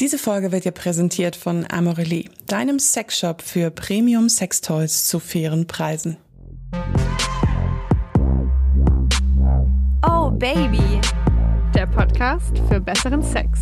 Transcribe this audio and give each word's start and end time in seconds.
Diese 0.00 0.16
Folge 0.16 0.52
wird 0.52 0.64
dir 0.64 0.70
präsentiert 0.70 1.34
von 1.34 1.66
Amorelie, 1.68 2.30
deinem 2.46 2.78
Sexshop 2.78 3.42
für 3.42 3.72
Premium 3.72 4.28
Sextoys 4.28 5.08
zu 5.08 5.18
fairen 5.18 5.66
Preisen. 5.66 6.16
Oh 10.06 10.30
Baby, 10.30 11.00
der 11.74 11.88
Podcast 11.88 12.56
für 12.68 12.78
besseren 12.78 13.24
Sex. 13.24 13.58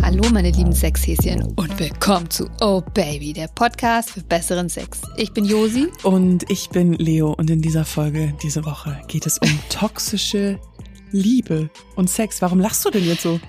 Hallo 0.00 0.22
meine 0.32 0.50
lieben 0.50 0.72
Sexhäschen 0.72 1.42
und 1.56 1.80
willkommen 1.80 2.30
zu 2.30 2.48
Oh 2.60 2.80
Baby, 2.94 3.32
der 3.32 3.48
Podcast 3.48 4.10
für 4.10 4.22
besseren 4.22 4.68
Sex. 4.68 5.00
Ich 5.16 5.32
bin 5.32 5.44
Josi. 5.44 5.88
Und 6.04 6.48
ich 6.48 6.68
bin 6.68 6.92
Leo 6.92 7.32
und 7.32 7.50
in 7.50 7.60
dieser 7.60 7.84
Folge, 7.84 8.34
diese 8.40 8.64
Woche, 8.64 9.00
geht 9.08 9.26
es 9.26 9.38
um 9.38 9.50
toxische 9.68 10.60
Liebe 11.12 11.70
und 11.94 12.10
Sex. 12.10 12.42
Warum 12.42 12.60
lachst 12.60 12.84
du 12.84 12.90
denn 12.90 13.04
jetzt 13.04 13.22
so? 13.22 13.40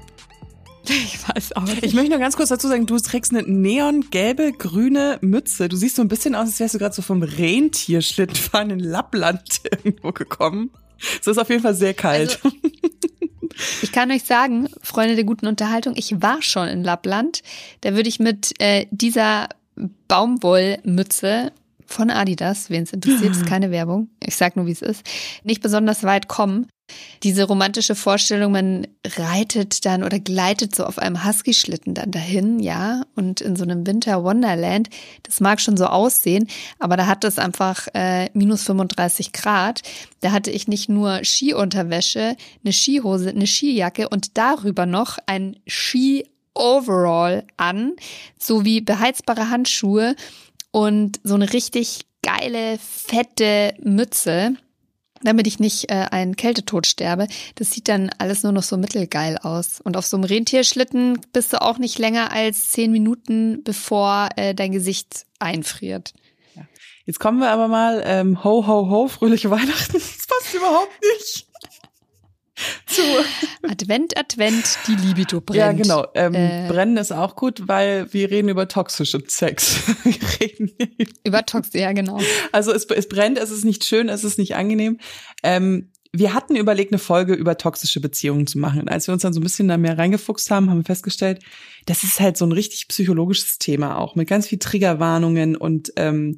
Ich 0.85 1.17
weiß 1.27 1.55
auch 1.55 1.63
nicht. 1.63 1.83
Ich 1.83 1.93
möchte 1.93 2.09
nur 2.09 2.19
ganz 2.19 2.35
kurz 2.35 2.49
dazu 2.49 2.67
sagen, 2.67 2.85
du 2.85 2.97
trägst 2.97 3.33
eine 3.33 3.43
neongelbe, 3.43 4.51
grüne 4.51 5.17
Mütze. 5.21 5.69
Du 5.69 5.77
siehst 5.77 5.95
so 5.95 6.01
ein 6.01 6.09
bisschen 6.09 6.35
aus, 6.35 6.47
als 6.47 6.59
wärst 6.59 6.75
du 6.75 6.79
gerade 6.79 6.93
so 6.93 7.01
vom 7.01 7.23
Rentierschlittenfahren 7.23 8.69
in 8.71 8.79
Lappland 8.79 9.61
irgendwo 9.83 10.11
gekommen. 10.11 10.71
Es 11.19 11.27
ist 11.27 11.37
auf 11.37 11.49
jeden 11.49 11.61
Fall 11.61 11.75
sehr 11.75 11.93
kalt. 11.93 12.39
Also, 12.43 12.57
ich 13.81 13.91
kann 13.91 14.11
euch 14.11 14.23
sagen, 14.23 14.67
Freunde 14.81 15.15
der 15.15 15.25
guten 15.25 15.47
Unterhaltung, 15.47 15.93
ich 15.95 16.21
war 16.21 16.41
schon 16.41 16.67
in 16.67 16.83
Lappland. 16.83 17.41
Da 17.81 17.95
würde 17.95 18.09
ich 18.09 18.19
mit 18.19 18.53
äh, 18.59 18.87
dieser 18.91 19.49
Baumwollmütze 20.07 21.51
von 21.85 22.09
Adidas, 22.09 22.69
wen 22.69 22.83
es 22.83 22.93
interessiert, 22.93 23.35
ist 23.35 23.45
keine 23.47 23.71
Werbung, 23.71 24.09
ich 24.21 24.35
sag 24.35 24.55
nur, 24.55 24.65
wie 24.65 24.71
es 24.71 24.81
ist, 24.81 25.03
nicht 25.43 25.61
besonders 25.61 26.03
weit 26.03 26.27
kommen. 26.27 26.67
Diese 27.23 27.45
romantische 27.45 27.95
Vorstellung, 27.95 28.51
man 28.51 28.87
reitet 29.05 29.85
dann 29.85 30.03
oder 30.03 30.19
gleitet 30.19 30.75
so 30.75 30.83
auf 30.83 30.99
einem 30.99 31.25
Husky-Schlitten 31.25 31.93
dann 31.93 32.11
dahin, 32.11 32.59
ja, 32.59 33.03
und 33.15 33.39
in 33.39 33.55
so 33.55 33.63
einem 33.63 33.87
Winter 33.87 34.23
Wonderland, 34.23 34.89
das 35.23 35.39
mag 35.39 35.61
schon 35.61 35.77
so 35.77 35.85
aussehen, 35.85 36.47
aber 36.79 36.97
da 36.97 37.07
hat 37.07 37.23
es 37.23 37.39
einfach 37.39 37.87
äh, 37.93 38.29
minus 38.33 38.63
35 38.63 39.31
Grad. 39.31 39.81
Da 40.19 40.31
hatte 40.31 40.51
ich 40.51 40.67
nicht 40.67 40.89
nur 40.89 41.21
Skiunterwäsche, 41.23 42.35
eine 42.63 42.73
Skihose, 42.73 43.29
eine 43.29 43.47
Skijacke 43.47 44.09
und 44.09 44.37
darüber 44.37 44.85
noch 44.85 45.17
ein 45.25 45.57
Ski 45.65 46.25
Overall 46.55 47.45
an, 47.57 47.93
sowie 48.37 48.81
beheizbare 48.81 49.49
Handschuhe 49.49 50.15
und 50.71 51.19
so 51.23 51.33
eine 51.35 51.51
richtig 51.51 52.01
geile, 52.21 52.77
fette 52.79 53.73
Mütze 53.81 54.55
damit 55.27 55.47
ich 55.47 55.59
nicht 55.59 55.89
äh, 55.89 56.07
einen 56.11 56.35
Kältetod 56.35 56.87
sterbe. 56.87 57.27
Das 57.55 57.71
sieht 57.71 57.87
dann 57.87 58.09
alles 58.17 58.43
nur 58.43 58.51
noch 58.51 58.63
so 58.63 58.77
mittelgeil 58.77 59.37
aus. 59.37 59.81
Und 59.81 59.97
auf 59.97 60.05
so 60.05 60.17
einem 60.17 60.25
Rentierschlitten 60.25 61.19
bist 61.33 61.53
du 61.53 61.61
auch 61.61 61.77
nicht 61.77 61.99
länger 61.99 62.31
als 62.31 62.69
zehn 62.69 62.91
Minuten, 62.91 63.63
bevor 63.63 64.29
äh, 64.35 64.53
dein 64.53 64.71
Gesicht 64.71 65.25
einfriert. 65.39 66.13
Ja. 66.55 66.63
Jetzt 67.05 67.19
kommen 67.19 67.39
wir 67.39 67.51
aber 67.51 67.67
mal, 67.67 68.01
ähm, 68.05 68.43
ho, 68.43 68.65
ho, 68.67 68.89
ho, 68.89 69.07
fröhliche 69.07 69.49
Weihnachten. 69.49 69.93
Das 69.93 70.27
passt 70.27 70.53
überhaupt 70.55 71.01
nicht. 71.01 71.47
Zu. 72.85 73.01
Advent, 73.63 74.17
Advent, 74.17 74.77
die 74.87 74.95
Libido 74.95 75.41
brennt. 75.41 75.57
Ja, 75.57 75.71
genau. 75.71 76.05
Ähm, 76.13 76.35
äh, 76.35 76.67
brennen 76.67 76.97
ist 76.97 77.11
auch 77.11 77.35
gut, 77.35 77.67
weil 77.67 78.11
wir 78.13 78.29
reden 78.29 78.49
über 78.49 78.67
toxischen 78.67 79.23
Sex. 79.27 79.81
wir 80.03 80.15
reden 80.39 80.71
über 81.23 81.45
Tox, 81.45 81.69
ja, 81.73 81.91
genau. 81.93 82.19
Also 82.51 82.71
es, 82.71 82.85
es 82.85 83.09
brennt, 83.09 83.37
es 83.37 83.49
ist 83.49 83.65
nicht 83.65 83.83
schön, 83.83 84.09
es 84.09 84.23
ist 84.23 84.37
nicht 84.37 84.55
angenehm. 84.55 84.99
Ähm, 85.41 85.89
wir 86.15 86.35
hatten 86.35 86.55
überlegt, 86.55 86.91
eine 86.91 86.99
Folge 86.99 87.33
über 87.33 87.57
toxische 87.57 87.99
Beziehungen 87.99 88.45
zu 88.45 88.59
machen. 88.59 88.81
Und 88.81 88.89
als 88.89 89.07
wir 89.07 89.13
uns 89.13 89.23
dann 89.23 89.33
so 89.33 89.39
ein 89.39 89.43
bisschen 89.43 89.67
da 89.67 89.77
mehr 89.77 89.97
reingefuchst 89.97 90.51
haben, 90.51 90.69
haben 90.69 90.77
wir 90.77 90.85
festgestellt, 90.85 91.43
das 91.87 92.03
ist 92.03 92.19
halt 92.19 92.37
so 92.37 92.45
ein 92.45 92.51
richtig 92.51 92.87
psychologisches 92.87 93.57
Thema 93.57 93.97
auch, 93.97 94.15
mit 94.15 94.27
ganz 94.27 94.47
viel 94.47 94.59
Triggerwarnungen 94.59 95.55
und 95.55 95.91
ähm, 95.95 96.37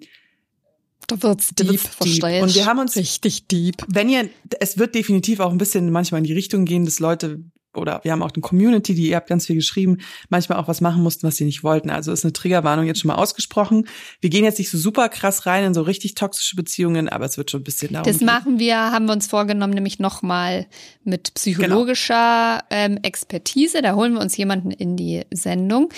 da 1.08 1.22
wird's 1.22 1.50
deep, 1.50 1.70
deep, 1.70 1.80
verstehe 1.82 2.44
Und 2.44 2.56
wir 2.56 2.66
haben 2.66 2.80
uns 2.80 2.96
richtig 2.96 3.48
deep. 3.48 3.84
Wenn 3.88 4.10
ihr, 4.10 4.30
es 4.60 4.78
wird 4.78 4.96
definitiv 4.96 5.40
auch 5.40 5.52
ein 5.52 5.58
bisschen 5.58 5.92
manchmal 5.92 6.20
in 6.20 6.26
die 6.26 6.34
Richtung 6.34 6.66
gehen, 6.66 6.86
dass 6.86 7.00
Leute 7.00 7.40
oder 7.78 8.02
wir 8.04 8.12
haben 8.12 8.22
auch 8.24 8.32
eine 8.34 8.42
Community, 8.42 8.94
die 8.96 9.10
ihr 9.10 9.16
habt 9.16 9.28
ganz 9.28 9.46
viel 9.46 9.56
geschrieben, 9.56 9.98
manchmal 10.30 10.60
auch 10.60 10.68
was 10.68 10.82
machen 10.82 11.04
mussten, 11.04 11.28
was 11.28 11.38
sie 11.38 11.46
nicht 11.46 11.64
wollten. 11.64 11.90
Also 11.90 12.12
ist 12.12 12.24
eine 12.24 12.34
Triggerwarnung 12.34 12.86
jetzt 12.86 13.02
schon 13.02 13.10
mal 13.10 13.16
ausgesprochen. 13.16 13.88
Wir 14.22 14.30
gehen 14.30 14.44
jetzt 14.44 14.60
nicht 14.60 14.70
so 14.70 14.78
super 14.78 15.10
krass 15.10 15.46
rein 15.46 15.64
in 15.64 15.74
so 15.74 15.82
richtig 15.82 16.16
toxische 16.16 16.56
Beziehungen, 16.56 17.10
aber 17.10 17.26
es 17.26 17.38
wird 17.38 17.52
schon 17.52 17.62
ein 17.62 17.64
bisschen 17.64 17.94
darum 17.94 18.12
Das 18.12 18.22
machen 18.22 18.60
wir, 18.60 18.78
haben 18.78 19.06
wir 19.06 19.14
uns 19.14 19.28
vorgenommen, 19.28 19.74
nämlich 19.74 20.00
nochmal 20.00 20.68
mit 21.04 21.34
psychologischer 21.34 22.64
genau. 22.70 22.82
ähm, 22.84 23.00
Expertise. 23.04 23.82
Da 23.82 23.96
holen 23.96 24.14
wir 24.14 24.22
uns 24.22 24.36
jemanden 24.38 24.72
in 24.72 24.96
die 24.96 25.24
Sendung. 25.32 25.90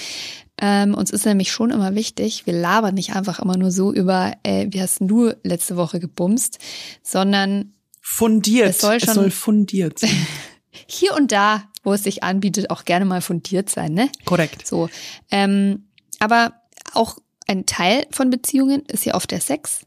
Ähm, 0.59 0.95
uns 0.95 1.11
ist 1.11 1.25
nämlich 1.25 1.51
schon 1.51 1.69
immer 1.69 1.93
wichtig, 1.93 2.47
wir 2.47 2.53
labern 2.53 2.95
nicht 2.95 3.13
einfach 3.15 3.39
immer 3.39 3.57
nur 3.57 3.69
so 3.71 3.93
über, 3.93 4.33
äh, 4.41 4.67
wie 4.71 4.81
hast 4.81 4.97
du 5.01 5.31
letzte 5.43 5.77
Woche 5.77 5.99
gebumst, 5.99 6.57
sondern 7.03 7.73
fundiert. 8.01 8.69
Es 8.69 8.79
soll, 8.79 8.99
schon, 8.99 9.09
es 9.09 9.15
soll 9.15 9.31
fundiert 9.31 9.99
sein. 9.99 10.09
hier 10.85 11.15
und 11.15 11.31
da, 11.31 11.63
wo 11.83 11.93
es 11.93 12.03
sich 12.03 12.23
anbietet, 12.23 12.69
auch 12.69 12.85
gerne 12.85 13.05
mal 13.05 13.21
fundiert 13.21 13.69
sein, 13.69 13.93
ne? 13.93 14.09
Korrekt. 14.25 14.67
So. 14.67 14.89
Ähm, 15.31 15.87
aber 16.19 16.53
auch 16.93 17.17
ein 17.47 17.65
Teil 17.65 18.05
von 18.11 18.29
Beziehungen 18.29 18.81
ist 18.87 19.05
ja 19.05 19.15
oft 19.15 19.31
der 19.31 19.41
Sex 19.41 19.81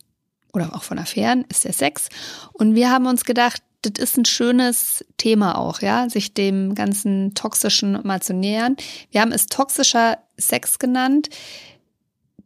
oder 0.52 0.74
auch 0.74 0.82
von 0.82 0.98
Affären 0.98 1.44
ist 1.48 1.64
der 1.64 1.72
Sex. 1.72 2.08
Und 2.52 2.74
wir 2.74 2.90
haben 2.90 3.06
uns 3.06 3.24
gedacht, 3.24 3.62
das 3.82 4.02
ist 4.02 4.18
ein 4.18 4.24
schönes 4.24 5.04
Thema 5.16 5.56
auch, 5.56 5.80
ja, 5.80 6.08
sich 6.10 6.34
dem 6.34 6.74
ganzen 6.74 7.34
Toxischen 7.34 7.98
mal 8.04 8.20
zu 8.20 8.34
nähern. 8.34 8.76
Wir 9.10 9.22
haben 9.22 9.32
es 9.32 9.46
toxischer 9.46 10.18
Sex 10.36 10.78
genannt 10.78 11.28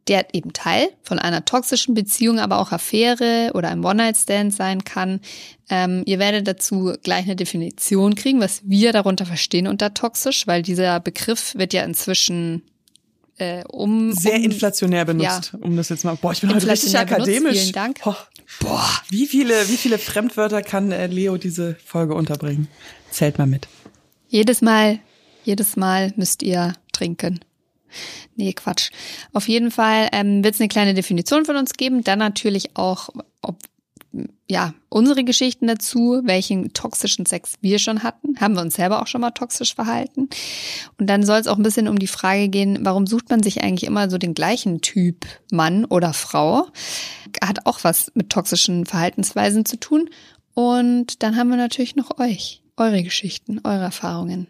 der 0.08 0.34
eben 0.34 0.52
Teil 0.52 0.88
von 1.02 1.18
einer 1.18 1.44
toxischen 1.44 1.94
Beziehung, 1.94 2.38
aber 2.38 2.58
auch 2.58 2.72
Affäre 2.72 3.50
oder 3.54 3.70
ein 3.70 3.84
One-Night-Stand 3.84 4.52
sein 4.52 4.84
kann. 4.84 5.20
Ähm, 5.70 6.02
ihr 6.06 6.18
werdet 6.18 6.46
dazu 6.46 6.92
gleich 7.02 7.24
eine 7.24 7.36
Definition 7.36 8.14
kriegen, 8.14 8.40
was 8.40 8.60
wir 8.64 8.92
darunter 8.92 9.24
verstehen 9.24 9.66
unter 9.66 9.94
toxisch, 9.94 10.46
weil 10.46 10.62
dieser 10.62 11.00
Begriff 11.00 11.54
wird 11.54 11.72
ja 11.72 11.84
inzwischen 11.84 12.62
äh, 13.38 13.64
um 13.64 14.12
sehr 14.12 14.36
um, 14.36 14.44
inflationär 14.44 15.04
benutzt, 15.04 15.50
ja. 15.52 15.58
um 15.60 15.76
das 15.76 15.88
jetzt 15.88 16.04
mal. 16.04 16.16
Boah, 16.16 16.32
ich 16.32 16.40
bin 16.40 16.54
heute 16.54 16.68
richtig 16.68 16.96
akademisch. 16.96 17.40
Benutzt, 17.40 17.60
vielen 17.60 17.72
Dank. 17.72 18.00
Boah, 18.02 18.16
boah, 18.60 18.90
wie 19.08 19.26
viele, 19.26 19.68
wie 19.68 19.76
viele 19.76 19.98
Fremdwörter 19.98 20.62
kann 20.62 20.92
äh, 20.92 21.06
Leo 21.06 21.36
diese 21.36 21.76
Folge 21.84 22.14
unterbringen? 22.14 22.68
Zählt 23.10 23.38
mal 23.38 23.46
mit. 23.46 23.68
Jedes 24.28 24.62
Mal, 24.62 25.00
jedes 25.44 25.76
Mal 25.76 26.12
müsst 26.16 26.42
ihr 26.42 26.74
trinken. 26.92 27.40
Nee, 28.36 28.52
Quatsch. 28.52 28.90
Auf 29.32 29.48
jeden 29.48 29.70
Fall 29.70 30.08
ähm, 30.12 30.44
wird 30.44 30.54
es 30.54 30.60
eine 30.60 30.68
kleine 30.68 30.94
Definition 30.94 31.44
von 31.44 31.56
uns 31.56 31.74
geben. 31.74 32.02
Dann 32.04 32.18
natürlich 32.18 32.76
auch, 32.76 33.08
ob 33.42 33.58
ja, 34.48 34.74
unsere 34.88 35.24
Geschichten 35.24 35.66
dazu, 35.66 36.20
welchen 36.24 36.72
toxischen 36.72 37.26
Sex 37.26 37.54
wir 37.60 37.78
schon 37.78 38.02
hatten. 38.02 38.38
Haben 38.40 38.54
wir 38.54 38.62
uns 38.62 38.74
selber 38.74 39.00
auch 39.00 39.06
schon 39.06 39.20
mal 39.20 39.30
toxisch 39.30 39.74
verhalten? 39.74 40.28
Und 40.98 41.08
dann 41.08 41.24
soll 41.24 41.38
es 41.38 41.46
auch 41.46 41.56
ein 41.56 41.62
bisschen 41.62 41.88
um 41.88 41.98
die 41.98 42.06
Frage 42.06 42.48
gehen, 42.48 42.78
warum 42.82 43.06
sucht 43.06 43.30
man 43.30 43.42
sich 43.42 43.62
eigentlich 43.62 43.88
immer 43.88 44.10
so 44.10 44.18
den 44.18 44.34
gleichen 44.34 44.80
Typ 44.80 45.26
Mann 45.50 45.84
oder 45.84 46.12
Frau? 46.12 46.68
Hat 47.42 47.66
auch 47.66 47.80
was 47.82 48.12
mit 48.14 48.30
toxischen 48.30 48.86
Verhaltensweisen 48.86 49.64
zu 49.64 49.78
tun. 49.78 50.10
Und 50.52 51.22
dann 51.22 51.36
haben 51.36 51.48
wir 51.48 51.56
natürlich 51.56 51.96
noch 51.96 52.18
euch, 52.18 52.62
eure 52.76 53.02
Geschichten, 53.02 53.60
eure 53.64 53.84
Erfahrungen. 53.84 54.46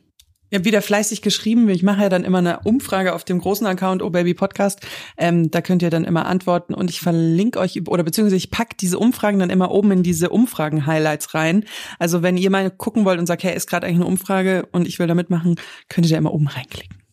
Ich 0.54 0.56
habe 0.56 0.66
wieder 0.66 0.82
fleißig 0.82 1.20
geschrieben. 1.20 1.68
Ich 1.68 1.82
mache 1.82 2.02
ja 2.02 2.08
dann 2.08 2.22
immer 2.22 2.38
eine 2.38 2.60
Umfrage 2.60 3.12
auf 3.16 3.24
dem 3.24 3.40
großen 3.40 3.66
Account 3.66 4.04
Oh 4.04 4.10
Baby 4.10 4.34
Podcast. 4.34 4.78
Ähm, 5.16 5.50
da 5.50 5.60
könnt 5.60 5.82
ihr 5.82 5.90
dann 5.90 6.04
immer 6.04 6.26
antworten 6.26 6.74
und 6.74 6.90
ich 6.90 7.00
verlinke 7.00 7.58
euch 7.58 7.88
oder 7.88 8.04
beziehungsweise 8.04 8.36
ich 8.36 8.52
pack 8.52 8.78
diese 8.78 9.00
Umfragen 9.00 9.40
dann 9.40 9.50
immer 9.50 9.72
oben 9.72 9.90
in 9.90 10.04
diese 10.04 10.30
Umfragen-Highlights 10.30 11.34
rein. 11.34 11.64
Also 11.98 12.22
wenn 12.22 12.36
ihr 12.36 12.50
mal 12.50 12.70
gucken 12.70 13.04
wollt 13.04 13.18
und 13.18 13.26
sagt, 13.26 13.42
hey, 13.42 13.56
ist 13.56 13.68
gerade 13.68 13.88
eigentlich 13.88 14.02
eine 14.02 14.06
Umfrage 14.06 14.68
und 14.70 14.86
ich 14.86 15.00
will 15.00 15.08
da 15.08 15.16
mitmachen, 15.16 15.56
könnt 15.88 16.06
ihr 16.06 16.12
da 16.12 16.18
immer 16.18 16.32
oben 16.32 16.46
reinklicken. 16.46 17.03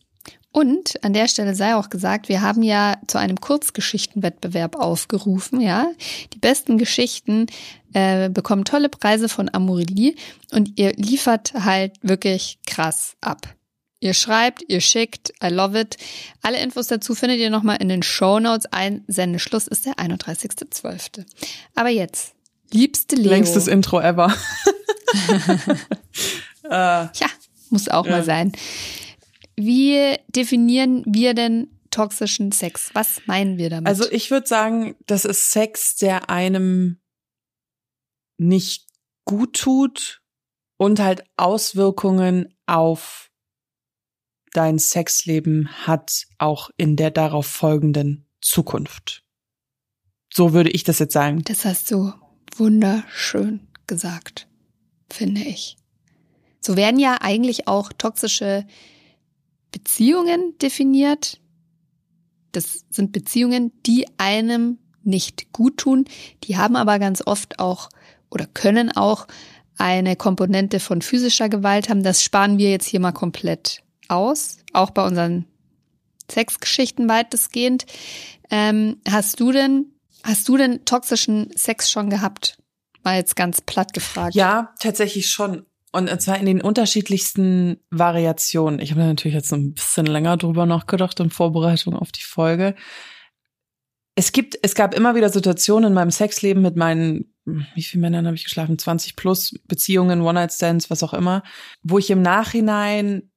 Und 0.51 1.01
an 1.03 1.13
der 1.13 1.29
Stelle 1.29 1.55
sei 1.55 1.75
auch 1.75 1.89
gesagt, 1.89 2.27
wir 2.27 2.41
haben 2.41 2.61
ja 2.61 2.97
zu 3.07 3.17
einem 3.17 3.39
Kurzgeschichtenwettbewerb 3.39 4.75
aufgerufen, 4.75 5.61
ja. 5.61 5.91
Die 6.33 6.39
besten 6.39 6.77
Geschichten 6.77 7.47
äh, 7.93 8.29
bekommen 8.29 8.65
tolle 8.65 8.89
Preise 8.89 9.29
von 9.29 9.49
Amorelie 9.53 10.15
und 10.51 10.77
ihr 10.77 10.91
liefert 10.93 11.53
halt 11.53 11.93
wirklich 12.01 12.59
krass 12.67 13.15
ab. 13.21 13.47
Ihr 14.01 14.13
schreibt, 14.13 14.63
ihr 14.67 14.81
schickt, 14.81 15.31
I 15.43 15.47
love 15.47 15.79
it. 15.79 15.95
Alle 16.41 16.59
Infos 16.59 16.87
dazu 16.87 17.15
findet 17.15 17.39
ihr 17.39 17.51
nochmal 17.51 17.77
in 17.79 17.87
den 17.87 18.03
Show 18.03 18.39
Notes. 18.39 18.65
Ein 18.71 19.03
Sendeschluss 19.07 19.67
ist 19.67 19.85
der 19.85 19.93
31.12. 19.93 21.23
Aber 21.75 21.89
jetzt, 21.89 22.33
liebste 22.71 23.15
Leo. 23.15 23.29
Längstes 23.29 23.67
Intro 23.67 24.01
ever. 24.01 24.33
äh, 26.63 26.69
ja, 26.69 27.27
muss 27.69 27.89
auch 27.89 28.05
ja. 28.05 28.11
mal 28.11 28.23
sein. 28.23 28.51
Wie 29.55 30.17
definieren 30.27 31.03
wir 31.05 31.33
denn 31.33 31.69
toxischen 31.91 32.51
Sex? 32.51 32.89
Was 32.93 33.21
meinen 33.27 33.57
wir 33.57 33.69
damit? 33.69 33.87
Also 33.87 34.09
ich 34.09 34.31
würde 34.31 34.47
sagen, 34.47 34.95
das 35.05 35.25
ist 35.25 35.51
Sex, 35.51 35.95
der 35.97 36.29
einem 36.29 36.99
nicht 38.37 38.87
gut 39.25 39.53
tut 39.53 40.21
und 40.77 40.99
halt 40.99 41.23
Auswirkungen 41.37 42.55
auf 42.65 43.29
dein 44.53 44.79
Sexleben 44.79 45.69
hat 45.85 46.25
auch 46.37 46.69
in 46.77 46.95
der 46.95 47.11
darauf 47.11 47.45
folgenden 47.45 48.27
Zukunft. 48.41 49.23
So 50.33 50.53
würde 50.53 50.71
ich 50.71 50.83
das 50.83 50.99
jetzt 50.99 51.13
sagen. 51.13 51.43
Das 51.43 51.65
hast 51.65 51.91
du 51.91 52.13
wunderschön 52.55 53.67
gesagt, 53.87 54.47
finde 55.09 55.41
ich. 55.41 55.77
So 56.59 56.75
werden 56.75 56.99
ja 56.99 57.17
eigentlich 57.21 57.67
auch 57.67 57.91
toxische 57.93 58.65
Beziehungen 59.71 60.57
definiert. 60.61 61.39
Das 62.51 62.85
sind 62.89 63.11
Beziehungen, 63.11 63.71
die 63.85 64.07
einem 64.17 64.77
nicht 65.03 65.51
gut 65.53 65.77
tun. 65.77 66.05
Die 66.43 66.57
haben 66.57 66.75
aber 66.75 66.99
ganz 66.99 67.23
oft 67.25 67.59
auch 67.59 67.89
oder 68.29 68.45
können 68.45 68.91
auch 68.91 69.27
eine 69.77 70.15
Komponente 70.15 70.79
von 70.79 71.01
physischer 71.01 71.49
Gewalt 71.49 71.89
haben. 71.89 72.03
Das 72.03 72.23
sparen 72.23 72.57
wir 72.57 72.69
jetzt 72.69 72.87
hier 72.87 72.99
mal 72.99 73.11
komplett 73.11 73.81
aus, 74.07 74.57
auch 74.73 74.91
bei 74.91 75.05
unseren 75.05 75.45
Sexgeschichten 76.29 77.09
weitestgehend. 77.09 77.85
Ähm, 78.49 78.97
hast 79.09 79.39
du 79.39 79.51
denn, 79.51 79.85
hast 80.23 80.47
du 80.47 80.57
denn 80.57 80.85
toxischen 80.85 81.51
Sex 81.55 81.89
schon 81.89 82.09
gehabt? 82.09 82.57
Mal 83.03 83.17
jetzt 83.17 83.35
ganz 83.35 83.61
platt 83.61 83.93
gefragt. 83.93 84.35
Ja, 84.35 84.73
tatsächlich 84.79 85.29
schon. 85.29 85.65
Und 85.93 86.21
zwar 86.21 86.37
in 86.37 86.45
den 86.45 86.61
unterschiedlichsten 86.61 87.77
Variationen. 87.89 88.79
Ich 88.79 88.91
habe 88.91 89.01
natürlich 89.01 89.35
jetzt 89.35 89.51
ein 89.51 89.73
bisschen 89.73 90.05
länger 90.05 90.37
drüber 90.37 90.65
nachgedacht 90.65 91.19
in 91.19 91.29
Vorbereitung 91.29 91.95
auf 91.95 92.11
die 92.11 92.23
Folge. 92.23 92.75
Es 94.15 94.31
gibt, 94.31 94.57
es 94.61 94.75
gab 94.75 94.93
immer 94.93 95.15
wieder 95.15 95.29
Situationen 95.29 95.89
in 95.89 95.93
meinem 95.93 96.11
Sexleben 96.11 96.61
mit 96.61 96.77
meinen, 96.77 97.33
wie 97.45 97.83
viele 97.83 98.01
Männern 98.01 98.25
habe 98.25 98.35
ich 98.35 98.45
geschlafen? 98.45 98.77
20 98.77 99.15
plus 99.15 99.59
Beziehungen, 99.67 100.21
One-Night-Stands, 100.21 100.89
was 100.89 101.03
auch 101.03 101.13
immer, 101.13 101.43
wo 101.83 101.97
ich 101.97 102.09
im 102.09 102.21
Nachhinein 102.21 103.31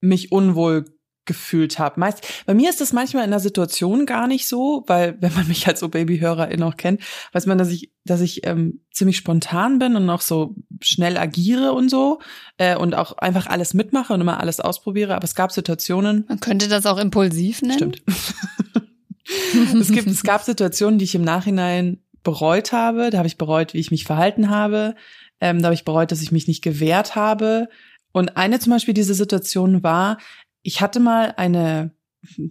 mich 0.00 0.32
unwohl 0.32 0.97
gefühlt 1.28 1.78
habe. 1.78 2.00
Meist, 2.00 2.26
bei 2.46 2.54
mir 2.54 2.68
ist 2.68 2.80
das 2.80 2.92
manchmal 2.92 3.24
in 3.24 3.30
der 3.30 3.38
Situation 3.38 4.06
gar 4.06 4.26
nicht 4.26 4.48
so, 4.48 4.82
weil 4.88 5.16
wenn 5.20 5.32
man 5.34 5.46
mich 5.46 5.68
als 5.68 5.78
so 5.78 5.88
Babyhörerin 5.88 6.64
auch 6.64 6.76
kennt, 6.76 7.00
weiß 7.32 7.46
man, 7.46 7.58
dass 7.58 7.68
ich, 7.68 7.92
dass 8.04 8.20
ich 8.20 8.44
ähm, 8.44 8.80
ziemlich 8.90 9.16
spontan 9.16 9.78
bin 9.78 9.94
und 9.94 10.10
auch 10.10 10.22
so 10.22 10.56
schnell 10.80 11.16
agiere 11.16 11.72
und 11.72 11.88
so 11.88 12.18
äh, 12.56 12.76
und 12.76 12.96
auch 12.96 13.16
einfach 13.18 13.46
alles 13.46 13.74
mitmache 13.74 14.12
und 14.12 14.20
immer 14.20 14.40
alles 14.40 14.58
ausprobiere. 14.58 15.14
Aber 15.14 15.24
es 15.24 15.36
gab 15.36 15.52
Situationen. 15.52 16.24
Man 16.28 16.40
könnte 16.40 16.66
das 16.66 16.86
auch 16.86 16.98
impulsiv 16.98 17.62
nennen. 17.62 17.94
Stimmt. 17.94 18.02
es 19.80 19.92
gibt, 19.92 20.08
es 20.08 20.24
gab 20.24 20.42
Situationen, 20.42 20.98
die 20.98 21.04
ich 21.04 21.14
im 21.14 21.22
Nachhinein 21.22 22.02
bereut 22.24 22.72
habe. 22.72 23.10
Da 23.10 23.18
habe 23.18 23.28
ich 23.28 23.38
bereut, 23.38 23.74
wie 23.74 23.78
ich 23.78 23.92
mich 23.92 24.04
verhalten 24.04 24.50
habe. 24.50 24.96
Ähm, 25.40 25.60
da 25.60 25.66
habe 25.66 25.74
ich 25.74 25.84
bereut, 25.84 26.10
dass 26.10 26.22
ich 26.22 26.32
mich 26.32 26.48
nicht 26.48 26.62
gewehrt 26.62 27.14
habe. 27.14 27.68
Und 28.12 28.36
eine 28.36 28.58
zum 28.58 28.72
Beispiel 28.72 28.94
diese 28.94 29.14
Situation 29.14 29.82
war, 29.82 30.18
ich 30.62 30.80
hatte 30.80 31.00
mal 31.00 31.34
eine 31.36 31.94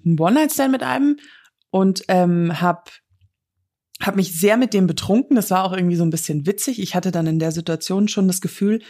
One-Night-Stand 0.05 0.71
mit 0.71 0.83
einem 0.83 1.17
und 1.69 2.03
ähm, 2.07 2.59
habe 2.61 2.91
hab 4.01 4.15
mich 4.15 4.39
sehr 4.39 4.57
mit 4.57 4.73
dem 4.73 4.87
betrunken. 4.87 5.35
Das 5.35 5.51
war 5.51 5.63
auch 5.63 5.73
irgendwie 5.73 5.95
so 5.95 6.03
ein 6.03 6.11
bisschen 6.11 6.45
witzig. 6.45 6.79
Ich 6.79 6.95
hatte 6.95 7.11
dann 7.11 7.27
in 7.27 7.39
der 7.39 7.51
Situation 7.51 8.07
schon 8.07 8.27
das 8.27 8.41
Gefühl, 8.41 8.81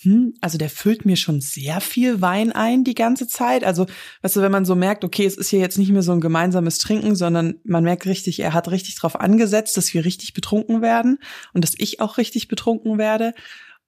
hm, 0.00 0.34
also 0.40 0.58
der 0.58 0.70
füllt 0.70 1.04
mir 1.04 1.16
schon 1.16 1.40
sehr 1.40 1.80
viel 1.80 2.20
Wein 2.20 2.52
ein 2.52 2.84
die 2.84 2.94
ganze 2.94 3.26
Zeit. 3.26 3.64
Also, 3.64 3.86
weißt 4.22 4.36
du, 4.36 4.42
wenn 4.42 4.52
man 4.52 4.64
so 4.64 4.76
merkt, 4.76 5.04
okay, 5.04 5.24
es 5.24 5.36
ist 5.36 5.48
hier 5.48 5.58
jetzt 5.58 5.76
nicht 5.76 5.90
mehr 5.90 6.02
so 6.02 6.12
ein 6.12 6.20
gemeinsames 6.20 6.78
Trinken, 6.78 7.16
sondern 7.16 7.56
man 7.64 7.82
merkt 7.82 8.06
richtig, 8.06 8.38
er 8.38 8.52
hat 8.52 8.70
richtig 8.70 8.94
drauf 8.94 9.18
angesetzt, 9.18 9.76
dass 9.76 9.92
wir 9.92 10.04
richtig 10.04 10.34
betrunken 10.34 10.82
werden 10.82 11.18
und 11.52 11.64
dass 11.64 11.74
ich 11.76 12.00
auch 12.00 12.16
richtig 12.16 12.46
betrunken 12.46 12.96
werde. 12.96 13.34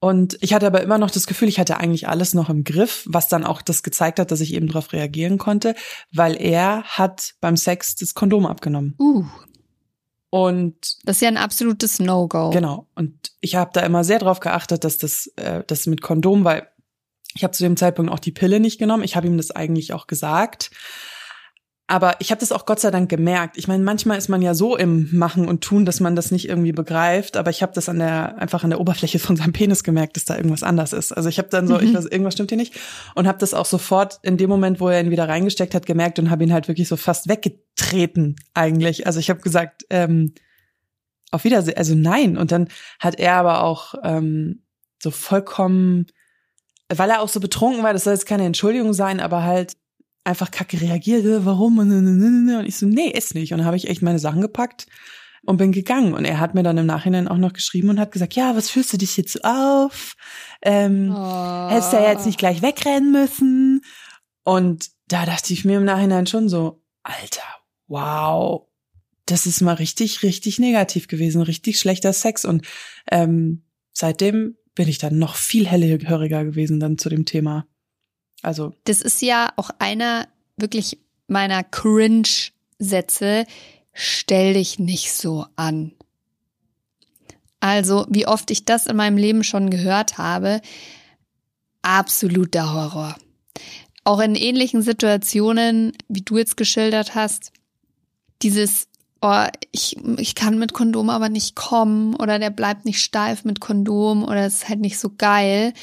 Und 0.01 0.39
ich 0.41 0.55
hatte 0.55 0.67
aber 0.67 0.81
immer 0.81 0.97
noch 0.97 1.11
das 1.11 1.27
Gefühl, 1.27 1.49
ich 1.49 1.61
hatte 1.61 1.77
eigentlich 1.77 2.09
alles 2.09 2.33
noch 2.33 2.49
im 2.49 2.65
Griff, 2.65 3.05
was 3.07 3.29
dann 3.29 3.45
auch 3.45 3.61
das 3.61 3.83
gezeigt 3.83 4.19
hat, 4.19 4.31
dass 4.31 4.41
ich 4.41 4.55
eben 4.55 4.67
darauf 4.67 4.95
reagieren 4.95 5.37
konnte, 5.37 5.75
weil 6.11 6.41
er 6.41 6.85
hat 6.85 7.35
beim 7.43 7.59
Sex 7.59 7.97
das 7.97 8.15
Kondom 8.15 8.47
abgenommen. 8.47 8.95
Uh. 8.99 9.27
Und 10.31 10.97
das 11.05 11.17
ist 11.17 11.23
ja 11.23 11.29
ein 11.29 11.37
absolutes 11.37 11.99
No-Go. 11.99 12.51
Genau. 12.51 12.87
Und 12.95 13.33
ich 13.41 13.57
habe 13.57 13.73
da 13.75 13.81
immer 13.81 14.03
sehr 14.05 14.21
drauf 14.21 14.41
geachtet, 14.41 14.85
dass 14.85 14.97
das, 14.97 15.27
äh, 15.37 15.65
das 15.67 15.87
mit 15.87 16.01
Kondom, 16.01 16.45
weil 16.45 16.69
ich 17.35 17.45
habe 17.45 17.53
zu 17.53 17.63
dem 17.63 17.77
Zeitpunkt 17.77 18.11
auch 18.11 18.21
die 18.21 18.33
Pille 18.33 18.59
nicht 18.59 18.79
genommen. 18.79 19.05
Ich 19.05 19.17
habe 19.17 19.27
ihm 19.27 19.37
das 19.37 19.51
eigentlich 19.51 19.93
auch 19.93 20.07
gesagt. 20.07 20.71
Aber 21.91 22.15
ich 22.21 22.31
habe 22.31 22.39
das 22.39 22.53
auch 22.53 22.67
Gott 22.67 22.79
sei 22.79 22.93
Dank 22.93 23.09
gemerkt. 23.11 23.59
Ich 23.59 23.67
meine, 23.67 23.83
manchmal 23.83 24.17
ist 24.17 24.29
man 24.29 24.43
ja 24.43 24.55
so 24.55 24.77
im 24.77 25.09
Machen 25.11 25.49
und 25.49 25.63
Tun, 25.63 25.85
dass 25.85 25.99
man 25.99 26.15
das 26.15 26.31
nicht 26.31 26.49
irgendwie 26.49 26.71
begreift. 26.71 27.37
Aber 27.37 27.51
ich 27.51 27.63
habe 27.63 27.73
das 27.73 27.89
an 27.89 27.99
der 27.99 28.39
einfach 28.39 28.63
an 28.63 28.71
der 28.71 28.79
Oberfläche 28.79 29.19
von 29.19 29.35
seinem 29.35 29.53
Penis 29.53 29.83
gemerkt, 29.83 30.15
dass 30.15 30.25
da 30.25 30.37
irgendwas 30.37 30.63
anders 30.63 30.93
ist. 30.93 31.11
Also 31.11 31.29
ich 31.29 31.39
habe 31.39 31.49
dann 31.49 31.67
so, 31.67 31.75
mhm. 31.75 31.83
ich 31.83 31.93
weiß, 31.93 32.07
irgendwas 32.07 32.35
stimmt 32.35 32.53
hier 32.53 32.59
nicht, 32.59 32.79
und 33.17 33.27
habe 33.27 33.39
das 33.39 33.55
auch 33.55 33.67
sofort 33.67 34.21
in 34.23 34.37
dem 34.37 34.49
Moment, 34.49 34.79
wo 34.79 34.89
er 34.89 35.01
ihn 35.01 35.11
wieder 35.11 35.29
reingesteckt 35.29 35.75
hat, 35.75 35.85
gemerkt 35.85 36.21
und 36.21 36.31
habe 36.31 36.45
ihn 36.45 36.53
halt 36.53 36.69
wirklich 36.69 36.87
so 36.87 36.95
fast 36.95 37.29
weggetreten 37.29 38.37
eigentlich. 38.55 39.09
Also 39.09 39.19
ich 39.19 39.29
habe 39.29 39.41
gesagt, 39.41 39.85
ähm, 39.91 40.33
auf 41.33 41.43
Wiedersehen, 41.43 41.77
also 41.77 41.97
nein. 41.97 42.39
Und 42.39 42.53
dann 42.53 42.69
hat 43.01 43.19
er 43.19 43.35
aber 43.35 43.65
auch 43.65 43.95
ähm, 44.05 44.63
so 45.03 45.11
vollkommen, 45.11 46.07
weil 46.89 47.11
er 47.11 47.21
auch 47.21 47.29
so 47.29 47.41
betrunken 47.41 47.83
war, 47.83 47.93
das 47.93 48.05
soll 48.05 48.13
jetzt 48.13 48.27
keine 48.27 48.45
Entschuldigung 48.45 48.93
sein, 48.93 49.19
aber 49.19 49.43
halt 49.43 49.73
einfach 50.25 50.51
kacke 50.51 50.81
reagierte, 50.81 51.45
warum? 51.45 51.79
Und 51.79 52.67
ich 52.67 52.77
so, 52.77 52.87
nee, 52.87 53.09
ist 53.09 53.35
nicht. 53.35 53.53
Und 53.53 53.59
dann 53.59 53.67
habe 53.67 53.77
ich 53.77 53.89
echt 53.89 54.03
meine 54.03 54.19
Sachen 54.19 54.41
gepackt 54.41 54.87
und 55.45 55.57
bin 55.57 55.73
gegangen. 55.73 56.15
Und 56.15 56.25
er 56.25 56.41
hat 56.41 56.55
mir 56.55 56.63
dann 56.63 56.79
im 56.79 56.87
Nachhinein 56.87 57.29
auch 57.29 57.37
noch 57.37 57.53
geschrieben 57.53 57.91
und 57.91 58.01
hat 58.01 58.13
gesagt, 58.13 58.35
ja, 58.35 58.55
was 58.57 58.71
fühlst 58.71 58.93
du 58.93 58.99
dich 58.99 59.17
jetzt 59.17 59.33
so 59.33 59.41
auf? 59.43 60.15
Ähm, 60.63 61.15
oh. 61.15 61.71
Hättest 61.71 61.93
du 61.93 61.97
ja 61.97 62.11
jetzt 62.11 62.27
nicht 62.27 62.39
gleich 62.39 62.63
wegrennen 62.63 63.13
müssen. 63.13 63.83
Und 64.45 64.91
da 65.09 65.27
dachte 65.27 65.53
ich 65.53 65.65
mir 65.65 65.79
im 65.79 65.85
Nachhinein 65.85 66.27
schon 66.27 66.49
so, 66.49 66.83
Alter, 67.03 67.43
wow, 67.87 68.67
das 69.27 69.47
ist 69.47 69.61
mal 69.61 69.75
richtig, 69.75 70.23
richtig 70.23 70.59
negativ 70.59 71.09
gewesen, 71.09 71.43
richtig 71.43 71.79
schlechter 71.79 72.13
Sex. 72.13 72.45
Und 72.45 72.67
ähm, 73.11 73.65
seitdem 73.93 74.57
bin 74.75 74.89
ich 74.89 74.99
dann 74.99 75.19
noch 75.19 75.35
viel 75.35 75.67
hellhöriger 75.67 76.45
gewesen 76.45 76.81
dann 76.81 76.99
zu 76.99 77.09
dem 77.09 77.25
Thema. 77.25 77.67
Also. 78.43 78.73
Das 78.85 79.01
ist 79.01 79.23
ja 79.23 79.53
auch 79.57 79.71
einer 79.79 80.29
wirklich 80.57 80.99
meiner 81.27 81.65
Cringe-Sätze. 81.65 83.47
Stell 83.93 84.55
dich 84.55 84.79
nicht 84.79 85.13
so 85.13 85.47
an. 85.57 85.93
Also, 87.61 88.07
wie 88.09 88.27
oft 88.27 88.51
ich 88.51 88.65
das 88.65 88.87
in 88.87 88.97
meinem 88.97 89.19
Leben 89.19 89.45
schon 89.45 89.69
gehört 89.69 90.17
habe, 90.17 90.63
absoluter 91.83 92.73
Horror. 92.73 93.17
Auch 94.05 94.21
in 94.21 94.35
ähnlichen 94.35 94.81
Situationen, 94.81 95.93
wie 96.09 96.23
du 96.23 96.39
jetzt 96.39 96.57
geschildert 96.57 97.15
hast, 97.15 97.53
dieses, 98.41 98.89
oh, 99.21 99.45
ich, 99.73 99.99
ich 100.17 100.35
kann 100.35 100.59
mit 100.59 100.73
Kondom 100.73 101.11
aber 101.11 101.29
nicht 101.29 101.55
kommen 101.55 102.15
oder 102.17 102.39
der 102.39 102.49
bleibt 102.49 102.87
nicht 102.87 103.03
steif 103.03 103.45
mit 103.45 103.61
Kondom 103.61 104.25
oder 104.25 104.47
es 104.47 104.63
ist 104.63 104.69
halt 104.71 104.81
nicht 104.81 104.99
so 104.99 105.11
geil. 105.17 105.75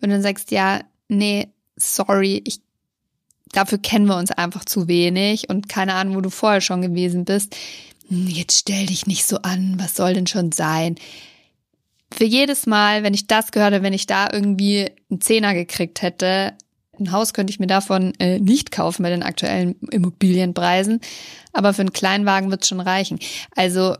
Wenn 0.00 0.08
du 0.08 0.16
dann 0.16 0.22
sagst, 0.22 0.50
ja, 0.50 0.80
nee, 1.08 1.48
sorry, 1.76 2.42
ich, 2.44 2.60
dafür 3.52 3.78
kennen 3.78 4.06
wir 4.06 4.16
uns 4.16 4.30
einfach 4.30 4.64
zu 4.64 4.88
wenig 4.88 5.48
und 5.48 5.68
keine 5.68 5.94
Ahnung, 5.94 6.16
wo 6.16 6.20
du 6.20 6.30
vorher 6.30 6.60
schon 6.60 6.82
gewesen 6.82 7.24
bist. 7.24 7.56
Hm, 8.08 8.28
jetzt 8.28 8.58
stell 8.58 8.86
dich 8.86 9.06
nicht 9.06 9.26
so 9.26 9.38
an, 9.38 9.76
was 9.78 9.96
soll 9.96 10.14
denn 10.14 10.26
schon 10.26 10.52
sein? 10.52 10.96
Für 12.12 12.24
jedes 12.24 12.66
Mal, 12.66 13.02
wenn 13.02 13.14
ich 13.14 13.26
das 13.26 13.50
gehört 13.50 13.72
hätte, 13.72 13.82
wenn 13.82 13.92
ich 13.92 14.06
da 14.06 14.28
irgendwie 14.32 14.90
einen 15.10 15.20
Zehner 15.20 15.54
gekriegt 15.54 16.02
hätte, 16.02 16.54
ein 16.98 17.12
Haus 17.12 17.34
könnte 17.34 17.50
ich 17.50 17.58
mir 17.58 17.66
davon 17.66 18.14
äh, 18.18 18.38
nicht 18.38 18.70
kaufen 18.70 19.02
bei 19.02 19.10
den 19.10 19.22
aktuellen 19.22 19.78
Immobilienpreisen, 19.90 21.00
aber 21.52 21.74
für 21.74 21.82
einen 21.82 21.92
Kleinwagen 21.92 22.50
wird 22.50 22.62
es 22.62 22.68
schon 22.68 22.80
reichen. 22.80 23.18
Also 23.54 23.96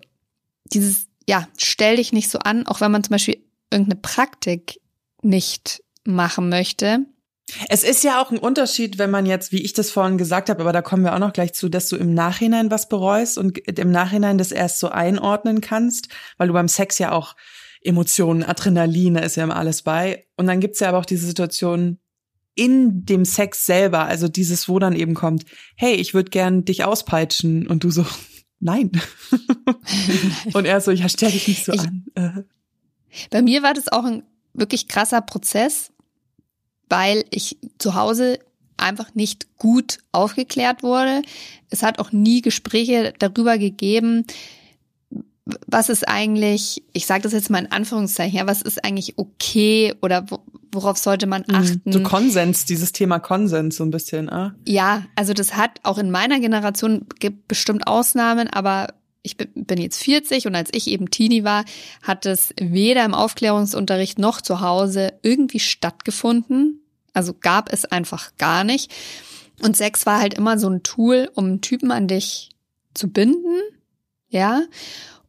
dieses, 0.73 1.07
ja, 1.29 1.49
stell 1.59 1.97
dich 1.97 2.13
nicht 2.13 2.31
so 2.31 2.39
an, 2.39 2.67
auch 2.67 2.81
wenn 2.81 2.93
man 2.93 3.05
zum 3.05 3.13
Beispiel 3.13 3.43
irgendeine 3.71 4.01
Praktik 4.01 4.81
nicht 5.23 5.83
machen 6.05 6.49
möchte, 6.49 7.01
es 7.69 7.85
ist 7.85 8.03
ja 8.03 8.21
auch 8.21 8.33
ein 8.33 8.39
Unterschied, 8.39 8.99
wenn 8.99 9.11
man 9.11 9.25
jetzt, 9.25 9.53
wie 9.53 9.63
ich 9.63 9.73
das 9.73 9.91
vorhin 9.91 10.19
gesagt 10.19 10.51
habe, 10.51 10.61
aber 10.61 10.73
da 10.73 10.83
kommen 10.83 11.05
wir 11.05 11.15
auch 11.15 11.21
noch 11.21 11.33
gleich 11.33 11.55
zu, 11.55 11.69
dass 11.69 11.89
du 11.89 11.97
im 11.97 12.13
Nachhinein 12.13 12.71
was 12.71 12.89
bereust 12.89 13.39
und 13.39 13.59
im 13.59 13.91
Nachhinein 13.91 14.37
das 14.37 14.51
erst 14.51 14.81
so 14.81 14.89
einordnen 14.89 15.61
kannst, 15.61 16.09
weil 16.39 16.49
du 16.49 16.55
beim 16.55 16.69
Sex 16.69 16.99
ja 16.99 17.13
auch 17.13 17.37
Emotionen, 17.83 18.43
Adrenalin, 18.43 19.15
da 19.15 19.21
ist 19.21 19.37
ja 19.37 19.45
immer 19.45 19.57
alles 19.57 19.83
bei. 19.83 20.27
Und 20.37 20.49
dann 20.49 20.59
gibt's 20.59 20.81
ja 20.81 20.89
aber 20.89 20.99
auch 20.99 21.05
diese 21.07 21.27
Situation 21.27 21.99
in 22.57 23.05
dem 23.05 23.25
Sex 23.25 23.65
selber, 23.67 24.07
also 24.07 24.29
dieses, 24.29 24.69
wo 24.69 24.79
dann 24.79 24.97
eben 24.97 25.15
kommt, 25.15 25.45
hey, 25.77 25.95
ich 25.95 26.15
würde 26.15 26.31
gern 26.31 26.65
dich 26.65 26.85
auspeitschen 26.85 27.69
und 27.69 27.85
du 27.85 27.91
so, 27.91 28.05
nein. 28.61 28.91
und 30.53 30.65
er 30.65 30.81
so, 30.81 30.91
ja, 30.91 31.09
stell 31.09 31.31
dich 31.31 31.47
nicht 31.47 31.65
so 31.65 31.73
ich, 31.73 31.81
an. 31.81 32.45
Bei 33.31 33.41
mir 33.41 33.63
war 33.63 33.73
das 33.73 33.89
auch 33.89 34.05
ein 34.05 34.25
wirklich 34.53 34.89
krasser 34.89 35.21
Prozess 35.21 35.93
weil 36.89 37.25
ich 37.31 37.59
zu 37.79 37.95
Hause 37.95 38.39
einfach 38.77 39.15
nicht 39.15 39.57
gut 39.57 39.99
aufgeklärt 40.13 40.83
wurde. 40.83 41.23
Es 41.71 41.83
hat 41.83 41.99
auch 41.99 42.13
nie 42.13 42.43
Gespräche 42.43 43.15
darüber 43.19 43.59
gegeben, 43.59 44.27
was 45.67 45.89
ist 45.89 46.09
eigentlich, 46.09 46.83
ich 46.93 47.07
sage 47.07 47.23
das 47.23 47.33
jetzt 47.33 47.51
mal 47.51 47.61
in 47.61 47.71
Anführungszeichen, 47.71 48.37
ja, 48.37 48.47
was 48.47 48.63
ist 48.63 48.85
eigentlich 48.85 49.17
okay 49.17 49.95
oder 50.03 50.27
worauf 50.73 50.99
sollte 50.99 51.27
man 51.27 51.45
mhm. 51.47 51.55
achten? 51.55 51.93
So 51.93 52.03
Konsens, 52.03 52.65
dieses 52.65 52.93
Thema 52.93 53.21
Konsens 53.21 53.77
so 53.77 53.85
ein 53.85 53.91
bisschen, 53.91 54.29
ah? 54.29 54.55
Ja, 54.67 55.05
also 55.15 55.33
das 55.33 55.57
hat 55.57 55.79
auch 55.85 55.99
in 55.99 56.11
meiner 56.11 56.41
Generation 56.41 57.07
gibt 57.21 57.47
bestimmt 57.47 57.87
Ausnahmen, 57.87 58.49
aber 58.49 58.89
ich 59.27 59.37
bin 59.37 59.79
jetzt 59.79 60.03
40 60.03 60.47
und 60.47 60.55
als 60.55 60.71
ich 60.73 60.87
eben 60.87 61.11
Teenie 61.11 61.45
war, 61.45 61.65
hat 62.03 62.25
es 62.25 62.55
weder 62.59 63.05
im 63.05 63.15
Aufklärungsunterricht 63.15 64.19
noch 64.19 64.41
zu 64.41 64.61
Hause 64.61 65.13
irgendwie 65.23 65.61
stattgefunden. 65.61 66.81
Also 67.13 67.35
gab 67.35 67.73
es 67.73 67.85
einfach 67.85 68.37
gar 68.39 68.65
nicht. 68.65 68.93
Und 69.63 69.77
Sex 69.77 70.07
war 70.07 70.21
halt 70.21 70.35
immer 70.35 70.59
so 70.59 70.69
ein 70.69 70.83
Tool, 70.83 71.31
um 71.35 71.61
Typen 71.61 71.91
an 71.91 72.09
dich 72.09 72.51
zu 72.95 73.09
binden, 73.09 73.61
ja. 74.29 74.63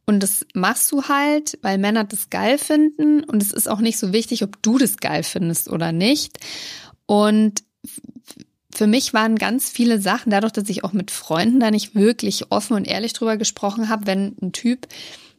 Und 0.06 0.22
das 0.22 0.46
machst 0.54 0.92
du 0.92 1.04
halt, 1.04 1.60
weil 1.62 1.78
Männer 1.78 2.06
das 2.06 2.30
geil 2.30 2.58
finden. 2.58 3.24
Und 3.24 3.42
es 3.42 3.52
ist 3.52 3.68
auch 3.68 3.80
nicht 3.80 3.98
so 4.00 4.14
wichtig, 4.14 4.44
ob 4.44 4.62
du 4.62 4.78
das 4.78 4.98
geil 4.98 5.24
findest 5.24 5.70
oder 5.70 5.92
nicht. 5.92 6.38
Und 7.06 7.64
für 8.78 8.86
mich 8.86 9.12
waren 9.12 9.38
ganz 9.38 9.72
viele 9.72 10.00
Sachen, 10.00 10.30
dadurch, 10.30 10.54
dass 10.54 10.70
ich 10.70 10.84
auch 10.84 10.94
mit 10.94 11.10
Freunden 11.10 11.60
da 11.60 11.72
nicht 11.72 11.96
wirklich 11.96 12.52
offen 12.52 12.76
und 12.76 12.88
ehrlich 12.88 13.14
drüber 13.14 13.36
gesprochen 13.36 13.90
habe, 13.90 14.06
wenn 14.06 14.36
ein 14.40 14.52
Typ 14.52 14.88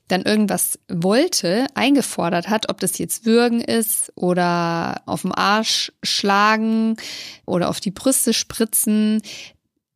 dann 0.09 0.23
irgendwas 0.23 0.81
wollte, 0.89 1.69
eingefordert 1.75 2.49
hat, 2.49 2.69
ob 2.69 2.81
das 2.81 2.99
jetzt 2.99 3.27
würgen 3.27 3.61
ist 3.61 4.11
oder 4.17 5.03
auf 5.07 5.23
dem 5.23 5.33
Arsch 5.33 5.93
schlagen 6.03 6.97
oder 7.47 7.69
auf 7.69 7.79
die 7.79 7.93
Brüste 7.93 8.33
spritzen. 8.33 9.23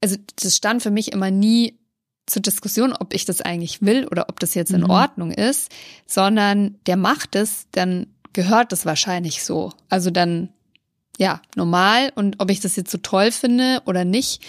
Also 0.01 0.17
das 0.41 0.55
stand 0.55 0.81
für 0.85 0.93
mich 0.93 1.11
immer 1.11 1.33
nie 1.33 1.81
zur 2.27 2.43
Diskussion, 2.43 2.93
ob 2.93 3.13
ich 3.13 3.25
das 3.25 3.41
eigentlich 3.41 3.83
will 3.83 4.07
oder 4.07 4.29
ob 4.29 4.39
das 4.39 4.55
jetzt 4.55 4.71
in 4.71 4.83
mhm. 4.83 4.91
Ordnung 4.91 5.33
ist, 5.33 5.73
sondern 6.07 6.77
der 6.87 6.97
macht 6.97 7.35
es, 7.35 7.67
dann 7.73 8.07
gehört 8.33 8.71
das 8.71 8.87
wahrscheinlich 8.87 9.43
so. 9.43 9.73
Also 9.89 10.11
dann, 10.11 10.51
ja, 11.19 11.40
normal 11.57 12.12
und 12.14 12.37
ob 12.38 12.50
ich 12.50 12.61
das 12.61 12.76
jetzt 12.76 12.90
so 12.90 12.99
toll 12.99 13.31
finde 13.31 13.83
oder 13.87 14.04
nicht, 14.04 14.42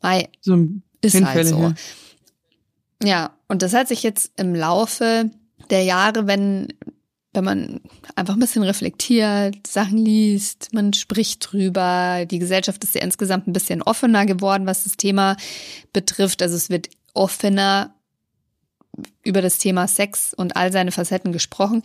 mei, 0.00 0.28
so 0.40 0.66
ist 1.00 1.22
halt 1.24 1.46
so. 1.46 1.72
Ja, 3.02 3.36
und 3.48 3.62
das 3.62 3.74
hat 3.74 3.88
sich 3.88 4.02
jetzt 4.02 4.32
im 4.36 4.54
Laufe 4.54 5.30
der 5.70 5.82
Jahre, 5.82 6.26
wenn 6.26 6.68
wenn 7.34 7.44
man 7.44 7.80
einfach 8.14 8.34
ein 8.34 8.40
bisschen 8.40 8.62
reflektiert, 8.62 9.66
Sachen 9.66 9.96
liest, 9.96 10.68
man 10.72 10.92
spricht 10.92 11.52
drüber. 11.52 12.26
Die 12.26 12.38
Gesellschaft 12.38 12.84
ist 12.84 12.94
ja 12.94 13.00
insgesamt 13.00 13.46
ein 13.46 13.54
bisschen 13.54 13.82
offener 13.82 14.26
geworden, 14.26 14.66
was 14.66 14.84
das 14.84 14.98
Thema 14.98 15.36
betrifft. 15.92 16.42
Also 16.42 16.56
es 16.56 16.68
wird 16.68 16.90
offener 17.14 17.94
über 19.22 19.40
das 19.40 19.56
Thema 19.56 19.88
Sex 19.88 20.34
und 20.34 20.56
all 20.56 20.72
seine 20.72 20.92
Facetten 20.92 21.32
gesprochen. 21.32 21.82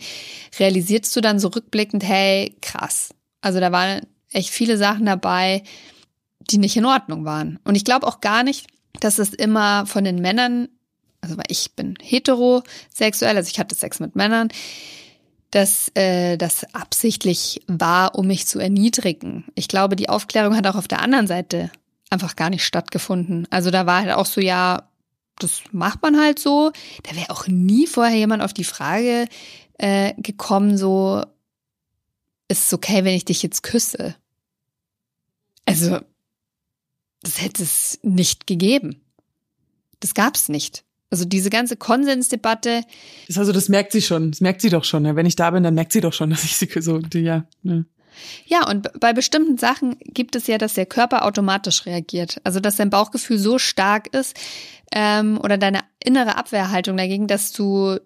Realisierst 0.58 1.16
du 1.16 1.22
dann 1.22 1.38
so 1.38 1.48
rückblickend, 1.48 2.04
hey, 2.04 2.54
krass. 2.60 3.14
Also 3.40 3.60
da 3.60 3.72
waren 3.72 4.02
echt 4.32 4.50
viele 4.50 4.76
Sachen 4.76 5.06
dabei, 5.06 5.62
die 6.40 6.58
nicht 6.58 6.76
in 6.76 6.86
Ordnung 6.86 7.24
waren. 7.24 7.58
Und 7.64 7.74
ich 7.74 7.84
glaube 7.84 8.06
auch 8.06 8.20
gar 8.20 8.42
nicht, 8.42 8.66
dass 9.00 9.18
es 9.18 9.32
immer 9.34 9.86
von 9.86 10.04
den 10.04 10.20
Männern, 10.20 10.68
also 11.20 11.36
weil 11.36 11.46
ich 11.48 11.72
bin 11.76 11.94
heterosexuell, 12.00 13.36
also 13.36 13.48
ich 13.50 13.58
hatte 13.58 13.74
Sex 13.74 14.00
mit 14.00 14.16
Männern, 14.16 14.48
dass 15.50 15.90
äh, 15.94 16.36
das 16.36 16.74
absichtlich 16.74 17.62
war, 17.66 18.14
um 18.16 18.26
mich 18.26 18.46
zu 18.46 18.58
erniedrigen. 18.58 19.46
Ich 19.54 19.68
glaube, 19.68 19.96
die 19.96 20.08
Aufklärung 20.08 20.56
hat 20.56 20.66
auch 20.66 20.74
auf 20.74 20.88
der 20.88 21.00
anderen 21.00 21.26
Seite 21.26 21.70
einfach 22.10 22.36
gar 22.36 22.50
nicht 22.50 22.64
stattgefunden. 22.64 23.46
Also 23.50 23.70
da 23.70 23.86
war 23.86 24.02
halt 24.02 24.12
auch 24.12 24.26
so, 24.26 24.40
ja, 24.40 24.88
das 25.38 25.62
macht 25.72 26.02
man 26.02 26.18
halt 26.18 26.38
so. 26.38 26.72
Da 27.04 27.16
wäre 27.16 27.30
auch 27.30 27.46
nie 27.46 27.86
vorher 27.86 28.16
jemand 28.16 28.42
auf 28.42 28.52
die 28.52 28.64
Frage 28.64 29.26
äh, 29.78 30.14
gekommen, 30.18 30.76
so, 30.76 31.22
ist 32.48 32.66
es 32.66 32.72
okay, 32.72 33.04
wenn 33.04 33.14
ich 33.14 33.24
dich 33.24 33.42
jetzt 33.42 33.62
küsse? 33.62 34.16
Also, 35.64 36.00
das 37.22 37.42
hätte 37.42 37.62
es 37.62 37.98
nicht 38.02 38.46
gegeben. 38.46 39.00
Das 40.00 40.14
gab 40.14 40.34
es 40.34 40.48
nicht. 40.48 40.84
Also 41.10 41.24
diese 41.24 41.50
ganze 41.50 41.76
Konsensdebatte. 41.76 42.82
Das 43.26 43.38
also, 43.38 43.52
das 43.52 43.68
merkt 43.68 43.92
sie 43.92 44.02
schon. 44.02 44.30
Das 44.30 44.40
merkt 44.40 44.60
sie 44.60 44.70
doch 44.70 44.84
schon. 44.84 45.02
Ne? 45.02 45.16
Wenn 45.16 45.26
ich 45.26 45.36
da 45.36 45.50
bin, 45.50 45.62
dann 45.62 45.74
merkt 45.74 45.92
sie 45.92 46.00
doch 46.00 46.12
schon, 46.12 46.30
dass 46.30 46.44
ich 46.44 46.56
sie 46.56 46.68
so, 46.80 46.98
die, 46.98 47.20
ja. 47.20 47.46
Ne. 47.62 47.86
Ja, 48.46 48.68
und 48.68 48.88
bei 48.98 49.12
bestimmten 49.12 49.58
Sachen 49.58 49.96
gibt 50.00 50.34
es 50.34 50.48
ja, 50.48 50.58
dass 50.58 50.74
der 50.74 50.86
Körper 50.86 51.24
automatisch 51.24 51.86
reagiert. 51.86 52.40
Also, 52.44 52.60
dass 52.60 52.76
dein 52.76 52.90
Bauchgefühl 52.90 53.38
so 53.38 53.58
stark 53.58 54.12
ist 54.14 54.36
ähm, 54.92 55.38
oder 55.42 55.56
deine 55.56 55.80
innere 56.02 56.36
Abwehrhaltung 56.36 56.96
dagegen, 56.96 57.26
dass 57.26 57.52
du 57.52 57.98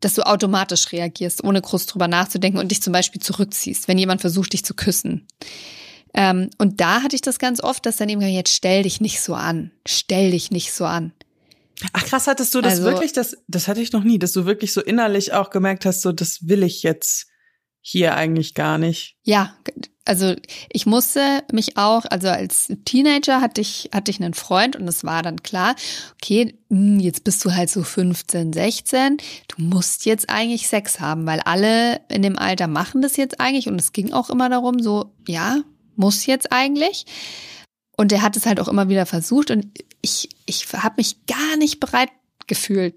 dass 0.00 0.14
du 0.14 0.22
automatisch 0.26 0.92
reagierst, 0.92 1.44
ohne 1.44 1.60
groß 1.60 1.86
drüber 1.86 2.08
nachzudenken 2.08 2.58
und 2.58 2.70
dich 2.70 2.82
zum 2.82 2.92
Beispiel 2.92 3.20
zurückziehst, 3.20 3.88
wenn 3.88 3.98
jemand 3.98 4.20
versucht, 4.20 4.52
dich 4.52 4.64
zu 4.64 4.74
küssen. 4.74 5.26
Ähm, 6.14 6.50
und 6.58 6.80
da 6.80 7.02
hatte 7.02 7.16
ich 7.16 7.22
das 7.22 7.38
ganz 7.38 7.62
oft, 7.62 7.84
dass 7.86 7.96
dann 7.96 8.08
eben 8.08 8.20
jetzt 8.20 8.54
stell 8.54 8.84
dich 8.84 9.00
nicht 9.00 9.20
so 9.20 9.34
an, 9.34 9.72
stell 9.86 10.30
dich 10.30 10.50
nicht 10.50 10.72
so 10.72 10.84
an. 10.84 11.12
Ach 11.92 12.04
krass, 12.04 12.26
hattest 12.28 12.54
du 12.54 12.60
das 12.60 12.74
also, 12.74 12.84
wirklich, 12.84 13.12
das, 13.12 13.36
das 13.48 13.66
hatte 13.66 13.80
ich 13.80 13.92
noch 13.92 14.04
nie, 14.04 14.18
dass 14.18 14.32
du 14.32 14.46
wirklich 14.46 14.72
so 14.72 14.80
innerlich 14.80 15.32
auch 15.32 15.50
gemerkt 15.50 15.84
hast, 15.84 16.02
so 16.02 16.12
das 16.12 16.46
will 16.48 16.62
ich 16.62 16.82
jetzt 16.82 17.26
hier 17.80 18.14
eigentlich 18.14 18.54
gar 18.54 18.78
nicht. 18.78 19.16
Ja, 19.24 19.56
also 20.04 20.34
ich 20.70 20.86
musste 20.86 21.42
mich 21.50 21.76
auch, 21.76 22.04
also 22.10 22.28
als 22.28 22.68
Teenager 22.84 23.40
hatte 23.40 23.60
ich, 23.60 23.90
hatte 23.92 24.10
ich 24.10 24.22
einen 24.22 24.34
Freund 24.34 24.76
und 24.76 24.86
es 24.86 25.04
war 25.04 25.22
dann 25.22 25.42
klar, 25.42 25.74
okay, 26.14 26.58
hm, 26.68 27.00
jetzt 27.00 27.24
bist 27.24 27.44
du 27.44 27.54
halt 27.54 27.70
so 27.70 27.82
15, 27.82 28.52
16, 28.52 29.16
du 29.48 29.62
musst 29.62 30.04
jetzt 30.04 30.28
eigentlich 30.28 30.68
Sex 30.68 31.00
haben, 31.00 31.26
weil 31.26 31.40
alle 31.40 32.00
in 32.08 32.22
dem 32.22 32.38
Alter 32.38 32.66
machen 32.66 33.00
das 33.00 33.16
jetzt 33.16 33.40
eigentlich 33.40 33.68
und 33.68 33.80
es 33.80 33.92
ging 33.92 34.12
auch 34.12 34.28
immer 34.28 34.50
darum, 34.50 34.80
so, 34.80 35.12
ja, 35.26 35.60
muss 35.96 36.26
jetzt 36.26 36.52
eigentlich. 36.52 37.06
Und 37.96 38.12
er 38.12 38.22
hat 38.22 38.36
es 38.36 38.44
halt 38.44 38.60
auch 38.60 38.68
immer 38.68 38.88
wieder 38.88 39.06
versucht 39.06 39.50
und 39.50 39.66
ich, 40.02 40.28
ich 40.46 40.66
habe 40.72 40.96
mich 40.98 41.26
gar 41.26 41.56
nicht 41.56 41.80
bereit 41.80 42.10
gefühlt. 42.46 42.94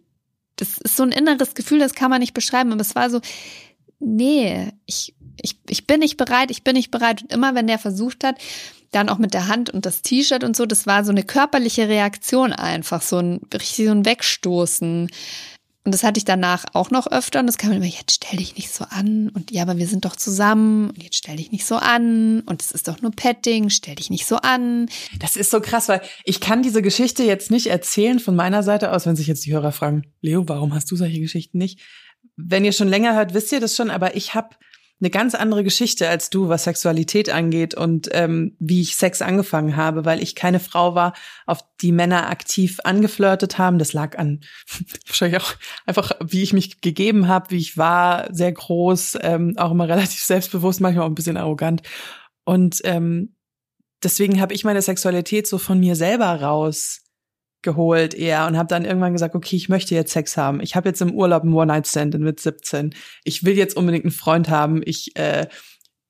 Das 0.58 0.80
ist 0.80 0.98
so 0.98 1.04
ein 1.04 1.12
inneres 1.12 1.54
Gefühl, 1.54 1.80
das 1.80 1.94
kann 1.94 2.10
man 2.10 2.20
nicht 2.20 2.34
beschreiben, 2.34 2.74
aber 2.74 2.82
es 2.82 2.96
war 2.96 3.10
so, 3.10 3.22
nee, 4.00 4.72
ich, 4.86 5.16
ich, 5.41 5.60
ich 5.67 5.88
bin 5.88 6.00
nicht 6.00 6.17
bereit, 6.17 6.51
ich 6.51 6.63
bin 6.63 6.75
nicht 6.75 6.91
bereit. 6.91 7.22
Und 7.24 7.34
immer 7.34 7.56
wenn 7.56 7.67
der 7.67 7.79
versucht 7.79 8.24
hat, 8.24 8.38
dann 8.91 9.10
auch 9.10 9.17
mit 9.17 9.34
der 9.34 9.48
Hand 9.48 9.70
und 9.70 9.86
das 9.86 10.01
T-Shirt 10.01 10.44
und 10.44 10.56
so, 10.56 10.65
das 10.65 10.88
war 10.88 11.03
so 11.03 11.12
eine 11.12 11.24
körperliche 11.24 11.89
Reaktion 11.89 12.53
einfach, 12.53 13.01
so 13.01 13.17
ein 13.17 13.41
richtig 13.53 13.86
so 13.86 13.91
ein 13.91 14.06
Wegstoßen. 14.06 15.10
Und 15.84 15.94
das 15.94 16.03
hatte 16.03 16.17
ich 16.17 16.25
danach 16.25 16.65
auch 16.74 16.91
noch 16.91 17.08
öfter 17.08 17.39
und 17.39 17.48
das 17.48 17.58
kam 17.58 17.72
immer, 17.72 17.86
jetzt 17.86 18.12
stell 18.12 18.39
dich 18.39 18.58
nicht 18.58 18.74
so 18.74 18.84
an 18.89 19.29
und 19.29 19.51
ja, 19.51 19.62
aber 19.62 19.77
wir 19.77 19.88
sind 19.88 20.03
doch 20.03 20.17
zusammen 20.17 20.89
und 20.89 21.01
jetzt 21.01 21.15
stell 21.15 21.38
dich 21.38 21.53
nicht 21.53 21.65
so 21.65 21.77
an 21.77 22.41
und 22.41 22.62
es 22.62 22.74
ist 22.74 22.89
doch 22.89 23.01
nur 23.01 23.12
Petting, 23.12 23.70
stell 23.70 23.96
dich 23.96 24.10
nicht 24.10 24.25
so 24.25 24.36
an. 24.36 24.89
Das 25.17 25.38
ist 25.38 25.50
so 25.50 25.62
krass, 25.62 25.88
weil 25.88 26.01
ich 26.25 26.41
kann 26.41 26.62
diese 26.62 26.82
Geschichte 26.82 27.24
jetzt 27.24 27.51
nicht 27.51 27.67
erzählen 27.67 28.20
von 28.20 28.36
meiner 28.36 28.63
Seite 28.63 28.91
aus, 28.91 29.06
wenn 29.06 29.15
sich 29.15 29.27
jetzt 29.27 29.46
die 29.46 29.53
Hörer 29.53 29.72
fragen, 29.72 30.03
Leo, 30.20 30.44
warum 30.50 30.74
hast 30.74 30.91
du 30.91 30.98
solche 30.98 31.22
Geschichten 31.22 31.58
nicht? 31.58 31.79
Wenn 32.36 32.65
ihr 32.65 32.74
schon 32.74 32.89
länger 32.89 33.15
hört, 33.15 33.34
wisst 33.34 33.53
ihr 33.53 33.62
das 33.62 33.74
schon, 33.74 33.89
aber 33.89 34.17
ich 34.17 34.34
habe 34.34 34.58
eine 35.00 35.10
ganz 35.12 35.36
andere 35.36 35.63
Geschichte 35.63 36.10
als 36.10 36.30
du, 36.30 36.50
was 36.50 36.63
Sexualität 36.63 37.30
angeht 37.30 37.75
und 37.75 38.10
ähm, 38.13 38.56
wie 38.60 38.82
ich 38.82 38.96
Sex 38.96 39.22
angefangen 39.22 39.75
habe, 39.75 40.06
weil 40.06 40.24
ich 40.24 40.34
keine 40.34 40.60
Frau 40.60 40.96
war, 40.96 41.13
auf 41.46 41.60
die 41.82 41.92
Männer 41.92 42.30
aktiv 42.30 42.80
angeflirtet 42.84 43.60
haben. 43.60 43.77
Das 43.77 43.94
lag 43.94 44.18
an 44.18 44.42
wahrscheinlich 45.08 45.42
auch 45.42 45.54
einfach, 45.86 46.12
wie 46.25 46.42
ich 46.42 46.54
mich 46.54 46.82
gegeben 46.82 47.27
habe, 47.27 47.51
wie 47.51 47.58
ich 47.58 47.77
war, 47.77 48.34
sehr 48.34 48.51
groß, 48.51 49.20
ähm, 49.22 49.54
auch 49.58 49.72
immer 49.72 49.88
relativ 49.88 50.24
selbstbewusst, 50.24 50.82
manchmal 50.82 51.06
auch 51.06 51.10
ein 51.10 51.16
bisschen 51.16 51.38
arrogant. 51.38 51.84
Und 52.44 52.82
ähm, 52.84 53.36
deswegen 54.04 54.42
habe 54.42 54.54
ich 54.54 54.63
meine 54.63 54.82
Sexualität 54.82 55.48
so 55.48 55.60
von 55.60 55.80
mir 55.80 55.96
selber 55.96 56.42
raus 56.42 57.01
geholt 57.68 58.14
eher 58.14 58.48
und 58.48 58.58
habe 58.58 58.70
dann 58.70 58.86
irgendwann 58.86 59.12
gesagt, 59.12 59.36
okay, 59.36 59.58
ich 59.58 59.68
möchte 59.68 59.94
jetzt 59.94 60.14
Sex 60.14 60.38
haben. 60.38 60.62
Ich 60.62 60.78
habe 60.78 60.88
jetzt 60.88 61.02
im 61.02 61.14
Urlaub 61.14 61.44
einen 61.44 61.54
One-Night-Stand 61.54 62.18
mit 62.18 62.40
17. 62.40 62.96
Ich 63.26 63.44
will 63.44 63.58
jetzt 63.58 63.76
unbedingt 63.76 64.06
einen 64.06 64.14
Freund 64.14 64.50
haben. 64.50 64.82
Ich 64.86 65.18
äh, 65.18 65.48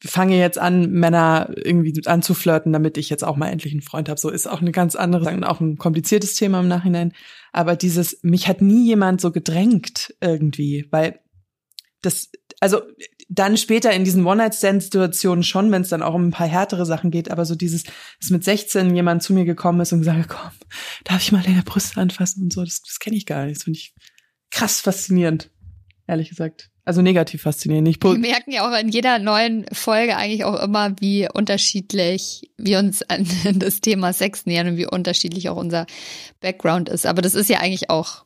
fange 0.05 0.37
jetzt 0.37 0.59
an, 0.59 0.91
Männer 0.91 1.49
irgendwie 1.55 1.99
anzuflirten, 2.05 2.71
damit 2.71 2.99
ich 2.99 3.09
jetzt 3.09 3.23
auch 3.23 3.37
mal 3.37 3.49
endlich 3.49 3.73
einen 3.73 3.81
Freund 3.81 4.07
habe. 4.07 4.19
So 4.19 4.29
ist 4.29 4.45
auch 4.45 4.61
eine 4.61 4.71
ganz 4.71 4.95
andere, 4.95 5.49
auch 5.49 5.59
ein 5.59 5.77
kompliziertes 5.77 6.35
Thema 6.35 6.59
im 6.59 6.67
Nachhinein. 6.67 7.13
Aber 7.53 7.75
dieses, 7.75 8.19
mich 8.21 8.47
hat 8.47 8.61
nie 8.61 8.85
jemand 8.85 9.19
so 9.19 9.31
gedrängt 9.31 10.13
irgendwie, 10.21 10.85
weil 10.91 11.19
das, 12.03 12.29
also 12.59 12.81
dann 13.29 13.57
später 13.57 13.91
in 13.91 14.03
diesen 14.03 14.25
One-Night-Stand-Situationen 14.25 15.43
schon, 15.43 15.71
wenn 15.71 15.81
es 15.81 15.89
dann 15.89 16.01
auch 16.01 16.13
um 16.13 16.27
ein 16.27 16.31
paar 16.31 16.47
härtere 16.47 16.85
Sachen 16.85 17.11
geht, 17.11 17.29
aber 17.29 17.45
so 17.45 17.55
dieses, 17.55 17.83
dass 18.19 18.29
mit 18.29 18.43
16 18.43 18.95
jemand 18.95 19.21
zu 19.21 19.33
mir 19.33 19.45
gekommen 19.45 19.81
ist 19.81 19.91
und 19.91 19.99
gesagt, 19.99 20.29
komm, 20.29 20.51
darf 21.03 21.21
ich 21.21 21.31
mal 21.31 21.43
deine 21.43 21.63
Brüste 21.63 21.99
anfassen 21.99 22.43
und 22.43 22.53
so, 22.53 22.63
das, 22.63 22.81
das 22.81 22.99
kenne 22.99 23.17
ich 23.17 23.25
gar 23.25 23.45
nicht. 23.45 23.57
Das 23.57 23.63
finde 23.63 23.79
ich 23.79 23.93
krass 24.49 24.79
faszinierend, 24.79 25.49
ehrlich 26.07 26.29
gesagt. 26.29 26.69
Also 26.85 27.01
negativ 27.01 27.41
faszinierend. 27.41 27.85
Nicht 27.85 28.01
wir 28.01 28.17
merken 28.17 28.53
ja 28.53 28.65
auch 28.65 28.79
in 28.79 28.87
jeder 28.87 29.19
neuen 29.19 29.65
Folge 29.73 30.15
eigentlich 30.15 30.45
auch 30.45 30.57
immer, 30.63 30.95
wie 31.01 31.27
unterschiedlich 31.29 32.49
wir 32.55 32.79
uns 32.79 33.03
an 33.03 33.27
das 33.55 33.81
Thema 33.81 34.13
Sex 34.13 34.45
nähern 34.45 34.69
und 34.69 34.77
wie 34.77 34.87
unterschiedlich 34.87 35.49
auch 35.49 35.57
unser 35.57 35.85
Background 36.39 36.87
ist. 36.87 37.05
Aber 37.05 37.21
das 37.21 37.35
ist 37.35 37.49
ja 37.49 37.59
eigentlich 37.59 37.89
auch 37.89 38.23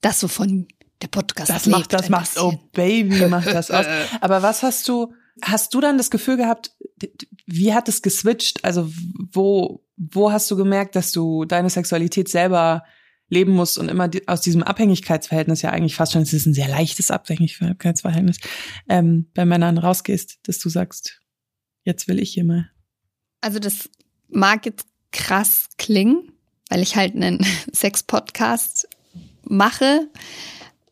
das 0.00 0.18
so 0.18 0.26
von 0.26 0.66
der 1.04 1.08
Podcast 1.08 1.50
Das 1.50 1.66
macht, 1.66 1.92
das 1.92 2.08
macht, 2.08 2.38
oh. 2.38 2.58
Baby, 2.72 3.26
macht 3.28 3.46
das 3.46 3.70
aus. 3.70 3.86
Aber 4.20 4.42
was 4.42 4.62
hast 4.62 4.88
du, 4.88 5.14
hast 5.42 5.74
du 5.74 5.80
dann 5.80 5.98
das 5.98 6.10
Gefühl 6.10 6.36
gehabt, 6.36 6.72
wie 7.46 7.74
hat 7.74 7.88
es 7.88 8.02
geswitcht? 8.02 8.64
Also 8.64 8.90
wo, 9.32 9.84
wo 9.96 10.32
hast 10.32 10.50
du 10.50 10.56
gemerkt, 10.56 10.96
dass 10.96 11.12
du 11.12 11.44
deine 11.44 11.70
Sexualität 11.70 12.28
selber 12.28 12.84
leben 13.28 13.52
musst 13.52 13.78
und 13.78 13.88
immer 13.88 14.10
aus 14.26 14.40
diesem 14.40 14.62
Abhängigkeitsverhältnis 14.62 15.62
ja 15.62 15.70
eigentlich 15.70 15.96
fast 15.96 16.12
schon, 16.12 16.22
es 16.22 16.32
ist 16.32 16.46
ein 16.46 16.54
sehr 16.54 16.68
leichtes 16.68 17.10
Abhängigkeitsverhältnis, 17.10 18.38
ähm, 18.88 19.30
bei 19.34 19.44
Männern 19.44 19.78
rausgehst, 19.78 20.38
dass 20.44 20.58
du 20.58 20.68
sagst, 20.68 21.20
jetzt 21.84 22.08
will 22.08 22.18
ich 22.18 22.32
hier 22.32 22.44
mal. 22.44 22.70
Also 23.40 23.58
das 23.58 23.90
mag 24.28 24.66
jetzt 24.66 24.86
krass 25.10 25.68
klingen, 25.78 26.32
weil 26.68 26.82
ich 26.82 26.96
halt 26.96 27.14
einen 27.14 27.44
Sex-Podcast 27.72 28.88
mache. 29.42 30.08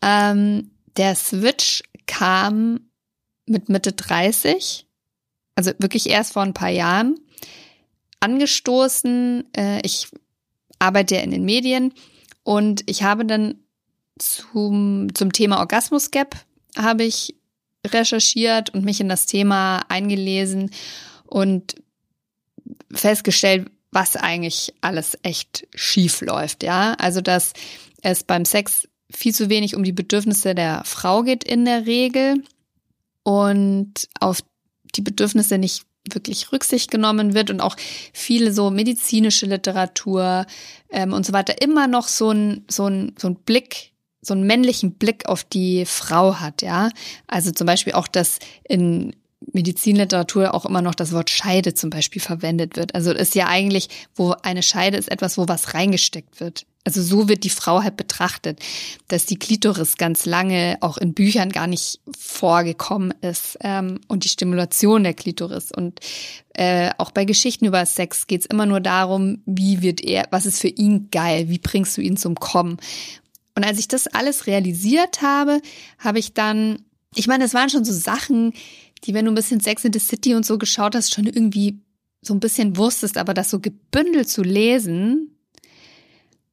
Ähm, 0.02 0.70
der 0.96 1.14
Switch 1.14 1.82
kam 2.06 2.80
mit 3.46 3.68
Mitte 3.68 3.92
30, 3.92 4.86
also 5.54 5.72
wirklich 5.78 6.08
erst 6.08 6.32
vor 6.34 6.42
ein 6.42 6.54
paar 6.54 6.70
Jahren, 6.70 7.18
angestoßen. 8.20 9.44
Äh, 9.56 9.80
ich 9.84 10.08
arbeite 10.78 11.16
ja 11.16 11.20
in 11.22 11.30
den 11.30 11.44
Medien 11.44 11.92
und 12.42 12.82
ich 12.86 13.02
habe 13.02 13.24
dann 13.24 13.56
zum, 14.18 15.14
zum 15.14 15.32
Thema 15.32 15.58
Orgasmus 15.58 16.10
Gap 16.10 16.36
habe 16.76 17.04
ich 17.04 17.36
recherchiert 17.86 18.70
und 18.70 18.84
mich 18.84 19.00
in 19.00 19.08
das 19.08 19.26
Thema 19.26 19.80
eingelesen 19.88 20.70
und 21.26 21.74
festgestellt, 22.92 23.70
was 23.90 24.16
eigentlich 24.16 24.72
alles 24.80 25.18
echt 25.22 25.66
schief 25.74 26.20
läuft, 26.20 26.62
ja. 26.62 26.94
Also, 26.94 27.20
dass 27.20 27.52
es 28.02 28.24
beim 28.24 28.44
Sex 28.44 28.88
viel 29.12 29.34
zu 29.34 29.48
wenig 29.48 29.76
um 29.76 29.84
die 29.84 29.92
Bedürfnisse 29.92 30.54
der 30.54 30.82
Frau 30.84 31.22
geht 31.22 31.44
in 31.44 31.64
der 31.64 31.86
Regel 31.86 32.42
und 33.22 34.08
auf 34.20 34.40
die 34.94 35.02
Bedürfnisse 35.02 35.58
nicht 35.58 35.84
wirklich 36.10 36.52
Rücksicht 36.52 36.90
genommen 36.90 37.34
wird 37.34 37.50
und 37.50 37.60
auch 37.60 37.76
viele 38.12 38.52
so 38.52 38.70
medizinische 38.70 39.46
Literatur 39.46 40.46
ähm, 40.90 41.12
und 41.12 41.24
so 41.24 41.32
weiter 41.32 41.62
immer 41.62 41.86
noch 41.86 42.08
so 42.08 42.30
ein, 42.30 42.64
so 42.68 42.86
ein, 42.86 43.14
so 43.18 43.28
ein 43.28 43.36
Blick, 43.36 43.92
so 44.20 44.34
einen 44.34 44.46
männlichen 44.46 44.94
Blick 44.94 45.26
auf 45.26 45.44
die 45.44 45.84
Frau 45.86 46.36
hat, 46.40 46.62
ja. 46.62 46.90
Also 47.28 47.52
zum 47.52 47.66
Beispiel 47.66 47.92
auch, 47.92 48.08
dass 48.08 48.38
in 48.68 49.14
Medizinliteratur 49.52 50.54
auch 50.54 50.64
immer 50.64 50.82
noch 50.82 50.94
das 50.94 51.12
Wort 51.12 51.30
Scheide 51.30 51.74
zum 51.74 51.90
Beispiel 51.90 52.22
verwendet 52.22 52.76
wird. 52.76 52.94
Also 52.94 53.12
ist 53.12 53.34
ja 53.34 53.46
eigentlich, 53.48 53.88
wo 54.14 54.34
eine 54.42 54.62
Scheide 54.62 54.96
ist 54.96 55.10
etwas, 55.10 55.38
wo 55.38 55.48
was 55.48 55.74
reingesteckt 55.74 56.40
wird. 56.40 56.66
Also 56.84 57.00
so 57.00 57.28
wird 57.28 57.44
die 57.44 57.50
Frau 57.50 57.82
halt 57.82 57.96
betrachtet, 57.96 58.58
dass 59.06 59.24
die 59.24 59.38
Klitoris 59.38 59.96
ganz 59.98 60.26
lange 60.26 60.78
auch 60.80 60.98
in 60.98 61.14
Büchern 61.14 61.50
gar 61.50 61.68
nicht 61.68 62.00
vorgekommen 62.18 63.14
ist 63.20 63.56
ähm, 63.60 64.00
und 64.08 64.24
die 64.24 64.28
Stimulation 64.28 65.04
der 65.04 65.14
Klitoris. 65.14 65.70
Und 65.70 66.00
äh, 66.54 66.90
auch 66.98 67.12
bei 67.12 67.24
Geschichten 67.24 67.66
über 67.66 67.86
Sex 67.86 68.26
geht 68.26 68.40
es 68.40 68.46
immer 68.46 68.66
nur 68.66 68.80
darum, 68.80 69.42
wie 69.46 69.80
wird 69.80 70.00
er, 70.00 70.26
was 70.30 70.44
ist 70.44 70.60
für 70.60 70.68
ihn 70.68 71.08
geil, 71.12 71.48
wie 71.48 71.58
bringst 71.58 71.96
du 71.96 72.00
ihn 72.00 72.16
zum 72.16 72.34
Kommen. 72.34 72.78
Und 73.54 73.64
als 73.64 73.78
ich 73.78 73.86
das 73.86 74.08
alles 74.08 74.46
realisiert 74.46 75.22
habe, 75.22 75.60
habe 75.98 76.18
ich 76.18 76.34
dann, 76.34 76.82
ich 77.14 77.28
meine, 77.28 77.44
es 77.44 77.54
waren 77.54 77.70
schon 77.70 77.84
so 77.84 77.92
Sachen, 77.92 78.54
die, 79.04 79.14
wenn 79.14 79.24
du 79.24 79.32
ein 79.32 79.36
bisschen 79.36 79.60
Sex 79.60 79.84
in 79.84 79.92
the 79.92 79.98
City 79.98 80.34
und 80.34 80.46
so 80.46 80.58
geschaut 80.58 80.94
hast, 80.94 81.14
schon 81.14 81.26
irgendwie 81.26 81.80
so 82.20 82.34
ein 82.34 82.40
bisschen 82.40 82.76
wusstest, 82.76 83.18
aber 83.18 83.34
das 83.34 83.50
so 83.50 83.60
gebündelt 83.60 84.28
zu 84.28 84.42
lesen, 84.42 85.36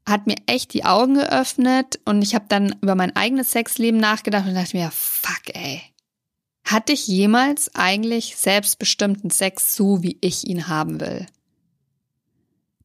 hat 0.05 0.25
mir 0.25 0.37
echt 0.47 0.73
die 0.73 0.85
Augen 0.85 1.13
geöffnet 1.15 1.99
und 2.05 2.23
ich 2.23 2.33
habe 2.33 2.45
dann 2.49 2.75
über 2.81 2.95
mein 2.95 3.15
eigenes 3.15 3.51
Sexleben 3.51 3.99
nachgedacht 3.99 4.47
und 4.47 4.55
dachte 4.55 4.75
mir, 4.75 4.89
fuck 4.91 5.53
ey, 5.53 5.81
hatte 6.63 6.93
ich 6.93 7.07
jemals 7.07 7.73
eigentlich 7.75 8.35
selbstbestimmten 8.35 9.29
Sex 9.29 9.75
so, 9.75 10.01
wie 10.01 10.17
ich 10.21 10.47
ihn 10.47 10.67
haben 10.67 10.99
will? 10.99 11.27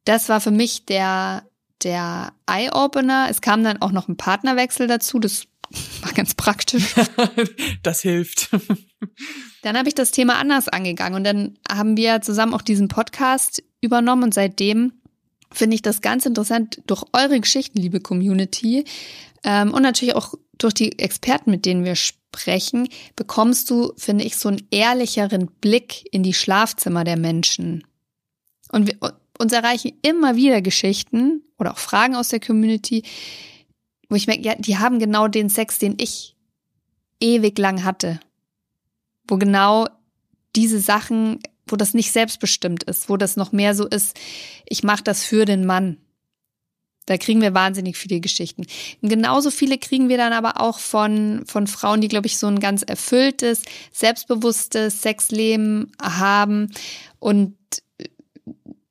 Das 0.04 0.28
war 0.28 0.40
für 0.40 0.50
mich 0.50 0.84
der, 0.84 1.48
der 1.84 2.32
Eye-Opener. 2.46 3.28
Es 3.30 3.40
kam 3.40 3.62
dann 3.62 3.80
auch 3.80 3.92
noch 3.92 4.08
ein 4.08 4.16
Partnerwechsel 4.16 4.86
dazu, 4.86 5.18
das 5.18 5.44
war 6.02 6.12
ganz 6.12 6.34
praktisch. 6.34 6.94
das 7.82 8.00
hilft. 8.00 8.50
Dann 9.62 9.76
habe 9.76 9.88
ich 9.88 9.94
das 9.94 10.10
Thema 10.10 10.36
anders 10.36 10.68
angegangen 10.68 11.14
und 11.14 11.24
dann 11.24 11.58
haben 11.70 11.96
wir 11.96 12.20
zusammen 12.22 12.54
auch 12.54 12.62
diesen 12.62 12.88
Podcast 12.88 13.62
übernommen 13.80 14.24
und 14.24 14.34
seitdem 14.34 14.92
finde 15.50 15.74
ich 15.76 15.82
das 15.82 16.00
ganz 16.00 16.26
interessant 16.26 16.82
durch 16.86 17.04
eure 17.12 17.38
Geschichten, 17.40 17.78
liebe 17.78 18.00
Community, 18.00 18.84
ähm, 19.44 19.72
und 19.72 19.82
natürlich 19.82 20.16
auch 20.16 20.34
durch 20.58 20.74
die 20.74 20.98
Experten, 20.98 21.50
mit 21.50 21.66
denen 21.66 21.84
wir 21.84 21.96
sprechen, 21.96 22.88
bekommst 23.14 23.70
du, 23.70 23.92
finde 23.96 24.24
ich, 24.24 24.36
so 24.36 24.48
einen 24.48 24.66
ehrlicheren 24.70 25.48
Blick 25.60 26.06
in 26.12 26.22
die 26.22 26.34
Schlafzimmer 26.34 27.04
der 27.04 27.18
Menschen. 27.18 27.84
Und 28.72 28.86
wir, 28.86 28.96
uns 29.38 29.52
erreichen 29.52 29.92
immer 30.02 30.36
wieder 30.36 30.62
Geschichten 30.62 31.42
oder 31.58 31.72
auch 31.72 31.78
Fragen 31.78 32.14
aus 32.14 32.28
der 32.28 32.40
Community, 32.40 33.02
wo 34.08 34.16
ich 34.16 34.26
merke, 34.26 34.42
ja, 34.42 34.54
die 34.54 34.78
haben 34.78 34.98
genau 34.98 35.28
den 35.28 35.48
Sex, 35.48 35.78
den 35.78 35.96
ich 35.98 36.36
ewig 37.20 37.58
lang 37.58 37.84
hatte. 37.84 38.20
Wo 39.26 39.38
genau 39.38 39.86
diese 40.54 40.80
Sachen 40.80 41.40
wo 41.66 41.76
das 41.76 41.94
nicht 41.94 42.12
selbstbestimmt 42.12 42.82
ist, 42.84 43.08
wo 43.08 43.16
das 43.16 43.36
noch 43.36 43.52
mehr 43.52 43.74
so 43.74 43.86
ist, 43.86 44.18
ich 44.66 44.82
mache 44.82 45.02
das 45.02 45.24
für 45.24 45.44
den 45.44 45.64
Mann. 45.64 45.98
Da 47.06 47.18
kriegen 47.18 47.42
wir 47.42 47.52
wahnsinnig 47.52 47.98
viele 47.98 48.20
Geschichten. 48.20 48.64
Und 49.02 49.08
genauso 49.10 49.50
viele 49.50 49.76
kriegen 49.76 50.08
wir 50.08 50.16
dann 50.16 50.32
aber 50.32 50.60
auch 50.60 50.78
von, 50.78 51.44
von 51.46 51.66
Frauen, 51.66 52.00
die, 52.00 52.08
glaube 52.08 52.26
ich, 52.26 52.38
so 52.38 52.46
ein 52.46 52.60
ganz 52.60 52.82
erfülltes, 52.82 53.62
selbstbewusstes 53.92 55.02
Sexleben 55.02 55.92
haben. 56.00 56.72
Und 57.18 57.56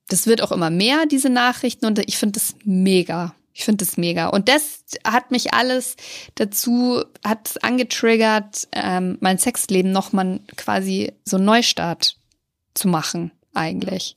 das 0.10 0.28
wird 0.28 0.42
auch 0.42 0.52
immer 0.52 0.70
mehr, 0.70 1.06
diese 1.06 1.30
Nachrichten. 1.30 1.86
Und 1.86 2.00
ich 2.00 2.18
finde 2.18 2.40
das 2.40 2.56
mega. 2.64 3.36
Ich 3.54 3.66
finde 3.66 3.86
das 3.86 3.98
mega. 3.98 4.28
Und 4.28 4.50
das 4.50 4.84
hat 5.06 5.32
mich 5.32 5.54
alles 5.54 5.96
dazu, 6.36 7.04
hat 7.24 7.64
angetriggert, 7.64 8.68
ähm, 8.72 9.18
mein 9.22 9.38
Sexleben 9.38 9.92
nochmal 9.92 10.40
quasi 10.56 11.14
so 11.24 11.38
Neustart 11.38 12.18
zu 12.74 12.88
machen, 12.88 13.32
eigentlich. 13.54 14.16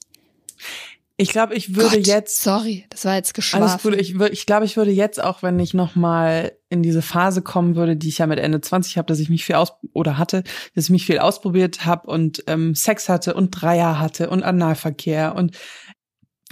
Ich 1.18 1.30
glaube, 1.30 1.54
ich 1.54 1.74
würde 1.74 1.96
Gott, 1.96 2.06
jetzt. 2.06 2.42
Sorry, 2.42 2.84
das 2.90 3.06
war 3.06 3.14
jetzt 3.14 3.32
geschwafelt. 3.32 3.70
Alles 3.70 3.82
gut. 3.82 3.94
Ich, 3.94 4.14
ich 4.32 4.44
glaube, 4.44 4.66
ich 4.66 4.76
würde 4.76 4.90
jetzt 4.90 5.22
auch, 5.22 5.42
wenn 5.42 5.58
ich 5.58 5.72
noch 5.72 5.94
mal 5.94 6.52
in 6.68 6.82
diese 6.82 7.00
Phase 7.00 7.40
kommen 7.40 7.74
würde, 7.74 7.96
die 7.96 8.08
ich 8.08 8.18
ja 8.18 8.26
mit 8.26 8.38
Ende 8.38 8.60
20 8.60 8.98
habe, 8.98 9.06
dass 9.06 9.18
ich 9.18 9.30
mich 9.30 9.44
viel 9.44 9.54
aus 9.54 9.72
oder 9.94 10.18
hatte, 10.18 10.42
dass 10.74 10.84
ich 10.84 10.90
mich 10.90 11.06
viel 11.06 11.18
ausprobiert 11.18 11.86
habe 11.86 12.08
und 12.08 12.44
ähm, 12.48 12.74
Sex 12.74 13.08
hatte 13.08 13.32
und 13.32 13.50
Dreier 13.50 13.98
hatte 13.98 14.28
und 14.28 14.42
Analverkehr 14.42 15.34
und 15.34 15.56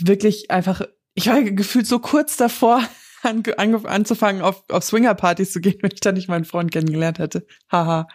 wirklich 0.00 0.50
einfach, 0.50 0.80
ich 1.12 1.26
war 1.26 1.42
gefühlt 1.42 1.86
so 1.86 1.98
kurz 1.98 2.38
davor, 2.38 2.82
an, 3.22 3.42
an, 3.58 3.86
anzufangen, 3.86 4.40
auf, 4.40 4.64
auf 4.70 4.82
Swingerpartys 4.82 5.52
zu 5.52 5.60
gehen, 5.60 5.78
wenn 5.82 5.92
ich 5.92 6.00
da 6.00 6.12
nicht 6.12 6.28
meinen 6.28 6.46
Freund 6.46 6.72
kennengelernt 6.72 7.18
hätte. 7.18 7.46
Haha. 7.70 8.08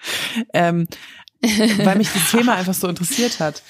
ähm, 0.54 0.88
weil 1.42 1.98
mich 1.98 2.12
das 2.12 2.32
Thema 2.32 2.56
einfach 2.56 2.74
so 2.74 2.88
interessiert 2.88 3.40
hat. 3.40 3.64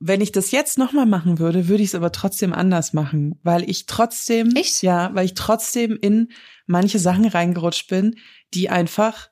Wenn 0.00 0.20
ich 0.20 0.30
das 0.30 0.52
jetzt 0.52 0.78
nochmal 0.78 1.06
machen 1.06 1.38
würde, 1.40 1.66
würde 1.68 1.82
ich 1.82 1.88
es 1.90 1.94
aber 1.96 2.12
trotzdem 2.12 2.52
anders 2.52 2.92
machen, 2.92 3.38
weil 3.42 3.68
ich 3.68 3.86
trotzdem, 3.86 4.54
Echt? 4.54 4.82
ja, 4.82 5.10
weil 5.14 5.24
ich 5.24 5.34
trotzdem 5.34 5.98
in 6.00 6.28
manche 6.66 6.98
Sachen 7.00 7.26
reingerutscht 7.26 7.88
bin, 7.88 8.14
die 8.54 8.70
einfach 8.70 9.28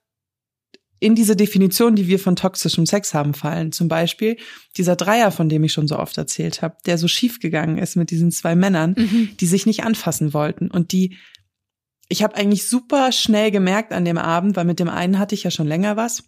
in 0.98 1.14
diese 1.14 1.36
Definition, 1.36 1.94
die 1.94 2.08
wir 2.08 2.18
von 2.18 2.36
toxischem 2.36 2.86
Sex 2.86 3.12
haben, 3.14 3.34
fallen. 3.34 3.70
Zum 3.70 3.86
Beispiel 3.86 4.38
dieser 4.76 4.96
Dreier, 4.96 5.30
von 5.30 5.48
dem 5.48 5.62
ich 5.62 5.72
schon 5.72 5.86
so 5.86 5.98
oft 5.98 6.16
erzählt 6.18 6.62
habe, 6.62 6.76
der 6.86 6.96
so 6.98 7.06
schief 7.06 7.38
gegangen 7.38 7.78
ist 7.78 7.96
mit 7.96 8.10
diesen 8.10 8.32
zwei 8.32 8.56
Männern, 8.56 8.94
Mhm. 8.96 9.36
die 9.38 9.46
sich 9.46 9.66
nicht 9.66 9.84
anfassen 9.84 10.32
wollten 10.32 10.70
und 10.70 10.92
die 10.92 11.16
ich 12.08 12.22
habe 12.22 12.36
eigentlich 12.36 12.68
super 12.68 13.10
schnell 13.10 13.50
gemerkt 13.50 13.92
an 13.92 14.04
dem 14.04 14.16
Abend, 14.16 14.54
weil 14.56 14.64
mit 14.64 14.78
dem 14.78 14.88
einen 14.88 15.18
hatte 15.18 15.34
ich 15.34 15.42
ja 15.42 15.50
schon 15.50 15.66
länger 15.66 15.96
was. 15.96 16.22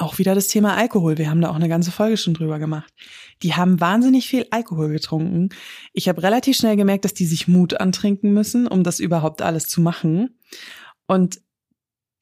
Auch 0.00 0.16
wieder 0.16 0.34
das 0.34 0.48
Thema 0.48 0.78
Alkohol. 0.78 1.18
Wir 1.18 1.28
haben 1.28 1.42
da 1.42 1.50
auch 1.50 1.56
eine 1.56 1.68
ganze 1.68 1.92
Folge 1.92 2.16
schon 2.16 2.32
drüber 2.32 2.58
gemacht. 2.58 2.90
Die 3.42 3.54
haben 3.54 3.80
wahnsinnig 3.80 4.28
viel 4.28 4.46
Alkohol 4.50 4.88
getrunken. 4.88 5.50
Ich 5.92 6.08
habe 6.08 6.22
relativ 6.22 6.56
schnell 6.56 6.76
gemerkt, 6.76 7.04
dass 7.04 7.12
die 7.12 7.26
sich 7.26 7.48
Mut 7.48 7.78
antrinken 7.78 8.32
müssen, 8.32 8.66
um 8.66 8.82
das 8.82 8.98
überhaupt 8.98 9.42
alles 9.42 9.68
zu 9.68 9.82
machen. 9.82 10.38
Und 11.06 11.42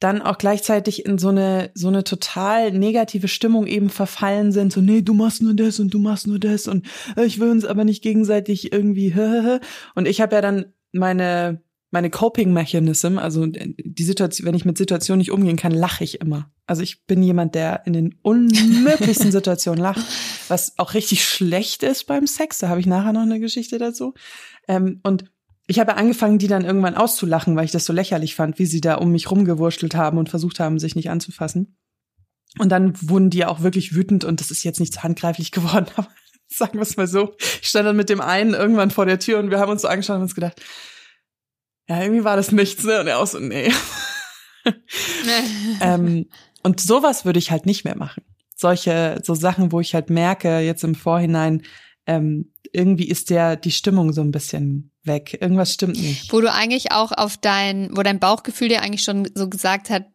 dann 0.00 0.22
auch 0.22 0.38
gleichzeitig 0.38 1.06
in 1.06 1.18
so 1.18 1.28
eine 1.28 1.70
so 1.74 1.86
eine 1.86 2.02
total 2.02 2.72
negative 2.72 3.28
Stimmung 3.28 3.68
eben 3.68 3.90
verfallen 3.90 4.50
sind, 4.50 4.72
so 4.72 4.80
nee, 4.80 5.02
du 5.02 5.14
machst 5.14 5.42
nur 5.42 5.54
das 5.54 5.78
und 5.78 5.94
du 5.94 6.00
machst 6.00 6.26
nur 6.26 6.38
das 6.40 6.66
und 6.68 6.86
äh, 7.16 7.24
ich 7.24 7.38
will 7.38 7.50
uns 7.50 7.64
aber 7.64 7.84
nicht 7.84 8.02
gegenseitig 8.02 8.72
irgendwie 8.72 9.12
und 9.94 10.06
ich 10.06 10.20
habe 10.20 10.36
ja 10.36 10.40
dann 10.40 10.72
meine 10.92 11.62
meine 11.90 12.10
Coping 12.10 12.52
Mechanism, 12.52 13.18
also 13.18 13.46
die 13.46 14.04
Situation, 14.04 14.46
wenn 14.46 14.54
ich 14.54 14.66
mit 14.66 14.76
Situationen 14.76 15.18
nicht 15.18 15.30
umgehen 15.30 15.56
kann, 15.56 15.72
lache 15.72 16.04
ich 16.04 16.20
immer. 16.20 16.50
Also 16.66 16.82
ich 16.82 17.06
bin 17.06 17.22
jemand, 17.22 17.54
der 17.54 17.86
in 17.86 17.94
den 17.94 18.14
unmöglichsten 18.20 19.32
Situationen 19.32 19.82
lacht, 19.82 20.04
was 20.48 20.78
auch 20.78 20.94
richtig 20.94 21.24
schlecht 21.24 21.82
ist 21.82 22.04
beim 22.04 22.26
Sex. 22.26 22.58
Da 22.58 22.68
habe 22.68 22.80
ich 22.80 22.86
nachher 22.86 23.14
noch 23.14 23.22
eine 23.22 23.40
Geschichte 23.40 23.78
dazu. 23.78 24.12
Ähm, 24.66 25.00
und 25.02 25.24
ich 25.66 25.78
habe 25.78 25.96
angefangen, 25.96 26.38
die 26.38 26.46
dann 26.46 26.64
irgendwann 26.64 26.94
auszulachen, 26.94 27.56
weil 27.56 27.64
ich 27.64 27.72
das 27.72 27.84
so 27.84 27.92
lächerlich 27.92 28.34
fand, 28.34 28.58
wie 28.58 28.66
sie 28.66 28.80
da 28.80 28.96
um 28.96 29.10
mich 29.10 29.30
rumgewurschtelt 29.30 29.94
haben 29.94 30.18
und 30.18 30.28
versucht 30.28 30.60
haben, 30.60 30.78
sich 30.78 30.94
nicht 30.94 31.10
anzufassen. 31.10 31.76
Und 32.58 32.70
dann 32.70 32.94
wurden 33.02 33.30
die 33.30 33.44
auch 33.44 33.62
wirklich 33.62 33.94
wütend 33.94 34.24
und 34.24 34.40
das 34.40 34.50
ist 34.50 34.64
jetzt 34.64 34.80
nicht 34.80 34.94
so 34.94 35.02
handgreiflich 35.02 35.50
geworden, 35.52 35.86
aber 35.96 36.08
sagen 36.48 36.74
wir 36.74 36.82
es 36.82 36.96
mal 36.96 37.06
so. 37.06 37.34
Ich 37.60 37.68
stand 37.68 37.86
dann 37.86 37.96
mit 37.96 38.08
dem 38.08 38.20
einen 38.20 38.54
irgendwann 38.54 38.90
vor 38.90 39.06
der 39.06 39.18
Tür 39.18 39.38
und 39.38 39.50
wir 39.50 39.58
haben 39.58 39.70
uns 39.70 39.82
so 39.82 39.88
angeschaut 39.88 40.16
und 40.16 40.22
uns 40.22 40.34
gedacht, 40.34 40.60
ja, 41.88 42.02
irgendwie 42.02 42.24
war 42.24 42.36
das 42.36 42.52
nichts, 42.52 42.84
ne? 42.84 43.00
Und 43.00 43.06
er 43.06 43.18
auch 43.18 43.26
so, 43.26 43.38
nee. 43.38 43.72
ähm, 45.80 46.26
und 46.62 46.80
sowas 46.80 47.24
würde 47.24 47.38
ich 47.38 47.50
halt 47.50 47.66
nicht 47.66 47.84
mehr 47.84 47.96
machen. 47.96 48.24
Solche, 48.54 49.20
so 49.24 49.34
Sachen, 49.34 49.72
wo 49.72 49.80
ich 49.80 49.94
halt 49.94 50.10
merke, 50.10 50.58
jetzt 50.58 50.84
im 50.84 50.94
Vorhinein, 50.94 51.62
ähm, 52.06 52.52
irgendwie 52.72 53.08
ist 53.08 53.30
der, 53.30 53.56
die 53.56 53.70
Stimmung 53.70 54.12
so 54.12 54.20
ein 54.20 54.32
bisschen 54.32 54.90
weg. 55.04 55.38
Irgendwas 55.40 55.72
stimmt 55.72 55.96
nicht. 56.00 56.32
Wo 56.32 56.40
du 56.40 56.52
eigentlich 56.52 56.92
auch 56.92 57.12
auf 57.12 57.36
dein, 57.36 57.96
wo 57.96 58.02
dein 58.02 58.20
Bauchgefühl 58.20 58.68
dir 58.68 58.82
eigentlich 58.82 59.02
schon 59.02 59.28
so 59.34 59.48
gesagt 59.48 59.90
hat, 59.90 60.06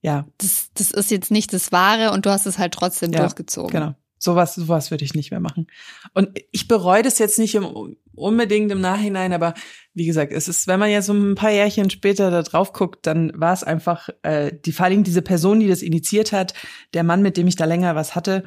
ja. 0.00 0.26
Das, 0.38 0.70
das 0.74 0.90
ist 0.90 1.10
jetzt 1.10 1.30
nicht 1.30 1.52
das 1.52 1.72
Wahre 1.72 2.12
und 2.12 2.24
du 2.24 2.30
hast 2.30 2.46
es 2.46 2.58
halt 2.58 2.72
trotzdem 2.74 3.12
ja, 3.12 3.20
durchgezogen. 3.20 3.72
Genau. 3.72 3.94
Sowas, 4.20 4.54
sowas 4.54 4.90
würde 4.90 5.04
ich 5.04 5.14
nicht 5.14 5.30
mehr 5.30 5.40
machen. 5.40 5.68
Und 6.14 6.30
ich 6.50 6.66
bereue 6.68 7.02
das 7.02 7.18
jetzt 7.18 7.38
nicht 7.38 7.54
im, 7.54 7.96
unbedingt 8.14 8.70
im 8.72 8.80
Nachhinein, 8.80 9.32
aber 9.32 9.54
wie 9.98 10.06
gesagt, 10.06 10.32
es 10.32 10.48
ist, 10.48 10.66
wenn 10.66 10.80
man 10.80 10.90
jetzt 10.90 11.06
so 11.06 11.12
ein 11.12 11.34
paar 11.34 11.50
Jährchen 11.50 11.90
später 11.90 12.30
da 12.30 12.42
drauf 12.42 12.72
guckt, 12.72 13.06
dann 13.06 13.32
war 13.34 13.52
es 13.52 13.64
einfach, 13.64 14.08
äh, 14.22 14.52
die 14.64 14.72
vor 14.72 14.86
allem 14.86 15.04
diese 15.04 15.22
Person, 15.22 15.60
die 15.60 15.68
das 15.68 15.82
initiiert 15.82 16.32
hat, 16.32 16.54
der 16.94 17.04
Mann, 17.04 17.20
mit 17.20 17.36
dem 17.36 17.46
ich 17.46 17.56
da 17.56 17.64
länger 17.64 17.94
was 17.94 18.14
hatte, 18.14 18.44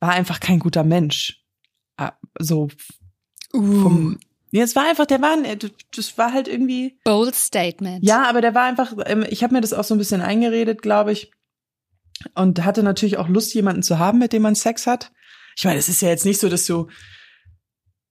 war 0.00 0.10
einfach 0.10 0.40
kein 0.40 0.58
guter 0.58 0.84
Mensch. 0.84 1.42
Ah, 1.96 2.12
so 2.38 2.68
Uh. 3.52 3.82
vom, 3.82 4.18
ja, 4.52 4.64
es 4.64 4.74
war 4.76 4.88
einfach, 4.88 5.06
der 5.06 5.20
war, 5.20 5.36
das 5.94 6.18
war 6.18 6.32
halt 6.32 6.48
irgendwie. 6.48 6.98
Bold 7.04 7.34
Statement. 7.34 8.04
Ja, 8.04 8.28
aber 8.28 8.40
der 8.40 8.54
war 8.54 8.64
einfach, 8.64 8.92
ähm, 9.06 9.24
ich 9.28 9.42
habe 9.42 9.54
mir 9.54 9.60
das 9.60 9.72
auch 9.72 9.84
so 9.84 9.94
ein 9.94 9.98
bisschen 9.98 10.22
eingeredet, 10.22 10.82
glaube 10.82 11.12
ich. 11.12 11.30
Und 12.34 12.64
hatte 12.64 12.82
natürlich 12.82 13.16
auch 13.16 13.28
Lust, 13.28 13.54
jemanden 13.54 13.82
zu 13.82 13.98
haben, 13.98 14.18
mit 14.18 14.32
dem 14.32 14.42
man 14.42 14.54
Sex 14.54 14.86
hat. 14.86 15.12
Ich 15.56 15.64
meine, 15.64 15.78
es 15.78 15.88
ist 15.88 16.02
ja 16.02 16.08
jetzt 16.08 16.26
nicht 16.26 16.40
so, 16.40 16.48
dass 16.48 16.66
du 16.66 16.88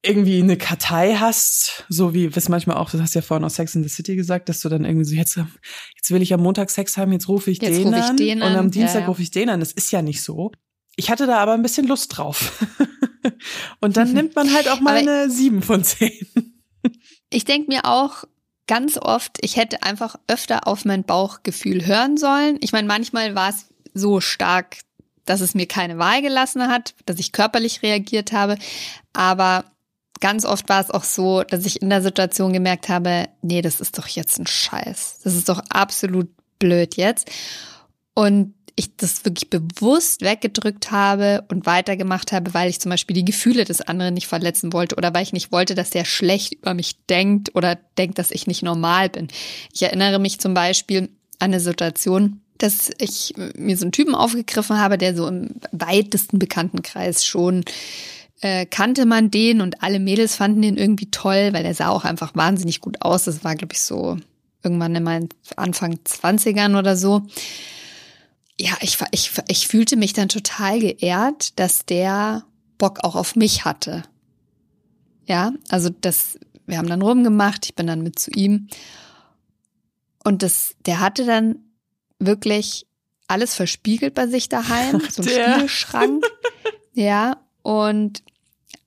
irgendwie 0.02 0.42
eine 0.42 0.58
Kartei 0.58 1.16
hast, 1.16 1.84
so 1.90 2.14
wie 2.14 2.34
was 2.36 2.48
manchmal 2.48 2.78
auch, 2.78 2.90
du 2.90 3.02
hast 3.02 3.16
ja 3.16 3.22
vorhin 3.22 3.44
auch 3.44 3.50
Sex 3.50 3.76
in 3.76 3.84
the 3.84 3.90
City 3.90 4.16
gesagt, 4.16 4.48
dass 4.48 4.62
du 4.62 4.70
dann 4.70 4.86
irgendwie 4.86 5.06
so, 5.06 5.16
jetzt, 5.16 5.36
jetzt 5.36 6.12
will 6.12 6.22
ich 6.22 6.34
am 6.34 6.42
Montag 6.42 6.70
Sex 6.70 6.96
haben, 6.98 7.12
jetzt 7.12 7.28
rufe 7.28 7.52
ich, 7.52 7.62
Jetzt 7.62 7.78
den, 7.78 7.88
ruf 7.88 7.98
ich 7.98 8.04
an, 8.04 8.18
den 8.18 8.42
und 8.42 8.48
an, 8.48 8.56
am 8.56 8.72
Dienstag 8.72 8.96
ja, 8.96 9.02
ja. 9.02 9.08
rufe 9.08 9.22
ich 9.22 9.32
den 9.32 9.50
an. 9.50 9.60
Das 9.60 9.74
ist 9.74 9.92
ja 9.92 10.02
nicht 10.02 10.24
so. 10.24 10.52
Ich 10.96 11.10
hatte 11.10 11.28
da 11.28 11.38
aber 11.40 11.54
ein 11.54 11.62
bisschen 11.62 11.88
Lust 11.88 12.18
drauf. 12.18 12.66
und 13.82 13.98
dann 13.98 14.14
nimmt 14.14 14.36
man 14.36 14.54
halt 14.54 14.70
auch 14.70 14.80
mal 14.80 14.98
Aber- 14.98 15.00
eine 15.00 15.30
sieben 15.30 15.62
von 15.62 15.84
zehn. 15.84 16.28
Ich 17.30 17.46
denke 17.46 17.68
mir 17.70 17.86
auch 17.86 18.24
ganz 18.68 18.98
oft, 18.98 19.38
ich 19.42 19.58
hätte 19.58 19.84
einfach 19.84 20.16
öfter 20.28 20.68
auf 20.68 20.86
mein 20.86 21.04
Bauchgefühl 21.04 21.86
hören 21.86 22.18
sollen. 22.18 22.58
Ich 22.62 22.72
meine, 22.72 22.88
manchmal 22.88 23.36
war 23.36 23.50
es 23.50 23.68
so 23.94 24.22
stark, 24.22 24.78
dass 25.26 25.42
es 25.42 25.56
mir 25.56 25.68
keine 25.68 25.98
Wahl 25.98 26.22
gelassen 26.22 26.68
hat, 26.68 26.96
dass 27.06 27.20
ich 27.20 27.32
körperlich 27.32 27.84
reagiert 27.84 28.32
habe. 28.32 28.58
Aber 29.14 29.66
ganz 30.20 30.46
oft 30.46 30.70
war 30.70 30.82
es 30.82 30.92
auch 30.92 31.04
so, 31.04 31.44
dass 31.44 31.66
ich 31.66 31.82
in 31.82 31.90
der 31.90 32.02
Situation 32.02 32.54
gemerkt 32.54 32.90
habe, 32.90 33.28
nee, 33.42 33.62
das 33.62 33.80
ist 33.80 33.98
doch 33.98 34.08
jetzt 34.08 34.40
ein 34.40 34.48
Scheiß. 34.48 35.20
Das 35.24 35.36
ist 35.36 35.50
doch 35.50 35.62
absolut 35.70 36.30
blöd 36.60 36.96
jetzt. 36.96 37.30
Und 38.14 38.54
ich 38.80 38.96
das 38.96 39.26
wirklich 39.26 39.50
bewusst 39.50 40.22
weggedrückt 40.22 40.90
habe 40.92 41.44
und 41.50 41.66
weitergemacht 41.66 42.32
habe, 42.32 42.54
weil 42.54 42.70
ich 42.70 42.80
zum 42.80 42.90
Beispiel 42.90 43.14
die 43.14 43.26
Gefühle 43.26 43.66
des 43.66 43.82
anderen 43.82 44.14
nicht 44.14 44.28
verletzen 44.28 44.72
wollte 44.72 44.96
oder 44.96 45.14
weil 45.14 45.24
ich 45.24 45.34
nicht 45.34 45.52
wollte, 45.52 45.76
dass 45.76 45.90
der 45.90 46.06
schlecht 46.06 46.54
über 46.54 46.74
mich 46.74 47.06
denkt 47.08 47.56
oder 47.56 47.78
denkt, 47.98 48.18
dass 48.20 48.32
ich 48.32 48.48
nicht 48.48 48.64
normal 48.64 49.10
bin. 49.10 49.28
Ich 49.74 49.82
erinnere 49.82 50.20
mich 50.20 50.40
zum 50.40 50.54
Beispiel 50.54 51.10
an 51.40 51.52
eine 51.52 51.60
Situation, 51.60 52.40
dass 52.58 52.90
ich 52.98 53.34
mir 53.58 53.76
so 53.76 53.84
einen 53.84 53.92
Typen 53.92 54.16
aufgegriffen 54.16 54.80
habe, 54.80 54.98
der 54.98 55.16
so 55.16 55.28
im 55.28 55.56
weitesten 55.74 56.40
Bekanntenkreis 56.40 57.26
schon 57.26 57.66
äh, 58.42 58.66
kannte 58.66 59.06
man 59.06 59.32
den 59.32 59.62
und 59.62 59.84
alle 59.84 60.00
Mädels 60.00 60.36
fanden 60.36 60.62
den 60.62 60.78
irgendwie 60.78 61.12
toll, 61.12 61.50
weil 61.52 61.66
er 61.66 61.74
sah 61.74 61.90
auch 61.90 62.06
einfach 62.06 62.36
wahnsinnig 62.36 62.80
gut 62.80 63.02
aus. 63.02 63.26
Das 63.26 63.44
war, 63.44 63.56
glaube 63.56 63.74
ich, 63.74 63.82
so 63.82 64.18
irgendwann 64.64 64.96
in 64.96 65.04
meinen 65.04 65.30
Anfang 65.56 65.94
20ern 66.06 66.78
oder 66.78 66.96
so. 66.96 67.24
Ja, 68.60 68.74
ich, 68.82 68.98
ich, 69.12 69.32
ich 69.48 69.68
fühlte 69.68 69.96
mich 69.96 70.14
dann 70.14 70.30
total 70.30 70.80
geehrt, 70.80 71.60
dass 71.60 71.86
der 71.86 72.44
Bock 72.78 73.04
auch 73.04 73.16
auf 73.16 73.36
mich 73.36 73.66
hatte. 73.66 74.04
Ja, 75.26 75.54
also 75.70 75.90
das, 75.90 76.40
wir 76.66 76.78
haben 76.78 76.90
dann 76.90 77.02
rumgemacht, 77.02 77.66
ich 77.66 77.76
bin 77.76 77.88
dann 77.88 78.02
mit 78.02 78.20
zu 78.20 78.32
ihm. 78.32 78.68
Und 80.24 80.44
das, 80.44 80.76
der 80.86 81.00
hatte 81.00 81.26
dann 81.26 81.60
wirklich 82.20 82.86
alles 83.28 83.56
verspiegelt 83.56 84.14
bei 84.14 84.28
sich 84.28 84.50
daheim, 84.50 85.02
so 85.10 85.22
ein 85.22 85.28
Der. 85.28 85.52
Spiegelschrank. 85.52 86.26
ja, 86.94 87.38
und 87.62 88.24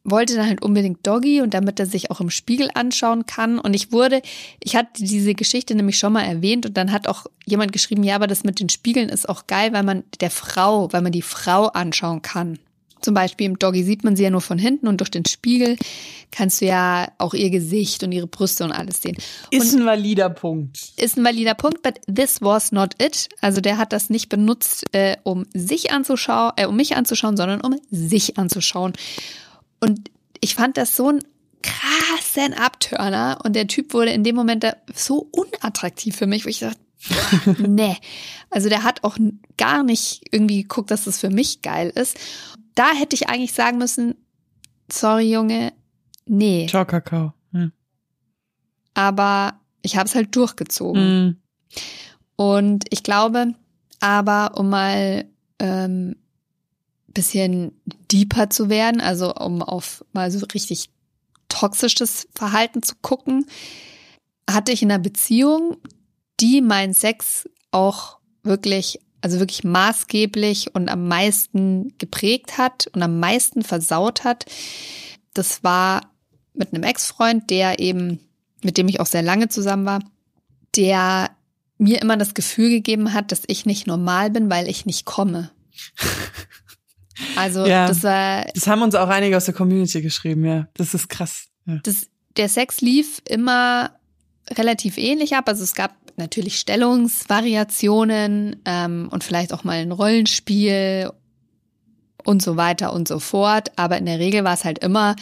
wollte 0.04 0.34
dann 0.34 0.46
halt 0.46 0.62
unbedingt 0.62 1.06
Doggy 1.06 1.40
und 1.40 1.54
damit 1.54 1.78
er 1.78 1.86
sich 1.86 2.10
auch 2.10 2.20
im 2.20 2.30
Spiegel 2.30 2.70
anschauen 2.74 3.26
kann. 3.26 3.58
Und 3.58 3.74
ich 3.74 3.92
wurde, 3.92 4.20
ich 4.62 4.74
hatte 4.74 5.02
diese 5.02 5.34
Geschichte 5.34 5.74
nämlich 5.74 5.98
schon 5.98 6.12
mal 6.12 6.24
erwähnt 6.24 6.66
und 6.66 6.76
dann 6.76 6.92
hat 6.92 7.06
auch 7.06 7.26
jemand 7.46 7.72
geschrieben, 7.72 8.02
ja, 8.02 8.16
aber 8.16 8.26
das 8.26 8.44
mit 8.44 8.60
den 8.60 8.68
Spiegeln 8.68 9.08
ist 9.08 9.28
auch 9.28 9.46
geil, 9.46 9.72
weil 9.72 9.84
man 9.84 10.04
der 10.20 10.30
Frau, 10.30 10.92
weil 10.92 11.02
man 11.02 11.12
die 11.12 11.22
Frau 11.22 11.66
anschauen 11.66 12.22
kann. 12.22 12.58
Zum 13.02 13.14
Beispiel 13.14 13.46
im 13.46 13.58
Doggy 13.58 13.82
sieht 13.82 14.04
man 14.04 14.14
sie 14.14 14.22
ja 14.22 14.30
nur 14.30 14.40
von 14.40 14.58
hinten 14.58 14.86
und 14.86 15.00
durch 15.00 15.10
den 15.10 15.26
Spiegel 15.26 15.76
kannst 16.30 16.60
du 16.60 16.66
ja 16.66 17.10
auch 17.18 17.34
ihr 17.34 17.50
Gesicht 17.50 18.04
und 18.04 18.12
ihre 18.12 18.28
Brüste 18.28 18.62
und 18.62 18.70
alles 18.70 19.02
sehen. 19.02 19.16
Ist 19.50 19.74
ein 19.74 19.84
valider 19.84 20.30
Punkt. 20.30 20.92
Ist 20.96 21.18
ein 21.18 21.24
valider 21.24 21.54
Punkt, 21.54 21.82
but 21.82 22.00
this 22.12 22.40
was 22.40 22.70
not 22.70 22.94
it. 23.02 23.28
Also 23.40 23.60
der 23.60 23.76
hat 23.76 23.92
das 23.92 24.08
nicht 24.08 24.28
benutzt, 24.28 24.84
äh, 24.92 25.16
um 25.24 25.46
sich 25.52 25.90
anzuschauen, 25.90 26.52
äh, 26.56 26.66
um 26.66 26.76
mich 26.76 26.94
anzuschauen, 26.94 27.36
sondern 27.36 27.60
um 27.60 27.76
sich 27.90 28.38
anzuschauen. 28.38 28.92
Und 29.82 30.12
ich 30.40 30.54
fand 30.54 30.76
das 30.76 30.96
so 30.96 31.10
ein 31.10 31.24
krassen 31.60 32.54
Abturner 32.54 33.40
und 33.44 33.54
der 33.54 33.66
Typ 33.66 33.94
wurde 33.94 34.12
in 34.12 34.22
dem 34.22 34.36
Moment 34.36 34.64
so 34.94 35.28
unattraktiv 35.32 36.14
für 36.16 36.28
mich, 36.28 36.44
wo 36.44 36.48
ich 36.48 36.60
dachte, 36.60 36.78
nee. 37.68 37.96
Also 38.48 38.68
der 38.68 38.84
hat 38.84 39.02
auch 39.02 39.18
gar 39.56 39.82
nicht 39.82 40.22
irgendwie 40.30 40.62
geguckt, 40.62 40.92
dass 40.92 41.04
das 41.04 41.18
für 41.18 41.30
mich 41.30 41.62
geil 41.62 41.90
ist. 41.92 42.16
Da 42.76 42.92
hätte 42.92 43.16
ich 43.16 43.28
eigentlich 43.28 43.54
sagen 43.54 43.78
müssen, 43.78 44.14
sorry 44.90 45.32
Junge, 45.32 45.72
nee. 46.26 46.68
Ciao, 46.68 46.84
Kakao. 46.84 47.32
Ja. 47.52 47.70
Aber 48.94 49.60
ich 49.82 49.96
habe 49.96 50.08
es 50.08 50.14
halt 50.14 50.34
durchgezogen. 50.36 51.24
Mhm. 51.24 51.36
Und 52.36 52.84
ich 52.90 53.02
glaube, 53.02 53.54
aber 53.98 54.52
um 54.56 54.70
mal 54.70 55.24
ähm, 55.58 56.14
bisschen 57.12 57.72
deeper 58.10 58.50
zu 58.50 58.68
werden, 58.68 59.00
also 59.00 59.34
um 59.34 59.62
auf 59.62 60.04
mal 60.12 60.30
so 60.30 60.44
richtig 60.52 60.90
toxisches 61.48 62.28
Verhalten 62.34 62.82
zu 62.82 62.94
gucken, 63.02 63.46
hatte 64.48 64.72
ich 64.72 64.82
in 64.82 64.90
einer 64.90 65.02
Beziehung, 65.02 65.76
die 66.40 66.60
meinen 66.60 66.94
Sex 66.94 67.48
auch 67.70 68.18
wirklich, 68.42 68.98
also 69.20 69.38
wirklich 69.38 69.64
maßgeblich 69.64 70.74
und 70.74 70.88
am 70.88 71.08
meisten 71.08 71.96
geprägt 71.98 72.58
hat 72.58 72.88
und 72.92 73.02
am 73.02 73.20
meisten 73.20 73.62
versaut 73.62 74.24
hat. 74.24 74.46
Das 75.34 75.62
war 75.62 76.10
mit 76.54 76.72
einem 76.72 76.82
Ex-Freund, 76.82 77.50
der 77.50 77.78
eben, 77.78 78.20
mit 78.62 78.78
dem 78.78 78.88
ich 78.88 79.00
auch 79.00 79.06
sehr 79.06 79.22
lange 79.22 79.48
zusammen 79.48 79.86
war, 79.86 80.00
der 80.76 81.30
mir 81.78 82.00
immer 82.00 82.16
das 82.16 82.34
Gefühl 82.34 82.70
gegeben 82.70 83.12
hat, 83.12 83.32
dass 83.32 83.42
ich 83.46 83.66
nicht 83.66 83.86
normal 83.86 84.30
bin, 84.30 84.50
weil 84.50 84.68
ich 84.68 84.86
nicht 84.86 85.04
komme. 85.04 85.50
Also 87.36 87.66
Ja. 87.66 87.86
das 87.88 88.02
war 88.02 88.44
Das 88.54 88.66
haben 88.66 88.82
uns 88.82 88.94
auch 88.94 89.08
einige 89.08 89.36
aus 89.36 89.44
der 89.46 89.54
Community 89.54 90.02
geschrieben, 90.02 90.44
ja. 90.44 90.68
Das 90.74 90.94
ist 90.94 91.08
krass. 91.08 91.46
Ja. 91.66 91.78
das, 91.82 92.08
der 92.36 92.48
Sex 92.48 92.80
lief 92.80 93.22
immer 93.28 93.90
relativ 94.50 94.98
ähnlich 94.98 95.36
ab. 95.36 95.48
Also 95.48 95.62
es 95.62 95.74
gab 95.74 95.94
natürlich 96.16 96.58
Stellungsvariationen 96.58 98.56
ähm, 98.64 99.08
und 99.10 99.24
vielleicht 99.24 99.52
auch 99.52 99.64
mal 99.64 99.78
ein 99.78 99.92
Rollenspiel 99.92 101.10
und 102.24 102.42
so 102.42 102.56
weiter 102.56 102.92
und 102.92 103.08
so 103.08 103.18
fort. 103.18 103.72
Aber 103.76 103.96
in 103.98 104.06
der 104.06 104.18
Regel 104.18 104.44
war 104.44 104.54
es 104.54 104.64
halt 104.64 104.78
immer 104.80 105.16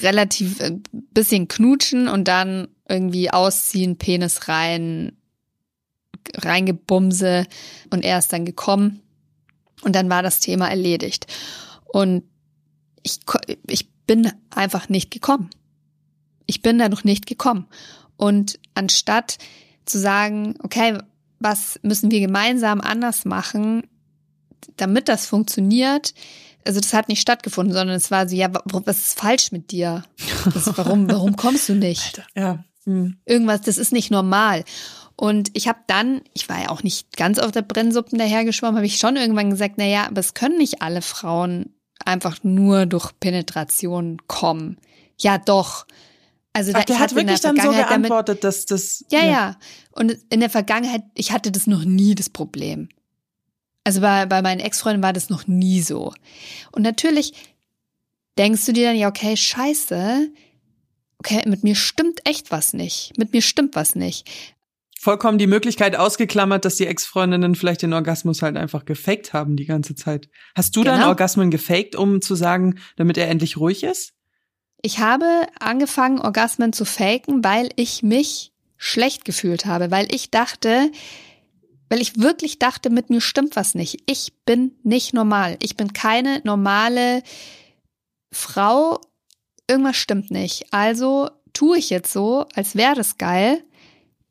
relativ 0.00 0.60
äh, 0.60 0.78
bisschen 0.92 1.48
knutschen 1.48 2.08
und 2.08 2.28
dann 2.28 2.68
irgendwie 2.88 3.30
ausziehen, 3.30 3.96
Penis 3.96 4.48
rein, 4.48 5.12
reingebumse 6.36 7.46
und 7.90 8.04
er 8.04 8.18
ist 8.18 8.32
dann 8.32 8.44
gekommen 8.44 9.00
und 9.82 9.94
dann 9.94 10.08
war 10.10 10.22
das 10.22 10.40
Thema 10.40 10.68
erledigt. 10.68 11.26
Und 11.84 12.24
ich, 13.02 13.20
ich 13.66 13.90
bin 14.06 14.30
einfach 14.50 14.88
nicht 14.88 15.10
gekommen. 15.10 15.50
Ich 16.46 16.62
bin 16.62 16.78
da 16.78 16.88
noch 16.88 17.04
nicht 17.04 17.26
gekommen. 17.26 17.66
Und 18.16 18.58
anstatt 18.74 19.38
zu 19.84 19.98
sagen, 19.98 20.54
okay, 20.62 20.98
was 21.40 21.78
müssen 21.82 22.10
wir 22.10 22.20
gemeinsam 22.20 22.80
anders 22.80 23.24
machen, 23.24 23.82
damit 24.76 25.08
das 25.08 25.26
funktioniert, 25.26 26.14
also 26.66 26.80
das 26.80 26.94
hat 26.94 27.08
nicht 27.10 27.20
stattgefunden, 27.20 27.74
sondern 27.74 27.96
es 27.96 28.10
war 28.10 28.26
so, 28.26 28.34
ja, 28.34 28.52
wa- 28.54 28.62
was 28.86 28.98
ist 28.98 29.18
falsch 29.20 29.52
mit 29.52 29.70
dir? 29.70 30.04
Das, 30.54 30.76
warum, 30.78 31.10
warum 31.10 31.36
kommst 31.36 31.68
du 31.68 31.74
nicht? 31.74 32.18
Alter, 32.18 32.26
ja. 32.34 32.64
Hm. 32.84 33.16
Irgendwas, 33.24 33.62
das 33.62 33.78
ist 33.78 33.92
nicht 33.92 34.10
normal. 34.10 34.64
Und 35.16 35.50
ich 35.54 35.68
habe 35.68 35.78
dann, 35.86 36.22
ich 36.32 36.48
war 36.48 36.60
ja 36.60 36.68
auch 36.70 36.82
nicht 36.82 37.16
ganz 37.16 37.38
auf 37.38 37.52
der 37.52 37.62
Brennsuppen 37.62 38.18
dahergeschwommen, 38.18 38.76
habe 38.76 38.86
ich 38.86 38.96
schon 38.98 39.16
irgendwann 39.16 39.50
gesagt, 39.50 39.74
na 39.76 39.84
ja, 39.84 40.06
aber 40.06 40.20
es 40.20 40.34
können 40.34 40.58
nicht 40.58 40.82
alle 40.82 41.02
Frauen 41.02 41.72
einfach 42.04 42.42
nur 42.42 42.86
durch 42.86 43.12
Penetration 43.20 44.18
kommen. 44.26 44.78
Ja, 45.20 45.38
doch. 45.38 45.86
Also 46.52 46.72
Ach, 46.74 46.80
da, 46.80 46.84
der 46.84 46.98
hat 46.98 47.14
wirklich 47.14 47.40
dann 47.40 47.56
so 47.56 47.62
Vergangenheit 47.62 47.90
damit- 47.90 48.10
geantwortet, 48.10 48.44
dass 48.44 48.66
das. 48.66 49.04
Ja, 49.10 49.24
ja. 49.24 49.56
Und 49.92 50.16
in 50.30 50.40
der 50.40 50.50
Vergangenheit, 50.50 51.02
ich 51.14 51.32
hatte 51.32 51.52
das 51.52 51.66
noch 51.66 51.84
nie 51.84 52.14
das 52.14 52.28
Problem. 52.30 52.88
Also 53.84 54.00
bei, 54.00 54.26
bei 54.26 54.40
meinen 54.42 54.60
Ex-Freunden 54.60 55.02
war 55.02 55.12
das 55.12 55.28
noch 55.30 55.46
nie 55.46 55.82
so. 55.82 56.12
Und 56.72 56.82
natürlich 56.82 57.34
denkst 58.38 58.64
du 58.66 58.72
dir 58.72 58.88
dann, 58.88 58.96
ja, 58.96 59.08
okay, 59.08 59.36
scheiße, 59.36 60.30
okay, 61.18 61.42
mit 61.46 61.64
mir 61.64 61.74
stimmt 61.74 62.20
echt 62.24 62.50
was 62.50 62.72
nicht. 62.72 63.12
Mit 63.18 63.32
mir 63.32 63.42
stimmt 63.42 63.76
was 63.76 63.94
nicht. 63.94 64.28
Vollkommen 65.04 65.36
die 65.36 65.46
Möglichkeit 65.46 65.96
ausgeklammert, 65.96 66.64
dass 66.64 66.76
die 66.76 66.86
Ex-Freundinnen 66.86 67.56
vielleicht 67.56 67.82
den 67.82 67.92
Orgasmus 67.92 68.40
halt 68.40 68.56
einfach 68.56 68.86
gefaked 68.86 69.34
haben 69.34 69.54
die 69.54 69.66
ganze 69.66 69.94
Zeit. 69.94 70.30
Hast 70.56 70.74
du 70.76 70.82
dann 70.82 70.94
Genau. 70.96 71.08
Orgasmen 71.08 71.50
gefaked, 71.50 71.94
um 71.94 72.22
zu 72.22 72.34
sagen, 72.34 72.78
damit 72.96 73.18
er 73.18 73.28
endlich 73.28 73.58
ruhig 73.58 73.84
ist? 73.84 74.14
Ich 74.80 75.00
habe 75.00 75.26
angefangen, 75.60 76.20
Orgasmen 76.20 76.72
zu 76.72 76.86
faken, 76.86 77.44
weil 77.44 77.68
ich 77.76 78.02
mich 78.02 78.54
schlecht 78.78 79.26
gefühlt 79.26 79.66
habe, 79.66 79.90
weil 79.90 80.08
ich 80.10 80.30
dachte, 80.30 80.90
weil 81.90 82.00
ich 82.00 82.18
wirklich 82.18 82.58
dachte, 82.58 82.88
mit 82.88 83.10
mir 83.10 83.20
stimmt 83.20 83.56
was 83.56 83.74
nicht. 83.74 83.98
Ich 84.06 84.32
bin 84.46 84.72
nicht 84.84 85.12
normal. 85.12 85.58
Ich 85.60 85.76
bin 85.76 85.92
keine 85.92 86.40
normale 86.44 87.22
Frau. 88.32 89.02
Irgendwas 89.68 89.96
stimmt 89.96 90.30
nicht. 90.30 90.72
Also 90.72 91.28
tue 91.52 91.76
ich 91.76 91.90
jetzt 91.90 92.10
so, 92.10 92.46
als 92.54 92.74
wäre 92.74 92.94
das 92.94 93.18
geil, 93.18 93.62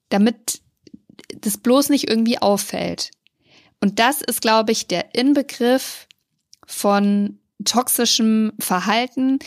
damit 0.09 0.62
das 1.41 1.57
bloß 1.57 1.89
nicht 1.89 2.09
irgendwie 2.09 2.39
auffällt. 2.39 3.11
Und 3.81 3.99
das 3.99 4.21
ist, 4.21 4.41
glaube 4.41 4.71
ich, 4.71 4.87
der 4.87 5.13
Inbegriff 5.13 6.07
von 6.65 7.39
toxischem 7.65 8.53
Verhalten. 8.59 9.39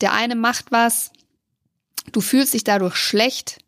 Der 0.00 0.12
eine 0.12 0.34
macht 0.34 0.72
was, 0.72 1.12
du 2.12 2.20
fühlst 2.20 2.54
dich 2.54 2.64
dadurch 2.64 2.96
schlecht 2.96 3.58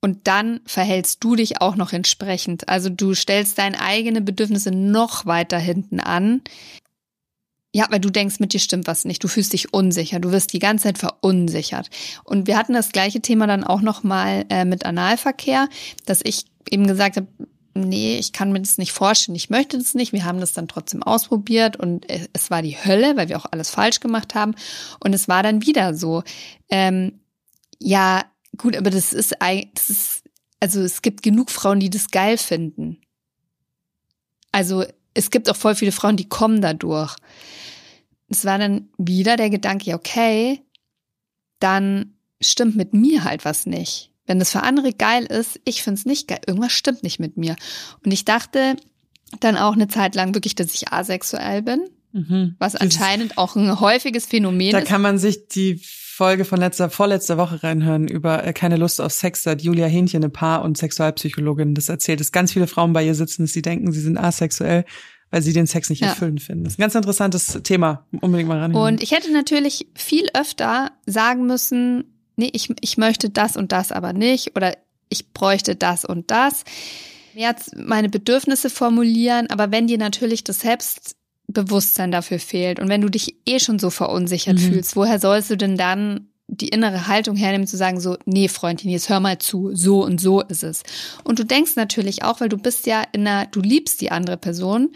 und 0.00 0.26
dann 0.26 0.60
verhältst 0.64 1.22
du 1.22 1.36
dich 1.36 1.60
auch 1.60 1.76
noch 1.76 1.92
entsprechend. 1.92 2.68
Also 2.68 2.88
du 2.88 3.14
stellst 3.14 3.58
deine 3.58 3.80
eigenen 3.80 4.24
Bedürfnisse 4.24 4.70
noch 4.70 5.26
weiter 5.26 5.58
hinten 5.58 6.00
an. 6.00 6.42
Ja, 7.72 7.86
weil 7.90 8.00
du 8.00 8.10
denkst, 8.10 8.40
mit 8.40 8.52
dir 8.52 8.58
stimmt 8.58 8.88
was 8.88 9.04
nicht. 9.04 9.22
Du 9.22 9.28
fühlst 9.28 9.52
dich 9.52 9.72
unsicher. 9.72 10.18
Du 10.18 10.32
wirst 10.32 10.52
die 10.52 10.58
ganze 10.58 10.84
Zeit 10.84 10.98
verunsichert. 10.98 11.88
Und 12.24 12.48
wir 12.48 12.56
hatten 12.56 12.72
das 12.72 12.90
gleiche 12.90 13.20
Thema 13.20 13.46
dann 13.46 13.62
auch 13.62 13.80
noch 13.80 14.02
mal 14.02 14.44
äh, 14.48 14.64
mit 14.64 14.84
Analverkehr, 14.84 15.68
dass 16.04 16.20
ich 16.24 16.46
eben 16.68 16.86
gesagt 16.88 17.16
habe, 17.16 17.28
nee, 17.74 18.18
ich 18.18 18.32
kann 18.32 18.50
mir 18.50 18.60
das 18.60 18.78
nicht 18.78 18.90
vorstellen. 18.92 19.36
Ich 19.36 19.50
möchte 19.50 19.78
das 19.78 19.94
nicht. 19.94 20.12
Wir 20.12 20.24
haben 20.24 20.40
das 20.40 20.52
dann 20.52 20.66
trotzdem 20.66 21.02
ausprobiert 21.04 21.76
und 21.76 22.10
es 22.10 22.28
es 22.32 22.50
war 22.50 22.62
die 22.62 22.76
Hölle, 22.76 23.16
weil 23.16 23.28
wir 23.28 23.38
auch 23.38 23.46
alles 23.50 23.70
falsch 23.70 24.00
gemacht 24.00 24.34
haben. 24.34 24.54
Und 24.98 25.14
es 25.14 25.28
war 25.28 25.44
dann 25.44 25.64
wieder 25.64 25.94
so. 25.94 26.24
Ähm, 26.70 27.20
ja, 27.78 28.24
gut, 28.56 28.76
aber 28.76 28.90
das 28.90 29.12
ist, 29.12 29.36
das 29.40 29.90
ist, 29.90 30.24
also 30.58 30.80
es 30.80 31.02
gibt 31.02 31.22
genug 31.22 31.50
Frauen, 31.50 31.78
die 31.78 31.90
das 31.90 32.10
geil 32.10 32.36
finden. 32.36 32.98
Also 34.52 34.84
es 35.14 35.30
gibt 35.30 35.50
auch 35.50 35.56
voll 35.56 35.74
viele 35.74 35.92
Frauen, 35.92 36.16
die 36.16 36.28
kommen 36.28 36.60
dadurch. 36.60 37.16
Es 38.28 38.44
war 38.44 38.58
dann 38.58 38.88
wieder 38.96 39.36
der 39.36 39.50
Gedanke, 39.50 39.94
okay, 39.94 40.62
dann 41.58 42.14
stimmt 42.40 42.76
mit 42.76 42.94
mir 42.94 43.24
halt 43.24 43.44
was 43.44 43.66
nicht. 43.66 44.12
Wenn 44.26 44.38
das 44.38 44.52
für 44.52 44.62
andere 44.62 44.92
geil 44.92 45.24
ist, 45.24 45.60
ich 45.64 45.82
find's 45.82 46.06
nicht 46.06 46.28
geil. 46.28 46.40
Irgendwas 46.46 46.72
stimmt 46.72 47.02
nicht 47.02 47.18
mit 47.18 47.36
mir. 47.36 47.56
Und 48.04 48.12
ich 48.12 48.24
dachte 48.24 48.76
dann 49.40 49.56
auch 49.56 49.72
eine 49.72 49.88
Zeit 49.88 50.14
lang 50.14 50.34
wirklich, 50.34 50.54
dass 50.54 50.72
ich 50.74 50.92
asexuell 50.92 51.62
bin, 51.62 51.88
Mhm. 52.12 52.56
was 52.58 52.74
anscheinend 52.76 53.38
auch 53.38 53.54
ein 53.56 53.78
häufiges 53.80 54.26
Phänomen 54.26 54.72
Da 54.72 54.78
ist. 54.80 54.88
kann 54.88 55.00
man 55.02 55.18
sich 55.18 55.46
die 55.48 55.80
Folge 55.84 56.44
von 56.44 56.58
letzter, 56.58 56.90
vorletzter 56.90 57.38
Woche 57.38 57.62
reinhören 57.62 58.06
über 58.08 58.44
äh, 58.44 58.52
keine 58.52 58.76
Lust 58.76 59.00
auf 59.00 59.12
Sex. 59.12 59.44
Da 59.44 59.52
hat 59.52 59.62
Julia 59.62 59.86
Hähnchen, 59.86 60.22
eine 60.22 60.28
Paar- 60.28 60.62
und 60.62 60.76
Sexualpsychologin, 60.76 61.74
das 61.74 61.88
erzählt, 61.88 62.20
dass 62.20 62.32
ganz 62.32 62.52
viele 62.52 62.66
Frauen 62.66 62.92
bei 62.92 63.04
ihr 63.04 63.14
sitzen, 63.14 63.42
dass 63.44 63.52
sie 63.52 63.62
denken, 63.62 63.90
sie 63.92 64.00
sind 64.00 64.18
asexuell, 64.18 64.84
weil 65.30 65.40
sie 65.42 65.52
den 65.52 65.66
Sex 65.66 65.88
nicht 65.88 66.02
Ja. 66.02 66.08
erfüllend 66.08 66.42
finden. 66.42 66.64
Das 66.64 66.74
ist 66.74 66.78
ein 66.78 66.82
ganz 66.82 66.94
interessantes 66.94 67.60
Thema. 67.62 68.04
Unbedingt 68.20 68.48
mal 68.48 68.58
ran. 68.58 68.74
Und 68.74 69.02
ich 69.02 69.12
hätte 69.12 69.32
natürlich 69.32 69.86
viel 69.94 70.28
öfter 70.34 70.90
sagen 71.06 71.46
müssen, 71.46 72.04
nee, 72.36 72.50
ich, 72.52 72.68
ich 72.80 72.98
möchte 72.98 73.30
das 73.30 73.56
und 73.56 73.72
das 73.72 73.92
aber 73.92 74.12
nicht 74.12 74.56
oder 74.56 74.76
ich 75.08 75.32
bräuchte 75.32 75.74
das 75.76 76.04
und 76.04 76.30
das. 76.30 76.64
Jetzt 77.34 77.76
meine 77.76 78.08
Bedürfnisse 78.08 78.68
formulieren, 78.70 79.46
aber 79.50 79.70
wenn 79.70 79.86
dir 79.86 79.98
natürlich 79.98 80.42
das 80.44 80.64
Selbstbewusstsein 81.52 82.10
dafür 82.10 82.38
fehlt 82.38 82.80
und 82.80 82.88
wenn 82.88 83.00
du 83.00 83.08
dich 83.08 83.36
eh 83.46 83.58
schon 83.58 83.78
so 83.78 83.90
verunsichert 83.90 84.54
Mhm. 84.56 84.72
fühlst, 84.72 84.96
woher 84.96 85.18
sollst 85.18 85.50
du 85.50 85.56
denn 85.56 85.76
dann 85.76 86.28
die 86.52 86.68
innere 86.68 87.06
Haltung 87.06 87.36
hernehmen 87.36 87.66
zu 87.68 87.76
sagen 87.76 88.00
so, 88.00 88.16
nee, 88.26 88.48
Freundin, 88.48 88.90
jetzt 88.90 89.08
hör 89.08 89.20
mal 89.20 89.38
zu, 89.38 89.70
so 89.74 90.02
und 90.04 90.20
so 90.20 90.40
ist 90.40 90.64
es. 90.64 90.82
Und 91.22 91.38
du 91.38 91.44
denkst 91.44 91.76
natürlich 91.76 92.24
auch, 92.24 92.40
weil 92.40 92.48
du 92.48 92.56
bist 92.56 92.86
ja 92.86 93.04
in 93.12 93.26
einer, 93.26 93.46
du 93.46 93.60
liebst 93.60 94.00
die 94.00 94.10
andere 94.10 94.36
Person, 94.36 94.90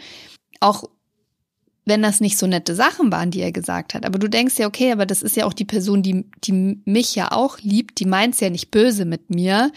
auch 0.59 0.83
wenn 1.85 2.01
das 2.01 2.19
nicht 2.19 2.37
so 2.37 2.45
nette 2.47 2.75
Sachen 2.75 3.09
waren, 3.11 3.31
die 3.31 3.39
er 3.41 3.53
gesagt 3.53 3.93
hat. 3.93 4.05
Aber 4.05 4.19
du 4.19 4.27
denkst 4.27 4.57
ja, 4.57 4.67
okay, 4.67 4.91
aber 4.91 5.05
das 5.05 5.21
ist 5.21 5.37
ja 5.37 5.45
auch 5.45 5.53
die 5.53 5.65
Person, 5.65 6.03
die, 6.03 6.25
die 6.43 6.81
mich 6.83 7.15
ja 7.15 7.31
auch 7.31 7.59
liebt, 7.59 7.99
die 7.99 8.05
meint's 8.05 8.39
ja 8.41 8.49
nicht 8.49 8.71
böse 8.71 9.05
mit 9.05 9.29
mir. 9.29 9.71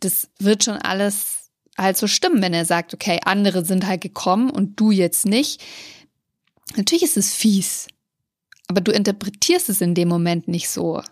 Das 0.00 0.28
wird 0.38 0.64
schon 0.64 0.76
alles 0.76 1.50
halt 1.78 1.96
so 1.96 2.06
stimmen, 2.06 2.42
wenn 2.42 2.52
er 2.52 2.64
sagt, 2.66 2.92
okay, 2.92 3.20
andere 3.24 3.64
sind 3.64 3.86
halt 3.86 4.00
gekommen 4.02 4.50
und 4.50 4.78
du 4.78 4.90
jetzt 4.90 5.24
nicht. 5.26 5.62
Natürlich 6.76 7.02
ist 7.04 7.16
es 7.16 7.34
fies, 7.34 7.88
aber 8.68 8.80
du 8.80 8.92
interpretierst 8.92 9.68
es 9.68 9.80
in 9.80 9.94
dem 9.94 10.08
Moment 10.08 10.48
nicht 10.48 10.68
so. 10.68 11.02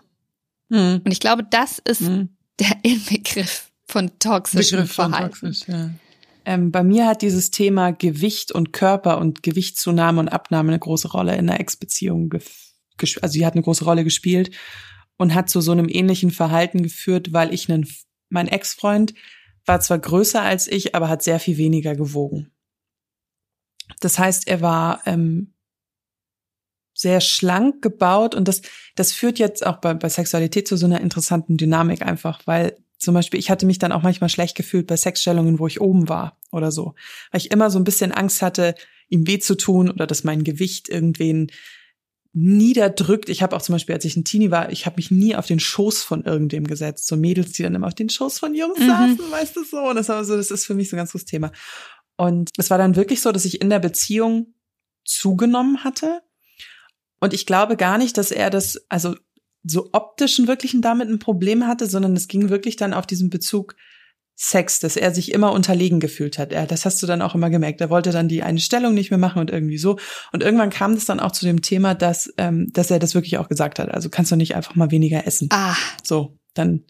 Mhm. 0.69 1.01
Und 1.03 1.11
ich 1.11 1.19
glaube, 1.19 1.43
das 1.49 1.79
ist 1.79 2.01
Mhm. 2.01 2.29
der 2.59 2.77
Inbegriff 2.83 3.71
von 3.87 4.11
toxischem 4.19 4.79
Begriff 4.79 4.93
von 4.93 5.11
Verhalten. 5.11 5.31
toxisch, 5.33 5.67
ja. 5.67 5.89
Ähm, 6.45 6.71
bei 6.71 6.81
mir 6.83 7.07
hat 7.07 7.21
dieses 7.21 7.51
Thema 7.51 7.91
Gewicht 7.91 8.53
und 8.53 8.71
Körper 8.71 9.17
und 9.17 9.43
Gewichtszunahme 9.43 10.19
und 10.21 10.29
Abnahme 10.29 10.69
eine 10.69 10.79
große 10.79 11.09
Rolle 11.11 11.35
in 11.35 11.47
der 11.47 11.59
Ex-Beziehung. 11.59 12.29
gef- 12.29 12.71
ges- 12.97 13.19
Also 13.21 13.33
sie 13.33 13.45
hat 13.45 13.53
eine 13.53 13.63
große 13.63 13.83
Rolle 13.83 14.05
gespielt 14.05 14.51
und 15.17 15.33
hat 15.33 15.49
zu 15.49 15.59
so 15.59 15.73
einem 15.73 15.89
ähnlichen 15.89 16.31
Verhalten 16.31 16.83
geführt, 16.83 17.33
weil 17.33 17.53
ich 17.53 17.69
einen, 17.69 17.85
mein 18.29 18.47
Ex-Freund 18.47 19.13
war 19.65 19.81
zwar 19.81 19.99
größer 19.99 20.41
als 20.41 20.67
ich, 20.67 20.95
aber 20.95 21.09
hat 21.09 21.21
sehr 21.21 21.41
viel 21.41 21.57
weniger 21.57 21.95
gewogen. 21.95 22.51
Das 23.99 24.19
heißt, 24.19 24.47
er 24.47 24.61
war 24.61 25.01
ähm, 25.05 25.53
sehr 26.93 27.21
schlank 27.21 27.81
gebaut 27.81 28.33
und 28.35 28.47
das, 28.47 28.61
das 28.95 29.11
führt 29.11 29.39
jetzt 29.39 29.65
auch 29.65 29.77
bei, 29.77 29.93
bei 29.93 30.09
Sexualität 30.09 30.67
zu 30.67 30.77
so 30.77 30.85
einer 30.87 31.01
interessanten 31.01 31.57
Dynamik 31.57 32.01
einfach, 32.01 32.41
weil 32.45 32.75
zum 32.97 33.13
Beispiel, 33.13 33.39
ich 33.39 33.51
hatte 33.51 33.67
mich 33.67 33.77
dann 33.77 33.91
auch 33.91 34.01
manchmal 34.01 34.29
schlecht 34.29 34.55
gefühlt 34.57 34.87
bei 34.87 34.97
Sexstellungen, 34.97 35.59
wo 35.59 35.67
ich 35.67 35.79
oben 35.79 36.09
war 36.09 36.39
oder 36.51 36.71
so. 36.71 36.95
Weil 37.31 37.41
ich 37.41 37.51
immer 37.51 37.69
so 37.69 37.77
ein 37.77 37.83
bisschen 37.83 38.11
Angst 38.11 38.41
hatte, 38.41 38.73
ihm 39.09 39.27
weh 39.27 39.37
zu 39.37 39.55
tun 39.55 39.91
oder 39.91 40.07
dass 40.07 40.23
mein 40.23 40.43
Gewicht 40.43 40.89
irgendwen 40.89 41.51
niederdrückt. 42.33 43.29
Ich 43.29 43.41
habe 43.41 43.55
auch 43.55 43.61
zum 43.61 43.73
Beispiel, 43.73 43.95
als 43.95 44.05
ich 44.05 44.15
ein 44.15 44.23
Teenie 44.23 44.51
war, 44.51 44.71
ich 44.71 44.85
habe 44.85 44.97
mich 44.97 45.11
nie 45.11 45.35
auf 45.35 45.45
den 45.45 45.59
Schoß 45.59 46.03
von 46.03 46.23
irgendwem 46.23 46.67
gesetzt. 46.67 47.07
So 47.07 47.15
Mädels, 47.15 47.51
die 47.53 47.63
dann 47.63 47.75
immer 47.75 47.87
auf 47.87 47.95
den 47.95 48.09
Schoß 48.09 48.39
von 48.39 48.53
Jungs 48.53 48.79
Mhm. 48.79 48.87
saßen, 48.87 49.31
weißt 49.31 49.55
du 49.55 49.63
so. 49.63 49.77
Und 49.77 49.95
das 49.95 50.09
war 50.09 50.23
so, 50.23 50.35
das 50.35 50.51
ist 50.51 50.65
für 50.65 50.73
mich 50.73 50.89
so 50.89 50.95
ein 50.95 50.99
ganz 50.99 51.11
großes 51.11 51.25
Thema. 51.25 51.51
Und 52.17 52.51
es 52.57 52.69
war 52.69 52.77
dann 52.77 52.95
wirklich 52.95 53.21
so, 53.21 53.31
dass 53.31 53.45
ich 53.45 53.61
in 53.61 53.69
der 53.69 53.79
Beziehung 53.79 54.53
zugenommen 55.05 55.83
hatte. 55.83 56.21
Und 57.19 57.33
ich 57.33 57.45
glaube 57.45 57.77
gar 57.77 57.97
nicht, 57.97 58.17
dass 58.17 58.31
er 58.31 58.49
das, 58.49 58.85
also 58.89 59.15
so 59.63 59.89
optischen 59.93 60.47
wirklichen 60.47 60.81
damit 60.81 61.09
ein 61.09 61.19
Problem 61.19 61.65
hatte, 61.67 61.87
sondern 61.87 62.15
es 62.15 62.27
ging 62.27 62.49
wirklich 62.49 62.75
dann 62.75 62.93
auf 62.93 63.05
diesen 63.05 63.29
Bezug 63.29 63.75
Sex, 64.39 64.79
dass 64.79 64.95
er 64.97 65.15
sich 65.15 65.31
immer 65.31 65.51
unterlegen 65.51 65.99
gefühlt 65.99 66.37
hat. 66.37 66.51
Er, 66.51 66.67
das 66.67 66.85
hast 66.85 67.01
du 67.01 67.07
dann 67.07 67.23
auch 67.23 67.33
immer 67.33 67.49
gemerkt. 67.49 67.81
Er 67.81 67.89
wollte 67.89 68.11
dann 68.11 68.27
die 68.27 68.43
eine 68.43 68.59
Stellung 68.59 68.93
nicht 68.93 69.09
mehr 69.09 69.17
machen 69.17 69.39
und 69.39 69.49
irgendwie 69.49 69.79
so. 69.79 69.97
Und 70.31 70.43
irgendwann 70.43 70.69
kam 70.69 70.93
das 70.93 71.05
dann 71.05 71.19
auch 71.19 71.31
zu 71.31 71.43
dem 71.43 71.63
Thema, 71.63 71.95
dass, 71.95 72.31
ähm, 72.37 72.71
dass 72.71 72.91
er 72.91 72.99
das 72.99 73.15
wirklich 73.15 73.39
auch 73.39 73.49
gesagt 73.49 73.79
hat. 73.79 73.89
Also 73.89 74.09
kannst 74.09 74.31
du 74.31 74.35
nicht 74.35 74.55
einfach 74.55 74.75
mal 74.75 74.91
weniger 74.91 75.25
essen. 75.25 75.49
Ah, 75.51 75.75
So, 76.03 76.37
dann. 76.53 76.83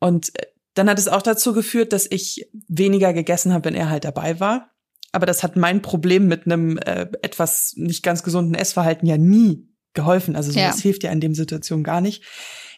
Und 0.00 0.36
äh, 0.36 0.46
dann 0.76 0.90
hat 0.90 0.98
es 0.98 1.08
auch 1.08 1.22
dazu 1.22 1.52
geführt, 1.52 1.92
dass 1.92 2.06
ich 2.08 2.48
weniger 2.68 3.12
gegessen 3.12 3.52
habe, 3.52 3.64
wenn 3.64 3.74
er 3.74 3.88
halt 3.90 4.04
dabei 4.04 4.38
war. 4.40 4.70
Aber 5.10 5.24
das 5.24 5.42
hat 5.42 5.56
mein 5.56 5.80
Problem 5.80 6.28
mit 6.28 6.44
einem 6.44 6.76
äh, 6.76 7.06
etwas 7.22 7.72
nicht 7.76 8.02
ganz 8.02 8.22
gesunden 8.22 8.54
Essverhalten 8.54 9.08
ja 9.08 9.16
nie 9.16 9.66
geholfen. 9.94 10.36
Also 10.36 10.52
sowas 10.52 10.76
Ja. 10.76 10.82
hilft 10.82 11.02
ja 11.02 11.10
in 11.10 11.20
dem 11.20 11.34
Situation 11.34 11.82
gar 11.82 12.02
nicht. 12.02 12.22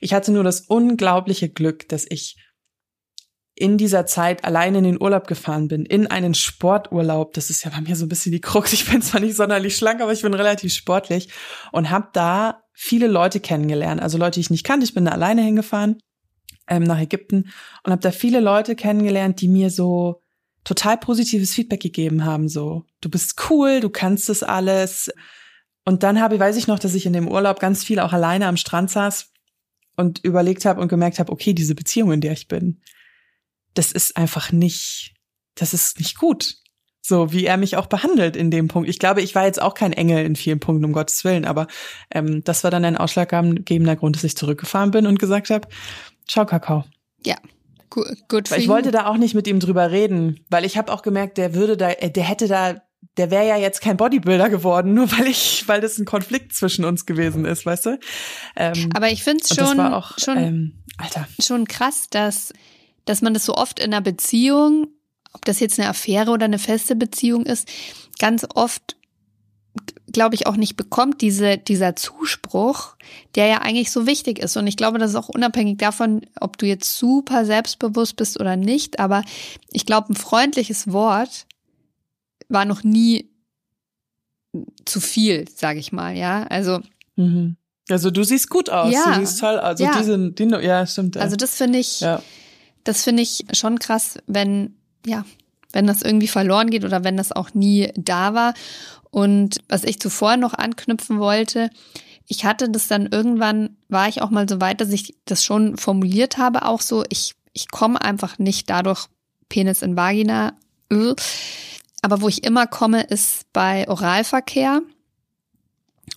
Ich 0.00 0.14
hatte 0.14 0.30
nur 0.30 0.44
das 0.44 0.60
unglaubliche 0.60 1.48
Glück, 1.48 1.88
dass 1.88 2.06
ich 2.08 2.36
in 3.56 3.76
dieser 3.76 4.06
Zeit 4.06 4.44
allein 4.44 4.76
in 4.76 4.84
den 4.84 5.02
Urlaub 5.02 5.26
gefahren 5.26 5.66
bin, 5.66 5.84
in 5.84 6.06
einen 6.06 6.34
Sporturlaub. 6.34 7.34
Das 7.34 7.50
ist 7.50 7.64
ja 7.64 7.72
bei 7.72 7.80
mir 7.80 7.96
so 7.96 8.04
ein 8.06 8.08
bisschen 8.08 8.30
die 8.30 8.40
Krux. 8.40 8.72
Ich 8.72 8.88
bin 8.88 9.02
zwar 9.02 9.20
nicht 9.20 9.34
sonderlich 9.34 9.74
schlank, 9.76 10.00
aber 10.00 10.12
ich 10.12 10.22
bin 10.22 10.32
relativ 10.34 10.72
sportlich 10.72 11.30
und 11.72 11.90
habe 11.90 12.10
da 12.12 12.62
viele 12.72 13.08
Leute 13.08 13.40
kennengelernt, 13.40 14.00
also 14.00 14.16
Leute, 14.18 14.34
die 14.34 14.40
ich 14.42 14.50
nicht 14.50 14.62
kannte. 14.62 14.84
Ich 14.84 14.94
bin 14.94 15.04
da 15.06 15.10
alleine 15.10 15.42
hingefahren 15.42 15.98
ähm, 16.68 16.84
nach 16.84 16.98
Ägypten 16.98 17.50
und 17.82 17.92
habe 17.92 18.02
da 18.02 18.10
viele 18.10 18.40
Leute 18.40 18.76
kennengelernt, 18.76 19.40
die 19.40 19.48
mir 19.48 19.70
so 19.70 20.22
total 20.64 20.98
positives 20.98 21.54
Feedback 21.54 21.80
gegeben 21.80 22.24
haben. 22.24 22.48
So, 22.48 22.84
du 23.00 23.08
bist 23.08 23.36
cool, 23.48 23.80
du 23.80 23.88
kannst 23.88 24.28
das 24.28 24.42
alles. 24.42 25.10
Und 25.84 26.02
dann 26.02 26.20
habe, 26.20 26.38
weiß 26.38 26.56
ich 26.56 26.66
noch, 26.66 26.78
dass 26.78 26.94
ich 26.94 27.06
in 27.06 27.14
dem 27.14 27.28
Urlaub 27.28 27.60
ganz 27.60 27.84
viel 27.84 28.00
auch 28.00 28.12
alleine 28.12 28.46
am 28.46 28.58
Strand 28.58 28.90
saß 28.90 29.32
und 29.96 30.22
überlegt 30.22 30.64
habe 30.64 30.80
und 30.80 30.88
gemerkt 30.88 31.18
habe, 31.18 31.32
okay, 31.32 31.54
diese 31.54 31.74
Beziehung, 31.74 32.12
in 32.12 32.20
der 32.20 32.32
ich 32.32 32.48
bin, 32.48 32.82
das 33.74 33.92
ist 33.92 34.16
einfach 34.16 34.52
nicht, 34.52 35.14
das 35.54 35.72
ist 35.72 35.98
nicht 35.98 36.18
gut. 36.18 36.56
So 37.00 37.32
wie 37.32 37.46
er 37.46 37.56
mich 37.56 37.76
auch 37.78 37.86
behandelt 37.86 38.36
in 38.36 38.50
dem 38.50 38.68
Punkt. 38.68 38.88
Ich 38.88 38.98
glaube, 38.98 39.22
ich 39.22 39.34
war 39.34 39.46
jetzt 39.46 39.62
auch 39.62 39.72
kein 39.72 39.94
Engel 39.94 40.26
in 40.26 40.36
vielen 40.36 40.60
Punkten, 40.60 40.84
um 40.84 40.92
Gottes 40.92 41.24
Willen, 41.24 41.46
aber 41.46 41.66
ähm, 42.10 42.44
das 42.44 42.64
war 42.64 42.70
dann 42.70 42.84
ein 42.84 42.98
ausschlaggebender 42.98 43.96
Grund, 43.96 44.16
dass 44.16 44.24
ich 44.24 44.36
zurückgefahren 44.36 44.90
bin 44.90 45.06
und 45.06 45.18
gesagt 45.18 45.48
habe, 45.48 45.68
ciao 46.28 46.46
Kakao. 46.46 46.84
Ja, 47.24 47.36
gut. 47.90 48.06
gut 48.28 48.50
ich 48.56 48.68
wollte 48.68 48.90
da 48.90 49.06
auch 49.06 49.16
nicht 49.16 49.34
mit 49.34 49.46
ihm 49.46 49.60
drüber 49.60 49.90
reden, 49.90 50.40
weil 50.50 50.64
ich 50.64 50.76
habe 50.76 50.92
auch 50.92 51.02
gemerkt, 51.02 51.38
der 51.38 51.54
würde 51.54 51.76
da, 51.76 51.90
äh, 51.90 52.10
der 52.10 52.24
hätte 52.24 52.46
da 52.48 52.76
der 53.16 53.30
wäre 53.30 53.46
ja 53.46 53.56
jetzt 53.56 53.80
kein 53.80 53.96
Bodybuilder 53.96 54.48
geworden, 54.48 54.94
nur 54.94 55.10
weil 55.12 55.26
ich, 55.26 55.66
weil 55.66 55.80
das 55.80 55.98
ein 55.98 56.04
Konflikt 56.04 56.54
zwischen 56.54 56.84
uns 56.84 57.06
gewesen 57.06 57.44
ist, 57.44 57.66
weißt 57.66 57.86
du? 57.86 57.98
Ähm, 58.56 58.90
Aber 58.94 59.10
ich 59.10 59.24
finde 59.24 59.42
es 59.42 59.54
schon, 59.54 59.80
auch, 59.80 60.18
schon, 60.18 60.36
ähm, 60.38 60.72
Alter. 60.96 61.28
schon 61.40 61.66
krass, 61.66 62.06
dass, 62.10 62.52
dass 63.04 63.22
man 63.22 63.34
das 63.34 63.44
so 63.44 63.54
oft 63.54 63.80
in 63.80 63.92
einer 63.92 64.00
Beziehung, 64.00 64.88
ob 65.32 65.44
das 65.44 65.60
jetzt 65.60 65.78
eine 65.78 65.88
Affäre 65.88 66.30
oder 66.30 66.44
eine 66.44 66.58
feste 66.58 66.96
Beziehung 66.96 67.44
ist, 67.44 67.68
ganz 68.18 68.46
oft 68.54 68.96
glaube 70.12 70.34
ich, 70.34 70.46
auch 70.46 70.56
nicht 70.56 70.76
bekommt, 70.76 71.20
diese, 71.20 71.58
dieser 71.58 71.96
Zuspruch, 71.96 72.96
der 73.34 73.46
ja 73.46 73.58
eigentlich 73.58 73.90
so 73.90 74.06
wichtig 74.06 74.38
ist. 74.38 74.56
Und 74.56 74.66
ich 74.66 74.76
glaube, 74.76 74.98
das 74.98 75.10
ist 75.10 75.16
auch 75.16 75.28
unabhängig 75.28 75.78
davon, 75.78 76.22
ob 76.40 76.58
du 76.58 76.66
jetzt 76.66 76.96
super 76.98 77.44
selbstbewusst 77.44 78.16
bist 78.16 78.40
oder 78.40 78.56
nicht. 78.56 78.98
Aber 79.00 79.22
ich 79.70 79.86
glaube, 79.86 80.12
ein 80.12 80.16
freundliches 80.16 80.92
Wort 80.92 81.46
war 82.48 82.64
noch 82.64 82.82
nie 82.82 83.30
zu 84.84 85.00
viel, 85.00 85.46
sage 85.54 85.78
ich 85.78 85.92
mal, 85.92 86.16
ja. 86.16 86.44
Also 86.44 86.80
mhm. 87.16 87.56
also 87.88 88.10
du 88.10 88.24
siehst 88.24 88.48
gut 88.48 88.70
aus, 88.70 88.92
ja, 88.92 89.14
du 89.14 89.20
siehst 89.20 89.40
toll, 89.40 89.58
also 89.58 89.84
ja. 89.84 89.98
diese, 89.98 90.30
die, 90.30 90.44
ja 90.44 90.86
stimmt. 90.86 91.16
Ja. 91.16 91.22
Also 91.22 91.36
das 91.36 91.56
finde 91.56 91.78
ich, 91.78 92.00
ja. 92.00 92.22
das 92.84 93.04
finde 93.04 93.22
ich 93.22 93.44
schon 93.52 93.78
krass, 93.78 94.18
wenn 94.26 94.74
ja, 95.06 95.24
wenn 95.72 95.86
das 95.86 96.02
irgendwie 96.02 96.28
verloren 96.28 96.70
geht 96.70 96.84
oder 96.84 97.04
wenn 97.04 97.16
das 97.16 97.32
auch 97.32 97.54
nie 97.54 97.92
da 97.94 98.34
war. 98.34 98.54
Und 99.10 99.58
was 99.68 99.84
ich 99.84 100.00
zuvor 100.00 100.36
noch 100.36 100.54
anknüpfen 100.54 101.18
wollte, 101.18 101.70
ich 102.26 102.44
hatte 102.44 102.68
das 102.68 102.88
dann 102.88 103.06
irgendwann, 103.06 103.76
war 103.88 104.08
ich 104.08 104.20
auch 104.20 104.30
mal 104.30 104.48
so 104.48 104.60
weit, 104.60 104.80
dass 104.80 104.90
ich 104.90 105.16
das 105.24 105.44
schon 105.44 105.78
formuliert 105.78 106.36
habe, 106.36 106.66
auch 106.66 106.82
so, 106.82 107.04
ich, 107.08 107.34
ich 107.54 107.70
komme 107.70 108.02
einfach 108.02 108.38
nicht 108.38 108.68
dadurch 108.68 109.06
Penis 109.48 109.82
in 109.82 109.96
Vagina. 109.96 110.52
Äh, 110.90 111.14
aber 112.02 112.20
wo 112.20 112.28
ich 112.28 112.44
immer 112.44 112.66
komme, 112.66 113.02
ist 113.02 113.50
bei 113.52 113.88
Oralverkehr. 113.88 114.82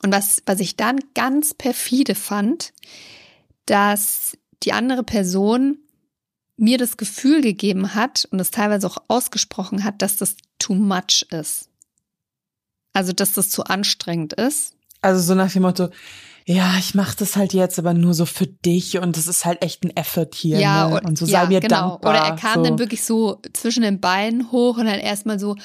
Und 0.03 0.11
was, 0.11 0.43
was 0.45 0.59
ich 0.59 0.75
dann 0.75 0.99
ganz 1.13 1.53
perfide 1.53 2.15
fand, 2.15 2.73
dass 3.65 4.37
die 4.63 4.73
andere 4.73 5.03
Person 5.03 5.77
mir 6.57 6.77
das 6.77 6.97
Gefühl 6.97 7.41
gegeben 7.41 7.95
hat 7.95 8.27
und 8.31 8.39
es 8.39 8.51
teilweise 8.51 8.85
auch 8.87 8.97
ausgesprochen 9.07 9.83
hat, 9.83 10.01
dass 10.01 10.17
das 10.17 10.35
too 10.59 10.75
much 10.75 11.25
ist. 11.31 11.70
Also, 12.93 13.13
dass 13.13 13.33
das 13.33 13.49
zu 13.49 13.63
anstrengend 13.63 14.33
ist. 14.33 14.75
Also 15.01 15.21
so 15.21 15.33
nach 15.33 15.51
dem 15.51 15.63
Motto, 15.63 15.89
ja, 16.45 16.77
ich 16.77 16.95
mache 16.95 17.15
das 17.17 17.35
halt 17.35 17.53
jetzt, 17.53 17.79
aber 17.79 17.93
nur 17.93 18.13
so 18.13 18.25
für 18.25 18.47
dich 18.47 18.97
und 18.97 19.15
das 19.17 19.27
ist 19.27 19.45
halt 19.45 19.61
echt 19.61 19.83
ein 19.83 19.95
Effort 19.95 20.29
hier. 20.35 20.59
Ja, 20.59 20.89
ne? 20.89 21.01
und 21.01 21.17
so 21.17 21.25
ja, 21.25 21.41
sei 21.41 21.47
mir 21.47 21.59
genau. 21.59 21.89
dankbar. 21.89 22.11
Oder 22.11 22.19
er 22.25 22.35
kam 22.35 22.55
so. 22.55 22.63
dann 22.63 22.79
wirklich 22.79 23.03
so 23.03 23.41
zwischen 23.53 23.83
den 23.83 23.99
Beinen 23.99 24.51
hoch 24.51 24.77
und 24.77 24.85
dann 24.85 24.99
erstmal 24.99 25.39
so, 25.39 25.55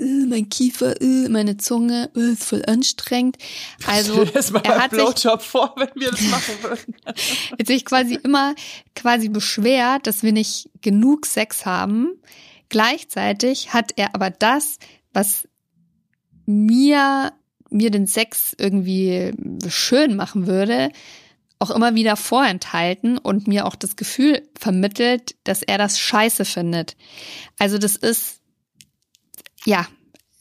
äh, 0.00 0.04
mein 0.26 0.48
Kiefer, 0.48 1.00
äh, 1.00 1.28
meine 1.28 1.56
Zunge, 1.58 2.10
äh, 2.16 2.32
ist 2.32 2.44
voll 2.44 2.64
anstrengend. 2.66 3.36
Also 3.86 4.24
er 4.62 4.82
hat 4.82 4.90
Blowjob 4.90 5.40
sich, 5.40 5.50
vor, 5.50 5.74
wenn 5.76 5.90
wir 5.94 6.10
das 6.10 6.22
machen 6.22 6.54
würden. 6.62 6.94
Jetzt 7.58 7.68
sich 7.68 7.84
quasi 7.84 8.18
immer 8.22 8.54
quasi 8.96 9.28
beschwert, 9.28 10.06
dass 10.06 10.22
wir 10.22 10.32
nicht 10.32 10.70
genug 10.80 11.26
Sex 11.26 11.66
haben. 11.66 12.20
Gleichzeitig 12.68 13.72
hat 13.72 13.92
er 13.96 14.14
aber 14.14 14.30
das, 14.30 14.78
was 15.12 15.48
mir 16.50 17.32
mir 17.70 17.90
den 17.90 18.06
Sex 18.06 18.54
irgendwie 18.58 19.32
schön 19.68 20.16
machen 20.16 20.46
würde, 20.46 20.90
auch 21.58 21.70
immer 21.70 21.94
wieder 21.94 22.16
vorenthalten 22.16 23.18
und 23.18 23.46
mir 23.46 23.66
auch 23.66 23.76
das 23.76 23.96
Gefühl 23.96 24.48
vermittelt, 24.58 25.36
dass 25.44 25.62
er 25.62 25.78
das 25.78 26.00
scheiße 26.00 26.44
findet. 26.44 26.96
Also 27.58 27.78
das 27.78 27.96
ist, 27.96 28.40
ja, 29.64 29.86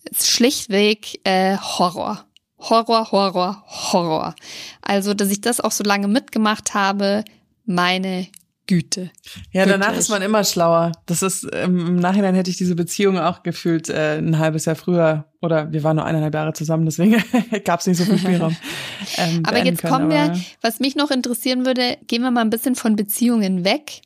ist 0.09 0.29
schlichtweg 0.29 1.19
äh, 1.25 1.57
Horror. 1.57 2.25
Horror, 2.57 3.11
Horror, 3.11 3.63
Horror. 3.67 4.35
Also, 4.81 5.13
dass 5.13 5.29
ich 5.29 5.39
das 5.39 5.61
auch 5.61 5.71
so 5.71 5.83
lange 5.83 6.09
mitgemacht 6.09 6.73
habe, 6.73 7.23
meine 7.65 8.27
Güte. 8.69 9.09
Ja, 9.51 9.65
danach 9.65 9.87
Wirklich. 9.87 10.01
ist 10.01 10.09
man 10.09 10.21
immer 10.21 10.43
schlauer. 10.43 10.91
Das 11.07 11.23
ist, 11.23 11.47
ähm, 11.53 11.87
im 11.87 11.95
Nachhinein 11.95 12.35
hätte 12.35 12.51
ich 12.51 12.57
diese 12.57 12.75
Beziehung 12.75 13.17
auch 13.17 13.41
gefühlt 13.41 13.89
äh, 13.89 14.19
ein 14.19 14.37
halbes 14.37 14.65
Jahr 14.65 14.75
früher 14.75 15.25
oder 15.41 15.73
wir 15.73 15.83
waren 15.83 15.95
nur 15.95 16.05
eineinhalb 16.05 16.35
Jahre 16.35 16.53
zusammen, 16.53 16.85
deswegen 16.85 17.23
gab 17.65 17.79
es 17.79 17.87
nicht 17.87 17.97
so 17.97 18.05
viel 18.05 18.19
Spielraum. 18.19 18.55
Ähm, 19.17 19.41
aber 19.43 19.65
jetzt 19.65 19.81
können, 19.81 19.93
kommen 19.93 20.09
wir, 20.11 20.39
was 20.61 20.79
mich 20.79 20.95
noch 20.95 21.09
interessieren 21.09 21.65
würde, 21.65 21.97
gehen 22.05 22.21
wir 22.21 22.29
mal 22.31 22.41
ein 22.41 22.51
bisschen 22.51 22.75
von 22.75 22.95
Beziehungen 22.95 23.63
weg 23.63 24.01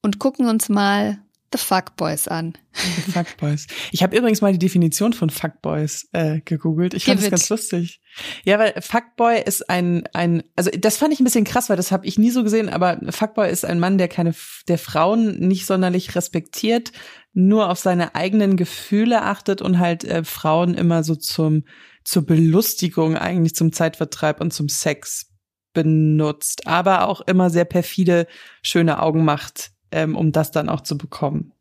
und 0.00 0.18
gucken 0.18 0.48
uns 0.48 0.68
mal 0.68 1.18
The 1.52 1.58
Fuckboys 1.58 2.28
an. 2.28 2.56
The 2.72 3.12
Fuckboys. 3.12 3.66
Ich 3.90 4.02
habe 4.02 4.16
übrigens 4.16 4.40
mal 4.40 4.52
die 4.52 4.58
Definition 4.58 5.12
von 5.12 5.28
Fuckboys 5.28 6.08
äh, 6.12 6.40
gegoogelt. 6.40 6.94
Ich 6.94 7.04
fand 7.04 7.22
das 7.22 7.30
ganz 7.30 7.48
lustig. 7.50 8.00
Ja, 8.44 8.58
weil 8.58 8.74
Fuckboy 8.80 9.42
ist 9.42 9.68
ein 9.68 10.04
ein 10.14 10.42
also 10.56 10.70
das 10.70 10.96
fand 10.96 11.12
ich 11.12 11.20
ein 11.20 11.24
bisschen 11.24 11.44
krass, 11.44 11.68
weil 11.68 11.76
das 11.76 11.92
habe 11.92 12.06
ich 12.06 12.18
nie 12.18 12.30
so 12.30 12.42
gesehen, 12.42 12.70
aber 12.70 12.98
Fuckboy 13.10 13.50
ist 13.50 13.66
ein 13.66 13.78
Mann, 13.78 13.98
der 13.98 14.08
keine 14.08 14.34
der 14.68 14.78
Frauen 14.78 15.38
nicht 15.40 15.66
sonderlich 15.66 16.14
respektiert, 16.14 16.92
nur 17.34 17.68
auf 17.68 17.78
seine 17.78 18.14
eigenen 18.14 18.56
Gefühle 18.56 19.22
achtet 19.22 19.60
und 19.60 19.78
halt 19.78 20.04
äh, 20.04 20.24
Frauen 20.24 20.74
immer 20.74 21.04
so 21.04 21.14
zum 21.14 21.64
zur 22.04 22.24
Belustigung 22.24 23.16
eigentlich 23.16 23.54
zum 23.54 23.72
Zeitvertreib 23.72 24.40
und 24.40 24.52
zum 24.52 24.68
Sex 24.68 25.28
benutzt, 25.74 26.66
aber 26.66 27.06
auch 27.08 27.20
immer 27.22 27.50
sehr 27.50 27.64
perfide 27.64 28.26
schöne 28.62 29.00
Augen 29.00 29.24
macht 29.24 29.71
ähm, 29.92 30.16
um 30.16 30.32
das 30.32 30.50
dann 30.50 30.68
auch 30.68 30.80
zu 30.80 30.98
bekommen. 30.98 31.52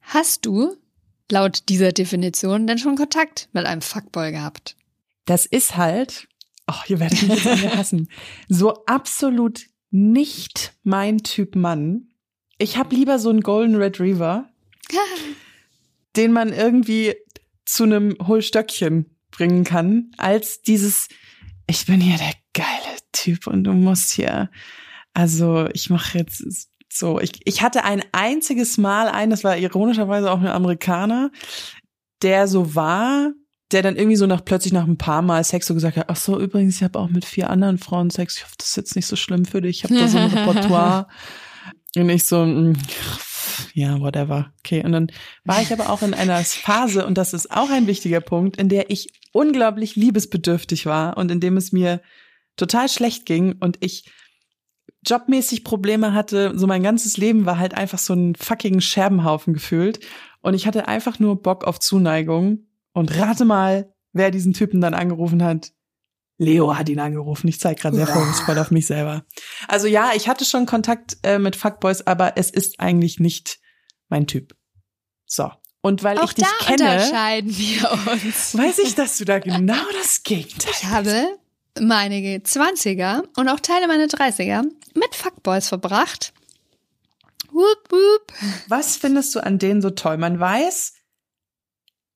Hast 0.00 0.46
du 0.46 0.76
laut 1.30 1.68
dieser 1.68 1.92
Definition 1.92 2.66
denn 2.66 2.78
schon 2.78 2.96
Kontakt 2.96 3.48
mit 3.52 3.66
einem 3.66 3.82
Fuckboy 3.82 4.32
gehabt? 4.32 4.76
Das 5.24 5.46
ist 5.46 5.76
halt, 5.76 6.28
oh, 6.66 6.82
ihr 6.88 7.00
werdet 7.00 7.22
mich 7.22 7.44
jetzt 7.44 7.46
alle 7.46 7.76
hassen, 7.76 8.08
so 8.48 8.84
absolut 8.86 9.66
nicht 9.90 10.74
mein 10.82 11.18
Typ 11.18 11.56
Mann. 11.56 12.08
Ich 12.58 12.76
habe 12.76 12.94
lieber 12.94 13.18
so 13.18 13.30
einen 13.30 13.40
Golden 13.40 13.76
Retriever, 13.76 14.48
den 16.16 16.32
man 16.32 16.52
irgendwie 16.52 17.14
zu 17.64 17.84
einem 17.84 18.16
Hohlstöckchen 18.26 19.16
bringen 19.30 19.64
kann, 19.64 20.12
als 20.16 20.62
dieses, 20.62 21.08
ich 21.66 21.86
bin 21.86 22.00
hier 22.00 22.18
der 22.18 22.34
geile 22.52 22.96
Typ 23.12 23.46
und 23.46 23.64
du 23.64 23.72
musst 23.72 24.12
hier, 24.12 24.50
also 25.14 25.68
ich 25.72 25.90
mache 25.90 26.18
jetzt 26.18 26.68
so, 26.92 27.20
ich, 27.20 27.32
ich 27.44 27.62
hatte 27.62 27.84
ein 27.84 28.02
einziges 28.12 28.76
Mal 28.78 29.08
einen, 29.08 29.30
das 29.30 29.44
war 29.44 29.56
ironischerweise 29.56 30.30
auch 30.30 30.40
ein 30.40 30.48
Amerikaner, 30.48 31.30
der 32.22 32.48
so 32.48 32.74
war, 32.74 33.32
der 33.72 33.82
dann 33.82 33.96
irgendwie 33.96 34.16
so 34.16 34.26
nach 34.26 34.44
plötzlich 34.44 34.72
nach 34.72 34.86
ein 34.86 34.98
paar 34.98 35.22
Mal 35.22 35.44
Sex 35.44 35.66
so 35.66 35.74
gesagt 35.74 35.96
hat, 35.96 36.06
ach 36.08 36.16
so, 36.16 36.40
übrigens, 36.40 36.76
ich 36.76 36.82
habe 36.82 36.98
auch 36.98 37.08
mit 37.08 37.24
vier 37.24 37.48
anderen 37.48 37.78
Frauen 37.78 38.10
Sex, 38.10 38.36
ich 38.36 38.44
hoffe, 38.44 38.56
das 38.58 38.70
ist 38.70 38.76
jetzt 38.76 38.96
nicht 38.96 39.06
so 39.06 39.16
schlimm 39.16 39.44
für 39.44 39.60
dich, 39.60 39.78
ich 39.78 39.84
habe 39.84 39.94
da 39.94 40.08
so 40.08 40.18
ein 40.18 40.30
Repertoire. 40.34 41.06
Und 41.96 42.08
ich 42.08 42.26
so, 42.26 42.44
mm, 42.44 42.76
ja, 43.74 44.00
whatever. 44.00 44.52
Okay, 44.58 44.84
und 44.84 44.92
dann 44.92 45.12
war 45.44 45.62
ich 45.62 45.72
aber 45.72 45.90
auch 45.90 46.02
in 46.02 46.14
einer 46.14 46.42
Phase, 46.42 47.06
und 47.06 47.16
das 47.16 47.32
ist 47.32 47.50
auch 47.52 47.70
ein 47.70 47.86
wichtiger 47.86 48.20
Punkt, 48.20 48.56
in 48.56 48.68
der 48.68 48.90
ich 48.90 49.08
unglaublich 49.32 49.94
liebesbedürftig 49.94 50.86
war 50.86 51.16
und 51.16 51.30
in 51.30 51.40
dem 51.40 51.56
es 51.56 51.70
mir 51.70 52.00
total 52.56 52.88
schlecht 52.88 53.26
ging 53.26 53.54
und 53.60 53.78
ich 53.80 54.10
jobmäßig 55.06 55.64
Probleme 55.64 56.12
hatte, 56.12 56.52
so 56.58 56.66
mein 56.66 56.82
ganzes 56.82 57.16
Leben 57.16 57.46
war 57.46 57.58
halt 57.58 57.74
einfach 57.74 57.98
so 57.98 58.14
ein 58.14 58.34
fucking 58.34 58.80
Scherbenhaufen 58.80 59.54
gefühlt. 59.54 60.00
Und 60.42 60.54
ich 60.54 60.66
hatte 60.66 60.88
einfach 60.88 61.18
nur 61.18 61.40
Bock 61.40 61.64
auf 61.64 61.80
Zuneigung. 61.80 62.66
Und 62.92 63.16
rate 63.16 63.44
mal, 63.44 63.92
wer 64.12 64.30
diesen 64.30 64.52
Typen 64.52 64.80
dann 64.80 64.94
angerufen 64.94 65.42
hat. 65.42 65.72
Leo 66.38 66.76
hat 66.76 66.88
ihn 66.88 67.00
angerufen. 67.00 67.48
Ich 67.48 67.60
zeige 67.60 67.80
gerade 67.80 67.96
sehr 67.96 68.06
vorwurfsvoll 68.06 68.58
auf 68.58 68.70
mich 68.70 68.86
selber. 68.86 69.24
Also 69.68 69.86
ja, 69.86 70.12
ich 70.16 70.26
hatte 70.26 70.46
schon 70.46 70.64
Kontakt 70.64 71.18
äh, 71.22 71.38
mit 71.38 71.54
Fuckboys, 71.54 72.06
aber 72.06 72.38
es 72.38 72.50
ist 72.50 72.80
eigentlich 72.80 73.20
nicht 73.20 73.60
mein 74.08 74.26
Typ. 74.26 74.56
So. 75.26 75.50
Und 75.82 76.02
weil 76.02 76.18
Auch 76.18 76.24
ich 76.24 76.34
dich 76.34 76.46
da 76.46 76.64
kenne, 76.64 76.92
unterscheiden 76.92 77.56
wir 77.56 77.90
uns. 78.12 78.56
weiß 78.56 78.78
ich, 78.80 78.94
dass 78.94 79.18
du 79.18 79.24
da 79.24 79.38
genau 79.38 79.82
das 80.00 80.22
Gegenteil 80.24 80.72
Ich 80.72 80.84
habe 80.86 81.38
meine 81.78 82.38
20er 82.38 83.22
und 83.36 83.48
auch 83.48 83.60
Teile 83.60 83.86
meiner 83.86 84.06
30er 84.06 84.64
mit 84.94 85.14
Fuckboys 85.14 85.68
verbracht. 85.68 86.32
Whoop, 87.52 87.90
whoop. 87.90 88.32
Was 88.68 88.96
findest 88.96 89.34
du 89.34 89.40
an 89.40 89.58
denen 89.58 89.82
so 89.82 89.90
toll? 89.90 90.18
Man 90.18 90.38
weiß, 90.38 90.94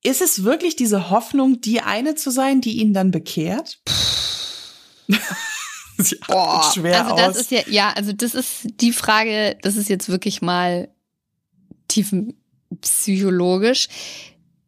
ist 0.03 0.21
es 0.21 0.43
wirklich 0.43 0.75
diese 0.75 1.09
Hoffnung, 1.09 1.61
die 1.61 1.81
eine 1.81 2.15
zu 2.15 2.31
sein, 2.31 2.61
die 2.61 2.79
ihn 2.79 2.93
dann 2.93 3.11
bekehrt? 3.11 3.81
Boah, 6.27 6.71
schwer 6.73 7.05
also 7.05 7.15
das 7.15 7.29
aus. 7.29 7.41
ist 7.41 7.51
ja, 7.51 7.61
ja, 7.67 7.93
also 7.93 8.13
das 8.13 8.35
ist 8.35 8.63
die 8.63 8.91
Frage, 8.91 9.57
das 9.61 9.77
ist 9.77 9.89
jetzt 9.89 10.09
wirklich 10.09 10.41
mal 10.41 10.89
tiefenpsychologisch. 11.87 13.87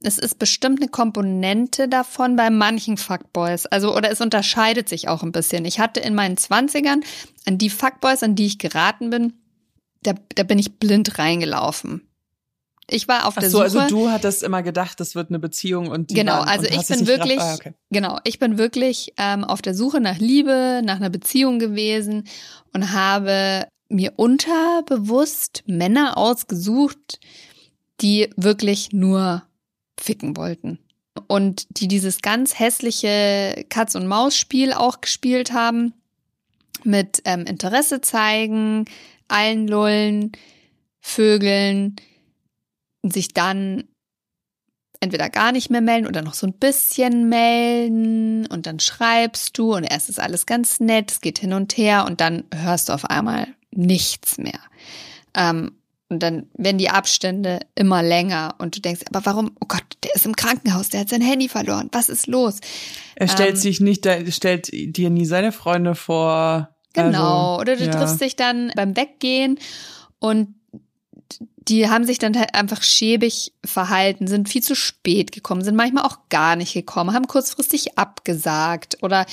Es 0.08 0.18
ist 0.18 0.40
bestimmt 0.40 0.80
eine 0.82 0.90
Komponente 0.90 1.90
davon 1.90 2.38
bei 2.38 2.50
manchen 2.50 2.96
Fuckboys. 2.96 3.66
Also, 3.66 3.94
oder 3.94 4.10
es 4.10 4.22
unterscheidet 4.22 4.88
sich 4.88 5.10
auch 5.10 5.22
ein 5.22 5.34
bisschen. 5.34 5.66
Ich 5.66 5.82
hatte 5.82 6.00
in 6.00 6.16
meinen 6.16 6.38
Zwanzigern 6.38 7.04
an 7.46 7.58
die 7.58 7.70
Fuckboys, 7.70 8.24
an 8.24 8.34
die 8.34 8.46
ich 8.46 8.58
geraten 8.58 9.10
bin, 9.10 9.34
da, 10.04 10.14
da 10.36 10.44
bin 10.44 10.60
ich 10.60 10.80
blind 10.80 11.20
reingelaufen. 11.20 12.08
Ich 12.90 13.10
war 13.10 13.26
auf 13.26 13.34
Ach 13.36 13.42
der 13.42 13.50
so, 13.50 13.58
Suche. 13.68 13.82
Also 13.82 13.96
du 13.96 14.10
hattest 14.10 14.44
immer 14.44 14.64
gedacht, 14.64 14.98
das 15.02 15.14
wird 15.14 15.30
eine 15.30 15.40
Beziehung 15.40 15.90
und 15.90 16.08
genau. 16.08 16.38
Waren, 16.38 16.48
also 16.48 16.68
und 16.68 16.82
ich 16.82 16.88
bin 16.88 17.06
wirklich 17.06 17.42
ah, 17.42 17.56
okay. 17.56 17.74
genau. 17.90 18.18
Ich 18.24 18.40
bin 18.40 18.58
wirklich 18.58 19.14
ähm, 19.18 19.44
auf 19.44 19.62
der 19.62 19.76
Suche 19.76 20.00
nach 20.00 20.20
Liebe, 20.20 20.82
nach 20.86 20.96
einer 20.96 21.10
Beziehung 21.10 21.60
gewesen 21.60 22.30
und 22.74 22.94
habe 22.94 23.68
mir 23.90 24.14
unterbewusst 24.16 25.64
Männer 25.68 26.16
ausgesucht, 26.16 27.20
die 28.00 28.30
wirklich 28.38 28.94
nur 28.94 29.44
ficken 30.00 30.38
wollten 30.38 30.80
und 31.28 31.66
die 31.70 31.88
dieses 31.88 32.22
ganz 32.22 32.60
hässliche 32.60 33.66
Katz 33.70 33.96
und 33.96 34.08
Maus 34.08 34.38
Spiel 34.38 34.74
auch 34.74 35.02
gespielt 35.02 35.54
haben 35.54 35.94
mit 36.84 37.22
ähm, 37.26 37.46
Interesse 37.46 38.02
zeigen, 38.02 38.86
allen 39.28 39.68
lullen, 39.68 40.32
vögeln 41.02 41.96
sich 43.04 43.34
dann 43.34 43.86
entweder 45.00 45.30
gar 45.30 45.52
nicht 45.52 45.70
mehr 45.70 45.82
melden 45.82 46.08
oder 46.08 46.22
noch 46.22 46.34
so 46.34 46.48
ein 46.48 46.54
bisschen 46.54 47.30
melden 47.30 48.48
und 48.48 48.66
dann 48.66 48.80
schreibst 48.80 49.58
du 49.58 49.76
und 49.76 49.84
erst 49.84 50.10
ist 50.10 50.20
alles 50.20 50.46
ganz 50.46 50.80
nett, 50.80 51.12
es 51.12 51.22
geht 51.22 51.40
hin 51.40 51.54
und 51.54 51.78
her 51.78 52.06
und 52.06 52.20
dann 52.20 52.46
hörst 52.54 52.90
du 52.90 52.94
auf 52.94 53.06
einmal 53.06 53.48
nichts 53.72 54.38
mehr. 54.38 54.60
Ähm, 55.36 55.72
und 56.10 56.24
dann 56.24 56.48
werden 56.54 56.78
die 56.78 56.90
Abstände 56.90 57.60
immer 57.76 58.02
länger 58.02 58.56
und 58.60 58.76
du 58.76 58.82
denkst, 58.82 59.02
aber 59.10 59.26
warum, 59.26 59.52
oh 59.60 59.66
Gott, 59.68 59.84
der 60.04 60.16
ist 60.16 60.26
im 60.26 60.36
Krankenhaus, 60.36 60.90
der 60.90 61.02
hat 61.02 61.10
sein 61.10 61.22
Handy 61.22 61.50
verloren, 61.50 61.90
was 61.92 62.10
ist 62.10 62.28
los? 62.28 62.60
Er 63.16 63.28
stellt 63.28 63.56
ähm, 63.56 63.56
sich 63.58 63.82
nicht, 63.82 64.08
stellt 64.30 64.70
dir 64.72 65.10
nie 65.10 65.26
seine 65.26 65.52
Freunde 65.52 65.96
vor. 65.96 66.70
Genau, 66.94 67.58
also, 67.58 67.62
oder 67.62 67.76
du 67.76 67.86
ja. 67.86 67.92
triffst 67.92 68.22
dich 68.22 68.36
dann 68.36 68.72
beim 68.76 68.96
Weggehen 68.96 69.60
und 70.20 70.56
die 71.68 71.90
haben 71.90 72.06
sich 72.06 72.20
dann 72.20 72.38
halt 72.38 72.56
einfach 72.56 72.82
schäbig 72.82 73.54
verhalten, 73.66 74.28
sind 74.28 74.48
viel 74.48 74.64
zu 74.64 74.76
spät 74.76 75.34
gekommen, 75.34 75.64
sind 75.64 75.76
manchmal 75.76 76.06
auch 76.06 76.30
gar 76.30 76.56
nicht 76.56 76.74
gekommen, 76.74 77.14
haben 77.14 77.28
kurzfristig 77.28 77.98
abgesagt 77.98 78.98
oder 79.02 79.26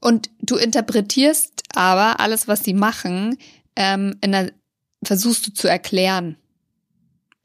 und 0.00 0.30
du 0.40 0.56
interpretierst 0.56 1.62
aber 1.74 2.20
alles, 2.20 2.48
was 2.48 2.64
sie 2.64 2.72
machen, 2.72 3.36
ähm, 3.76 4.16
in 4.22 4.32
der, 4.32 4.50
versuchst 5.02 5.46
du 5.46 5.52
zu 5.52 5.68
erklären. 5.68 6.36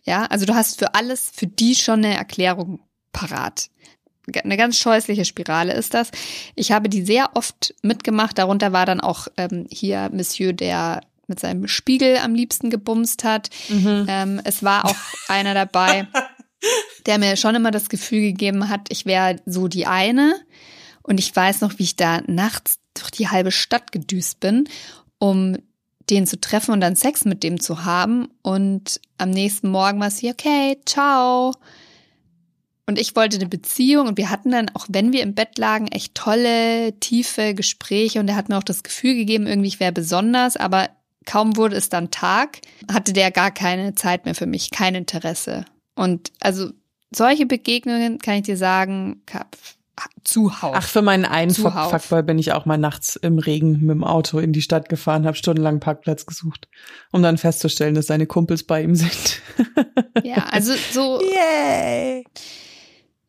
Ja, 0.03 0.25
also 0.25 0.45
du 0.45 0.53
hast 0.55 0.79
für 0.79 0.93
alles, 0.93 1.31
für 1.33 1.47
die 1.47 1.75
schon 1.75 2.05
eine 2.05 2.15
Erklärung 2.15 2.79
parat. 3.11 3.69
Eine 4.43 4.57
ganz 4.57 4.77
scheußliche 4.77 5.25
Spirale 5.25 5.73
ist 5.73 5.93
das. 5.93 6.11
Ich 6.55 6.71
habe 6.71 6.89
die 6.89 7.03
sehr 7.03 7.35
oft 7.35 7.75
mitgemacht. 7.81 8.37
Darunter 8.37 8.73
war 8.73 8.85
dann 8.85 8.99
auch 8.99 9.27
ähm, 9.37 9.67
hier 9.69 10.09
Monsieur, 10.11 10.53
der 10.53 11.01
mit 11.27 11.39
seinem 11.39 11.67
Spiegel 11.67 12.17
am 12.17 12.35
liebsten 12.35 12.69
gebumst 12.69 13.23
hat. 13.23 13.49
Mhm. 13.69 14.05
Ähm, 14.07 14.41
es 14.43 14.63
war 14.63 14.85
auch 14.85 14.95
einer 15.27 15.53
dabei, 15.53 16.07
der 17.05 17.19
mir 17.19 17.35
schon 17.35 17.55
immer 17.55 17.71
das 17.71 17.89
Gefühl 17.89 18.21
gegeben 18.21 18.69
hat, 18.69 18.87
ich 18.89 19.05
wäre 19.05 19.37
so 19.45 19.67
die 19.67 19.87
eine. 19.87 20.35
Und 21.03 21.19
ich 21.19 21.35
weiß 21.35 21.61
noch, 21.61 21.77
wie 21.77 21.83
ich 21.83 21.95
da 21.95 22.21
nachts 22.25 22.79
durch 22.95 23.11
die 23.11 23.29
halbe 23.29 23.51
Stadt 23.51 23.91
gedüst 23.91 24.39
bin, 24.39 24.67
um 25.19 25.57
den 26.09 26.27
zu 26.27 26.39
treffen 26.39 26.71
und 26.71 26.81
dann 26.81 26.95
Sex 26.95 27.25
mit 27.25 27.43
dem 27.43 27.59
zu 27.59 27.85
haben. 27.85 28.29
Und 28.41 28.99
am 29.17 29.29
nächsten 29.29 29.69
Morgen 29.69 29.99
war 29.99 30.07
es 30.07 30.21
wie, 30.21 30.31
okay, 30.31 30.77
ciao. 30.85 31.53
Und 32.87 32.99
ich 32.99 33.15
wollte 33.15 33.37
eine 33.37 33.47
Beziehung 33.47 34.07
und 34.07 34.17
wir 34.17 34.29
hatten 34.29 34.51
dann, 34.51 34.69
auch 34.75 34.85
wenn 34.89 35.11
wir 35.11 35.23
im 35.23 35.33
Bett 35.33 35.57
lagen, 35.57 35.87
echt 35.87 36.13
tolle, 36.13 36.93
tiefe 36.99 37.55
Gespräche 37.55 38.19
und 38.19 38.27
er 38.27 38.35
hat 38.35 38.49
mir 38.49 38.57
auch 38.57 38.63
das 38.63 38.83
Gefühl 38.83 39.15
gegeben, 39.15 39.47
irgendwie 39.47 39.69
ich 39.69 39.79
wäre 39.79 39.91
besonders, 39.91 40.55
aber 40.55 40.89
Kaum 41.25 41.57
wurde 41.57 41.75
es 41.75 41.89
dann 41.89 42.11
Tag, 42.11 42.59
hatte 42.91 43.11
der 43.11 43.31
gar 43.31 43.51
keine 43.51 43.95
Zeit 43.95 44.25
mehr 44.25 44.35
für 44.35 44.45
mich, 44.45 44.69
kein 44.69 44.95
Interesse. 44.95 45.65
Und 45.95 46.31
also 46.39 46.69
solche 47.11 47.45
Begegnungen 47.45 48.19
kann 48.19 48.35
ich 48.35 48.43
dir 48.43 48.57
sagen, 48.57 49.23
zuhauf. 50.23 50.73
Ach, 50.75 50.87
für 50.87 51.01
meinen 51.01 51.25
einen 51.25 51.53
Fuckboy 51.53 52.23
bin 52.23 52.39
ich 52.39 52.51
auch 52.51 52.65
mal 52.65 52.77
nachts 52.77 53.15
im 53.15 53.39
Regen 53.39 53.79
mit 53.81 53.95
dem 53.95 54.03
Auto 54.03 54.39
in 54.39 54.53
die 54.53 54.61
Stadt 54.61 54.89
gefahren, 54.89 55.25
habe 55.25 55.37
stundenlang 55.37 55.79
Parkplatz 55.79 56.25
gesucht, 56.25 56.67
um 57.11 57.21
dann 57.21 57.37
festzustellen, 57.37 57.95
dass 57.95 58.07
seine 58.07 58.25
Kumpels 58.25 58.63
bei 58.63 58.83
ihm 58.83 58.95
sind. 58.95 59.41
ja, 60.23 60.45
also 60.51 60.73
so. 60.91 61.21
Yay! 61.35 62.25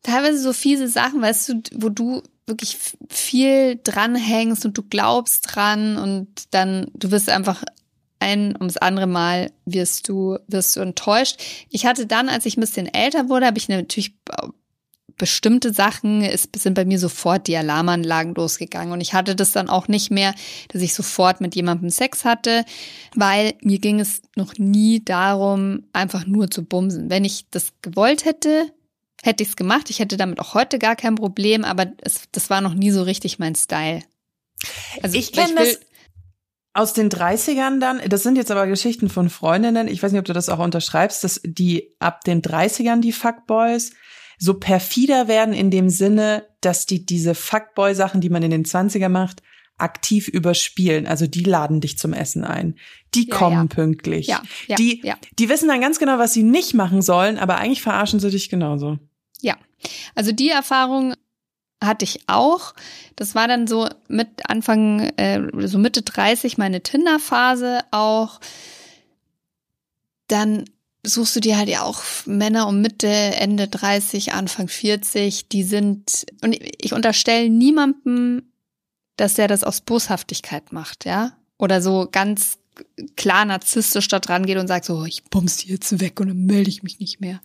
Teilweise 0.03 0.39
so 0.39 0.53
fiese 0.53 0.87
Sachen, 0.87 1.21
weißt 1.21 1.49
du, 1.49 1.61
wo 1.75 1.89
du 1.89 2.23
wirklich 2.45 2.77
viel 3.09 3.79
dranhängst 3.83 4.65
und 4.65 4.77
du 4.77 4.83
glaubst 4.83 5.53
dran 5.53 5.97
und 5.97 6.53
dann 6.53 6.87
du 6.93 7.11
wirst 7.11 7.29
einfach 7.29 7.63
ein 8.19 8.55
ums 8.55 8.77
andere 8.77 9.07
Mal 9.07 9.51
wirst 9.65 10.09
du, 10.09 10.39
wirst 10.47 10.75
du 10.75 10.79
enttäuscht. 10.79 11.39
Ich 11.69 11.85
hatte 11.85 12.07
dann, 12.07 12.29
als 12.29 12.45
ich 12.45 12.57
ein 12.57 12.61
bisschen 12.61 12.91
älter 12.91 13.29
wurde, 13.29 13.45
habe 13.45 13.57
ich 13.57 13.69
natürlich 13.69 14.15
bestimmte 15.17 15.73
Sachen, 15.73 16.21
es 16.21 16.47
sind 16.55 16.75
bei 16.75 16.85
mir 16.85 16.99
sofort 16.99 17.47
die 17.47 17.57
Alarmanlagen 17.57 18.35
losgegangen 18.35 18.93
und 18.93 19.01
ich 19.01 19.13
hatte 19.13 19.35
das 19.35 19.51
dann 19.51 19.69
auch 19.69 19.87
nicht 19.87 20.11
mehr, 20.11 20.33
dass 20.69 20.81
ich 20.81 20.93
sofort 20.93 21.41
mit 21.41 21.55
jemandem 21.55 21.89
Sex 21.89 22.23
hatte, 22.23 22.63
weil 23.15 23.55
mir 23.61 23.79
ging 23.79 23.99
es 23.99 24.21
noch 24.35 24.53
nie 24.57 25.03
darum, 25.03 25.83
einfach 25.93 26.25
nur 26.25 26.51
zu 26.51 26.63
bumsen. 26.63 27.09
Wenn 27.09 27.25
ich 27.25 27.45
das 27.49 27.73
gewollt 27.81 28.25
hätte, 28.25 28.71
hätte 29.23 29.43
ich 29.43 29.49
es 29.49 29.55
gemacht. 29.55 29.89
Ich 29.89 29.99
hätte 29.99 30.17
damit 30.17 30.39
auch 30.39 30.53
heute 30.53 30.77
gar 30.77 30.95
kein 30.95 31.15
Problem, 31.15 31.65
aber 31.65 31.87
es, 32.01 32.23
das 32.31 32.49
war 32.49 32.61
noch 32.61 32.73
nie 32.73 32.91
so 32.91 33.01
richtig 33.01 33.39
mein 33.39 33.55
Style. 33.55 34.03
Also 35.01 35.17
ich 35.17 35.33
kenne 35.33 35.55
das 35.55 35.79
aus 36.73 36.93
den 36.93 37.09
30ern 37.09 37.79
dann, 37.79 38.01
das 38.07 38.21
sind 38.21 38.35
jetzt 38.37 38.51
aber 38.51 38.67
Geschichten 38.67 39.09
von 39.09 39.31
Freundinnen, 39.31 39.87
ich 39.87 40.03
weiß 40.03 40.11
nicht, 40.11 40.19
ob 40.19 40.25
du 40.25 40.33
das 40.33 40.47
auch 40.47 40.59
unterschreibst, 40.59 41.23
dass 41.23 41.41
die 41.43 41.95
ab 41.97 42.23
den 42.23 42.43
30ern, 42.43 43.01
die 43.01 43.11
Fuckboys, 43.11 43.93
so 44.37 44.53
perfider 44.55 45.27
werden 45.27 45.53
in 45.53 45.71
dem 45.71 45.89
Sinne, 45.89 46.47
dass 46.61 46.85
die 46.85 47.05
diese 47.05 47.35
Fuckboy-Sachen, 47.35 48.21
die 48.21 48.29
man 48.29 48.43
in 48.43 48.51
den 48.51 48.65
20er 48.65 49.09
macht, 49.09 49.41
aktiv 49.77 50.27
überspielen. 50.27 51.07
Also 51.07 51.27
die 51.27 51.43
laden 51.43 51.81
dich 51.81 51.97
zum 51.97 52.13
Essen 52.13 52.43
ein. 52.43 52.75
Die 53.13 53.27
ja, 53.27 53.35
kommen 53.35 53.67
ja. 53.69 53.75
pünktlich. 53.75 54.27
Ja, 54.27 54.41
ja, 54.67 54.75
die, 54.75 55.01
ja. 55.03 55.15
die 55.37 55.49
wissen 55.49 55.67
dann 55.67 55.81
ganz 55.81 55.99
genau, 55.99 56.17
was 56.17 56.33
sie 56.33 56.43
nicht 56.43 56.73
machen 56.73 57.01
sollen, 57.01 57.37
aber 57.37 57.57
eigentlich 57.57 57.81
verarschen 57.81 58.19
sie 58.19 58.31
dich 58.31 58.49
genauso. 58.49 58.97
Ja. 59.41 59.55
Also 60.15 60.31
die 60.31 60.49
Erfahrung 60.49 61.13
hatte 61.83 62.05
ich 62.05 62.21
auch. 62.27 62.73
Das 63.15 63.35
war 63.35 63.47
dann 63.47 63.67
so 63.67 63.87
mit 64.07 64.49
Anfang, 64.49 65.11
äh, 65.17 65.41
so 65.67 65.77
Mitte 65.77 66.01
30 66.01 66.57
meine 66.57 66.81
Tinder-Phase 66.81 67.81
auch. 67.91 68.39
Dann 70.27 70.65
suchst 71.05 71.35
du 71.35 71.39
dir 71.39 71.57
halt 71.57 71.69
ja 71.69 71.83
auch 71.83 72.01
Männer 72.25 72.67
um 72.67 72.81
Mitte, 72.81 73.07
Ende 73.07 73.67
30, 73.67 74.33
Anfang 74.33 74.67
40, 74.67 75.47
die 75.47 75.63
sind, 75.63 76.25
und 76.41 76.57
ich 76.81 76.93
unterstelle 76.93 77.49
niemandem, 77.49 78.43
dass 79.15 79.37
er 79.39 79.47
das 79.47 79.63
aus 79.63 79.81
Boshaftigkeit 79.81 80.71
macht, 80.71 81.05
ja? 81.05 81.37
Oder 81.57 81.81
so 81.81 82.07
ganz 82.11 82.59
klar 83.15 83.45
narzisstisch 83.45 84.07
da 84.07 84.19
dran 84.19 84.45
geht 84.45 84.57
und 84.57 84.67
sagt 84.67 84.85
so, 84.85 85.05
ich 85.05 85.23
bums 85.25 85.57
die 85.57 85.69
jetzt 85.69 85.99
weg 85.99 86.19
und 86.19 86.27
dann 86.27 86.45
melde 86.45 86.69
ich 86.69 86.83
mich 86.83 86.99
nicht 86.99 87.19
mehr 87.19 87.41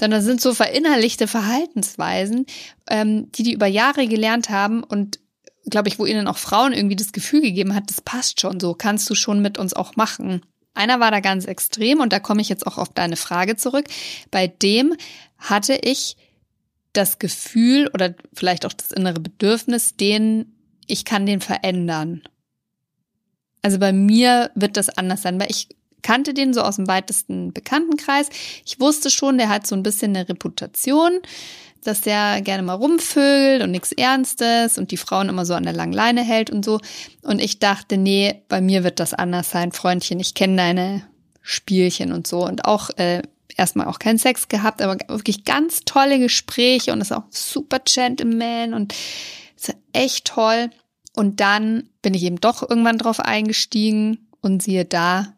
sondern 0.00 0.20
das 0.20 0.24
sind 0.24 0.40
so 0.40 0.54
verinnerlichte 0.54 1.28
Verhaltensweisen, 1.28 2.46
ähm, 2.88 3.30
die 3.32 3.42
die 3.42 3.52
über 3.52 3.66
Jahre 3.66 4.08
gelernt 4.08 4.48
haben 4.48 4.82
und 4.82 5.20
glaube 5.68 5.88
ich, 5.88 5.98
wo 5.98 6.06
ihnen 6.06 6.26
auch 6.26 6.38
Frauen 6.38 6.72
irgendwie 6.72 6.96
das 6.96 7.12
Gefühl 7.12 7.42
gegeben 7.42 7.74
hat, 7.74 7.90
das 7.90 8.00
passt 8.00 8.40
schon 8.40 8.58
so, 8.58 8.74
kannst 8.74 9.08
du 9.10 9.14
schon 9.14 9.42
mit 9.42 9.58
uns 9.58 9.74
auch 9.74 9.96
machen. 9.96 10.40
Einer 10.74 11.00
war 11.00 11.10
da 11.10 11.20
ganz 11.20 11.44
extrem 11.44 12.00
und 12.00 12.12
da 12.12 12.20
komme 12.20 12.40
ich 12.40 12.48
jetzt 12.48 12.66
auch 12.66 12.78
auf 12.78 12.90
deine 12.90 13.16
Frage 13.16 13.56
zurück. 13.56 13.86
Bei 14.30 14.46
dem 14.46 14.94
hatte 15.38 15.74
ich 15.74 16.16
das 16.92 17.18
Gefühl 17.18 17.88
oder 17.92 18.14
vielleicht 18.32 18.66
auch 18.66 18.72
das 18.72 18.90
innere 18.92 19.20
Bedürfnis, 19.20 19.96
den 19.96 20.56
ich 20.86 21.04
kann 21.04 21.26
den 21.26 21.40
verändern. 21.40 22.22
Also 23.62 23.78
bei 23.78 23.92
mir 23.92 24.50
wird 24.54 24.76
das 24.76 24.88
anders 24.88 25.22
sein, 25.22 25.40
weil 25.40 25.50
ich 25.50 25.68
kannte 26.02 26.34
den 26.34 26.54
so 26.54 26.62
aus 26.62 26.76
dem 26.76 26.88
weitesten 26.88 27.52
Bekanntenkreis. 27.52 28.28
Ich 28.64 28.80
wusste 28.80 29.10
schon, 29.10 29.38
der 29.38 29.48
hat 29.48 29.66
so 29.66 29.74
ein 29.74 29.82
bisschen 29.82 30.16
eine 30.16 30.28
Reputation. 30.28 31.20
Dass 31.84 32.00
der 32.00 32.40
gerne 32.42 32.62
mal 32.62 32.74
rumvögelt 32.74 33.62
und 33.62 33.70
nichts 33.70 33.92
Ernstes 33.92 34.78
und 34.78 34.90
die 34.90 34.96
Frauen 34.96 35.28
immer 35.28 35.46
so 35.46 35.54
an 35.54 35.62
der 35.62 35.72
langen 35.72 35.92
Leine 35.92 36.22
hält 36.22 36.50
und 36.50 36.64
so. 36.64 36.80
Und 37.22 37.40
ich 37.40 37.58
dachte, 37.58 37.96
nee, 37.96 38.42
bei 38.48 38.60
mir 38.60 38.84
wird 38.84 39.00
das 39.00 39.14
anders 39.14 39.50
sein, 39.50 39.72
Freundchen. 39.72 40.20
Ich 40.20 40.34
kenne 40.34 40.56
deine 40.56 41.02
Spielchen 41.42 42.12
und 42.12 42.26
so. 42.26 42.46
Und 42.46 42.64
auch 42.64 42.90
äh, 42.96 43.22
erstmal 43.56 43.86
auch 43.86 43.98
keinen 43.98 44.18
Sex 44.18 44.48
gehabt, 44.48 44.82
aber 44.82 44.96
wirklich 45.08 45.44
ganz 45.44 45.84
tolle 45.84 46.18
Gespräche 46.18 46.92
und 46.92 47.00
ist 47.00 47.12
auch 47.12 47.24
super 47.30 47.80
Gentleman 47.80 48.74
und 48.74 48.94
ist 49.56 49.74
echt 49.92 50.26
toll. 50.26 50.70
Und 51.14 51.40
dann 51.40 51.88
bin 52.02 52.14
ich 52.14 52.22
eben 52.22 52.40
doch 52.40 52.68
irgendwann 52.68 52.98
drauf 52.98 53.20
eingestiegen 53.20 54.28
und 54.40 54.62
siehe 54.62 54.84
da, 54.84 55.34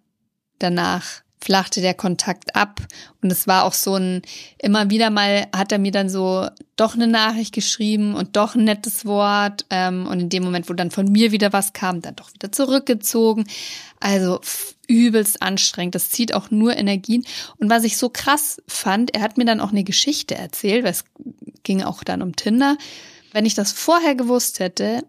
danach 0.58 1.22
flachte 1.42 1.80
der 1.80 1.94
Kontakt 1.94 2.54
ab. 2.54 2.80
Und 3.20 3.32
es 3.32 3.46
war 3.46 3.64
auch 3.64 3.72
so 3.72 3.96
ein, 3.96 4.22
immer 4.58 4.90
wieder 4.90 5.10
mal 5.10 5.48
hat 5.54 5.72
er 5.72 5.78
mir 5.78 5.90
dann 5.90 6.08
so 6.08 6.48
doch 6.76 6.94
eine 6.94 7.08
Nachricht 7.08 7.52
geschrieben 7.52 8.14
und 8.14 8.36
doch 8.36 8.54
ein 8.54 8.64
nettes 8.64 9.04
Wort. 9.04 9.66
Ähm, 9.70 10.06
und 10.06 10.20
in 10.20 10.28
dem 10.28 10.44
Moment, 10.44 10.68
wo 10.68 10.74
dann 10.74 10.90
von 10.90 11.06
mir 11.10 11.32
wieder 11.32 11.52
was 11.52 11.72
kam, 11.72 12.00
dann 12.00 12.16
doch 12.16 12.32
wieder 12.32 12.52
zurückgezogen. 12.52 13.46
Also 13.98 14.40
übelst 14.86 15.42
anstrengend. 15.42 15.94
Das 15.94 16.10
zieht 16.10 16.34
auch 16.34 16.50
nur 16.50 16.76
Energien. 16.76 17.24
Und 17.58 17.70
was 17.70 17.84
ich 17.84 17.96
so 17.96 18.08
krass 18.08 18.62
fand, 18.68 19.14
er 19.14 19.22
hat 19.22 19.36
mir 19.36 19.44
dann 19.44 19.60
auch 19.60 19.70
eine 19.70 19.84
Geschichte 19.84 20.36
erzählt, 20.36 20.84
weil 20.84 20.92
es 20.92 21.04
ging 21.64 21.82
auch 21.82 22.04
dann 22.04 22.22
um 22.22 22.36
Tinder. 22.36 22.76
Wenn 23.32 23.46
ich 23.46 23.54
das 23.54 23.72
vorher 23.72 24.14
gewusst 24.14 24.60
hätte, 24.60 25.04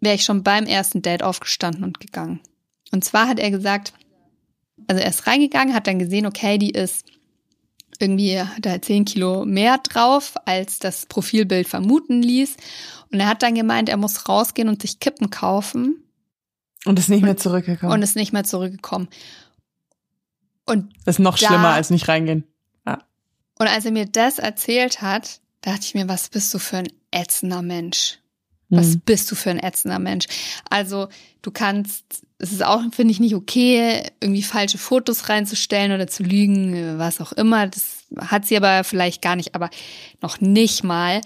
wäre 0.00 0.16
ich 0.16 0.24
schon 0.24 0.42
beim 0.42 0.66
ersten 0.66 1.02
Date 1.02 1.22
aufgestanden 1.22 1.84
und 1.84 2.00
gegangen. 2.00 2.40
Und 2.90 3.04
zwar 3.04 3.28
hat 3.28 3.38
er 3.38 3.50
gesagt, 3.50 3.92
also 4.86 5.02
er 5.02 5.08
ist 5.08 5.26
reingegangen, 5.26 5.74
hat 5.74 5.86
dann 5.86 5.98
gesehen, 5.98 6.26
okay, 6.26 6.58
die 6.58 6.70
ist 6.70 7.06
irgendwie 7.98 8.42
da 8.60 8.80
zehn 8.80 9.04
Kilo 9.04 9.44
mehr 9.44 9.78
drauf, 9.78 10.34
als 10.46 10.78
das 10.78 11.06
Profilbild 11.06 11.68
vermuten 11.68 12.22
ließ. 12.22 12.56
Und 13.12 13.20
er 13.20 13.28
hat 13.28 13.42
dann 13.42 13.54
gemeint, 13.54 13.88
er 13.88 13.96
muss 13.96 14.28
rausgehen 14.28 14.68
und 14.68 14.82
sich 14.82 14.98
Kippen 14.98 15.30
kaufen. 15.30 16.02
Und 16.84 16.98
ist 16.98 17.08
nicht 17.08 17.22
mehr 17.22 17.36
zurückgekommen. 17.36 17.92
Und 17.92 18.02
ist 18.02 18.16
nicht 18.16 18.32
mehr 18.32 18.44
zurückgekommen. 18.44 19.08
Und 20.66 20.92
das 21.04 21.16
ist 21.16 21.20
noch 21.20 21.38
da, 21.38 21.46
schlimmer 21.46 21.68
als 21.68 21.90
nicht 21.90 22.08
reingehen. 22.08 22.44
Ja. 22.86 22.98
Und 23.58 23.68
als 23.68 23.84
er 23.84 23.92
mir 23.92 24.06
das 24.06 24.38
erzählt 24.38 25.02
hat, 25.02 25.40
dachte 25.60 25.82
ich 25.82 25.94
mir, 25.94 26.08
was 26.08 26.28
bist 26.28 26.52
du 26.52 26.58
für 26.58 26.78
ein 26.78 26.88
ätzender 27.10 27.62
Mensch? 27.62 28.18
Was 28.70 28.88
mhm. 28.88 29.00
bist 29.00 29.30
du 29.30 29.34
für 29.34 29.50
ein 29.50 29.58
ätzender 29.58 29.98
Mensch? 29.98 30.26
Also, 30.68 31.08
du 31.42 31.50
kannst, 31.50 32.26
es 32.44 32.52
ist 32.52 32.64
auch, 32.64 32.82
finde 32.92 33.10
ich, 33.10 33.20
nicht 33.20 33.34
okay, 33.34 34.02
irgendwie 34.20 34.42
falsche 34.42 34.76
Fotos 34.76 35.30
reinzustellen 35.30 35.92
oder 35.92 36.06
zu 36.06 36.22
lügen, 36.22 36.98
was 36.98 37.22
auch 37.22 37.32
immer. 37.32 37.66
Das 37.66 38.04
hat 38.18 38.44
sie 38.44 38.56
aber 38.56 38.84
vielleicht 38.84 39.22
gar 39.22 39.34
nicht, 39.34 39.54
aber 39.54 39.70
noch 40.20 40.42
nicht 40.42 40.84
mal 40.84 41.22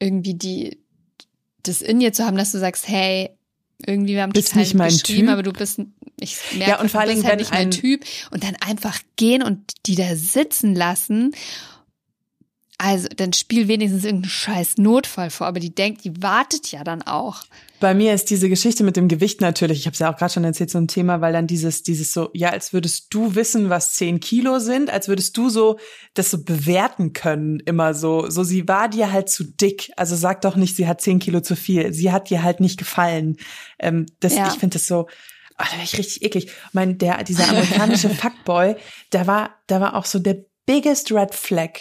irgendwie 0.00 0.34
die, 0.34 0.78
das 1.62 1.80
in 1.80 2.00
dir 2.00 2.12
zu 2.12 2.26
haben, 2.26 2.36
dass 2.36 2.50
du 2.50 2.58
sagst, 2.58 2.88
hey, 2.88 3.30
irgendwie 3.86 4.14
wir 4.14 4.22
haben 4.22 4.32
bist 4.32 4.48
total 4.48 4.62
nicht 4.62 4.74
mein 4.74 4.90
typ. 4.90 5.28
aber 5.28 5.44
du 5.44 5.52
bist, 5.52 5.80
ich 6.18 6.36
merke, 6.54 6.70
ja, 6.72 6.80
und 6.80 6.90
vor 6.90 7.02
allem, 7.02 7.10
du 7.10 7.16
bist 7.16 7.28
halt 7.28 7.38
nicht 7.38 7.52
mein 7.52 7.70
Typ 7.70 8.04
und 8.32 8.42
dann 8.42 8.56
einfach 8.56 8.98
gehen 9.14 9.44
und 9.44 9.60
die 9.86 9.94
da 9.94 10.16
sitzen 10.16 10.74
lassen 10.74 11.36
also, 12.80 13.08
dann 13.08 13.32
spiel 13.32 13.66
wenigstens 13.66 14.04
irgendeinen 14.04 14.30
scheiß 14.30 14.78
Notfall 14.78 15.30
vor, 15.30 15.48
aber 15.48 15.58
die 15.58 15.74
denkt, 15.74 16.04
die 16.04 16.22
wartet 16.22 16.70
ja 16.70 16.84
dann 16.84 17.02
auch. 17.02 17.42
Bei 17.80 17.92
mir 17.92 18.14
ist 18.14 18.30
diese 18.30 18.48
Geschichte 18.48 18.84
mit 18.84 18.96
dem 18.96 19.08
Gewicht 19.08 19.40
natürlich, 19.40 19.80
ich 19.80 19.86
habe 19.86 19.94
es 19.94 19.98
ja 19.98 20.12
auch 20.12 20.16
gerade 20.16 20.32
schon 20.32 20.44
erzählt, 20.44 20.70
so 20.70 20.78
ein 20.78 20.86
Thema, 20.86 21.20
weil 21.20 21.32
dann 21.32 21.48
dieses, 21.48 21.82
dieses 21.82 22.12
so, 22.12 22.30
ja, 22.34 22.50
als 22.50 22.72
würdest 22.72 23.08
du 23.10 23.34
wissen, 23.34 23.68
was 23.68 23.94
zehn 23.94 24.20
Kilo 24.20 24.60
sind, 24.60 24.90
als 24.90 25.08
würdest 25.08 25.36
du 25.36 25.48
so 25.48 25.78
das 26.14 26.30
so 26.30 26.44
bewerten 26.44 27.12
können, 27.14 27.58
immer 27.60 27.94
so. 27.94 28.30
So, 28.30 28.44
sie 28.44 28.68
war 28.68 28.88
dir 28.88 29.10
halt 29.10 29.28
zu 29.28 29.42
dick. 29.42 29.90
Also 29.96 30.14
sag 30.14 30.42
doch 30.42 30.54
nicht, 30.54 30.76
sie 30.76 30.86
hat 30.86 31.00
zehn 31.00 31.18
Kilo 31.18 31.40
zu 31.40 31.56
viel. 31.56 31.92
Sie 31.92 32.12
hat 32.12 32.30
dir 32.30 32.44
halt 32.44 32.60
nicht 32.60 32.78
gefallen. 32.78 33.38
Ähm, 33.80 34.06
das, 34.20 34.36
ja. 34.36 34.46
Ich 34.46 34.58
finde 34.58 34.74
das 34.74 34.86
so, 34.86 35.08
oh, 35.58 35.64
da 35.68 35.76
war 35.76 35.82
ich 35.82 35.98
richtig 35.98 36.22
eklig. 36.22 36.52
Mein, 36.72 36.98
der, 36.98 37.24
dieser 37.24 37.48
amerikanische 37.48 38.08
Fuckboy, 38.14 38.76
der 39.12 39.26
war, 39.26 39.56
da 39.66 39.80
war 39.80 39.96
auch 39.96 40.04
so 40.04 40.20
der 40.20 40.44
biggest 40.64 41.10
red 41.10 41.34
flag 41.34 41.72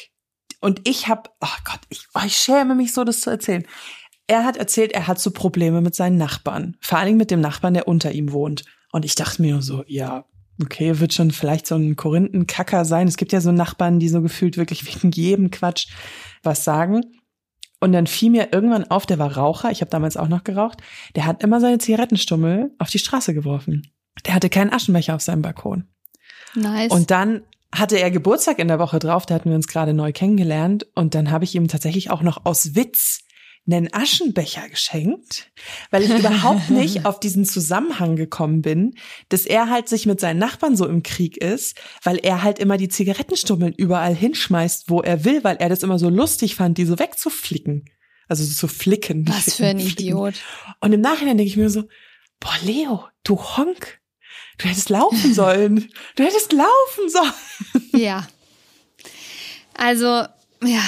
und 0.59 0.87
ich 0.87 1.07
habe, 1.07 1.29
oh 1.41 1.57
Gott, 1.63 1.79
ich, 1.89 2.07
oh, 2.13 2.21
ich 2.25 2.35
schäme 2.35 2.75
mich 2.75 2.93
so, 2.93 3.03
das 3.03 3.21
zu 3.21 3.29
erzählen. 3.29 3.65
Er 4.27 4.43
hat 4.43 4.57
erzählt, 4.57 4.91
er 4.91 5.07
hat 5.07 5.19
so 5.19 5.31
Probleme 5.31 5.81
mit 5.81 5.95
seinen 5.95 6.17
Nachbarn. 6.17 6.75
Vor 6.81 6.97
allen 6.97 7.07
Dingen 7.07 7.17
mit 7.17 7.31
dem 7.31 7.41
Nachbarn, 7.41 7.75
der 7.75 7.87
unter 7.87 8.11
ihm 8.11 8.31
wohnt. 8.31 8.65
Und 8.91 9.05
ich 9.05 9.15
dachte 9.15 9.41
mir 9.41 9.61
so, 9.61 9.83
ja, 9.87 10.25
okay, 10.61 10.99
wird 10.99 11.13
schon 11.13 11.31
vielleicht 11.31 11.67
so 11.67 11.75
ein 11.75 11.95
Korinthenkacker 11.95 12.83
sein. 12.83 13.07
Es 13.07 13.17
gibt 13.17 13.31
ja 13.31 13.41
so 13.41 13.51
Nachbarn, 13.51 13.99
die 13.99 14.09
so 14.09 14.21
gefühlt 14.21 14.57
wirklich 14.57 14.85
wegen 14.95 15.11
jedem 15.11 15.51
Quatsch 15.51 15.87
was 16.43 16.63
sagen. 16.63 17.01
Und 17.79 17.91
dann 17.91 18.07
fiel 18.07 18.31
mir 18.31 18.49
irgendwann 18.51 18.89
auf, 18.89 19.05
der 19.05 19.19
war 19.19 19.37
Raucher, 19.37 19.69
ich 19.69 19.81
habe 19.81 19.91
damals 19.91 20.17
auch 20.17 20.27
noch 20.27 20.43
geraucht, 20.43 20.79
der 21.15 21.25
hat 21.25 21.43
immer 21.43 21.61
seine 21.61 21.77
Zigarettenstummel 21.77 22.71
auf 22.79 22.89
die 22.89 22.97
Straße 22.97 23.35
geworfen. 23.35 23.91
Der 24.25 24.33
hatte 24.33 24.49
keinen 24.49 24.73
Aschenbecher 24.73 25.13
auf 25.13 25.21
seinem 25.21 25.43
Balkon. 25.43 25.87
Nice. 26.55 26.91
Und 26.91 27.11
dann 27.11 27.43
hatte 27.73 27.99
er 27.99 28.11
Geburtstag 28.11 28.59
in 28.59 28.67
der 28.67 28.79
Woche 28.79 28.99
drauf, 28.99 29.25
da 29.25 29.35
hatten 29.35 29.49
wir 29.49 29.55
uns 29.55 29.67
gerade 29.67 29.93
neu 29.93 30.11
kennengelernt 30.11 30.87
und 30.95 31.15
dann 31.15 31.31
habe 31.31 31.43
ich 31.43 31.55
ihm 31.55 31.67
tatsächlich 31.67 32.09
auch 32.09 32.21
noch 32.21 32.45
aus 32.45 32.75
Witz 32.75 33.23
einen 33.69 33.93
Aschenbecher 33.93 34.67
geschenkt, 34.69 35.51
weil 35.91 36.03
ich 36.03 36.09
überhaupt 36.17 36.69
nicht 36.69 37.05
auf 37.05 37.19
diesen 37.19 37.45
Zusammenhang 37.45 38.15
gekommen 38.15 38.61
bin, 38.61 38.95
dass 39.29 39.45
er 39.45 39.69
halt 39.69 39.89
sich 39.89 40.05
mit 40.05 40.19
seinen 40.19 40.39
Nachbarn 40.39 40.75
so 40.75 40.87
im 40.87 41.03
Krieg 41.03 41.37
ist, 41.37 41.77
weil 42.03 42.17
er 42.17 42.43
halt 42.43 42.59
immer 42.59 42.77
die 42.77 42.87
Zigarettenstummeln 42.87 43.73
überall 43.73 44.15
hinschmeißt, 44.15 44.89
wo 44.89 45.01
er 45.01 45.25
will, 45.25 45.43
weil 45.43 45.57
er 45.57 45.69
das 45.69 45.83
immer 45.83 45.99
so 45.99 46.09
lustig 46.09 46.55
fand, 46.55 46.77
die 46.77 46.85
so 46.85 46.97
wegzuflicken. 46.97 47.85
Also 48.29 48.43
so 48.43 48.53
zu 48.53 48.67
flicken. 48.67 49.27
Was 49.27 49.55
für 49.55 49.65
ein 49.65 49.79
flicken. 49.79 50.01
Idiot. 50.01 50.35
Und 50.81 50.93
im 50.93 51.01
Nachhinein 51.01 51.37
denke 51.37 51.49
ich 51.49 51.57
mir 51.57 51.69
so, 51.69 51.83
boah, 52.39 52.55
Leo, 52.63 53.05
du 53.23 53.37
Honk, 53.37 54.01
Du 54.57 54.67
hättest 54.67 54.89
laufen 54.89 55.33
sollen. 55.33 55.89
Du 56.15 56.23
hättest 56.23 56.51
laufen 56.51 57.09
sollen. 57.09 57.89
Ja. 57.93 58.27
Also, 59.75 60.05
ja, 60.63 60.81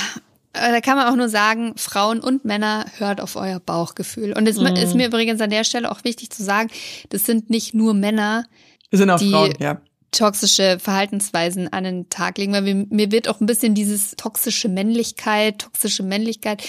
da 0.54 0.82
kann 0.82 0.98
man 0.98 1.08
auch 1.08 1.16
nur 1.16 1.30
sagen, 1.30 1.74
Frauen 1.78 2.20
und 2.20 2.46
Männer 2.46 2.86
hört 2.98 3.22
auf 3.22 3.36
euer 3.36 3.60
Bauchgefühl. 3.60 4.34
Und 4.34 4.48
es 4.48 4.58
mm. 4.58 4.66
ist 4.76 4.96
mir 4.96 5.08
übrigens 5.08 5.42
an 5.42 5.52
der 5.52 5.64
Stelle 5.64 5.92
auch 5.92 6.04
wichtig 6.04 6.32
zu 6.32 6.44
sagen, 6.44 6.70
das 7.10 7.26
sind 7.26 7.50
nicht 7.50 7.74
nur 7.74 7.94
Männer, 7.94 8.46
Wir 8.90 8.98
sind 8.98 9.10
auch 9.12 9.20
die 9.20 9.32
Frauen, 9.32 9.54
ja. 9.60 9.80
toxische 10.12 10.78
Verhaltensweisen 10.80 11.72
an 11.72 11.84
den 11.84 12.10
Tag 12.10 12.40
legen, 12.40 12.54
weil 12.54 12.64
mir, 12.64 12.88
mir 12.90 13.12
wird 13.12 13.28
auch 13.28 13.40
ein 13.40 13.46
bisschen 13.46 13.76
dieses 13.76 14.16
toxische 14.16 14.70
Männlichkeit, 14.70 15.60
toxische 15.60 16.02
Männlichkeit 16.02 16.64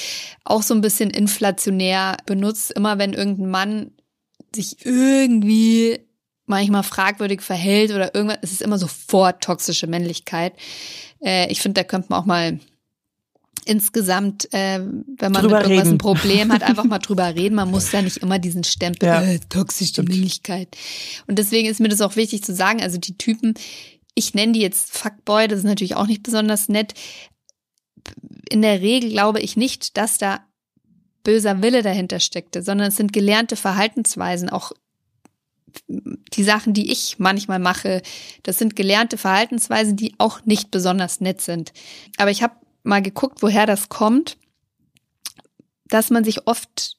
auch 0.45 0.63
so 0.63 0.75
ein 0.75 0.83
bisschen 0.83 1.09
inflationär 1.09 2.19
benutzt. 2.27 2.73
Immer 2.73 2.99
wenn 2.99 3.15
irgendein 3.15 3.51
Mann 3.51 3.91
sich 4.55 4.85
irgendwie 4.85 6.01
manchmal 6.51 6.83
fragwürdig 6.83 7.41
verhält 7.41 7.91
oder 7.93 8.15
irgendwas, 8.15 8.39
es 8.43 8.53
ist 8.53 8.63
immer 8.63 8.79
sofort 8.79 9.43
toxische 9.43 9.87
Männlichkeit. 9.87 10.53
Äh, 11.25 11.51
ich 11.51 11.61
finde, 11.63 11.81
da 11.81 11.85
könnte 11.85 12.09
man 12.11 12.21
auch 12.21 12.27
mal 12.27 12.61
insgesamt, 13.65 14.53
äh, 14.53 14.81
wenn 14.81 15.33
man 15.33 15.43
drüber 15.43 15.59
mit 15.59 15.67
irgendwas 15.67 15.87
reden. 15.87 15.95
ein 15.95 15.99
Problem 15.99 16.53
hat, 16.53 16.63
einfach 16.63 16.85
mal 16.85 16.99
drüber 16.99 17.35
reden. 17.35 17.55
Man 17.55 17.71
muss 17.71 17.93
ja 17.93 18.03
nicht 18.03 18.19
immer 18.19 18.39
diesen 18.39 18.65
Stempel, 18.65 19.07
Ja. 19.09 19.23
äh, 19.23 19.39
toxische. 19.49 20.03
Männlichkeit. 20.03 20.77
Und 21.27 21.39
deswegen 21.39 21.69
ist 21.69 21.81
mir 21.81 21.89
das 21.89 22.01
auch 22.01 22.17
wichtig 22.17 22.43
zu 22.43 22.55
sagen, 22.55 22.83
also 22.83 22.99
die 22.99 23.17
Typen, 23.17 23.55
ich 24.15 24.35
nenne 24.35 24.53
die 24.53 24.61
jetzt 24.61 24.97
Fuckboy, 24.97 25.47
das 25.49 25.61
ist 25.61 25.65
natürlich 25.65 25.97
auch 25.97 26.07
nicht 26.07 26.23
besonders 26.23 26.69
nett. 26.69 26.95
In 28.51 28.63
der 28.63 28.81
Regel 28.81 29.11
glaube 29.11 29.41
ich 29.41 29.57
nicht, 29.57 29.97
dass 29.97 30.19
da 30.19 30.41
böser 31.23 31.63
Wille 31.63 31.83
dahinter 31.83 32.19
steckte, 32.19 32.63
sondern 32.63 32.89
es 32.89 32.97
sind 32.97 33.13
gelernte 33.13 33.57
Verhaltensweisen, 33.57 34.49
auch 34.49 34.73
die 35.89 36.45
Sachen, 36.45 36.73
die 36.73 36.91
ich 36.91 37.19
manchmal 37.19 37.59
mache, 37.59 38.03
das 38.43 38.59
sind 38.59 38.77
gelernte 38.77 39.19
Verhaltensweisen, 39.19 39.97
die 39.97 40.15
auch 40.19 40.45
nicht 40.45 40.71
besonders 40.71 41.21
nett 41.21 41.41
sind. 41.41 41.73
Aber 42.17 42.31
ich 42.31 42.43
habe 42.43 42.55
mal 42.83 43.03
geguckt, 43.03 43.43
woher 43.43 43.67
das 43.67 43.89
kommt, 43.89 44.37
dass 45.87 46.11
man 46.11 46.25
sich 46.25 46.47
oft 46.47 46.97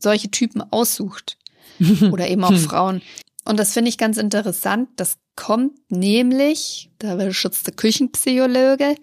solche 0.00 0.30
Typen 0.30 0.62
aussucht 0.70 1.38
oder 2.10 2.28
eben 2.28 2.44
auch 2.44 2.56
Frauen. 2.56 3.02
Und 3.44 3.58
das 3.58 3.72
finde 3.72 3.88
ich 3.88 3.98
ganz 3.98 4.16
interessant. 4.16 4.88
Das 4.96 5.16
kommt 5.36 5.72
nämlich, 5.90 6.90
da 6.98 7.32
schützt 7.32 7.66
der 7.66 7.74
Küchenpsychologe, 7.74 8.96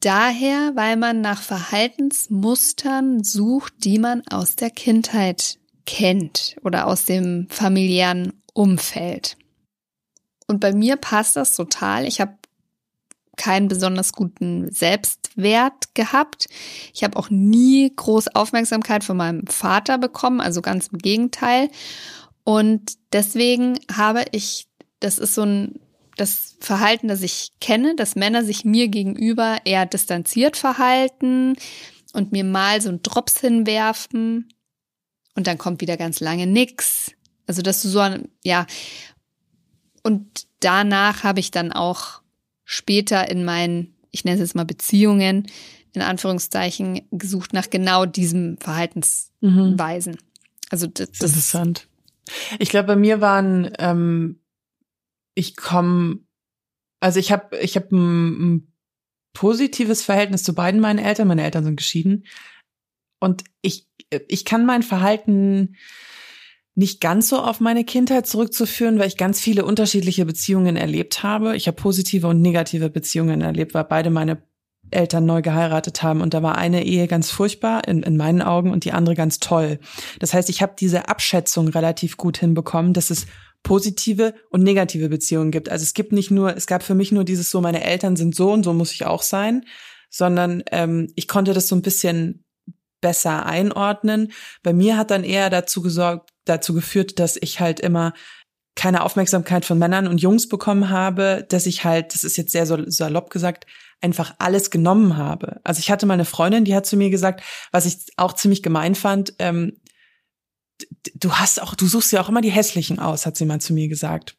daher, 0.00 0.72
weil 0.74 0.96
man 0.96 1.20
nach 1.20 1.42
Verhaltensmustern 1.42 3.22
sucht, 3.22 3.74
die 3.84 3.98
man 3.98 4.26
aus 4.28 4.56
der 4.56 4.70
Kindheit 4.70 5.57
kennt 5.88 6.54
oder 6.64 6.86
aus 6.86 7.06
dem 7.06 7.46
familiären 7.48 8.34
Umfeld. 8.52 9.38
Und 10.46 10.60
bei 10.60 10.74
mir 10.74 10.96
passt 10.96 11.34
das 11.34 11.56
total. 11.56 12.06
Ich 12.06 12.20
habe 12.20 12.34
keinen 13.38 13.68
besonders 13.68 14.12
guten 14.12 14.70
Selbstwert 14.70 15.94
gehabt. 15.94 16.48
Ich 16.92 17.04
habe 17.04 17.16
auch 17.16 17.30
nie 17.30 17.90
groß 17.96 18.34
Aufmerksamkeit 18.34 19.02
von 19.02 19.16
meinem 19.16 19.46
Vater 19.46 19.96
bekommen, 19.96 20.42
also 20.42 20.60
ganz 20.60 20.88
im 20.88 20.98
Gegenteil. 20.98 21.70
Und 22.44 22.92
deswegen 23.14 23.78
habe 23.90 24.24
ich, 24.32 24.66
das 25.00 25.18
ist 25.18 25.34
so 25.34 25.42
ein 25.42 25.80
das 26.16 26.56
Verhalten, 26.60 27.08
das 27.08 27.22
ich 27.22 27.52
kenne, 27.60 27.94
dass 27.94 28.16
Männer 28.16 28.44
sich 28.44 28.64
mir 28.64 28.88
gegenüber 28.88 29.58
eher 29.64 29.86
distanziert 29.86 30.56
verhalten 30.56 31.54
und 32.12 32.32
mir 32.32 32.42
mal 32.42 32.80
so 32.80 32.88
einen 32.88 33.02
Drops 33.02 33.40
hinwerfen 33.40 34.48
und 35.38 35.46
dann 35.46 35.56
kommt 35.56 35.80
wieder 35.80 35.96
ganz 35.96 36.18
lange 36.18 36.48
nix. 36.48 37.12
Also, 37.46 37.62
dass 37.62 37.80
du 37.80 37.88
so, 37.88 38.00
ein, 38.00 38.28
ja, 38.42 38.66
und 40.02 40.48
danach 40.58 41.22
habe 41.22 41.38
ich 41.38 41.52
dann 41.52 41.70
auch 41.70 42.22
später 42.64 43.30
in 43.30 43.44
meinen, 43.44 43.94
ich 44.10 44.24
nenne 44.24 44.34
es 44.34 44.40
jetzt 44.40 44.56
mal 44.56 44.64
Beziehungen, 44.64 45.46
in 45.94 46.02
Anführungszeichen, 46.02 47.02
gesucht 47.12 47.52
nach 47.52 47.70
genau 47.70 48.04
diesem 48.04 48.58
Verhaltensweisen. 48.58 50.12
Mhm. 50.12 50.18
Also 50.70 50.88
das, 50.88 51.12
das 51.12 51.30
ist 51.30 51.54
interessant. 51.54 51.88
Ich 52.58 52.68
glaube, 52.68 52.88
bei 52.88 52.96
mir 52.96 53.20
waren, 53.20 53.70
ähm, 53.78 54.40
ich 55.36 55.54
komme, 55.54 56.18
also 56.98 57.20
ich 57.20 57.30
habe, 57.30 57.56
ich 57.58 57.76
habe 57.76 57.94
ein, 57.94 58.54
ein 58.54 58.72
positives 59.34 60.02
Verhältnis 60.02 60.42
zu 60.42 60.52
beiden 60.52 60.80
meinen 60.80 60.98
Eltern. 60.98 61.28
Meine 61.28 61.44
Eltern 61.44 61.62
sind 61.62 61.76
geschieden 61.76 62.24
und 63.20 63.44
ich, 63.62 63.88
ich 64.28 64.44
kann 64.44 64.66
mein 64.66 64.82
Verhalten 64.82 65.76
nicht 66.74 67.00
ganz 67.00 67.28
so 67.28 67.38
auf 67.38 67.58
meine 67.58 67.84
Kindheit 67.84 68.28
zurückzuführen, 68.28 69.00
weil 69.00 69.08
ich 69.08 69.16
ganz 69.16 69.40
viele 69.40 69.64
unterschiedliche 69.64 70.24
Beziehungen 70.24 70.76
erlebt 70.76 71.24
habe. 71.24 71.56
Ich 71.56 71.66
habe 71.66 71.74
positive 71.74 72.28
und 72.28 72.40
negative 72.40 72.88
Beziehungen 72.88 73.40
erlebt, 73.40 73.74
weil 73.74 73.82
beide 73.84 74.10
meine 74.10 74.42
Eltern 74.90 75.26
neu 75.26 75.42
geheiratet 75.42 76.02
haben 76.02 76.20
und 76.20 76.34
da 76.34 76.42
war 76.42 76.56
eine 76.56 76.84
Ehe 76.84 77.08
ganz 77.08 77.30
furchtbar 77.30 77.86
in, 77.86 78.02
in 78.02 78.16
meinen 78.16 78.42
Augen 78.42 78.70
und 78.70 78.84
die 78.84 78.92
andere 78.92 79.14
ganz 79.14 79.38
toll. 79.38 79.80
Das 80.18 80.32
heißt, 80.34 80.48
ich 80.48 80.62
habe 80.62 80.74
diese 80.78 81.08
Abschätzung 81.08 81.68
relativ 81.68 82.16
gut 82.16 82.38
hinbekommen, 82.38 82.94
dass 82.94 83.10
es 83.10 83.26
positive 83.62 84.34
und 84.50 84.62
negative 84.62 85.08
Beziehungen 85.08 85.50
gibt. 85.50 85.68
Also 85.68 85.82
es 85.82 85.94
gibt 85.94 86.12
nicht 86.12 86.30
nur, 86.30 86.56
es 86.56 86.66
gab 86.66 86.82
für 86.82 86.94
mich 86.94 87.12
nur 87.12 87.24
dieses 87.24 87.50
so, 87.50 87.60
meine 87.60 87.82
Eltern 87.82 88.16
sind 88.16 88.34
so 88.34 88.52
und 88.52 88.62
so 88.62 88.72
muss 88.72 88.92
ich 88.92 89.04
auch 89.04 89.22
sein, 89.22 89.64
sondern 90.10 90.62
ähm, 90.70 91.12
ich 91.16 91.28
konnte 91.28 91.52
das 91.54 91.68
so 91.68 91.74
ein 91.74 91.82
bisschen 91.82 92.44
besser 93.00 93.46
einordnen. 93.46 94.32
Bei 94.62 94.72
mir 94.72 94.96
hat 94.96 95.10
dann 95.10 95.24
eher 95.24 95.50
dazu 95.50 95.82
gesorgt, 95.82 96.30
dazu 96.44 96.74
geführt, 96.74 97.18
dass 97.18 97.36
ich 97.36 97.60
halt 97.60 97.80
immer 97.80 98.12
keine 98.74 99.02
Aufmerksamkeit 99.02 99.64
von 99.64 99.78
Männern 99.78 100.06
und 100.06 100.20
Jungs 100.20 100.48
bekommen 100.48 100.88
habe, 100.90 101.44
dass 101.48 101.66
ich 101.66 101.84
halt, 101.84 102.14
das 102.14 102.22
ist 102.22 102.36
jetzt 102.36 102.52
sehr 102.52 102.64
salopp 102.66 103.30
gesagt, 103.30 103.66
einfach 104.00 104.34
alles 104.38 104.70
genommen 104.70 105.16
habe. 105.16 105.60
Also 105.64 105.80
ich 105.80 105.90
hatte 105.90 106.06
mal 106.06 106.14
eine 106.14 106.24
Freundin, 106.24 106.64
die 106.64 106.74
hat 106.74 106.86
zu 106.86 106.96
mir 106.96 107.10
gesagt, 107.10 107.42
was 107.72 107.86
ich 107.86 107.96
auch 108.16 108.34
ziemlich 108.34 108.62
gemein 108.62 108.94
fand, 108.94 109.34
ähm, 109.40 109.80
du 111.14 111.32
hast 111.32 111.60
auch, 111.60 111.74
du 111.74 111.86
suchst 111.86 112.12
ja 112.12 112.20
auch 112.20 112.28
immer 112.28 112.40
die 112.40 112.50
hässlichen 112.50 112.98
aus, 112.98 113.26
hat 113.26 113.36
sie 113.36 113.46
mal 113.46 113.60
zu 113.60 113.72
mir 113.72 113.88
gesagt. 113.88 114.36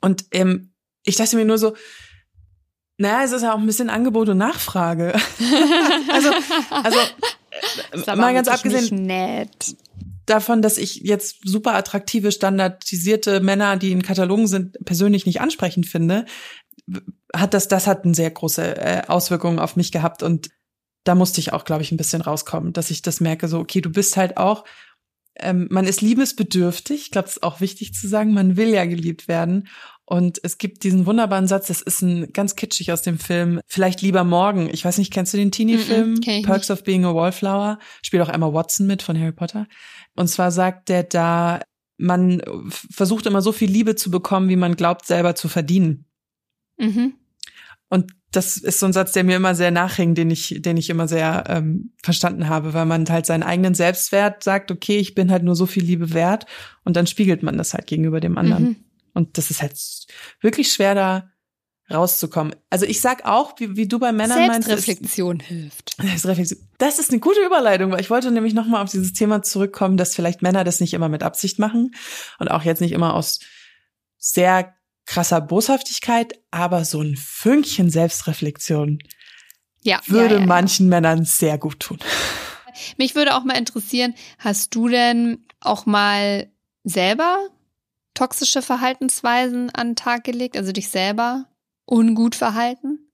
Und 0.00 0.26
ähm, 0.30 0.72
ich 1.04 1.16
dachte 1.16 1.36
mir 1.36 1.44
nur 1.44 1.58
so, 1.58 1.74
naja, 2.98 3.24
es 3.24 3.32
ist 3.32 3.42
ja 3.42 3.54
auch 3.54 3.58
ein 3.58 3.66
bisschen 3.66 3.90
Angebot 3.90 4.28
und 4.28 4.38
Nachfrage. 4.38 5.14
also, 6.12 6.30
also 6.70 6.98
mal 8.16 8.34
ganz 8.34 8.48
abgesehen 8.48 9.06
nett. 9.06 9.76
davon, 10.26 10.62
dass 10.62 10.78
ich 10.78 10.96
jetzt 10.96 11.38
super 11.44 11.74
attraktive, 11.74 12.32
standardisierte 12.32 13.40
Männer, 13.40 13.76
die 13.76 13.92
in 13.92 14.02
Katalogen 14.02 14.46
sind, 14.46 14.76
persönlich 14.84 15.26
nicht 15.26 15.40
ansprechend 15.40 15.86
finde, 15.86 16.26
hat 17.34 17.54
das, 17.54 17.68
das 17.68 17.86
hat 17.86 18.04
eine 18.04 18.14
sehr 18.14 18.30
große 18.30 18.76
äh, 18.76 19.02
Auswirkungen 19.06 19.58
auf 19.58 19.76
mich 19.76 19.92
gehabt 19.92 20.22
und 20.22 20.50
da 21.04 21.14
musste 21.14 21.40
ich 21.40 21.52
auch, 21.52 21.64
glaube 21.64 21.82
ich, 21.82 21.92
ein 21.92 21.96
bisschen 21.96 22.20
rauskommen, 22.20 22.72
dass 22.72 22.90
ich 22.90 23.02
das 23.02 23.20
merke, 23.20 23.48
so, 23.48 23.58
okay, 23.58 23.80
du 23.80 23.90
bist 23.90 24.16
halt 24.16 24.36
auch, 24.36 24.64
ähm, 25.36 25.66
man 25.70 25.86
ist 25.86 26.02
liebesbedürftig, 26.02 27.02
ich 27.02 27.10
glaube, 27.10 27.28
es 27.28 27.36
ist 27.36 27.42
auch 27.42 27.60
wichtig 27.60 27.94
zu 27.94 28.08
sagen, 28.08 28.34
man 28.34 28.56
will 28.56 28.68
ja 28.68 28.84
geliebt 28.84 29.28
werden. 29.28 29.68
Und 30.10 30.40
es 30.42 30.58
gibt 30.58 30.82
diesen 30.82 31.06
wunderbaren 31.06 31.46
Satz, 31.46 31.68
das 31.68 31.80
ist 31.80 32.02
ein 32.02 32.32
ganz 32.32 32.56
kitschig 32.56 32.90
aus 32.90 33.02
dem 33.02 33.16
Film, 33.16 33.60
vielleicht 33.68 34.02
lieber 34.02 34.24
morgen. 34.24 34.68
Ich 34.68 34.84
weiß 34.84 34.98
nicht, 34.98 35.12
kennst 35.12 35.32
du 35.32 35.38
den 35.38 35.52
Teenie-Film? 35.52 36.14
Mm 36.14 36.16
-mm, 36.16 36.44
Perks 36.44 36.68
nicht. 36.68 36.78
of 36.78 36.82
Being 36.82 37.04
a 37.04 37.14
Wallflower? 37.14 37.78
Spielt 38.02 38.20
auch 38.24 38.28
Emma 38.28 38.52
Watson 38.52 38.88
mit 38.88 39.02
von 39.02 39.16
Harry 39.16 39.30
Potter. 39.30 39.68
Und 40.16 40.26
zwar 40.26 40.50
sagt 40.50 40.88
der 40.88 41.04
da, 41.04 41.60
man 41.96 42.42
versucht 42.90 43.26
immer 43.26 43.40
so 43.40 43.52
viel 43.52 43.70
Liebe 43.70 43.94
zu 43.94 44.10
bekommen, 44.10 44.48
wie 44.48 44.56
man 44.56 44.74
glaubt, 44.74 45.06
selber 45.06 45.36
zu 45.36 45.48
verdienen. 45.48 46.06
Mhm. 46.76 47.14
Und 47.88 48.10
das 48.32 48.56
ist 48.56 48.80
so 48.80 48.86
ein 48.86 48.92
Satz, 48.92 49.12
der 49.12 49.22
mir 49.22 49.36
immer 49.36 49.54
sehr 49.54 49.70
nachhängt, 49.70 50.18
den 50.18 50.32
ich, 50.32 50.56
den 50.58 50.76
ich 50.76 50.90
immer 50.90 51.06
sehr 51.06 51.44
ähm, 51.46 51.92
verstanden 52.02 52.48
habe, 52.48 52.74
weil 52.74 52.86
man 52.86 53.08
halt 53.08 53.26
seinen 53.26 53.44
eigenen 53.44 53.74
Selbstwert 53.74 54.42
sagt, 54.42 54.72
okay, 54.72 54.96
ich 54.96 55.14
bin 55.14 55.30
halt 55.30 55.44
nur 55.44 55.54
so 55.54 55.66
viel 55.66 55.84
Liebe 55.84 56.12
wert 56.14 56.46
und 56.82 56.96
dann 56.96 57.06
spiegelt 57.06 57.44
man 57.44 57.56
das 57.56 57.74
halt 57.74 57.86
gegenüber 57.86 58.18
dem 58.18 58.38
anderen. 58.38 58.64
Mhm. 58.64 58.76
Und 59.14 59.38
das 59.38 59.50
ist 59.50 59.62
halt 59.62 59.76
wirklich 60.40 60.72
schwer 60.72 60.94
da 60.94 61.30
rauszukommen. 61.92 62.54
Also 62.70 62.86
ich 62.86 63.00
sag 63.00 63.24
auch, 63.24 63.54
wie, 63.58 63.76
wie 63.76 63.88
du 63.88 63.98
bei 63.98 64.12
Männern 64.12 64.46
meinst. 64.46 64.68
Selbstreflexion 64.68 65.40
hilft. 65.40 65.96
Selbstreflexion. 66.00 66.60
Das 66.78 66.98
ist 66.98 67.10
eine 67.10 67.20
gute 67.20 67.40
Überleitung, 67.44 67.90
weil 67.90 68.00
ich 68.00 68.10
wollte 68.10 68.30
nämlich 68.30 68.54
nochmal 68.54 68.82
auf 68.82 68.90
dieses 68.90 69.12
Thema 69.12 69.42
zurückkommen, 69.42 69.96
dass 69.96 70.14
vielleicht 70.14 70.42
Männer 70.42 70.64
das 70.64 70.80
nicht 70.80 70.94
immer 70.94 71.08
mit 71.08 71.22
Absicht 71.22 71.58
machen 71.58 71.94
und 72.38 72.50
auch 72.50 72.62
jetzt 72.62 72.80
nicht 72.80 72.92
immer 72.92 73.14
aus 73.14 73.40
sehr 74.18 74.74
krasser 75.06 75.40
Boshaftigkeit, 75.40 76.38
aber 76.50 76.84
so 76.84 77.00
ein 77.00 77.16
Fünkchen 77.16 77.90
Selbstreflexion 77.90 79.00
ja, 79.82 80.00
würde 80.06 80.34
ja, 80.34 80.40
ja, 80.40 80.46
manchen 80.46 80.88
Männern 80.88 81.24
sehr 81.24 81.58
gut 81.58 81.80
tun. 81.80 81.98
Mich 82.96 83.14
würde 83.14 83.34
auch 83.34 83.44
mal 83.44 83.56
interessieren, 83.56 84.14
hast 84.38 84.74
du 84.74 84.88
denn 84.88 85.44
auch 85.60 85.86
mal 85.86 86.50
selber 86.84 87.48
toxische 88.14 88.62
Verhaltensweisen 88.62 89.70
an 89.70 89.90
den 89.90 89.96
Tag 89.96 90.24
gelegt, 90.24 90.56
also 90.56 90.72
dich 90.72 90.88
selber 90.88 91.46
ungut 91.86 92.34
verhalten? 92.34 93.10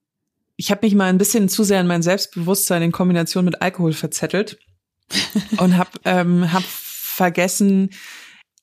Ich 0.56 0.70
habe 0.70 0.86
mich 0.86 0.94
mal 0.94 1.06
ein 1.06 1.18
bisschen 1.18 1.48
zu 1.48 1.64
sehr 1.64 1.80
in 1.80 1.86
mein 1.86 2.02
Selbstbewusstsein 2.02 2.82
in 2.82 2.92
Kombination 2.92 3.44
mit 3.44 3.60
Alkohol 3.60 3.92
verzettelt 3.92 4.58
und 5.58 5.76
habe 5.76 5.90
ähm, 6.04 6.52
hab 6.52 6.62
vergessen, 6.62 7.90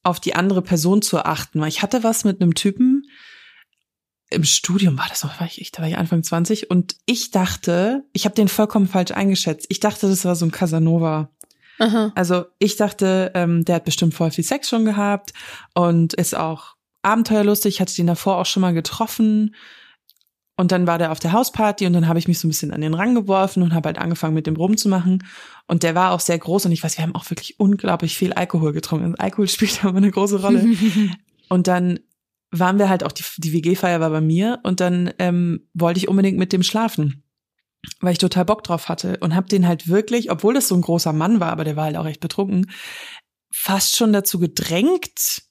auf 0.04 0.20
die 0.20 0.36
andere 0.36 0.62
Person 0.62 1.02
zu 1.02 1.20
achten. 1.20 1.62
Weil 1.62 1.70
ich 1.70 1.82
hatte 1.82 2.04
was 2.04 2.24
mit 2.24 2.42
einem 2.42 2.56
Typen, 2.56 3.04
im 4.30 4.44
Studium 4.44 4.98
war 4.98 5.08
das 5.10 5.24
noch, 5.24 5.40
war 5.40 5.48
ich, 5.48 5.72
da 5.72 5.82
war 5.82 5.90
ich 5.90 5.98
Anfang 5.98 6.24
20 6.24 6.70
und 6.70 6.96
ich 7.06 7.32
dachte, 7.32 8.04
ich 8.14 8.26
habe 8.26 8.36
den 8.36 8.48
vollkommen 8.48 8.88
falsch 8.88 9.12
eingeschätzt. 9.12 9.68
Ich 9.70 9.80
dachte, 9.80 10.10
das 10.10 10.26
war 10.26 10.36
so 10.36 10.46
ein 10.46 10.52
Casanova. 10.52 11.30
Aha. 11.80 12.12
Also 12.16 12.46
ich 12.60 12.76
dachte, 12.76 13.32
ähm, 13.36 13.66
der 13.66 13.76
hat 13.76 13.86
bestimmt 13.86 14.14
voll 14.14 14.32
viel 14.32 14.44
Sex 14.44 14.70
schon 14.70 14.86
gehabt 14.86 15.34
und 15.74 16.14
ist 16.14 16.36
auch 16.36 16.76
abenteuerlustig. 17.02 17.76
Ich 17.76 17.82
hatte 17.82 17.96
den 17.96 18.08
davor 18.08 18.38
auch 18.38 18.46
schon 18.46 18.62
mal 18.62 18.74
getroffen. 18.74 19.56
Und 20.56 20.72
dann 20.72 20.86
war 20.86 21.00
der 21.00 21.12
auf 21.12 21.20
der 21.20 21.32
Hausparty 21.32 21.88
und 21.88 21.94
dann 21.94 22.08
habe 22.08 22.20
ich 22.20 22.28
mich 22.28 22.38
so 22.38 22.48
ein 22.48 22.52
bisschen 22.52 22.72
an 22.72 22.82
den 22.82 22.94
Rang 22.94 23.16
geworfen 23.16 23.64
und 23.64 23.74
habe 23.74 23.88
halt 23.88 23.98
angefangen 23.98 24.36
mit 24.36 24.46
dem 24.46 24.56
rumzumachen. 24.56 25.24
Und 25.68 25.82
der 25.82 25.96
war 25.96 26.12
auch 26.12 26.20
sehr 26.20 26.38
groß 26.38 26.68
und 26.68 26.72
ich 26.72 26.84
weiß, 26.84 26.98
wir 26.98 27.04
haben 27.04 27.16
auch 27.16 27.30
wirklich 27.32 27.60
unglaublich 27.60 28.16
viel 28.18 28.34
Alkohol 28.34 28.72
getrunken. 28.72 29.16
Alkohol 29.16 29.48
spielt 29.50 29.84
aber 29.84 29.98
eine 29.98 30.12
große 30.12 30.42
Rolle. 30.42 30.66
und 31.50 31.68
dann 31.68 32.00
waren 32.52 32.78
wir 32.78 32.88
halt 32.88 33.04
auch, 33.04 33.12
die, 33.12 33.24
die 33.38 33.52
WG-Feier 33.52 34.00
war 34.00 34.12
bei 34.12 34.22
mir 34.22 34.60
und 34.62 34.80
dann 34.80 35.12
ähm, 35.18 35.68
wollte 35.74 35.98
ich 35.98 36.08
unbedingt 36.08 36.38
mit 36.38 36.54
dem 36.54 36.62
schlafen, 36.62 37.24
weil 38.00 38.14
ich 38.14 38.18
total 38.18 38.46
Bock 38.46 38.64
drauf 38.64 38.90
hatte 38.90 39.18
und 39.20 39.36
hab 39.36 39.50
den 39.50 39.68
halt 39.68 39.88
wirklich, 39.88 40.32
obwohl 40.32 40.54
das 40.54 40.68
so 40.68 40.76
ein 40.76 40.82
großer 40.82 41.14
Mann 41.14 41.40
war, 41.40 41.52
aber 41.52 41.64
der 41.64 41.76
war 41.76 41.86
halt 41.86 41.98
auch 41.98 42.06
echt 42.06 42.22
betrunken, 42.22 42.72
fast 43.52 43.96
schon 43.96 44.14
dazu 44.14 44.40
gedrängt, 44.40 45.44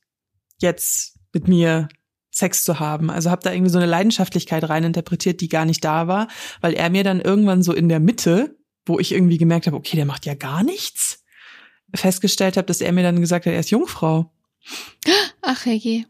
jetzt 0.58 1.18
mit 1.32 1.48
mir 1.48 1.88
Sex 2.30 2.64
zu 2.64 2.80
haben. 2.80 3.10
Also 3.10 3.30
habe 3.30 3.42
da 3.42 3.52
irgendwie 3.52 3.70
so 3.70 3.78
eine 3.78 3.86
Leidenschaftlichkeit 3.86 4.68
reininterpretiert, 4.68 5.40
die 5.40 5.48
gar 5.48 5.66
nicht 5.66 5.84
da 5.84 6.08
war, 6.08 6.28
weil 6.60 6.72
er 6.72 6.90
mir 6.90 7.04
dann 7.04 7.20
irgendwann 7.20 7.62
so 7.62 7.72
in 7.72 7.88
der 7.88 8.00
Mitte, 8.00 8.56
wo 8.86 8.98
ich 8.98 9.12
irgendwie 9.12 9.38
gemerkt 9.38 9.66
habe, 9.66 9.76
okay, 9.76 9.96
der 9.96 10.06
macht 10.06 10.26
ja 10.26 10.34
gar 10.34 10.62
nichts, 10.62 11.22
festgestellt 11.94 12.56
habe, 12.56 12.66
dass 12.66 12.80
er 12.80 12.92
mir 12.92 13.02
dann 13.02 13.20
gesagt 13.20 13.46
hat, 13.46 13.52
er 13.52 13.60
ist 13.60 13.70
Jungfrau. 13.70 14.32
Ach 15.42 15.66
je. 15.66 16.04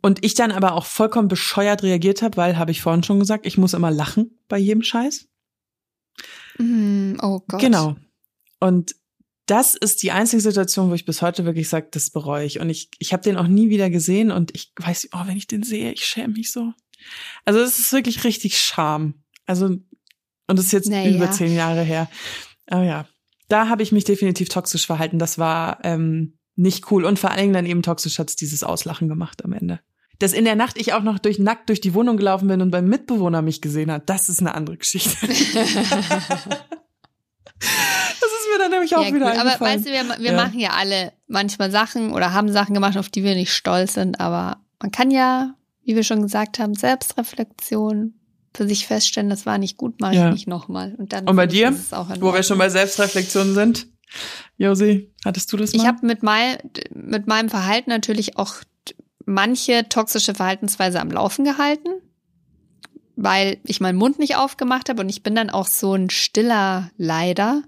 Und 0.00 0.24
ich 0.24 0.34
dann 0.34 0.50
aber 0.50 0.72
auch 0.72 0.84
vollkommen 0.84 1.28
bescheuert 1.28 1.84
reagiert 1.84 2.22
habe, 2.22 2.36
weil, 2.36 2.58
habe 2.58 2.72
ich 2.72 2.82
vorhin 2.82 3.04
schon 3.04 3.20
gesagt, 3.20 3.46
ich 3.46 3.56
muss 3.56 3.72
immer 3.72 3.92
lachen 3.92 4.36
bei 4.48 4.58
jedem 4.58 4.82
Scheiß. 4.82 5.28
Mm, 6.58 7.14
oh 7.20 7.40
Gott. 7.48 7.60
Genau. 7.60 7.96
Und 8.60 8.94
das 9.46 9.74
ist 9.74 10.02
die 10.02 10.12
einzige 10.12 10.40
Situation, 10.40 10.90
wo 10.90 10.94
ich 10.94 11.04
bis 11.04 11.20
heute 11.20 11.44
wirklich 11.44 11.68
sage, 11.68 11.88
das 11.90 12.10
bereue 12.10 12.46
ich. 12.46 12.60
Und 12.60 12.70
ich, 12.70 12.90
ich 12.98 13.12
habe 13.12 13.22
den 13.22 13.36
auch 13.36 13.48
nie 13.48 13.70
wieder 13.70 13.90
gesehen 13.90 14.30
und 14.30 14.54
ich 14.54 14.72
weiß, 14.76 15.10
oh, 15.12 15.26
wenn 15.26 15.36
ich 15.36 15.46
den 15.46 15.62
sehe, 15.62 15.92
ich 15.92 16.06
schäme 16.06 16.34
mich 16.34 16.52
so. 16.52 16.72
Also 17.44 17.60
es 17.60 17.78
ist 17.78 17.92
wirklich 17.92 18.24
richtig 18.24 18.58
Scham. 18.58 19.24
Also, 19.46 19.66
und 19.66 19.86
das 20.46 20.66
ist 20.66 20.72
jetzt 20.72 20.88
naja. 20.88 21.14
über 21.14 21.30
zehn 21.30 21.54
Jahre 21.54 21.82
her. 21.82 22.08
Aber 22.66 22.84
ja, 22.84 23.06
da 23.48 23.68
habe 23.68 23.82
ich 23.82 23.92
mich 23.92 24.04
definitiv 24.04 24.48
toxisch 24.48 24.86
verhalten. 24.86 25.18
Das 25.18 25.38
war 25.38 25.84
ähm, 25.84 26.38
nicht 26.54 26.90
cool. 26.90 27.04
Und 27.04 27.18
vor 27.18 27.30
allen 27.30 27.40
Dingen 27.40 27.52
dann 27.52 27.66
eben 27.66 27.82
toxisch 27.82 28.18
hat's 28.18 28.36
dieses 28.36 28.62
Auslachen 28.62 29.08
gemacht 29.08 29.44
am 29.44 29.52
Ende. 29.52 29.80
Dass 30.22 30.32
in 30.32 30.44
der 30.44 30.56
Nacht 30.56 30.78
ich 30.78 30.92
auch 30.92 31.02
noch 31.02 31.18
durch 31.18 31.38
nackt 31.38 31.68
durch 31.68 31.80
die 31.80 31.94
Wohnung 31.94 32.16
gelaufen 32.16 32.48
bin 32.48 32.60
und 32.62 32.70
beim 32.70 32.86
Mitbewohner 32.86 33.42
mich 33.42 33.60
gesehen 33.60 33.90
hat, 33.90 34.08
das 34.08 34.28
ist 34.28 34.40
eine 34.40 34.54
andere 34.54 34.76
Geschichte. 34.76 35.16
das 35.26 35.36
ist 35.36 35.66
mir 38.50 38.58
dann 38.58 38.70
nämlich 38.70 38.96
auch 38.96 39.04
ja, 39.04 39.12
wieder 39.14 39.30
gut, 39.32 39.40
Aber 39.40 39.60
weißt 39.60 39.86
du, 39.86 39.90
wir, 39.90 40.04
wir 40.18 40.32
ja. 40.32 40.36
machen 40.36 40.58
ja 40.58 40.70
alle 40.70 41.12
manchmal 41.26 41.70
Sachen 41.70 42.12
oder 42.12 42.32
haben 42.32 42.50
Sachen 42.52 42.74
gemacht, 42.74 42.96
auf 42.96 43.08
die 43.08 43.24
wir 43.24 43.34
nicht 43.34 43.52
stolz 43.52 43.94
sind, 43.94 44.20
aber 44.20 44.58
man 44.80 44.90
kann 44.90 45.10
ja 45.10 45.54
wie 45.84 45.96
wir 45.96 46.04
schon 46.04 46.22
gesagt 46.22 46.58
haben, 46.58 46.74
Selbstreflexion, 46.74 48.14
für 48.54 48.68
sich 48.68 48.86
feststellen, 48.86 49.30
das 49.30 49.46
war 49.46 49.56
nicht 49.58 49.78
gut, 49.78 50.00
mache 50.00 50.14
Ja. 50.14 50.28
ich 50.28 50.34
nicht 50.34 50.46
nochmal. 50.46 50.94
Und 50.98 51.12
dann 51.12 51.26
Und 51.26 51.36
bei 51.36 51.46
dir, 51.46 51.74
wo 52.20 52.34
wir 52.34 52.42
schon 52.42 52.58
bei 52.58 52.68
Selbstreflexion 52.68 53.54
sind? 53.54 53.86
Josi, 54.58 55.10
hattest 55.24 55.50
du 55.52 55.56
das 55.56 55.72
mal? 55.72 55.80
Ich 55.80 55.86
habe 55.86 56.06
mit, 56.06 56.22
mein, 56.22 56.58
mit 56.94 57.26
meinem 57.26 57.48
Verhalten 57.48 57.88
natürlich 57.88 58.36
auch 58.36 58.56
manche 59.26 59.88
toxische 59.88 60.34
Verhaltensweise 60.34 61.00
am 61.00 61.10
Laufen 61.10 61.44
gehalten, 61.44 61.88
weil 63.16 63.58
ich 63.64 63.80
meinen 63.80 63.98
Mund 63.98 64.18
nicht 64.18 64.36
aufgemacht 64.36 64.88
habe 64.88 65.02
und 65.02 65.08
ich 65.08 65.22
bin 65.22 65.34
dann 65.34 65.50
auch 65.50 65.66
so 65.66 65.94
ein 65.94 66.10
stiller 66.10 66.90
Leider. 66.96 67.62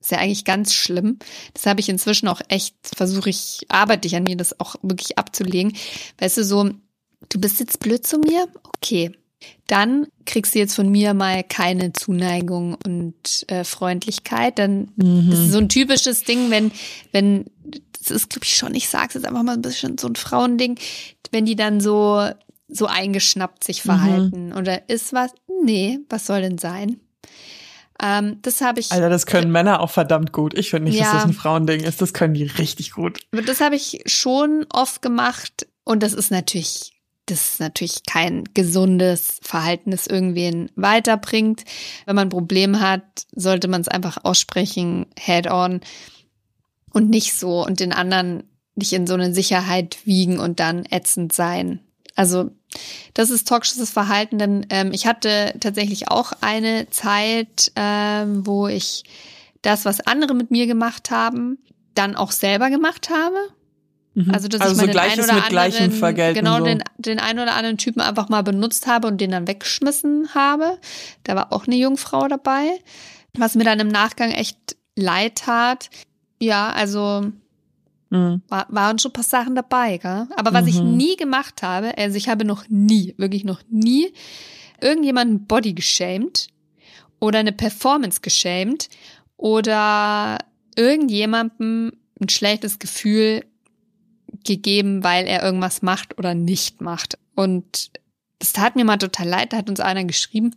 Ist 0.00 0.10
ja 0.12 0.18
eigentlich 0.18 0.44
ganz 0.44 0.72
schlimm. 0.72 1.18
Das 1.54 1.66
habe 1.66 1.80
ich 1.80 1.88
inzwischen 1.88 2.28
auch 2.28 2.40
echt, 2.48 2.76
versuche 2.94 3.30
ich, 3.30 3.60
arbeite 3.68 4.06
ich 4.06 4.14
an 4.14 4.24
mir, 4.24 4.36
das 4.36 4.60
auch 4.60 4.76
wirklich 4.82 5.18
abzulegen. 5.18 5.72
Weißt 6.18 6.36
du, 6.36 6.44
so, 6.44 6.70
du 7.28 7.40
bist 7.40 7.58
jetzt 7.60 7.80
blöd 7.80 8.06
zu 8.06 8.18
mir? 8.18 8.46
Okay. 8.76 9.12
Dann 9.66 10.06
kriegst 10.24 10.54
du 10.54 10.58
jetzt 10.58 10.74
von 10.74 10.88
mir 10.88 11.12
mal 11.12 11.42
keine 11.42 11.92
Zuneigung 11.92 12.76
und 12.86 13.14
äh, 13.48 13.64
Freundlichkeit. 13.64 14.58
Dann 14.58 14.92
Mhm. 14.96 15.30
das 15.30 15.40
ist 15.40 15.52
so 15.52 15.58
ein 15.58 15.68
typisches 15.68 16.22
Ding, 16.24 16.50
wenn, 16.50 16.72
wenn, 17.12 17.46
das 18.06 18.16
ist, 18.22 18.30
glaube 18.30 18.44
ich, 18.44 18.56
schon, 18.56 18.74
ich 18.74 18.88
sag's 18.88 19.14
jetzt 19.14 19.26
einfach 19.26 19.42
mal 19.42 19.54
ein 19.54 19.62
bisschen 19.62 19.98
so 19.98 20.08
ein 20.08 20.16
Frauending, 20.16 20.78
wenn 21.32 21.44
die 21.46 21.56
dann 21.56 21.80
so, 21.80 22.28
so 22.68 22.86
eingeschnappt 22.86 23.64
sich 23.64 23.84
Mhm. 23.84 23.88
verhalten. 23.88 24.52
Oder 24.52 24.88
ist 24.88 25.12
was? 25.12 25.32
Nee, 25.62 25.98
was 26.08 26.26
soll 26.26 26.40
denn 26.42 26.58
sein? 26.58 27.00
Ähm, 28.02 28.38
das 28.42 28.60
habe 28.60 28.80
ich, 28.80 28.92
Alter, 28.92 29.08
das 29.08 29.24
können 29.26 29.50
Männer 29.50 29.80
auch 29.80 29.90
verdammt 29.90 30.32
gut. 30.32 30.52
Ich 30.58 30.70
finde 30.70 30.90
nicht, 30.90 31.00
dass 31.00 31.08
Ja. 31.08 31.14
das 31.14 31.24
ein 31.24 31.32
Frauending 31.32 31.82
ist. 31.82 32.02
Das 32.02 32.12
können 32.12 32.34
die 32.34 32.44
richtig 32.44 32.92
gut. 32.92 33.20
das 33.30 33.60
habe 33.60 33.74
ich 33.76 34.02
schon 34.06 34.66
oft 34.70 35.00
gemacht. 35.00 35.66
Und 35.84 36.02
das 36.02 36.12
ist 36.12 36.30
natürlich, 36.30 36.92
das 37.24 37.52
ist 37.52 37.60
natürlich 37.60 38.02
kein 38.06 38.44
gesundes 38.52 39.38
Verhalten, 39.42 39.92
das 39.92 40.06
irgendwen 40.06 40.70
weiterbringt. 40.76 41.64
Wenn 42.04 42.16
man 42.16 42.26
ein 42.26 42.30
Problem 42.30 42.80
hat, 42.80 43.02
sollte 43.34 43.66
man 43.68 43.80
es 43.80 43.88
einfach 43.88 44.18
aussprechen, 44.24 45.06
head 45.18 45.50
on. 45.50 45.80
Und 46.96 47.10
nicht 47.10 47.34
so 47.34 47.62
und 47.62 47.80
den 47.80 47.92
anderen 47.92 48.44
nicht 48.74 48.94
in 48.94 49.06
so 49.06 49.12
eine 49.12 49.34
Sicherheit 49.34 49.98
wiegen 50.04 50.38
und 50.38 50.60
dann 50.60 50.86
ätzend 50.90 51.34
sein. 51.34 51.80
Also 52.14 52.50
das 53.12 53.28
ist 53.28 53.46
toxisches 53.46 53.90
Verhalten, 53.90 54.38
denn 54.38 54.64
ähm, 54.70 54.92
ich 54.92 55.06
hatte 55.06 55.52
tatsächlich 55.60 56.10
auch 56.10 56.32
eine 56.40 56.88
Zeit, 56.88 57.70
ähm, 57.76 58.46
wo 58.46 58.66
ich 58.66 59.04
das, 59.60 59.84
was 59.84 60.00
andere 60.00 60.32
mit 60.32 60.50
mir 60.50 60.66
gemacht 60.66 61.10
haben, 61.10 61.58
dann 61.94 62.16
auch 62.16 62.32
selber 62.32 62.70
gemacht 62.70 63.10
habe. 63.10 63.36
Mhm. 64.14 64.30
Also 64.32 64.48
dass 64.48 64.62
also 64.62 64.72
ich 64.72 64.80
so 64.80 64.86
mal 64.86 64.92
den 64.92 64.98
einen 64.98 65.20
oder 65.22 65.44
anderen, 65.44 65.92
vergelten. 65.92 66.42
genau 66.42 66.58
so. 66.60 66.64
den, 66.64 66.82
den 66.96 67.18
einen 67.18 67.40
oder 67.40 67.56
anderen 67.56 67.76
Typen 67.76 68.00
einfach 68.00 68.30
mal 68.30 68.42
benutzt 68.42 68.86
habe 68.86 69.06
und 69.06 69.20
den 69.20 69.32
dann 69.32 69.46
weggeschmissen 69.46 70.34
habe. 70.34 70.78
Da 71.24 71.36
war 71.36 71.52
auch 71.52 71.66
eine 71.66 71.76
Jungfrau 71.76 72.26
dabei, 72.26 72.78
was 73.34 73.54
mir 73.54 73.64
dann 73.64 73.80
im 73.80 73.88
Nachgang 73.88 74.30
echt 74.30 74.76
leid 74.94 75.36
tat. 75.36 75.90
Ja, 76.40 76.70
also 76.70 77.32
Mhm. 78.10 78.42
war, 78.48 78.66
waren 78.70 78.98
schon 78.98 79.10
ein 79.10 79.14
paar 79.14 79.24
Sachen 79.24 79.54
dabei, 79.56 79.98
gell? 79.98 80.28
Aber 80.36 80.52
was 80.52 80.66
ich 80.66 80.80
Mhm. 80.82 80.96
nie 80.96 81.16
gemacht 81.16 81.62
habe, 81.62 81.96
also 81.98 82.16
ich 82.16 82.28
habe 82.28 82.44
noch 82.44 82.64
nie, 82.68 83.14
wirklich 83.16 83.44
noch 83.44 83.62
nie 83.68 84.12
irgendjemanden 84.80 85.46
Body 85.46 85.72
geschämt 85.72 86.48
oder 87.18 87.40
eine 87.40 87.52
Performance 87.52 88.20
geschämt 88.20 88.88
oder 89.36 90.38
irgendjemandem 90.76 91.92
ein 92.20 92.28
schlechtes 92.28 92.78
Gefühl 92.78 93.44
gegeben, 94.44 95.02
weil 95.02 95.26
er 95.26 95.42
irgendwas 95.42 95.82
macht 95.82 96.16
oder 96.18 96.34
nicht 96.34 96.80
macht. 96.80 97.18
Und 97.34 97.90
das 98.38 98.52
tat 98.52 98.76
mir 98.76 98.84
mal 98.84 98.98
total 98.98 99.26
leid, 99.28 99.52
da 99.52 99.56
hat 99.56 99.68
uns 99.68 99.80
einer 99.80 100.04
geschrieben, 100.04 100.54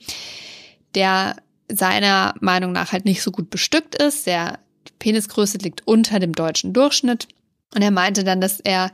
der 0.96 1.38
seiner 1.72 2.36
Meinung 2.42 2.72
nach 2.74 2.92
halt 2.92 3.06
nicht 3.06 3.22
so 3.22 3.32
gut 3.32 3.50
bestückt 3.50 3.96
ist, 3.96 4.28
der 4.28 4.60
Penisgröße 5.00 5.58
liegt 5.60 5.88
unter 5.88 6.20
dem 6.20 6.34
deutschen 6.34 6.74
Durchschnitt. 6.74 7.28
Und 7.74 7.82
er 7.82 7.92
meinte 7.92 8.24
dann, 8.24 8.42
dass 8.42 8.60
er 8.60 8.92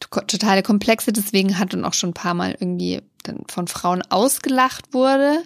to- 0.00 0.20
totale 0.20 0.62
Komplexe 0.62 1.12
deswegen 1.12 1.58
hat 1.58 1.74
und 1.74 1.84
auch 1.84 1.94
schon 1.94 2.10
ein 2.10 2.14
paar 2.14 2.34
Mal 2.34 2.56
irgendwie 2.58 3.00
dann 3.22 3.44
von 3.48 3.68
Frauen 3.68 4.02
ausgelacht 4.02 4.92
wurde. 4.92 5.42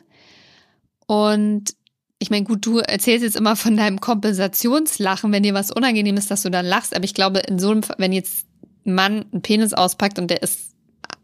Und 1.06 1.74
ich 2.18 2.30
meine, 2.30 2.44
gut, 2.44 2.64
du 2.66 2.78
erzählst 2.78 3.24
jetzt 3.24 3.36
immer 3.36 3.56
von 3.56 3.76
deinem 3.76 4.00
Kompensationslachen, 4.00 5.32
wenn 5.32 5.42
dir 5.42 5.54
was 5.54 5.70
unangenehm 5.70 6.16
ist, 6.16 6.30
dass 6.30 6.42
du 6.42 6.50
dann 6.50 6.66
lachst. 6.66 6.94
Aber 6.94 7.04
ich 7.04 7.14
glaube, 7.14 7.40
in 7.40 7.58
so 7.58 7.70
einem, 7.70 7.82
wenn 7.98 8.12
jetzt 8.12 8.46
ein 8.86 8.94
Mann 8.94 9.26
einen 9.32 9.42
Penis 9.42 9.72
auspackt 9.74 10.18
und 10.18 10.28
der 10.28 10.42
ist 10.42 10.70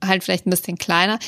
halt 0.05 0.24
vielleicht 0.24 0.47
ein 0.47 0.51
bisschen 0.51 0.78
kleiner, 0.78 1.18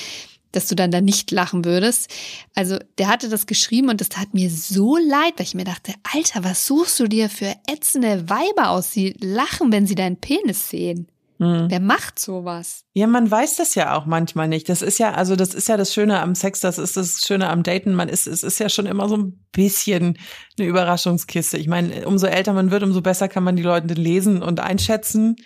dass 0.53 0.67
du 0.67 0.75
dann 0.75 0.91
da 0.91 1.01
nicht 1.01 1.31
lachen 1.31 1.65
würdest. 1.65 2.11
Also 2.55 2.79
der 2.99 3.09
hatte 3.09 3.29
das 3.29 3.47
geschrieben 3.47 3.89
und 3.89 4.01
das 4.01 4.09
tat 4.09 4.35
mir 4.35 4.51
so 4.51 4.97
leid, 4.97 5.35
weil 5.37 5.47
ich 5.47 5.55
mir 5.55 5.65
dachte, 5.65 5.95
Alter, 6.15 6.45
was 6.45 6.67
suchst 6.67 6.99
du 7.01 7.07
dir 7.07 7.29
für 7.29 7.55
ätzende 7.67 8.29
Weiber 8.29 8.71
aus, 8.71 8.91
die 8.91 9.15
lachen, 9.21 9.73
wenn 9.73 9.87
sie 9.87 9.95
deinen 9.95 10.17
Penis 10.17 10.71
sehen? 10.71 11.09
Mhm. 11.39 11.67
Wer 11.69 11.81
macht 11.81 12.19
sowas? 12.19 12.85
Ja, 12.95 13.07
man 13.07 13.31
weiß 13.31 13.57
das 13.57 13.77
ja 13.77 13.97
auch 13.97 14.07
manchmal 14.07 14.49
nicht. 14.49 14.69
Das 14.69 14.83
ist 14.83 14.99
ja, 14.99 15.13
also 15.13 15.37
das 15.37 15.55
ist 15.55 15.69
ja 15.69 15.77
das 15.77 15.95
Schöne 15.95 16.21
am 16.21 16.35
Sex, 16.35 16.61
das 16.61 16.79
ist 16.79 16.97
das 16.97 17.21
Schöne 17.25 17.49
am 17.49 17.63
Daten. 17.63 17.95
Man 17.95 18.09
ist, 18.09 18.27
es 18.27 18.43
ist 18.43 18.59
ja 18.59 18.69
schon 18.69 18.87
immer 18.87 19.09
so 19.09 19.17
ein 19.17 19.45
bisschen 19.53 20.19
eine 20.59 20.67
Überraschungskiste. 20.67 21.57
Ich 21.57 21.69
meine, 21.69 22.07
umso 22.09 22.27
älter 22.27 22.53
man 22.53 22.73
wird, 22.73 22.83
umso 22.83 23.03
besser 23.03 23.29
kann 23.29 23.45
man 23.45 23.55
die 23.55 23.63
Leute 23.63 23.95
lesen 23.95 24.43
und 24.43 24.59
einschätzen. 24.59 25.37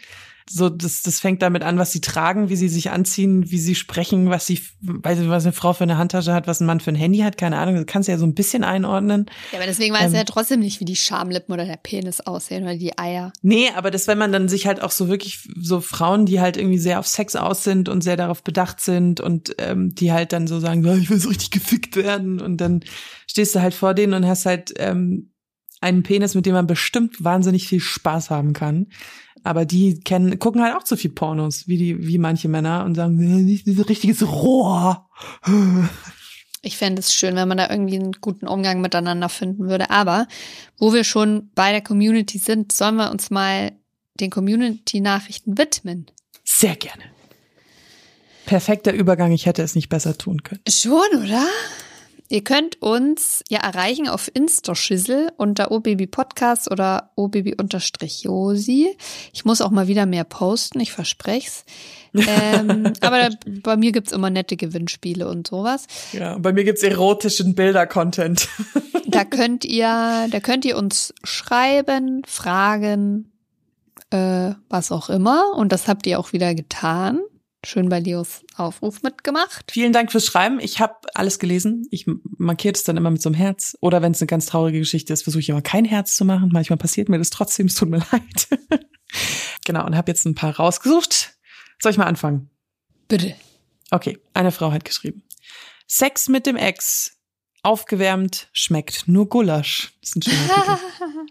So, 0.55 0.69
das, 0.69 1.01
das 1.01 1.19
fängt 1.19 1.41
damit 1.41 1.63
an, 1.63 1.79
was 1.79 1.93
sie 1.93 2.03
tragen, 2.03 2.51
wie 2.51 2.57
sie 2.57 2.69
sich 2.69 2.91
anziehen, 2.91 3.51
wie 3.51 3.59
sie 3.59 3.75
sprechen, 3.75 4.29
was 4.29 4.47
sie, 4.47 4.61
weiß 4.83 5.19
nicht, 5.19 5.31
was 5.31 5.45
eine 5.45 5.55
Frau 5.55 5.73
für 5.73 5.85
eine 5.85 5.97
Handtasche 5.97 6.35
hat, 6.35 6.47
was 6.47 6.61
ein 6.61 6.67
Mann 6.67 6.81
für 6.81 6.91
ein 6.91 6.97
Handy 6.97 7.21
hat, 7.21 7.39
keine 7.39 7.57
Ahnung. 7.57 7.77
Das 7.77 7.87
kannst 7.87 8.07
du 8.07 8.13
ja 8.13 8.19
so 8.19 8.27
ein 8.27 8.35
bisschen 8.35 8.63
einordnen. 8.63 9.27
Ja, 9.53 9.59
aber 9.59 9.67
deswegen 9.67 9.95
weiß 9.95 10.09
Ähm. 10.09 10.15
er 10.15 10.21
ja 10.21 10.25
trotzdem 10.25 10.61
nicht, 10.61 10.79
wie 10.81 10.85
die 10.85 10.97
Schamlippen 10.97 11.55
oder 11.55 11.65
der 11.65 11.79
Penis 11.79 12.21
aussehen 12.21 12.65
oder 12.65 12.77
die 12.77 12.99
Eier. 12.99 13.33
Nee, 13.41 13.71
aber 13.75 13.91
das, 13.91 14.07
wenn 14.09 14.19
man 14.19 14.31
dann 14.31 14.49
sich 14.49 14.67
halt 14.67 14.83
auch 14.83 14.91
so 14.91 15.09
wirklich 15.09 15.49
so 15.57 15.81
Frauen, 15.81 16.27
die 16.27 16.41
halt 16.41 16.59
irgendwie 16.59 16.79
sehr 16.79 16.99
auf 16.99 17.07
Sex 17.07 17.35
aus 17.35 17.65
sind 17.65 17.89
und 17.89 18.03
sehr 18.03 18.19
darauf 18.19 18.43
bedacht 18.43 18.81
sind 18.81 19.21
und 19.21 19.55
ähm, 19.57 19.95
die 19.95 20.13
halt 20.13 20.35
dann 20.35 20.47
so 20.47 20.61
sagen, 20.61 20.85
ja, 20.85 20.95
ich 20.97 21.09
will 21.09 21.19
so 21.19 21.31
richtig 21.31 21.51
gefickt 21.51 21.97
werden 21.97 22.41
und 22.41 22.59
dann 22.59 22.85
stehst 23.27 23.55
du 23.55 23.63
halt 23.63 23.73
vor 23.73 23.95
denen 23.95 24.13
und 24.13 24.27
hast 24.27 24.45
halt 24.45 24.75
ähm, 24.77 25.32
einen 25.83 26.03
Penis, 26.03 26.35
mit 26.35 26.47
dem 26.47 26.55
man 26.55 26.67
bestimmt 26.67 27.23
wahnsinnig 27.23 27.69
viel 27.69 27.81
Spaß 27.81 28.31
haben 28.31 28.53
kann. 28.53 28.87
Aber 29.43 29.65
die 29.65 30.01
kennen, 30.01 30.39
gucken 30.39 30.63
halt 30.63 30.77
auch 30.77 30.85
zu 30.85 30.97
viel 30.97 31.11
Pornos, 31.11 31.67
wie 31.67 31.77
die, 31.77 32.07
wie 32.07 32.19
manche 32.19 32.49
Männer 32.49 32.85
und 32.85 32.95
sagen, 32.95 33.21
"Ja, 33.21 33.37
nicht 33.37 33.67
so 33.67 33.83
richtiges 33.83 34.23
Rohr. 34.23 35.09
Ich 36.65 36.77
fände 36.77 37.01
es 37.01 37.13
schön, 37.13 37.35
wenn 37.35 37.49
man 37.49 37.59
da 37.59 37.69
irgendwie 37.69 37.97
einen 37.97 38.13
guten 38.13 38.47
Umgang 38.47 38.81
miteinander 38.81 39.29
finden 39.29 39.69
würde. 39.69 39.91
Aber 39.91 40.29
wo 40.79 40.93
wir 40.93 41.03
schon 41.03 41.51
bei 41.57 41.73
der 41.73 41.81
Community 41.81 42.39
sind, 42.39 42.71
sollen 42.71 42.95
wir 42.95 43.11
uns 43.11 43.31
mal 43.31 43.73
den 44.21 44.31
Community-Nachrichten 44.31 45.59
widmen. 45.59 46.07
Sehr 46.45 46.77
gerne. 46.77 47.03
Perfekter 48.47 48.93
Übergang, 48.93 49.33
ich 49.33 49.47
hätte 49.47 49.63
es 49.63 49.75
nicht 49.75 49.89
besser 49.89 50.17
tun 50.17 50.45
können. 50.45 50.61
Schon, 50.69 51.25
oder? 51.25 51.47
Ihr 52.33 52.43
könnt 52.43 52.81
uns 52.81 53.45
ja 53.51 53.59
erreichen 53.59 54.09
auf 54.09 54.31
Instaschissel 54.33 55.31
unter 55.37 55.71
obabypodcast 55.71 56.71
oder 56.71 57.11
obaby-josi. 57.15 58.97
Ich 59.35 59.45
muss 59.45 59.61
auch 59.61 59.71
mal 59.71 59.87
wieder 59.87 60.07
mehr 60.07 60.25
posten, 60.25 60.81
ich 60.81 60.93
versprech's. 60.93 61.67
ähm, 62.15 62.95
aber 63.03 63.29
bei 63.63 63.77
mir 63.77 63.93
gibt's 63.93 64.13
immer 64.13 64.31
nette 64.31 64.57
Gewinnspiele 64.57 65.29
und 65.29 65.47
sowas. 65.47 65.87
Ja, 66.13 66.39
bei 66.39 66.55
mir 66.55 66.65
gibt's 66.65 66.83
erotischen 66.83 67.55
Bilder-Content. 67.55 68.49
Da 69.09 69.25
könnt 69.31 69.67
ihr, 69.67 70.27
da 70.31 70.41
könnt 70.41 70.65
ihr 70.65 70.79
uns 70.79 71.13
schreiben, 71.25 72.23
fragen, 72.27 73.31
äh, 74.09 74.53
was 74.71 74.91
auch 74.91 75.11
immer. 75.11 75.53
Und 75.55 75.71
das 75.71 75.87
habt 75.87 76.07
ihr 76.07 76.19
auch 76.19 76.33
wieder 76.33 76.55
getan. 76.55 77.21
Schön 77.65 77.89
bei 77.89 78.01
Leos 78.01 78.45
Aufruf 78.57 79.03
mitgemacht. 79.03 79.71
Vielen 79.71 79.93
Dank 79.93 80.11
fürs 80.11 80.27
Schreiben. 80.27 80.59
Ich 80.59 80.81
habe 80.81 80.97
alles 81.15 81.39
gelesen. 81.39 81.87
Ich 81.91 82.07
markiere 82.39 82.75
es 82.75 82.83
dann 82.83 82.97
immer 82.97 83.11
mit 83.11 83.23
so 83.23 83.29
einem 83.29 83.37
Herz. 83.37 83.77
Oder 83.81 84.03
wenn 84.03 84.13
es 84.13 84.21
eine 84.21 84.27
ganz 84.27 84.47
traurige 84.47 84.81
Geschichte 84.81 85.13
ist, 85.13 85.23
versuche 85.23 85.41
ich 85.41 85.53
aber 85.53 85.63
kein 85.63 85.85
Herz 85.85 86.17
zu 86.17 86.25
machen. 86.25 86.51
Manchmal 86.53 86.77
passiert 86.77 87.09
mir 87.09 87.19
das 87.19 87.31
trotzdem. 87.31 87.67
Es 87.67 87.75
tut 87.77 87.89
mir 87.89 87.99
leid. 88.13 88.49
genau, 89.65 89.87
und 89.87 89.97
habe 89.97 90.11
jetzt 90.11 90.25
ein 90.27 90.35
paar 90.35 90.57
rausgesucht. 90.57 91.35
Soll 91.81 91.93
ich 91.93 91.99
mal 91.99 92.07
anfangen? 92.07 92.51
Bitte. 93.07 93.35
Okay, 93.91 94.19
eine 94.35 94.51
Frau 94.51 94.73
hat 94.73 94.85
geschrieben. 94.85 95.23
Sex 95.87 96.29
mit 96.29 96.47
dem 96.47 96.57
Ex. 96.57 97.19
Aufgewärmt, 97.63 98.49
schmeckt 98.53 99.07
nur 99.07 99.29
Gulasch. 99.29 99.93
Das 100.01 100.11
ist 100.11 100.17
ein 100.17 100.23
schöner 100.23 100.49
Titel. 100.99 101.27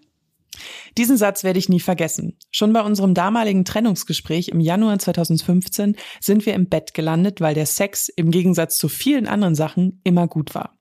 Diesen 0.97 1.17
Satz 1.17 1.43
werde 1.43 1.59
ich 1.59 1.69
nie 1.69 1.79
vergessen. 1.79 2.37
Schon 2.51 2.73
bei 2.73 2.81
unserem 2.81 3.13
damaligen 3.13 3.65
Trennungsgespräch 3.65 4.49
im 4.49 4.59
Januar 4.59 4.99
2015 4.99 5.95
sind 6.19 6.45
wir 6.45 6.53
im 6.53 6.67
Bett 6.67 6.93
gelandet, 6.93 7.41
weil 7.41 7.53
der 7.53 7.65
Sex 7.65 8.09
im 8.09 8.31
Gegensatz 8.31 8.77
zu 8.77 8.89
vielen 8.89 9.27
anderen 9.27 9.55
Sachen 9.55 10.01
immer 10.03 10.27
gut 10.27 10.55
war. 10.55 10.80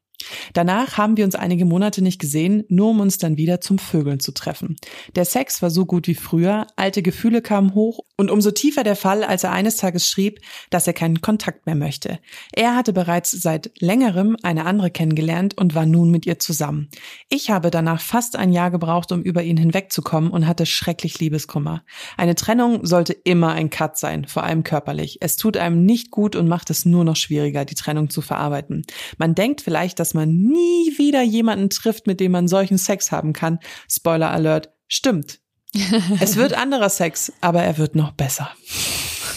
Danach 0.53 0.97
haben 0.99 1.16
wir 1.16 1.25
uns 1.25 1.35
einige 1.35 1.64
Monate 1.64 2.03
nicht 2.03 2.21
gesehen, 2.21 2.64
nur 2.68 2.91
um 2.91 3.01
uns 3.01 3.18
dann 3.18 3.37
wieder 3.37 3.61
zum 3.61 3.79
Vögeln 3.79 4.21
zu 4.21 4.33
treffen. 4.33 4.77
Der 5.14 5.25
Sex 5.25 5.62
war 5.62 5.71
so 5.71 5.87
gut 5.87 6.07
wie 6.07 6.14
früher, 6.14 6.66
alte 6.77 7.03
Gefühle 7.03 7.43
kamen 7.43 7.75
hoch 7.75 8.01
und 8.16 8.31
umso 8.31 8.51
tiefer 8.51 8.85
der 8.85 8.97
Fall, 8.97 9.25
als 9.25 9.45
er 9.45 9.53
eines 9.53 9.77
Tages 9.77 10.09
schrieb, 10.09 10.41
dass 10.71 10.87
er 10.87 10.93
keinen 10.93 11.21
Kontakt 11.21 11.66
mehr 11.66 11.75
möchte. 11.75 12.18
Er 12.53 12.77
hatte 12.77 12.93
bereits 12.93 13.31
seit 13.31 13.71
längerem 13.81 14.37
eine 14.43 14.66
andere 14.66 14.91
kennengelernt 14.91 15.57
und 15.57 15.75
war 15.75 15.87
nun 15.87 16.11
mit 16.11 16.27
ihr 16.27 16.39
zusammen. 16.39 16.89
Ich 17.29 17.51
habe 17.51 17.71
danach 17.71 18.01
fast 18.01 18.37
ein 18.37 18.53
Jahr 18.53 18.71
gebraucht, 18.71 19.12
um 19.12 19.23
über 19.23 19.43
ihn 19.43 19.57
hinwegzukommen 19.57 20.31
und 20.31 20.47
hatte 20.47 20.66
schrecklich 20.66 21.18
Liebeskummer. 21.18 21.83
Eine 22.16 22.35
Trennung 22.35 22.85
sollte 22.87 23.12
immer 23.12 23.53
ein 23.53 23.71
Cut 23.71 23.97
sein, 23.97 24.27
vor 24.27 24.45
allem 24.45 24.64
körperlich. 24.64 25.18
Es 25.21 25.37
tut 25.37 25.57
einem 25.57 25.85
nicht 25.85 26.11
gut 26.11 26.37
und 26.37 26.49
macht 26.49 26.71
es 26.71 26.85
nur 26.85 27.05
noch 27.05 27.16
schwieriger, 27.16 27.64
die 27.64 27.75
Trennung 27.75 28.11
zu 28.11 28.21
verarbeiten. 28.21 28.83
Man 29.18 29.35
denkt 29.35 29.61
vielleicht, 29.61 29.99
dass 29.99 30.10
man 30.15 30.31
nie 30.31 30.99
wieder 30.99 31.23
jemanden 31.23 31.71
trifft, 31.71 32.07
mit 32.07 32.21
dem 32.21 32.33
man 32.33 32.49
solchen 32.49 32.79
Sex 32.79 33.13
haben 33.13 33.33
kann. 33.33 33.59
Spoiler 33.89 34.31
Alert, 34.31 34.71
stimmt. 34.89 35.41
es 36.21 36.37
wird 36.37 36.55
anderer 36.55 36.91
Sex, 36.91 37.33
aber 37.41 37.63
er 37.63 37.79
wird 37.79 37.95
noch 37.95 38.13
besser. 38.13 38.51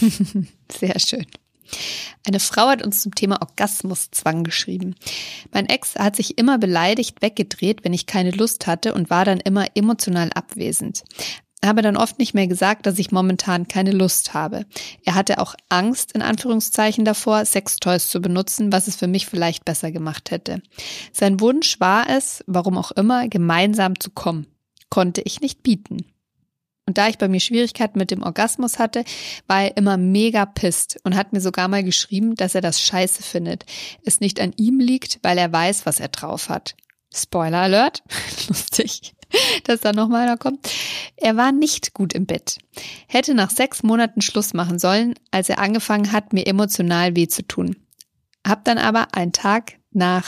Sehr 0.78 0.98
schön. 0.98 1.26
Eine 2.26 2.40
Frau 2.40 2.68
hat 2.68 2.84
uns 2.84 3.02
zum 3.02 3.14
Thema 3.14 3.42
Orgasmuszwang 3.42 4.44
geschrieben. 4.44 4.94
Mein 5.52 5.66
Ex 5.66 5.94
hat 5.96 6.16
sich 6.16 6.38
immer 6.38 6.58
beleidigt 6.58 7.20
weggedreht, 7.20 7.84
wenn 7.84 7.92
ich 7.92 8.06
keine 8.06 8.30
Lust 8.30 8.66
hatte 8.66 8.94
und 8.94 9.10
war 9.10 9.24
dann 9.24 9.40
immer 9.40 9.66
emotional 9.74 10.30
abwesend 10.32 11.04
habe 11.68 11.82
dann 11.82 11.96
oft 11.96 12.18
nicht 12.18 12.34
mehr 12.34 12.46
gesagt, 12.46 12.86
dass 12.86 12.98
ich 12.98 13.12
momentan 13.12 13.68
keine 13.68 13.92
Lust 13.92 14.34
habe. 14.34 14.66
Er 15.04 15.14
hatte 15.14 15.38
auch 15.38 15.54
Angst, 15.68 16.12
in 16.12 16.22
Anführungszeichen 16.22 17.04
davor, 17.04 17.44
Sextoys 17.44 18.08
zu 18.08 18.20
benutzen, 18.20 18.72
was 18.72 18.88
es 18.88 18.96
für 18.96 19.06
mich 19.06 19.26
vielleicht 19.26 19.64
besser 19.64 19.90
gemacht 19.90 20.30
hätte. 20.30 20.62
Sein 21.12 21.40
Wunsch 21.40 21.80
war 21.80 22.08
es, 22.10 22.44
warum 22.46 22.76
auch 22.76 22.90
immer, 22.92 23.28
gemeinsam 23.28 23.98
zu 23.98 24.10
kommen. 24.10 24.46
Konnte 24.90 25.22
ich 25.22 25.40
nicht 25.40 25.62
bieten. 25.62 26.04
Und 26.86 26.98
da 26.98 27.08
ich 27.08 27.16
bei 27.16 27.28
mir 27.28 27.40
Schwierigkeiten 27.40 27.98
mit 27.98 28.10
dem 28.10 28.22
Orgasmus 28.22 28.78
hatte, 28.78 29.04
war 29.46 29.62
er 29.62 29.76
immer 29.76 29.96
mega 29.96 30.44
pisst 30.44 31.00
und 31.04 31.16
hat 31.16 31.32
mir 31.32 31.40
sogar 31.40 31.68
mal 31.68 31.82
geschrieben, 31.82 32.34
dass 32.34 32.54
er 32.54 32.60
das 32.60 32.80
scheiße 32.82 33.22
findet. 33.22 33.64
Es 34.04 34.20
nicht 34.20 34.38
an 34.38 34.52
ihm 34.56 34.80
liegt, 34.80 35.18
weil 35.22 35.38
er 35.38 35.50
weiß, 35.50 35.86
was 35.86 35.98
er 35.98 36.08
drauf 36.08 36.50
hat. 36.50 36.74
Spoiler 37.14 37.62
Alert. 37.62 38.02
Lustig, 38.48 39.14
dass 39.64 39.80
da 39.80 39.92
nochmal 39.92 40.22
einer 40.22 40.36
kommt. 40.36 40.70
Er 41.16 41.36
war 41.36 41.52
nicht 41.52 41.94
gut 41.94 42.12
im 42.12 42.26
Bett. 42.26 42.58
Hätte 43.06 43.34
nach 43.34 43.50
sechs 43.50 43.82
Monaten 43.82 44.20
Schluss 44.20 44.54
machen 44.54 44.78
sollen, 44.78 45.14
als 45.30 45.48
er 45.48 45.58
angefangen 45.58 46.12
hat, 46.12 46.32
mir 46.32 46.46
emotional 46.46 47.16
weh 47.16 47.28
zu 47.28 47.46
tun. 47.46 47.76
Hab 48.46 48.64
dann 48.64 48.78
aber 48.78 49.14
einen 49.14 49.32
Tag 49.32 49.74
nach 49.90 50.26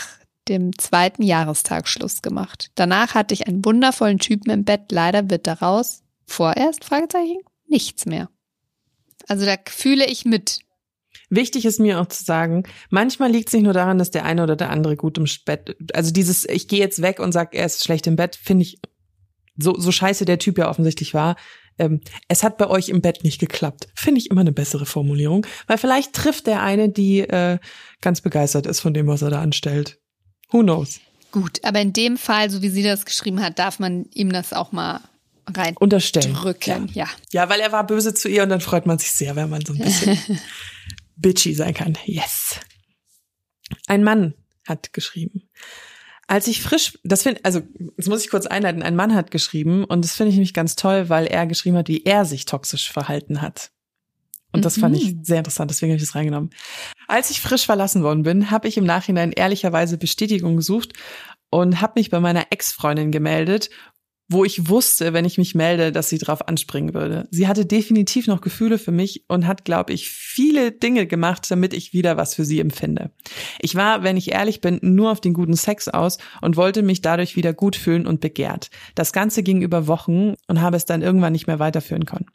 dem 0.49 0.79
zweiten 0.79 1.23
Jahrestag 1.23 1.89
Schluss 1.89 2.23
gemacht. 2.23 2.71
Danach 2.77 3.15
hatte 3.15 3.35
ich 3.35 3.47
einen 3.47 3.65
wundervollen 3.65 4.19
Typen 4.19 4.51
im 4.51 4.65
Bett. 4.65 4.93
Leider 4.93 5.29
wird 5.29 5.47
daraus 5.47 6.03
vorerst, 6.27 6.85
Fragezeichen, 6.85 7.39
nichts 7.67 8.07
mehr. 8.07 8.31
Also 9.29 9.45
da 9.45 9.57
fühle 9.67 10.07
ich 10.07 10.25
mit. 10.25 10.61
Wichtig 11.29 11.65
ist 11.65 11.81
mir 11.81 12.01
auch 12.01 12.07
zu 12.07 12.23
sagen, 12.23 12.63
manchmal 12.91 13.33
liegt 13.33 13.49
es 13.49 13.55
nicht 13.55 13.65
nur 13.65 13.73
daran, 13.73 13.99
dass 13.99 14.13
der 14.13 14.25
eine 14.25 14.45
oder 14.45 14.55
der 14.55 14.71
andere 14.71 14.97
gut 14.97 15.19
im 15.19 15.27
Bett, 15.45 15.77
also 15.93 16.13
dieses, 16.13 16.49
ich 16.49 16.69
gehe 16.69 16.79
jetzt 16.79 17.03
weg 17.03 17.19
und 17.19 17.33
sag, 17.33 17.55
er 17.55 17.67
ist 17.67 17.83
schlecht 17.83 18.07
im 18.07 18.15
Bett, 18.15 18.37
finde 18.37 18.63
ich, 18.63 18.79
so, 19.57 19.79
so 19.79 19.93
scheiße 19.93 20.25
der 20.25 20.39
Typ 20.39 20.59
ja 20.59 20.69
offensichtlich 20.69 21.15
war. 21.15 21.37
Ähm, 21.79 22.01
es 22.29 22.43
hat 22.43 22.57
bei 22.57 22.69
euch 22.69 22.89
im 22.89 23.03
Bett 23.03 23.23
nicht 23.23 23.39
geklappt. 23.39 23.89
Finde 23.95 24.21
ich 24.21 24.31
immer 24.31 24.41
eine 24.41 24.53
bessere 24.53 24.87
Formulierung, 24.87 25.47
weil 25.67 25.79
vielleicht 25.79 26.15
trifft 26.15 26.47
der 26.47 26.63
eine, 26.63 26.89
die 26.89 27.21
äh, 27.21 27.59
ganz 28.01 28.21
begeistert 28.21 28.67
ist 28.67 28.81
von 28.81 28.95
dem, 28.95 29.07
was 29.07 29.23
er 29.23 29.31
da 29.31 29.41
anstellt. 29.41 29.99
Who 30.51 30.63
knows? 30.63 31.01
Gut, 31.33 31.63
aber 31.65 31.81
in 31.81 31.93
dem 31.93 32.17
Fall, 32.17 32.51
so 32.51 32.63
wie 32.63 32.71
sie 32.71 32.83
das 32.83 33.05
geschrieben 33.05 33.43
hat, 33.43 33.59
darf 33.59 33.79
man 33.79 34.07
ihm 34.15 34.33
das 34.33 34.53
auch 34.53 34.73
mal 34.73 35.01
rein 35.55 35.77
unterstellen. 35.77 36.35
Drücken, 36.35 36.89
ja. 36.95 37.05
ja. 37.05 37.11
Ja, 37.33 37.49
weil 37.49 37.61
er 37.61 37.73
war 37.73 37.87
böse 37.87 38.15
zu 38.15 38.29
ihr 38.29 38.43
und 38.43 38.49
dann 38.49 38.61
freut 38.61 38.87
man 38.87 38.99
sich 38.99 39.13
sehr, 39.13 39.37
wenn 39.37 39.51
man 39.51 39.65
so 39.65 39.75
ein 39.75 39.79
bisschen 39.79 40.19
bitchy 41.17 41.55
sein 41.55 41.75
kann. 41.75 41.99
Yes. 42.05 42.61
Ein 43.87 44.03
Mann 44.03 44.35
hat 44.67 44.93
geschrieben. 44.93 45.49
Als 46.29 46.49
ich 46.49 46.61
frisch, 46.61 46.99
das 47.05 47.23
finde, 47.23 47.41
also 47.45 47.63
jetzt 47.97 48.09
muss 48.09 48.25
ich 48.25 48.31
kurz 48.31 48.47
einleiten, 48.47 48.83
ein 48.83 48.97
Mann 48.97 49.15
hat 49.15 49.31
geschrieben 49.31 49.85
und 49.85 50.05
das 50.05 50.17
finde 50.17 50.31
ich 50.31 50.37
nämlich 50.37 50.55
ganz 50.55 50.75
toll, 50.75 51.09
weil 51.09 51.27
er 51.27 51.47
geschrieben 51.47 51.77
hat, 51.77 51.89
wie 51.89 52.05
er 52.05 52.25
sich 52.25 52.47
toxisch 52.47 52.91
verhalten 52.91 53.43
hat. 53.43 53.71
Und 54.53 54.65
das 54.65 54.77
mhm. 54.77 54.81
fand 54.81 54.97
ich 54.97 55.15
mhm. 55.15 55.25
sehr 55.25 55.39
interessant, 55.39 55.71
deswegen 55.71 55.93
habe 55.93 55.99
ich 55.99 56.09
das 56.09 56.15
reingenommen. 56.15 56.51
Als 57.07 57.31
ich 57.31 57.41
frisch 57.41 57.67
verlassen 57.67 58.03
worden 58.03 58.25
bin, 58.25 58.51
habe 58.51 58.67
ich 58.67 58.77
im 58.77 58.85
Nachhinein 58.85 59.31
ehrlicherweise 59.33 59.99
Bestätigung 59.99 60.57
gesucht 60.57 60.95
und 61.51 61.81
habe 61.81 61.95
mich 61.97 62.11
bei 62.11 62.19
meiner 62.19 62.47
Ex-Freundin 62.51 63.13
gemeldet 63.13 63.71
wo 64.29 64.45
ich 64.45 64.69
wusste, 64.69 65.13
wenn 65.13 65.25
ich 65.25 65.39
mich 65.39 65.55
melde, 65.55 65.93
dass 65.93 66.09
sie 66.09 66.19
drauf 66.19 66.49
anspringen 66.49 66.95
würde. 66.95 67.29
Sie 67.31 67.47
hatte 67.47 67.65
definitiv 67.65 68.27
noch 68.27 68.41
Gefühle 68.41 68.79
für 68.79 68.91
mich 68.91 69.25
und 69.29 69.47
hat, 69.47 69.65
glaube 69.65 69.93
ich, 69.93 70.11
viele 70.11 70.73
Dinge 70.73 71.07
gemacht, 71.07 71.49
damit 71.51 71.73
ich 71.73 71.93
wieder 71.93 72.17
was 72.17 72.35
für 72.35 72.45
sie 72.45 72.59
empfinde. 72.59 73.11
Ich 73.61 73.77
war, 73.77 74.03
wenn 74.03 74.17
ich 74.17 74.33
ehrlich 74.33 74.61
bin, 74.61 74.81
nur 74.83 75.13
auf 75.13 75.21
den 75.21 75.33
guten 75.33 75.55
Sex 75.55 75.89
aus 75.89 76.19
und 76.43 76.57
wollte 76.57 76.83
mich 76.83 77.03
dadurch 77.03 77.37
wieder 77.37 77.53
gut 77.53 77.77
fühlen 77.77 78.07
und 78.07 78.21
begehrt. 78.21 78.71
Das 78.97 79.13
Ganze 79.13 79.45
ging 79.45 79.63
über 79.63 79.87
Wochen 79.87 80.35
und 80.49 80.61
habe 80.61 80.77
es 80.77 80.87
dann 80.87 81.03
irgendwann 81.03 81.33
nicht 81.33 81.47
mehr 81.47 81.61
weiterführen 81.61 82.05
können. 82.05 82.27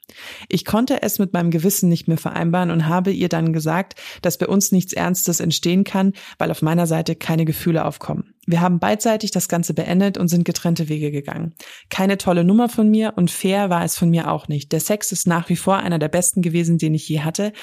Ich 0.47 0.63
konnte 0.63 1.01
es 1.01 1.19
mit 1.19 1.33
meinem 1.33 1.51
Gewissen 1.51 1.89
nicht 1.89 2.07
mehr 2.07 2.17
vereinbaren 2.17 2.71
und 2.71 2.87
habe 2.87 3.11
ihr 3.11 3.29
dann 3.29 3.51
gesagt, 3.51 3.99
dass 4.21 4.37
bei 4.37 4.47
uns 4.47 4.71
nichts 4.71 4.93
Ernstes 4.93 5.41
entstehen 5.41 5.83
kann, 5.83 6.13
weil 6.37 6.51
auf 6.51 6.61
meiner 6.61 6.87
Seite 6.87 7.15
keine 7.15 7.43
Gefühle 7.43 7.83
aufkommen. 7.83 8.30
Wir 8.47 8.61
haben 8.61 8.79
beidseitig 8.79 9.31
das 9.31 9.47
Ganze 9.47 9.73
beendet 9.73 10.17
und 10.17 10.27
sind 10.27 10.45
getrennte 10.45 10.89
Wege 10.89 11.11
gegangen. 11.11 11.53
Keine 11.89 12.17
tolle 12.17 12.43
Nummer 12.43 12.69
von 12.69 12.89
mir 12.89 13.13
und 13.15 13.29
fair 13.29 13.69
war 13.69 13.83
es 13.83 13.97
von 13.97 14.09
mir 14.09 14.31
auch 14.31 14.47
nicht. 14.47 14.71
Der 14.71 14.79
Sex 14.79 15.11
ist 15.11 15.27
nach 15.27 15.49
wie 15.49 15.55
vor 15.55 15.77
einer 15.77 15.99
der 15.99 16.09
besten 16.09 16.41
gewesen, 16.41 16.77
den 16.77 16.95
ich 16.95 17.07
je 17.07 17.21
hatte. 17.21 17.53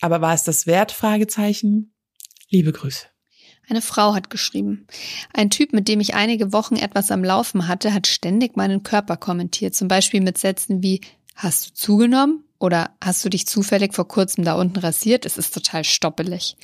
Aber 0.00 0.20
war 0.20 0.34
es 0.34 0.44
das 0.44 0.66
wert? 0.66 0.92
Fragezeichen. 0.92 1.94
Liebe 2.50 2.72
Grüße. 2.72 3.06
Eine 3.68 3.82
Frau 3.82 4.14
hat 4.14 4.30
geschrieben. 4.30 4.86
Ein 5.34 5.50
Typ, 5.50 5.72
mit 5.72 5.88
dem 5.88 6.00
ich 6.00 6.14
einige 6.14 6.52
Wochen 6.52 6.76
etwas 6.76 7.10
am 7.10 7.22
Laufen 7.22 7.68
hatte, 7.68 7.92
hat 7.92 8.06
ständig 8.06 8.56
meinen 8.56 8.82
Körper 8.82 9.16
kommentiert. 9.18 9.74
Zum 9.74 9.88
Beispiel 9.88 10.22
mit 10.22 10.38
Sätzen 10.38 10.82
wie, 10.82 11.02
hast 11.34 11.68
du 11.68 11.74
zugenommen? 11.74 12.47
Oder 12.60 12.90
hast 13.02 13.24
du 13.24 13.28
dich 13.28 13.46
zufällig 13.46 13.94
vor 13.94 14.08
kurzem 14.08 14.44
da 14.44 14.54
unten 14.54 14.78
rasiert? 14.78 15.24
Es 15.24 15.38
ist 15.38 15.54
total 15.54 15.84
stoppelig. 15.84 16.56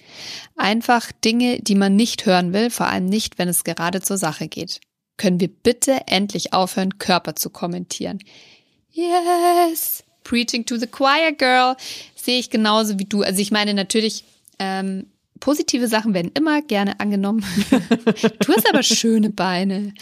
Einfach 0.57 1.13
Dinge, 1.13 1.61
die 1.61 1.77
man 1.77 1.95
nicht 1.95 2.27
hören 2.27 2.53
will, 2.53 2.71
vor 2.71 2.87
allem 2.87 3.07
nicht, 3.07 3.39
wenn 3.39 3.49
es 3.49 3.63
gerade 3.63 4.01
zur 4.01 4.19
Sache 4.19 4.49
geht. 4.49 4.81
Können 5.17 5.39
wir 5.39 5.49
bitte 5.49 6.09
endlich 6.09 6.53
aufhören, 6.53 6.99
Körper 6.99 7.37
zu 7.37 7.51
kommentieren? 7.51 8.19
Yes! 8.91 10.03
Preaching 10.25 10.67
to 10.67 10.77
the 10.77 10.87
choir, 10.87 11.33
girl. 11.33 11.77
Sehe 12.17 12.41
ich 12.41 12.51
genauso 12.51 12.99
wie 12.99 13.05
du. 13.05 13.23
Also 13.23 13.41
ich 13.41 13.53
meine 13.53 13.75
natürlich, 13.75 14.25
ähm, 14.59 15.07
positive 15.39 15.87
Sachen 15.87 16.15
werden 16.15 16.33
immer 16.35 16.63
gerne 16.63 16.99
angenommen. 16.99 17.45
du 17.71 18.53
hast 18.53 18.69
aber 18.69 18.83
schöne 18.83 19.31
Beine. 19.31 19.93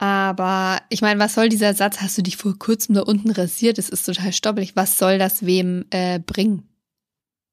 Aber 0.00 0.80
ich 0.88 1.02
meine, 1.02 1.20
was 1.20 1.34
soll 1.34 1.50
dieser 1.50 1.74
Satz? 1.74 2.00
Hast 2.00 2.16
du 2.16 2.22
dich 2.22 2.38
vor 2.38 2.58
kurzem 2.58 2.94
da 2.94 3.02
unten 3.02 3.30
rasiert? 3.30 3.76
Das 3.76 3.90
ist 3.90 4.06
total 4.06 4.32
stoppelig. 4.32 4.74
Was 4.74 4.96
soll 4.96 5.18
das 5.18 5.44
wem 5.44 5.84
äh, 5.90 6.20
bringen? 6.20 6.66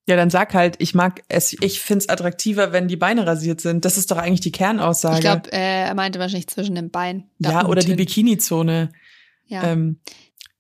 Ja, 0.08 0.16
dann 0.16 0.30
sag 0.30 0.54
halt, 0.54 0.78
ich 0.80 0.96
mag 0.96 1.24
es, 1.28 1.52
ich 1.60 1.82
find's 1.82 2.08
attraktiver, 2.08 2.72
wenn 2.72 2.88
die 2.88 2.96
Beine 2.96 3.28
rasiert 3.28 3.60
sind. 3.60 3.84
Das 3.84 3.98
ist 3.98 4.12
doch 4.12 4.18
eigentlich 4.18 4.40
die 4.40 4.54
Kernaussage. 4.54 5.16
Ich 5.16 5.22
glaube, 5.22 5.52
äh, 5.52 5.88
er 5.88 5.94
meinte 5.94 6.20
wahrscheinlich 6.20 6.48
zwischen 6.48 6.76
den 6.76 6.90
Beinen. 6.90 7.26
Ja, 7.40 7.66
oder 7.66 7.82
die 7.82 7.96
Bikini-Zone. 7.96 8.94
Ja. 9.48 9.64
Ähm, 9.64 10.00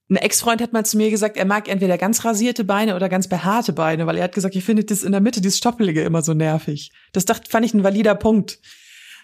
ein 0.09 0.17
Ex-Freund 0.17 0.61
hat 0.61 0.73
mal 0.73 0.85
zu 0.85 0.97
mir 0.97 1.09
gesagt, 1.09 1.37
er 1.37 1.45
mag 1.45 1.69
entweder 1.69 1.97
ganz 1.97 2.25
rasierte 2.25 2.65
Beine 2.65 2.97
oder 2.97 3.07
ganz 3.07 3.29
behaarte 3.29 3.71
Beine, 3.71 4.05
weil 4.07 4.17
er 4.17 4.25
hat 4.25 4.35
gesagt, 4.35 4.57
ich 4.57 4.65
finde 4.65 4.83
das 4.83 5.03
in 5.03 5.13
der 5.13 5.21
Mitte, 5.21 5.39
dieses 5.39 5.57
Stoppelige 5.57 6.01
immer 6.01 6.21
so 6.21 6.33
nervig. 6.33 6.91
Das 7.13 7.23
dachte, 7.23 7.49
fand 7.49 7.65
ich 7.65 7.73
ein 7.73 7.85
valider 7.85 8.15
Punkt. 8.15 8.59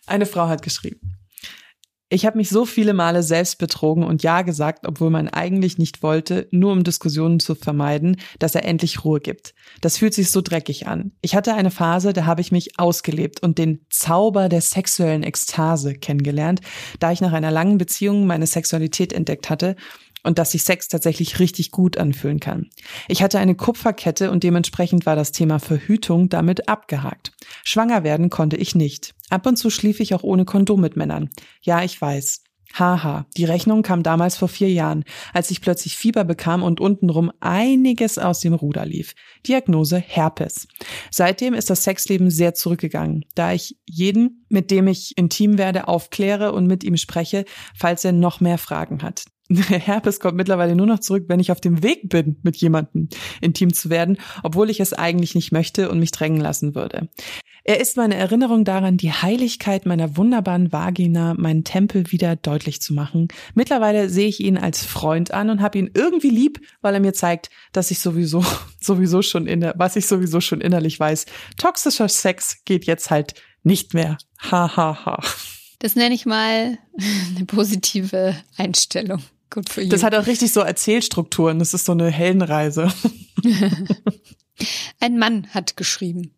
Eine 0.07 0.25
Frau 0.25 0.47
hat 0.47 0.61
geschrieben. 0.61 1.17
Ich 2.13 2.27
habe 2.27 2.37
mich 2.37 2.49
so 2.49 2.67
viele 2.67 2.93
Male 2.93 3.23
selbst 3.23 3.57
betrogen 3.57 4.03
und 4.03 4.21
Ja 4.21 4.43
gesagt, 4.43 4.85
obwohl 4.85 5.09
man 5.09 5.29
eigentlich 5.29 5.79
nicht 5.79 6.03
wollte, 6.03 6.47
nur 6.51 6.71
um 6.71 6.83
Diskussionen 6.83 7.39
zu 7.39 7.55
vermeiden, 7.55 8.17
dass 8.37 8.53
er 8.53 8.65
endlich 8.65 9.03
Ruhe 9.03 9.19
gibt. 9.19 9.55
Das 9.81 9.97
fühlt 9.97 10.13
sich 10.13 10.29
so 10.29 10.41
dreckig 10.41 10.85
an. 10.85 11.13
Ich 11.21 11.35
hatte 11.35 11.55
eine 11.55 11.71
Phase, 11.71 12.13
da 12.13 12.27
habe 12.27 12.41
ich 12.41 12.51
mich 12.51 12.79
ausgelebt 12.79 13.41
und 13.41 13.57
den 13.57 13.87
Zauber 13.89 14.47
der 14.47 14.61
sexuellen 14.61 15.23
Ekstase 15.23 15.95
kennengelernt, 15.95 16.61
da 16.99 17.11
ich 17.11 17.19
nach 17.19 17.33
einer 17.33 17.49
langen 17.49 17.79
Beziehung 17.79 18.27
meine 18.27 18.45
Sexualität 18.45 19.11
entdeckt 19.11 19.49
hatte 19.49 19.75
und 20.21 20.37
dass 20.37 20.51
sich 20.51 20.63
Sex 20.63 20.87
tatsächlich 20.87 21.39
richtig 21.39 21.71
gut 21.71 21.97
anfühlen 21.97 22.39
kann. 22.39 22.69
Ich 23.07 23.21
hatte 23.21 23.39
eine 23.39 23.55
Kupferkette 23.55 24.31
und 24.31 24.43
dementsprechend 24.43 25.05
war 25.05 25.15
das 25.15 25.31
Thema 25.31 25.59
Verhütung 25.59 26.29
damit 26.29 26.69
abgehakt. 26.69 27.31
Schwanger 27.63 28.03
werden 28.03 28.29
konnte 28.29 28.55
ich 28.55 28.75
nicht. 28.75 29.13
Ab 29.33 29.47
und 29.47 29.55
zu 29.55 29.71
schlief 29.71 29.99
ich 29.99 30.13
auch 30.13 30.21
ohne 30.21 30.45
Kondom 30.45 30.79
mit 30.79 30.95
Männern. 30.95 31.31
Ja, 31.63 31.83
ich 31.83 31.99
weiß. 31.99 32.43
Haha, 32.75 33.25
die 33.35 33.45
Rechnung 33.45 33.81
kam 33.81 34.03
damals 34.03 34.37
vor 34.37 34.47
vier 34.47 34.69
Jahren, 34.71 35.05
als 35.33 35.49
ich 35.49 35.59
plötzlich 35.59 35.97
Fieber 35.97 36.23
bekam 36.23 36.61
und 36.61 36.79
untenrum 36.79 37.31
einiges 37.39 38.19
aus 38.19 38.41
dem 38.41 38.53
Ruder 38.53 38.85
lief. 38.85 39.15
Diagnose 39.47 39.97
Herpes. 39.97 40.67
Seitdem 41.09 41.55
ist 41.55 41.71
das 41.71 41.83
Sexleben 41.83 42.29
sehr 42.29 42.53
zurückgegangen, 42.53 43.25
da 43.33 43.53
ich 43.53 43.79
jeden, 43.87 44.45
mit 44.49 44.69
dem 44.69 44.87
ich 44.87 45.17
intim 45.17 45.57
werde, 45.57 45.87
aufkläre 45.87 46.51
und 46.51 46.67
mit 46.67 46.83
ihm 46.83 46.97
spreche, 46.97 47.45
falls 47.75 48.05
er 48.05 48.11
noch 48.11 48.39
mehr 48.39 48.59
Fragen 48.59 49.01
hat. 49.01 49.25
Herpes 49.49 50.19
kommt 50.19 50.37
mittlerweile 50.37 50.75
nur 50.75 50.85
noch 50.85 50.99
zurück, 50.99 51.25
wenn 51.27 51.39
ich 51.39 51.51
auf 51.51 51.61
dem 51.61 51.83
Weg 51.83 52.09
bin, 52.09 52.37
mit 52.43 52.55
jemandem 52.57 53.09
intim 53.41 53.73
zu 53.73 53.89
werden, 53.89 54.17
obwohl 54.41 54.69
ich 54.69 54.79
es 54.79 54.93
eigentlich 54.93 55.35
nicht 55.35 55.51
möchte 55.51 55.89
und 55.89 55.99
mich 55.99 56.11
drängen 56.11 56.39
lassen 56.39 56.75
würde. 56.75 57.09
Er 57.65 57.79
ist 57.79 57.95
meine 57.95 58.15
Erinnerung 58.15 58.65
daran, 58.65 58.97
die 58.97 59.13
Heiligkeit 59.13 59.85
meiner 59.85 60.17
wunderbaren 60.17 60.73
Vagina, 60.73 61.33
meinen 61.33 61.63
Tempel 61.63 62.11
wieder 62.11 62.35
deutlich 62.35 62.81
zu 62.81 62.93
machen. 62.93 63.29
Mittlerweile 63.53 64.09
sehe 64.09 64.27
ich 64.27 64.41
ihn 64.41 64.57
als 64.57 64.83
Freund 64.83 65.31
an 65.31 65.49
und 65.49 65.61
habe 65.61 65.77
ihn 65.77 65.89
irgendwie 65.93 66.29
lieb, 66.29 66.59
weil 66.81 66.93
er 66.93 66.99
mir 66.99 67.13
zeigt, 67.13 67.49
dass 67.71 67.89
ich 67.89 67.99
sowieso, 67.99 68.43
sowieso 68.81 69.21
schon 69.21 69.47
in 69.47 69.61
der, 69.61 69.75
was 69.77 69.95
ich 69.95 70.07
sowieso 70.07 70.41
schon 70.41 70.59
innerlich 70.59 70.99
weiß. 70.99 71.25
Toxischer 71.57 72.09
Sex 72.09 72.63
geht 72.65 72.85
jetzt 72.85 73.09
halt 73.09 73.35
nicht 73.63 73.93
mehr. 73.93 74.17
Ha, 74.51 74.75
ha, 74.75 75.05
ha. 75.05 75.23
Das 75.79 75.95
nenne 75.95 76.15
ich 76.15 76.25
mal 76.25 76.77
eine 77.35 77.45
positive 77.45 78.35
Einstellung. 78.57 79.21
Gut 79.53 79.69
für 79.69 79.83
ihn. 79.83 79.89
Das 79.89 80.01
hat 80.01 80.15
auch 80.15 80.25
richtig 80.25 80.51
so 80.51 80.61
Erzählstrukturen. 80.61 81.59
Das 81.59 81.75
ist 81.75 81.85
so 81.85 81.91
eine 81.91 82.09
Heldenreise. 82.09 82.91
Ein 84.99 85.19
Mann 85.19 85.47
hat 85.53 85.77
geschrieben. 85.77 86.33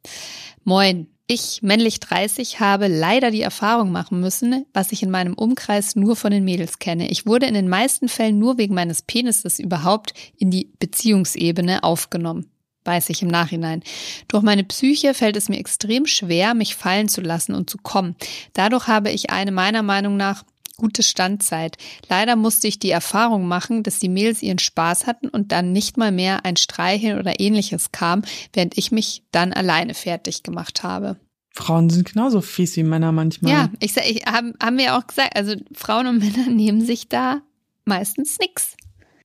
Moin. 0.66 1.08
Ich, 1.28 1.62
männlich 1.64 2.02
30, 2.02 2.60
habe 2.60 2.88
leider 2.88 3.32
die 3.32 3.42
Erfahrung 3.42 3.92
machen 3.92 4.20
müssen, 4.20 4.66
was 4.74 4.92
ich 4.92 5.02
in 5.02 5.10
meinem 5.10 5.34
Umkreis 5.34 5.96
nur 5.96 6.16
von 6.16 6.30
den 6.30 6.44
Mädels 6.44 6.78
kenne. 6.78 7.10
Ich 7.10 7.26
wurde 7.26 7.48
in 7.48 7.56
den 7.56 7.70
meisten 7.70 8.10
Fällen 8.10 8.38
nur 8.38 8.58
wegen 8.58 8.76
meines 8.76 9.02
Penises 9.02 9.58
überhaupt 9.60 10.14
in 10.38 10.52
die 10.52 10.74
Beziehungsebene 10.78 11.84
aufgenommen. 11.84 12.52
Weiß 12.84 13.10
ich 13.10 13.24
im 13.24 13.30
Nachhinein. 13.30 13.82
Durch 14.28 14.44
meine 14.44 14.66
Psyche 14.66 15.16
fällt 15.16 15.38
es 15.38 15.50
mir 15.50 15.58
extrem 15.58 16.06
schwer, 16.06 16.54
mich 16.54 16.76
fallen 16.76 17.08
zu 17.08 17.22
lassen 17.22 17.56
und 17.56 17.70
zu 17.70 17.78
kommen. 17.78 18.16
Dadurch 18.54 18.88
habe 18.88 19.10
ich 19.10 19.32
eine 19.32 19.52
meiner 19.52 19.82
Meinung 19.82 20.18
nach 20.18 20.44
gute 20.76 21.04
Standzeit. 21.04 21.78
Leider 22.10 22.36
musste 22.36 22.68
ich 22.68 22.80
die 22.80 22.92
Erfahrung 22.92 23.48
machen, 23.48 23.84
dass 23.84 24.00
die 24.00 24.10
Mädels 24.10 24.42
ihren 24.42 24.60
Spaß 24.60 25.08
hatten 25.08 25.30
und 25.30 25.52
dann 25.52 25.72
nicht 25.72 25.98
mal 25.98 26.12
mehr 26.12 26.46
ein 26.46 26.58
Streicheln 26.58 27.20
oder 27.20 27.40
ähnliches 27.40 27.92
kam, 27.92 28.24
während 28.54 28.78
ich 28.78 28.92
mich 28.92 29.24
dann 29.32 29.54
alleine 29.54 29.94
fertig 29.94 30.44
gemacht 30.44 30.84
habe. 30.84 31.18
Frauen 31.52 31.90
sind 31.90 32.12
genauso 32.12 32.42
fies 32.42 32.76
wie 32.76 32.84
Männer 32.84 33.14
manchmal. 33.14 33.52
Ja, 33.52 33.70
ich 33.80 33.94
sag, 33.94 34.10
ich 34.10 34.26
haben, 34.26 34.54
haben 34.62 34.78
wir 34.78 34.98
auch 34.98 35.08
gesagt, 35.08 35.38
also 35.38 35.56
Frauen 35.74 36.08
und 36.08 36.20
Männer 36.20 36.50
nehmen 36.50 36.86
sich 36.86 37.08
da 37.08 37.42
meistens 37.86 38.38
nix. 38.40 38.76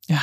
Ja. 0.07 0.21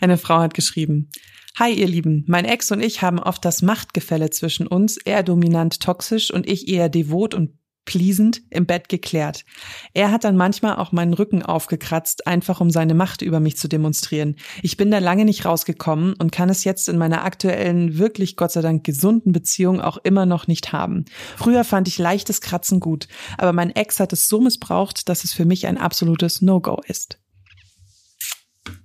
Eine 0.00 0.18
Frau 0.18 0.38
hat 0.38 0.54
geschrieben. 0.54 1.10
Hi, 1.58 1.72
ihr 1.72 1.88
Lieben. 1.88 2.24
Mein 2.28 2.44
Ex 2.44 2.70
und 2.70 2.80
ich 2.80 3.02
haben 3.02 3.18
oft 3.18 3.44
das 3.44 3.62
Machtgefälle 3.62 4.30
zwischen 4.30 4.66
uns, 4.66 4.96
er 4.96 5.22
dominant 5.22 5.80
toxisch 5.80 6.30
und 6.30 6.48
ich 6.48 6.68
eher 6.68 6.88
devot 6.88 7.34
und 7.34 7.58
pleasend 7.88 8.42
im 8.50 8.66
Bett 8.66 8.90
geklärt. 8.90 9.46
Er 9.94 10.12
hat 10.12 10.24
dann 10.24 10.36
manchmal 10.36 10.76
auch 10.76 10.92
meinen 10.92 11.14
Rücken 11.14 11.42
aufgekratzt, 11.42 12.26
einfach 12.26 12.60
um 12.60 12.70
seine 12.70 12.92
Macht 12.92 13.22
über 13.22 13.40
mich 13.40 13.56
zu 13.56 13.66
demonstrieren. 13.66 14.36
Ich 14.62 14.76
bin 14.76 14.90
da 14.90 14.98
lange 14.98 15.24
nicht 15.24 15.46
rausgekommen 15.46 16.12
und 16.12 16.30
kann 16.30 16.50
es 16.50 16.64
jetzt 16.64 16.90
in 16.90 16.98
meiner 16.98 17.24
aktuellen, 17.24 17.96
wirklich 17.96 18.36
Gott 18.36 18.52
sei 18.52 18.60
Dank 18.60 18.84
gesunden 18.84 19.32
Beziehung 19.32 19.80
auch 19.80 19.96
immer 20.04 20.26
noch 20.26 20.48
nicht 20.48 20.70
haben. 20.70 21.06
Früher 21.38 21.64
fand 21.64 21.88
ich 21.88 21.96
leichtes 21.96 22.42
Kratzen 22.42 22.78
gut, 22.78 23.08
aber 23.38 23.54
mein 23.54 23.74
Ex 23.74 24.00
hat 24.00 24.12
es 24.12 24.28
so 24.28 24.38
missbraucht, 24.38 25.08
dass 25.08 25.24
es 25.24 25.32
für 25.32 25.46
mich 25.46 25.66
ein 25.66 25.78
absolutes 25.78 26.42
No-Go 26.42 26.82
ist. 26.86 27.18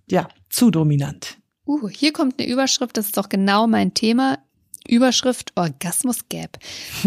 Ja, 0.09 0.29
zu 0.49 0.71
dominant. 0.71 1.39
Uh, 1.67 1.89
hier 1.89 2.13
kommt 2.13 2.39
eine 2.39 2.49
Überschrift, 2.49 2.95
das 2.95 3.07
ist 3.07 3.17
doch 3.17 3.27
genau 3.27 3.67
mein 3.67 3.93
Thema. 3.93 4.37
Überschrift 4.87 5.53
Orgasmus 5.55 6.27
Gap. 6.27 6.57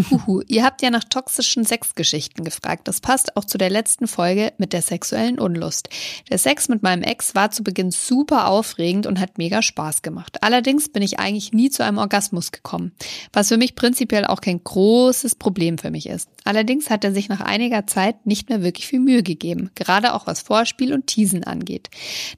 Huhu, 0.09 0.41
ihr 0.47 0.63
habt 0.63 0.81
ja 0.81 0.89
nach 0.89 1.03
toxischen 1.03 1.63
Sexgeschichten 1.63 2.43
gefragt. 2.43 2.87
Das 2.87 3.01
passt 3.01 3.37
auch 3.37 3.45
zu 3.45 3.57
der 3.59 3.69
letzten 3.69 4.07
Folge 4.07 4.53
mit 4.57 4.73
der 4.73 4.81
sexuellen 4.81 5.39
Unlust. 5.39 5.89
Der 6.29 6.39
Sex 6.39 6.69
mit 6.69 6.81
meinem 6.81 7.03
Ex 7.03 7.35
war 7.35 7.51
zu 7.51 7.63
Beginn 7.63 7.91
super 7.91 8.47
aufregend 8.47 9.05
und 9.05 9.19
hat 9.19 9.37
mega 9.37 9.61
Spaß 9.61 10.01
gemacht. 10.01 10.43
Allerdings 10.43 10.89
bin 10.89 11.03
ich 11.03 11.19
eigentlich 11.19 11.53
nie 11.53 11.69
zu 11.69 11.83
einem 11.83 11.99
Orgasmus 11.99 12.51
gekommen, 12.51 12.93
was 13.31 13.49
für 13.49 13.57
mich 13.57 13.75
prinzipiell 13.75 14.25
auch 14.25 14.41
kein 14.41 14.63
großes 14.63 15.35
Problem 15.35 15.77
für 15.77 15.91
mich 15.91 16.07
ist. 16.07 16.29
Allerdings 16.45 16.89
hat 16.89 17.03
er 17.03 17.13
sich 17.13 17.29
nach 17.29 17.41
einiger 17.41 17.85
Zeit 17.85 18.25
nicht 18.25 18.49
mehr 18.49 18.63
wirklich 18.63 18.87
viel 18.87 18.99
Mühe 18.99 19.21
gegeben, 19.21 19.69
gerade 19.75 20.13
auch 20.15 20.25
was 20.25 20.41
Vorspiel 20.41 20.93
und 20.93 21.05
Teasen 21.05 21.43
angeht. 21.43 21.89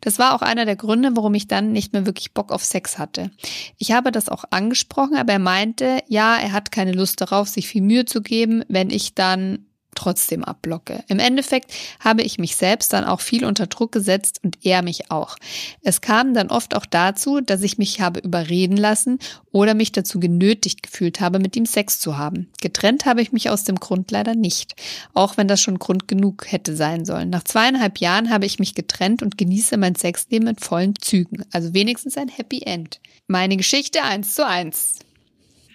Das 0.02 0.20
war 0.20 0.36
auch 0.36 0.42
einer 0.42 0.66
der 0.66 0.76
Gründe, 0.76 1.12
warum 1.14 1.34
ich 1.34 1.48
dann 1.48 1.72
nicht 1.72 1.94
mehr 1.94 2.06
wirklich 2.06 2.34
Bock 2.34 2.52
auf 2.52 2.66
Sex 2.66 2.98
hatte. 2.98 3.32
Ich 3.78 3.94
habe 3.94 4.12
das 4.12 4.28
auch 4.28 4.44
angesprochen, 4.50 5.16
aber 5.16 5.29
er 5.30 5.40
meinte, 5.40 6.00
ja, 6.08 6.38
er 6.38 6.52
hat 6.52 6.72
keine 6.72 6.92
Lust 6.92 7.22
darauf, 7.22 7.48
sich 7.48 7.68
viel 7.68 7.82
Mühe 7.82 8.06
zu 8.06 8.22
geben, 8.22 8.64
wenn 8.68 8.90
ich 8.90 9.16
dann 9.16 9.66
trotzdem 10.00 10.44
abblocke. 10.44 11.04
Im 11.08 11.20
Endeffekt 11.20 11.74
habe 12.00 12.22
ich 12.22 12.38
mich 12.38 12.56
selbst 12.56 12.94
dann 12.94 13.04
auch 13.04 13.20
viel 13.20 13.44
unter 13.44 13.68
Druck 13.68 13.92
gesetzt 13.92 14.40
und 14.44 14.58
er 14.64 14.82
mich 14.82 15.12
auch. 15.12 15.36
Es 15.82 16.00
kam 16.00 16.34
dann 16.34 16.50
oft 16.50 16.76
auch 16.76 16.86
dazu, 16.86 17.42
dass 17.42 17.64
ich 17.64 17.78
mich 17.78 18.00
habe 18.00 18.22
überreden 18.22 18.78
lassen 18.78 19.20
oder 19.52 19.74
mich 19.74 19.92
dazu 19.92 20.20
genötigt 20.20 20.84
gefühlt 20.84 21.20
habe, 21.20 21.40
mit 21.40 21.56
ihm 21.56 21.66
Sex 21.66 22.00
zu 22.00 22.18
haben. 22.18 22.50
Getrennt 22.62 23.06
habe 23.06 23.22
ich 23.22 23.34
mich 23.34 23.50
aus 23.50 23.66
dem 23.66 23.76
Grund 23.76 24.12
leider 24.12 24.36
nicht, 24.36 24.76
auch 25.14 25.38
wenn 25.38 25.48
das 25.48 25.62
schon 25.62 25.80
Grund 25.80 26.08
genug 26.08 26.50
hätte 26.50 26.76
sein 26.76 27.04
sollen. 27.04 27.30
Nach 27.30 27.44
zweieinhalb 27.44 27.98
Jahren 27.98 28.30
habe 28.30 28.46
ich 28.46 28.60
mich 28.60 28.76
getrennt 28.76 29.22
und 29.22 29.38
genieße 29.38 29.76
mein 29.78 29.96
Sexleben 29.96 30.48
in 30.48 30.58
vollen 30.58 30.94
Zügen. 30.96 31.44
Also 31.52 31.74
wenigstens 31.74 32.18
ein 32.18 32.30
Happy 32.30 32.62
End. 32.62 33.02
Meine 33.28 33.58
Geschichte 33.58 34.04
eins 34.04 34.36
zu 34.36 34.46
eins. 34.46 35.00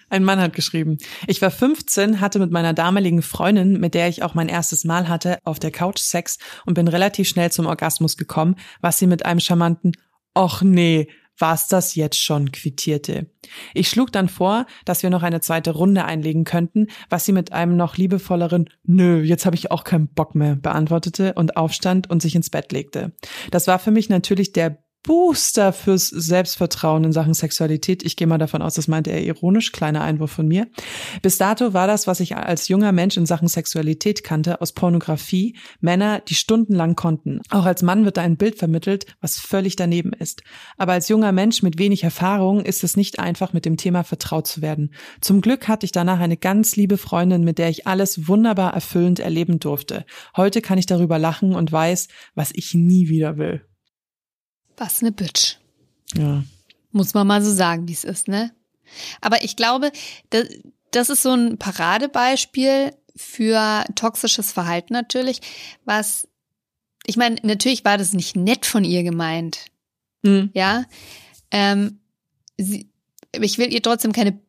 Ein 0.09 0.23
Mann 0.23 0.39
hat 0.39 0.53
geschrieben, 0.53 0.97
ich 1.27 1.41
war 1.41 1.51
15, 1.51 2.21
hatte 2.21 2.39
mit 2.39 2.51
meiner 2.51 2.73
damaligen 2.73 3.21
Freundin, 3.21 3.79
mit 3.79 3.93
der 3.93 4.07
ich 4.07 4.23
auch 4.23 4.33
mein 4.33 4.49
erstes 4.49 4.83
Mal 4.83 5.07
hatte, 5.07 5.39
auf 5.43 5.59
der 5.59 5.71
Couch 5.71 5.99
Sex 5.99 6.37
und 6.65 6.75
bin 6.75 6.87
relativ 6.87 7.27
schnell 7.27 7.51
zum 7.51 7.65
Orgasmus 7.65 8.17
gekommen, 8.17 8.55
was 8.81 8.99
sie 8.99 9.07
mit 9.07 9.25
einem 9.25 9.39
charmanten 9.39 9.93
Och 10.37 10.61
nee, 10.61 11.07
war's 11.37 11.67
das 11.67 11.95
jetzt 11.95 12.21
schon 12.21 12.51
quittierte. 12.51 13.27
Ich 13.73 13.89
schlug 13.89 14.11
dann 14.11 14.29
vor, 14.29 14.65
dass 14.85 15.03
wir 15.03 15.09
noch 15.09 15.23
eine 15.23 15.41
zweite 15.41 15.71
Runde 15.71 16.05
einlegen 16.05 16.43
könnten, 16.43 16.87
was 17.09 17.25
sie 17.25 17.31
mit 17.31 17.51
einem 17.51 17.75
noch 17.75 17.97
liebevolleren 17.97 18.69
Nö, 18.83 19.21
jetzt 19.21 19.45
habe 19.45 19.55
ich 19.55 19.71
auch 19.71 19.83
keinen 19.83 20.07
Bock 20.07 20.35
mehr 20.35 20.55
beantwortete 20.55 21.33
und 21.33 21.57
aufstand 21.57 22.09
und 22.09 22.21
sich 22.21 22.35
ins 22.35 22.49
Bett 22.49 22.71
legte. 22.71 23.11
Das 23.51 23.67
war 23.67 23.79
für 23.79 23.91
mich 23.91 24.09
natürlich 24.09 24.53
der 24.53 24.84
Booster 25.05 25.71
fürs 25.71 26.07
Selbstvertrauen 26.07 27.03
in 27.03 27.11
Sachen 27.11 27.35
Sexualität. 27.35 28.03
Ich 28.03 28.15
gehe 28.15 28.25
mal 28.25 28.39
davon 28.39 28.63
aus, 28.63 28.73
das 28.73 28.87
meinte 28.87 29.11
er 29.11 29.23
ironisch, 29.23 29.71
kleiner 29.71 30.01
Einwurf 30.01 30.31
von 30.31 30.47
mir. 30.47 30.67
Bis 31.21 31.37
dato 31.37 31.73
war 31.73 31.85
das, 31.85 32.07
was 32.07 32.19
ich 32.19 32.35
als 32.35 32.67
junger 32.69 32.91
Mensch 32.91 33.15
in 33.15 33.27
Sachen 33.27 33.47
Sexualität 33.47 34.23
kannte, 34.23 34.61
aus 34.61 34.73
Pornografie, 34.73 35.55
Männer, 35.79 36.21
die 36.21 36.33
stundenlang 36.33 36.95
konnten. 36.95 37.39
Auch 37.51 37.65
als 37.65 37.83
Mann 37.83 38.03
wird 38.03 38.17
da 38.17 38.23
ein 38.23 38.37
Bild 38.37 38.57
vermittelt, 38.57 39.05
was 39.21 39.37
völlig 39.37 39.75
daneben 39.75 40.11
ist. 40.11 40.41
Aber 40.75 40.93
als 40.93 41.07
junger 41.07 41.31
Mensch 41.31 41.61
mit 41.61 41.77
wenig 41.77 42.03
Erfahrung 42.03 42.61
ist 42.61 42.83
es 42.83 42.97
nicht 42.97 43.19
einfach, 43.19 43.53
mit 43.53 43.65
dem 43.65 43.77
Thema 43.77 44.03
vertraut 44.03 44.47
zu 44.47 44.63
werden. 44.63 44.91
Zum 45.21 45.41
Glück 45.41 45.67
hatte 45.67 45.85
ich 45.85 45.91
danach 45.91 46.19
eine 46.19 46.37
ganz 46.37 46.75
liebe 46.75 46.97
Freundin, 46.97 47.43
mit 47.43 47.59
der 47.59 47.69
ich 47.69 47.85
alles 47.85 48.27
wunderbar 48.27 48.73
erfüllend 48.73 49.19
erleben 49.19 49.59
durfte. 49.59 50.03
Heute 50.35 50.61
kann 50.61 50.79
ich 50.79 50.87
darüber 50.87 51.19
lachen 51.19 51.53
und 51.53 51.71
weiß, 51.71 52.07
was 52.33 52.49
ich 52.55 52.73
nie 52.73 53.07
wieder 53.07 53.37
will. 53.37 53.61
Was 54.77 55.01
ne 55.01 55.11
Bitch. 55.11 55.57
Ja. 56.15 56.43
Muss 56.91 57.13
man 57.13 57.27
mal 57.27 57.43
so 57.43 57.51
sagen, 57.51 57.87
wie 57.87 57.93
es 57.93 58.03
ist, 58.03 58.27
ne? 58.27 58.51
Aber 59.21 59.43
ich 59.43 59.55
glaube, 59.55 59.91
das, 60.29 60.47
das 60.91 61.09
ist 61.09 61.23
so 61.23 61.33
ein 61.33 61.57
Paradebeispiel 61.57 62.91
für 63.15 63.85
toxisches 63.95 64.51
Verhalten 64.51 64.93
natürlich, 64.93 65.41
was, 65.85 66.27
ich 67.05 67.17
meine, 67.17 67.37
natürlich 67.43 67.85
war 67.85 67.97
das 67.97 68.13
nicht 68.13 68.35
nett 68.35 68.65
von 68.65 68.83
ihr 68.83 69.03
gemeint. 69.03 69.65
Mhm. 70.21 70.51
Ja. 70.53 70.85
Ähm, 71.51 71.99
sie, 72.57 72.89
ich 73.31 73.57
will 73.57 73.73
ihr 73.73 73.81
trotzdem 73.81 74.11
keine 74.11 74.39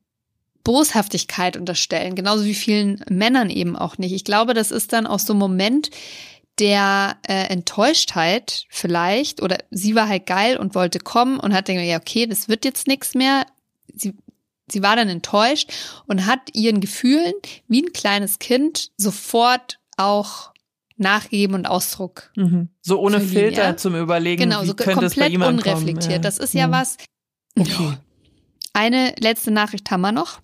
Boshaftigkeit 0.64 1.56
unterstellen, 1.56 2.16
genauso 2.16 2.44
wie 2.44 2.54
vielen 2.54 3.00
Männern 3.08 3.50
eben 3.50 3.76
auch 3.76 3.98
nicht. 3.98 4.12
Ich 4.12 4.24
glaube, 4.24 4.52
das 4.52 4.72
ist 4.72 4.92
dann 4.92 5.06
auch 5.06 5.20
so 5.20 5.32
ein 5.32 5.38
Moment, 5.38 5.90
der 6.58 7.16
äh, 7.28 7.48
Enttäuschtheit 7.48 8.66
vielleicht, 8.68 9.42
oder 9.42 9.58
sie 9.70 9.94
war 9.94 10.08
halt 10.08 10.26
geil 10.26 10.56
und 10.56 10.74
wollte 10.74 10.98
kommen 10.98 11.38
und 11.38 11.52
hat 11.52 11.66
gedacht, 11.66 11.84
ja, 11.84 11.98
okay, 11.98 12.26
das 12.26 12.48
wird 12.48 12.64
jetzt 12.64 12.86
nichts 12.86 13.14
mehr. 13.14 13.46
Sie, 13.94 14.14
sie 14.70 14.82
war 14.82 14.96
dann 14.96 15.08
enttäuscht 15.08 15.72
und 16.06 16.26
hat 16.26 16.40
ihren 16.54 16.80
Gefühlen 16.80 17.34
wie 17.68 17.82
ein 17.82 17.92
kleines 17.92 18.38
Kind 18.38 18.90
sofort 18.96 19.78
auch 19.96 20.52
nachgeben 20.96 21.54
und 21.54 21.66
Ausdruck. 21.66 22.30
Mhm. 22.36 22.70
So 22.80 23.00
ohne 23.00 23.18
verliehen, 23.18 23.32
Filter 23.32 23.64
ja? 23.64 23.76
zum 23.76 23.94
Überlegen. 23.94 24.42
Genau, 24.42 24.64
so 24.64 24.74
komplett 24.74 25.36
unreflektiert. 25.36 26.12
Ja. 26.12 26.18
Das 26.18 26.38
ist 26.38 26.54
ja, 26.54 26.62
ja. 26.62 26.70
was. 26.70 26.96
Okay. 27.58 27.92
Eine 28.72 29.14
letzte 29.18 29.50
Nachricht 29.50 29.90
haben 29.90 30.02
wir 30.02 30.12
noch. 30.12 30.40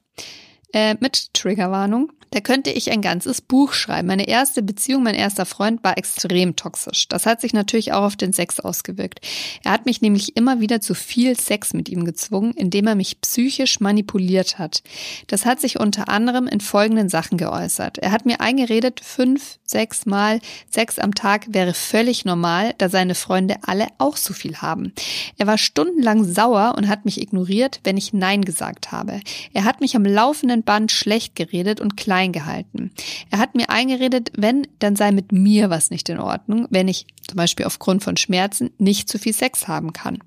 äh, 0.73 0.97
mit 1.01 1.33
Triggerwarnung. 1.35 2.13
Da 2.33 2.41
könnte 2.41 2.71
ich 2.71 2.91
ein 2.91 3.03
ganzes 3.03 3.43
Buch 3.43 3.75
schreiben. 3.75 4.09
Meine 4.09 4.27
erste 4.27 4.63
Beziehung, 4.63 5.03
mein 5.03 5.15
erster 5.15 5.45
Freund 5.45 5.85
war 5.85 5.99
extrem 5.99 6.57
toxisch. 6.57 7.07
Das 7.09 7.27
hat 7.27 7.43
sich 7.43 7.53
natürlich 7.53 7.93
auch 7.93 8.05
auf 8.05 8.17
den 8.17 8.33
Sex 8.33 8.59
ausgewirkt. 8.59 9.21
Er 9.63 9.73
hat 9.73 9.85
mich 9.85 10.01
nämlich 10.01 10.35
immer 10.37 10.59
wieder 10.61 10.81
zu 10.81 10.95
viel 10.95 11.39
Sex 11.39 11.75
mit 11.75 11.91
ihm 11.91 12.07
gezwungen, 12.07 12.53
indem 12.53 12.87
er 12.87 12.95
mich 12.95 13.21
psychisch 13.21 13.81
manipuliert 13.81 14.59
hat. 14.59 14.83
Das 15.27 15.45
hat 15.45 15.61
sich 15.61 15.79
unter 15.79 16.09
anderem 16.09 16.47
in 16.47 16.61
folgenden 16.61 17.11
Sachen 17.11 17.37
geäußert. 17.37 17.99
Er 17.99 18.13
hat 18.13 18.25
mir 18.25 18.41
eingeredet, 18.41 19.01
fünf, 19.05 19.59
sechs 19.65 20.07
Mal 20.07 20.41
Sex 20.71 20.99
am 20.99 21.15
Tag 21.15 21.47
wäre 21.49 21.75
völlig 21.75 22.25
normal, 22.25 22.75
da 22.79 22.89
seine 22.89 23.15
Freunde 23.15 23.57
alle 23.63 23.89
auch 23.99 24.17
so 24.17 24.33
viel 24.33 24.57
haben. 24.57 24.95
Er 25.37 25.47
war 25.47 25.59
stundenlang 25.59 26.25
sauer 26.25 26.75
und 26.79 26.89
hat 26.89 27.05
mich 27.05 27.21
ignoriert, 27.21 27.81
wenn 27.85 27.99
ich 27.99 28.15
Nein 28.15 28.43
gesagt 28.43 28.91
habe. 28.91 29.21
Er 29.53 29.65
hat 29.65 29.81
mich 29.81 29.97
am 29.97 30.05
laufenden 30.05 30.63
Band 30.63 30.93
schlecht 30.93 31.37
geredet 31.37 31.81
und 31.81 31.97
klein 31.97 32.22
klein 32.23 32.33
gehalten. 32.33 32.91
Er 33.31 33.39
hat 33.39 33.55
mir 33.55 33.71
eingeredet, 33.71 34.33
wenn, 34.37 34.67
dann 34.79 34.97
sei 34.97 35.13
mit 35.13 35.33
mir 35.33 35.71
was 35.71 35.91
nicht 35.91 36.09
in 36.09 36.19
Ordnung, 36.19 36.67
wenn 36.71 36.89
ich 36.89 37.07
zum 37.27 37.37
Beispiel 37.37 37.67
aufgrund 37.67 38.05
von 38.05 38.17
Schmerzen 38.17 38.71
nicht 38.79 39.09
zu 39.09 39.19
viel 39.19 39.33
Sex 39.33 39.69
haben 39.69 39.93
kann. 39.93 40.19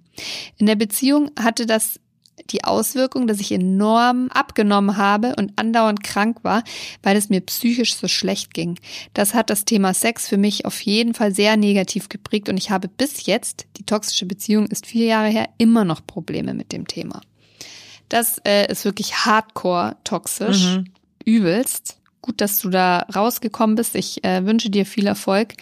In 0.57 0.65
der 0.65 0.75
Beziehung 0.75 1.31
hatte 1.39 1.65
das 1.65 1.99
die 2.51 2.65
Auswirkung, 2.65 3.27
dass 3.27 3.39
ich 3.39 3.53
enorm 3.53 4.27
abgenommen 4.27 4.97
habe 4.97 5.35
und 5.37 5.53
andauernd 5.55 6.03
krank 6.03 6.39
war, 6.43 6.63
weil 7.01 7.15
es 7.15 7.29
mir 7.29 7.39
psychisch 7.39 7.95
so 7.95 8.09
schlecht 8.09 8.53
ging. 8.53 8.77
Das 9.13 9.33
hat 9.33 9.49
das 9.49 9.63
Thema 9.63 9.93
Sex 9.93 10.27
für 10.27 10.35
mich 10.35 10.65
auf 10.65 10.81
jeden 10.81 11.13
Fall 11.13 11.33
sehr 11.33 11.55
negativ 11.55 12.09
geprägt 12.09 12.49
und 12.49 12.57
ich 12.57 12.71
habe 12.71 12.89
bis 12.89 13.25
jetzt, 13.25 13.67
die 13.77 13.85
toxische 13.85 14.25
Beziehung 14.25 14.67
ist 14.67 14.85
vier 14.85 15.05
Jahre 15.05 15.29
her, 15.29 15.47
immer 15.57 15.85
noch 15.85 16.05
Probleme 16.05 16.53
mit 16.53 16.73
dem 16.73 16.87
Thema. 16.87 17.21
Das 18.09 18.39
äh, 18.45 18.69
ist 18.69 18.83
wirklich 18.83 19.25
hardcore 19.25 19.95
toxisch. 20.03 20.65
Mhm 20.65 20.94
übelst. 21.26 21.97
Gut, 22.21 22.41
dass 22.41 22.57
du 22.57 22.69
da 22.69 22.99
rausgekommen 23.15 23.76
bist. 23.76 23.95
Ich 23.95 24.23
äh, 24.23 24.45
wünsche 24.45 24.69
dir 24.69 24.86
viel 24.86 25.05
Erfolg, 25.05 25.53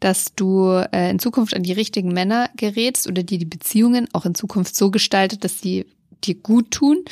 dass 0.00 0.34
du 0.34 0.68
äh, 0.92 1.10
in 1.10 1.18
Zukunft 1.18 1.54
an 1.54 1.62
die 1.62 1.72
richtigen 1.72 2.12
Männer 2.12 2.50
gerätst 2.56 3.06
oder 3.06 3.22
dir 3.22 3.38
die 3.38 3.46
Beziehungen 3.46 4.08
auch 4.12 4.26
in 4.26 4.34
Zukunft 4.34 4.76
so 4.76 4.90
gestaltet, 4.90 5.44
dass 5.44 5.60
sie 5.60 5.86
dir 6.24 6.34
gut 6.34 6.70
tun 6.70 7.04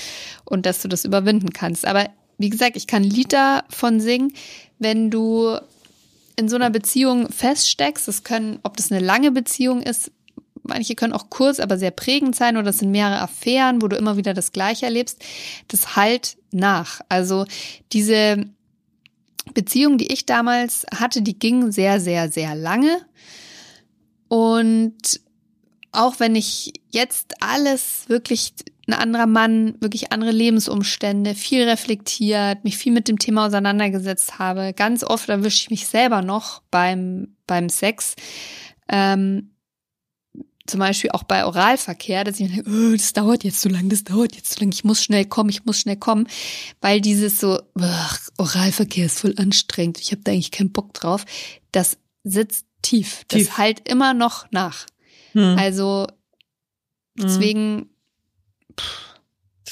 und 0.45 0.67
dass 0.67 0.83
du 0.83 0.89
das 0.89 1.05
überwinden 1.05 1.53
kannst. 1.53 1.87
Aber 1.87 2.11
wie 2.39 2.51
gesagt, 2.51 2.77
ich 2.77 2.87
kann 2.87 3.03
Lied 3.03 3.33
davon 3.33 4.01
singen, 4.01 4.33
wenn 4.79 5.11
du 5.11 5.57
in 6.37 6.49
so 6.49 6.57
einer 6.57 6.71
Beziehung 6.71 7.31
feststeckst. 7.31 8.09
Das 8.09 8.25
können, 8.25 8.59
ob 8.63 8.77
das 8.77 8.91
eine 8.91 9.05
lange 9.05 9.31
Beziehung 9.31 9.83
ist, 9.83 10.11
manche 10.63 10.95
können 10.95 11.13
auch 11.13 11.31
kurz, 11.31 11.61
aber 11.61 11.79
sehr 11.79 11.91
prägend 11.91 12.37
sein 12.37 12.57
oder 12.57 12.71
es 12.71 12.79
sind 12.79 12.91
mehrere 12.91 13.21
Affären, 13.21 13.83
wo 13.83 13.89
du 13.89 13.97
immer 13.97 14.17
wieder 14.17 14.35
das 14.35 14.53
Gleiche 14.53 14.87
erlebst. 14.87 15.23
Das 15.69 15.97
halt 15.97 16.37
nach. 16.51 17.01
Also 17.09 17.47
diese 17.93 18.45
Beziehung, 19.55 19.99
die 19.99 20.13
ich 20.13 20.27
damals 20.27 20.87
hatte, 20.95 21.23
die 21.23 21.39
ging 21.39 21.73
sehr, 21.73 22.01
sehr, 22.01 22.31
sehr 22.31 22.55
lange. 22.55 22.99
Und 24.29 25.21
auch 25.93 26.21
wenn 26.21 26.37
ich 26.37 26.73
jetzt 26.91 27.35
alles 27.41 28.09
wirklich 28.09 28.55
ein 28.89 28.95
anderer 28.95 29.27
Mann, 29.27 29.75
wirklich 29.81 30.13
andere 30.13 30.33
Lebensumstände, 30.33 31.35
viel 31.35 31.69
reflektiert, 31.69 32.65
mich 32.65 32.77
viel 32.79 32.93
mit 32.93 33.09
dem 33.09 33.19
Thema 33.19 33.47
auseinandergesetzt 33.47 34.39
habe, 34.39 34.73
ganz 34.75 35.05
oft 35.05 35.29
erwische 35.29 35.63
ich 35.63 35.71
mich 35.71 35.87
selber 35.87 36.23
noch 36.23 36.63
beim, 36.71 37.37
beim 37.47 37.69
Sex. 37.69 38.17
Ähm, 38.89 39.52
zum 40.67 40.81
Beispiel 40.81 41.11
auch 41.11 41.25
bei 41.25 41.45
Oralverkehr, 41.45 42.25
dass 42.25 42.39
ich 42.39 42.49
mir 42.49 42.63
denke, 42.63 42.71
oh, 42.71 42.97
das 42.97 43.13
dauert 43.13 43.45
jetzt 43.45 43.61
zu 43.61 43.69
lang, 43.69 43.89
das 43.89 44.05
dauert 44.05 44.37
jetzt 44.37 44.55
zu 44.55 44.61
lang, 44.61 44.71
ich 44.73 44.85
muss 44.85 45.03
schnell 45.03 45.25
kommen, 45.25 45.51
ich 45.51 45.65
muss 45.65 45.79
schnell 45.81 45.97
kommen, 45.97 46.29
weil 46.81 47.01
dieses 47.01 47.41
so, 47.41 47.61
ach, 47.79 48.19
Oralverkehr 48.39 49.07
ist 49.07 49.21
voll 49.21 49.35
anstrengend, 49.37 49.99
ich 50.01 50.13
habe 50.13 50.23
da 50.23 50.33
eigentlich 50.33 50.51
keinen 50.51 50.73
Bock 50.73 50.95
drauf, 50.95 51.25
das 51.73 51.99
sitzt 52.25 52.67
tief, 52.83 53.25
tief. 53.29 53.49
das 53.49 53.59
halt 53.59 53.89
immer 53.89 54.15
noch 54.15 54.47
nach. 54.51 54.87
Hm. 55.33 55.57
Also 55.59 56.07
hm. 57.19 57.27
deswegen, 57.27 57.77
hm. 57.77 57.89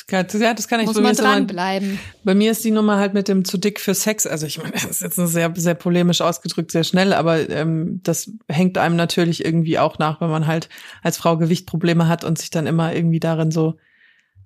Kann, 0.06 0.26
ja, 0.38 0.54
das 0.54 0.68
kann 0.68 0.80
ich 0.80 0.86
Muss 0.86 1.00
man 1.00 1.14
dranbleiben. 1.14 1.98
Bei 2.24 2.34
mir 2.34 2.50
ist 2.50 2.64
die 2.64 2.70
Nummer 2.70 2.98
halt 2.98 3.14
mit 3.14 3.28
dem 3.28 3.44
zu 3.44 3.58
dick 3.58 3.80
für 3.80 3.94
Sex. 3.94 4.26
Also 4.26 4.46
ich 4.46 4.58
meine, 4.58 4.72
das 4.72 4.84
ist 4.84 5.00
jetzt 5.00 5.16
sehr, 5.16 5.52
sehr 5.56 5.74
polemisch 5.74 6.20
ausgedrückt, 6.20 6.70
sehr 6.72 6.84
schnell, 6.84 7.12
aber 7.12 7.48
ähm, 7.50 8.00
das 8.02 8.30
hängt 8.48 8.78
einem 8.78 8.96
natürlich 8.96 9.44
irgendwie 9.44 9.78
auch 9.78 9.98
nach, 9.98 10.20
wenn 10.20 10.30
man 10.30 10.46
halt 10.46 10.68
als 11.02 11.16
Frau 11.16 11.36
Gewichtprobleme 11.36 12.08
hat 12.08 12.24
und 12.24 12.38
sich 12.38 12.50
dann 12.50 12.66
immer 12.66 12.94
irgendwie 12.94 13.20
darin 13.20 13.50
so 13.50 13.76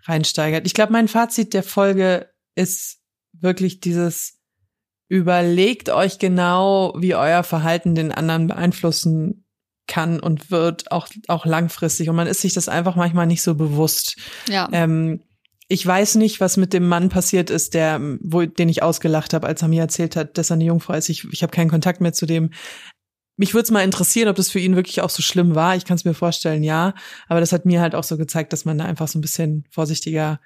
reinsteigert. 0.05 0.67
Ich 0.67 0.75
glaube, 0.75 0.93
mein 0.93 1.09
Fazit 1.09 1.55
der 1.55 1.63
Folge 1.63 2.29
ist 2.55 3.01
wirklich 3.33 3.81
dieses 3.81 4.39
überlegt 5.09 5.91
euch 5.91 6.19
genau, 6.19 6.95
wie 6.99 7.15
euer 7.15 7.43
Verhalten 7.43 7.95
den 7.95 8.11
anderen 8.13 8.49
beeinflussen 8.49 9.45
kann 9.87 10.19
und 10.19 10.51
wird 10.51 10.91
auch 10.91 11.09
auch 11.29 11.45
langfristig 11.45 12.09
und 12.09 12.17
man 12.17 12.27
ist 12.27 12.41
sich 12.41 12.55
das 12.55 12.69
einfach 12.69 12.97
manchmal 12.97 13.27
nicht 13.27 13.43
so 13.43 13.55
bewusst. 13.55 14.17
Ja. 14.49 14.69
Ähm, 14.73 15.21
ich 15.75 15.85
weiß 15.85 16.15
nicht, 16.15 16.41
was 16.41 16.57
mit 16.57 16.73
dem 16.73 16.87
Mann 16.87 17.09
passiert 17.09 17.51
ist, 17.51 17.75
der, 17.75 18.01
wo, 18.21 18.43
den 18.45 18.69
ich 18.69 18.85
ausgelacht 18.85 19.35
habe, 19.35 19.49
als 19.49 19.61
er 19.61 19.67
mir 19.67 19.83
erzählt 19.83 20.15
hat, 20.15 20.39
dass 20.39 20.51
er 20.51 20.55
eine 20.55 20.65
Jungfrau 20.65 20.95
ist. 20.95 21.09
Ich, 21.09 21.25
ich 21.33 21.43
habe 21.43 21.51
keinen 21.51 21.69
Kontakt 21.69 22.01
mehr 22.01 22.13
zu 22.13 22.27
dem. 22.27 22.51
Mich 23.37 23.55
würde 23.55 23.65
es 23.65 23.71
mal 23.73 23.83
interessieren, 23.83 24.29
ob 24.29 24.37
das 24.37 24.51
für 24.51 24.61
ihn 24.61 24.77
wirklich 24.77 25.01
auch 25.01 25.11
so 25.11 25.21
schlimm 25.21 25.57
war. 25.57 25.75
Ich 25.75 25.85
kann 25.85 25.97
es 25.97 26.05
mir 26.05 26.15
vorstellen, 26.15 26.63
ja. 26.63 26.95
Aber 27.27 27.41
das 27.41 27.51
hat 27.51 27.67
mir 27.67 27.81
halt 27.81 27.97
auch 27.97 28.05
so 28.05 28.17
gezeigt, 28.17 28.53
dass 28.53 28.65
man 28.65 28.79
da 28.79 28.85
einfach 28.85 29.09
so 29.09 29.19
ein 29.19 29.21
bisschen 29.21 29.65
vorsichtiger 29.69 30.39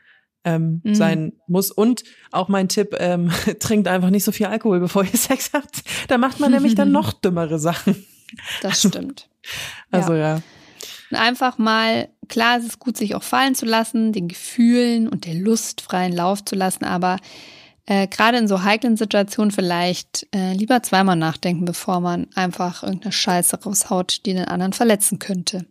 ähm, 0.45 0.81
mhm. 0.83 0.95
sein 0.95 1.33
muss. 1.47 1.71
Und 1.71 2.05
auch 2.33 2.49
mein 2.49 2.71
Tipp, 2.71 2.97
ähm, 2.99 3.31
trinkt 3.59 3.87
einfach 3.87 4.09
nicht 4.09 4.25
so 4.25 4.33
viel 4.33 4.47
Alkohol, 4.47 4.81
bevor 4.81 5.05
ihr 5.05 5.11
Sex 5.19 5.51
habt. 5.53 5.83
Da 6.09 6.17
macht 6.17 6.41
man 6.41 6.53
nämlich 6.53 6.75
dann 6.75 6.91
noch 6.93 7.13
dümmere 7.13 7.59
Sachen. 7.59 8.07
Das 8.63 8.81
stimmt. 8.81 9.29
Also 9.91 10.15
ja. 10.15 10.37
ja. 10.37 10.43
Und 11.11 11.17
einfach 11.17 11.59
mal, 11.59 12.09
klar, 12.29 12.59
es 12.59 12.65
ist 12.65 12.79
gut, 12.79 12.97
sich 12.97 13.15
auch 13.15 13.23
fallen 13.23 13.55
zu 13.55 13.67
lassen, 13.67 14.13
den 14.13 14.29
Gefühlen 14.29 15.09
und 15.09 15.25
der 15.25 15.35
Lust 15.35 15.81
freien 15.81 16.13
Lauf 16.13 16.45
zu 16.45 16.55
lassen, 16.55 16.85
aber 16.85 17.17
äh, 17.91 18.07
gerade 18.07 18.37
in 18.37 18.49
so 18.49 18.65
heiklen 18.65 18.99
Situationen 18.99 19.51
vielleicht 19.51 20.27
äh, 20.35 20.53
lieber 20.53 20.83
zweimal 20.83 21.17
nachdenken, 21.17 21.65
bevor 21.65 22.01
man 22.01 22.27
einfach 22.35 22.83
irgendeine 22.83 23.13
Scheiße 23.13 23.63
raushaut, 23.63 24.27
die 24.27 24.35
den 24.35 24.45
anderen 24.45 24.75
verletzen 24.75 25.19
könnte. 25.19 25.65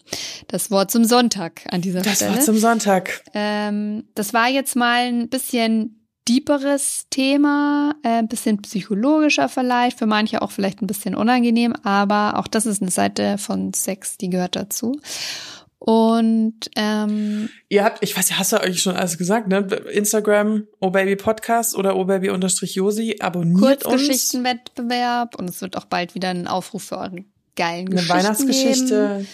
Das 0.48 0.72
Wort 0.72 0.90
zum 0.90 1.06
Sonntag 1.06 1.62
an 1.70 1.82
dieser 1.82 2.02
das 2.02 2.16
Stelle. 2.16 2.32
Das 2.32 2.40
Wort 2.40 2.46
zum 2.46 2.58
Sonntag. 2.58 3.22
Ähm, 3.36 4.06
das 4.16 4.34
war 4.34 4.48
jetzt 4.48 4.76
mal 4.76 5.06
ein 5.06 5.30
bisschen 5.30 5.97
deeperes 6.28 7.08
Thema, 7.10 7.96
äh, 8.04 8.20
ein 8.20 8.28
bisschen 8.28 8.62
psychologischer 8.62 9.50
vielleicht, 9.50 10.00
für 10.00 10.06
manche 10.06 10.42
auch 10.42 10.52
vielleicht 10.52 10.82
ein 10.82 10.88
bisschen 10.88 11.16
unangenehm, 11.16 11.74
aber 11.84 12.38
auch 12.38 12.48
das 12.48 12.66
ist 12.66 12.82
eine 12.82 12.92
Seite 12.92 13.38
von 13.38 13.74
Sex, 13.74 14.18
die 14.18 14.30
gehört 14.30 14.56
dazu. 14.56 15.00
Und 15.80 16.56
ähm, 16.76 17.50
ihr 17.70 17.84
habt, 17.84 18.04
ich 18.04 18.18
weiß, 18.18 18.38
hast 18.40 18.52
du 18.52 18.60
euch 18.62 18.82
schon 18.82 18.96
alles 18.96 19.18
gesagt, 19.18 19.48
ne? 19.48 19.60
Instagram, 19.92 20.68
Oh 20.80 20.90
Baby 20.90 21.16
Podcast 21.16 21.76
oder 21.76 21.96
Oh 21.96 22.06
Baby 22.06 22.32
unterstrich 22.32 22.76
Josi, 22.76 23.18
abonniert 23.20 23.84
Kurzgeschichtenwettbewerb 23.84 25.36
und 25.36 25.50
es 25.50 25.62
wird 25.62 25.78
auch 25.78 25.86
bald 25.86 26.16
wieder 26.16 26.30
einen 26.30 26.48
Aufruf 26.48 26.86
für 26.86 26.98
euren 26.98 27.32
geilen 27.56 27.88
eine 27.88 27.96
Geschichten 27.96 28.14
Weihnachtsgeschichte. 28.14 29.18
Geben. 29.18 29.28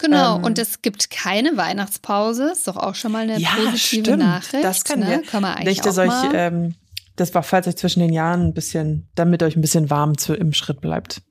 Genau, 0.00 0.36
Ähm, 0.36 0.44
und 0.44 0.58
es 0.58 0.82
gibt 0.82 1.10
keine 1.10 1.56
Weihnachtspause. 1.56 2.50
Ist 2.52 2.66
doch 2.66 2.76
auch 2.76 2.94
schon 2.94 3.12
mal 3.12 3.22
eine 3.22 3.38
Ja, 3.38 3.50
positive 3.50 4.04
stimmt. 4.04 4.18
Nachricht. 4.18 4.64
Das 4.64 4.84
kann 4.84 5.00
ne? 5.00 5.10
ja. 5.12 5.18
Kann 5.18 5.42
man 5.42 5.54
eigentlich 5.54 5.82
auch 5.82 5.96
euch, 5.96 6.30
ähm, 6.32 6.74
das 7.16 7.34
war, 7.34 7.42
falls 7.42 7.66
euch 7.66 7.76
zwischen 7.76 8.00
den 8.00 8.12
Jahren 8.12 8.48
ein 8.48 8.54
bisschen, 8.54 9.08
damit 9.14 9.42
euch 9.42 9.56
ein 9.56 9.60
bisschen 9.60 9.90
warm 9.90 10.16
zu, 10.16 10.34
im 10.34 10.52
Schritt 10.52 10.80
bleibt. 10.80 11.22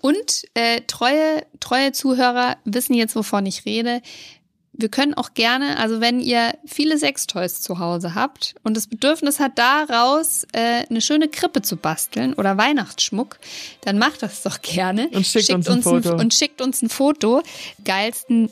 Und 0.00 0.44
äh, 0.54 0.82
treue, 0.86 1.44
treue 1.60 1.92
Zuhörer 1.92 2.56
wissen 2.64 2.94
jetzt, 2.94 3.16
wovon 3.16 3.46
ich 3.46 3.64
rede. 3.64 4.00
Wir 4.78 4.88
können 4.88 5.14
auch 5.14 5.34
gerne, 5.34 5.78
also 5.78 6.00
wenn 6.00 6.20
ihr 6.20 6.54
viele 6.66 6.98
Sextoys 6.98 7.62
zu 7.62 7.78
Hause 7.78 8.14
habt 8.14 8.54
und 8.62 8.76
das 8.76 8.86
Bedürfnis 8.86 9.40
hat, 9.40 9.52
daraus 9.58 10.46
äh, 10.52 10.84
eine 10.88 11.00
schöne 11.00 11.28
Krippe 11.28 11.62
zu 11.62 11.76
basteln 11.76 12.34
oder 12.34 12.58
Weihnachtsschmuck, 12.58 13.38
dann 13.82 13.98
macht 13.98 14.22
das 14.22 14.42
doch 14.42 14.60
gerne. 14.60 15.08
Und 15.08 15.26
schickt 15.26 15.50
uns 15.50 15.68
ein 15.68 15.82
Foto. 15.82 16.14
und 16.16 16.34
schickt 16.34 16.60
uns 16.60 16.82
ein 16.82 16.88
Foto. 16.88 17.42
Geilsten 17.84 18.50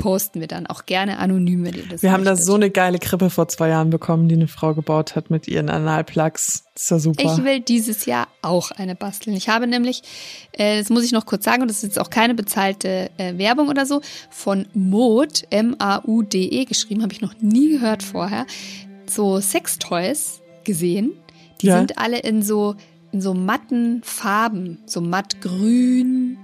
reposten 0.00 0.40
wir 0.40 0.48
dann 0.48 0.66
auch 0.66 0.86
gerne 0.86 1.18
anonym, 1.18 1.64
wenn 1.64 1.74
ihr 1.74 1.84
das 1.88 2.02
Wir 2.02 2.12
haben 2.12 2.24
da 2.24 2.30
möchtet. 2.32 2.46
so 2.46 2.54
eine 2.54 2.70
geile 2.70 2.98
Krippe 2.98 3.30
vor 3.30 3.48
zwei 3.48 3.68
Jahren 3.68 3.90
bekommen, 3.90 4.28
die 4.28 4.34
eine 4.34 4.48
Frau 4.48 4.74
gebaut 4.74 5.14
hat 5.16 5.30
mit 5.30 5.46
ihren 5.48 5.68
Analplugs. 5.68 6.64
Das 6.74 6.84
ist 6.84 6.90
ja 6.90 6.98
super. 6.98 7.36
Ich 7.38 7.44
will 7.44 7.60
dieses 7.60 8.06
Jahr 8.06 8.28
auch 8.42 8.70
eine 8.70 8.94
basteln. 8.94 9.36
Ich 9.36 9.48
habe 9.48 9.66
nämlich, 9.66 10.02
äh, 10.52 10.78
das 10.78 10.90
muss 10.90 11.04
ich 11.04 11.12
noch 11.12 11.26
kurz 11.26 11.44
sagen, 11.44 11.62
und 11.62 11.68
das 11.68 11.78
ist 11.78 11.82
jetzt 11.82 11.98
auch 12.00 12.10
keine 12.10 12.34
bezahlte 12.34 13.10
äh, 13.18 13.36
Werbung 13.38 13.68
oder 13.68 13.86
so, 13.86 14.00
von 14.30 14.66
Mode, 14.74 15.34
M-A-U-D-E, 15.50 16.64
geschrieben, 16.64 17.02
habe 17.02 17.12
ich 17.12 17.20
noch 17.20 17.34
nie 17.40 17.70
gehört 17.72 18.02
vorher, 18.02 18.46
so 19.08 19.40
Sextoys 19.40 20.40
gesehen. 20.64 21.12
Die 21.60 21.66
Ja. 21.66 21.78
sind 21.78 21.98
alle 21.98 22.18
in 22.20 22.42
so, 22.42 22.74
in 23.12 23.20
so 23.20 23.34
matten 23.34 24.00
Farben, 24.02 24.78
so 24.86 25.00
mattgrün. 25.02 26.38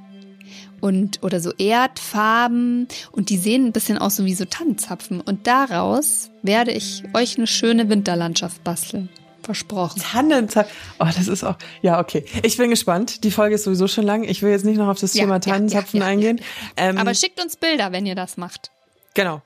Und 0.81 1.23
oder 1.23 1.41
so 1.41 1.53
Erdfarben 1.53 2.89
und 3.13 3.31
die 3.31 3.37
sehen 3.39 3.67
ein 3.67 3.73
bisschen 3.73 3.99
aus 3.99 4.17
so 4.17 4.25
wie 4.25 4.35
so 4.35 4.45
Tannenzapfen 4.45 5.21
und 5.21 5.47
daraus 5.47 6.31
werde 6.43 6.73
ich 6.73 7.03
euch 7.15 7.37
eine 7.39 7.47
schöne 7.47 7.89
Winterlandschaft 7.89 8.63
basteln. 8.65 9.09
Versprochen. 9.43 10.03
Tannenzapfen. 10.03 10.75
Oh, 10.99 11.05
das 11.05 11.29
ist 11.29 11.45
auch. 11.45 11.55
Ja, 11.81 12.01
okay. 12.01 12.25
Ich 12.43 12.57
bin 12.57 12.69
gespannt. 12.69 13.23
Die 13.23 13.31
Folge 13.31 13.55
ist 13.55 13.63
sowieso 13.63 13.87
schon 13.87 14.05
lang. 14.05 14.25
Ich 14.25 14.43
will 14.43 14.51
jetzt 14.51 14.65
nicht 14.65 14.77
noch 14.77 14.89
auf 14.89 14.99
das 14.99 15.15
Ja, 15.15 15.21
Thema 15.23 15.39
Tannenzapfen 15.41 16.01
ja, 16.01 16.07
ja, 16.07 16.11
eingehen. 16.13 16.41
Ähm, 16.77 16.99
Aber 16.99 17.15
schickt 17.15 17.41
uns 17.41 17.57
Bilder, 17.57 17.93
wenn 17.93 18.07
ihr 18.07 18.17
das 18.17 18.37
macht. 18.37 18.71
genau. 19.15 19.43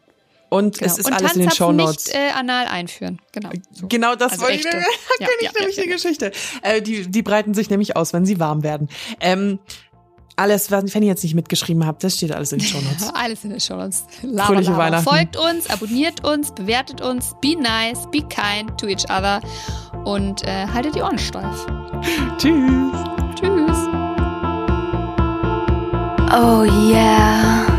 Und 0.49 0.79
Genau. 0.79 0.91
es 0.91 0.99
ist 0.99 1.07
und 1.07 1.13
alles 1.13 1.35
in 1.35 1.41
den 1.43 1.49
Tannenzapfen 1.51 1.79
Shownotes. 1.79 2.07
nicht 2.07 2.17
äh, 2.17 2.31
anal 2.31 2.67
einführen. 2.67 3.21
Genau. 3.33 3.51
So. 3.73 3.87
Genau 3.89 4.17
das 4.17 4.33
Also 4.33 4.45
wollte 4.47 4.57
ich. 4.57 4.63
kenne 5.19 5.31
ich 5.43 5.53
nämlich 5.55 5.77
die. 5.77 5.87
Geschichte. 5.89 6.33
Äh, 6.63 6.83
die, 6.83 7.09
die 7.09 7.23
breiten 7.23 7.55
sich 7.55 7.71
nämlich 7.71 7.95
aus, 7.95 8.13
wenn 8.15 8.27
sie 8.27 8.41
warm 8.41 8.63
werden. 8.65 8.89
Ähm, 9.21 9.61
alles, 10.41 10.71
was 10.71 10.95
wenn 10.95 11.03
ihr 11.03 11.09
jetzt 11.09 11.23
nicht 11.23 11.35
mitgeschrieben 11.35 11.87
habt, 11.87 12.03
das 12.03 12.17
steht 12.17 12.33
alles 12.33 12.53
in 12.53 12.59
den 12.59 12.67
Shownotes. 12.67 13.11
Alles 13.15 13.45
in 13.45 13.51
den 13.51 13.61
Shownotes. 13.61 14.05
Lava, 14.23 14.47
Fröhliche 14.47 14.71
lava. 14.71 14.85
Weihnachten. 14.85 15.09
Folgt 15.09 15.37
uns, 15.37 15.69
abonniert 15.69 16.25
uns, 16.25 16.53
bewertet 16.53 17.01
uns, 17.03 17.35
be 17.41 17.55
nice, 17.57 18.07
be 18.11 18.23
kind 18.23 18.77
to 18.79 18.87
each 18.87 19.05
other 19.11 19.41
und 20.05 20.43
äh, 20.45 20.67
haltet 20.67 20.95
die 20.95 21.03
Ohren 21.03 21.19
steif. 21.19 21.67
Tschüss. 22.39 22.97
Tschüss. 23.39 23.79
Oh 26.33 26.65
yeah. 26.65 27.70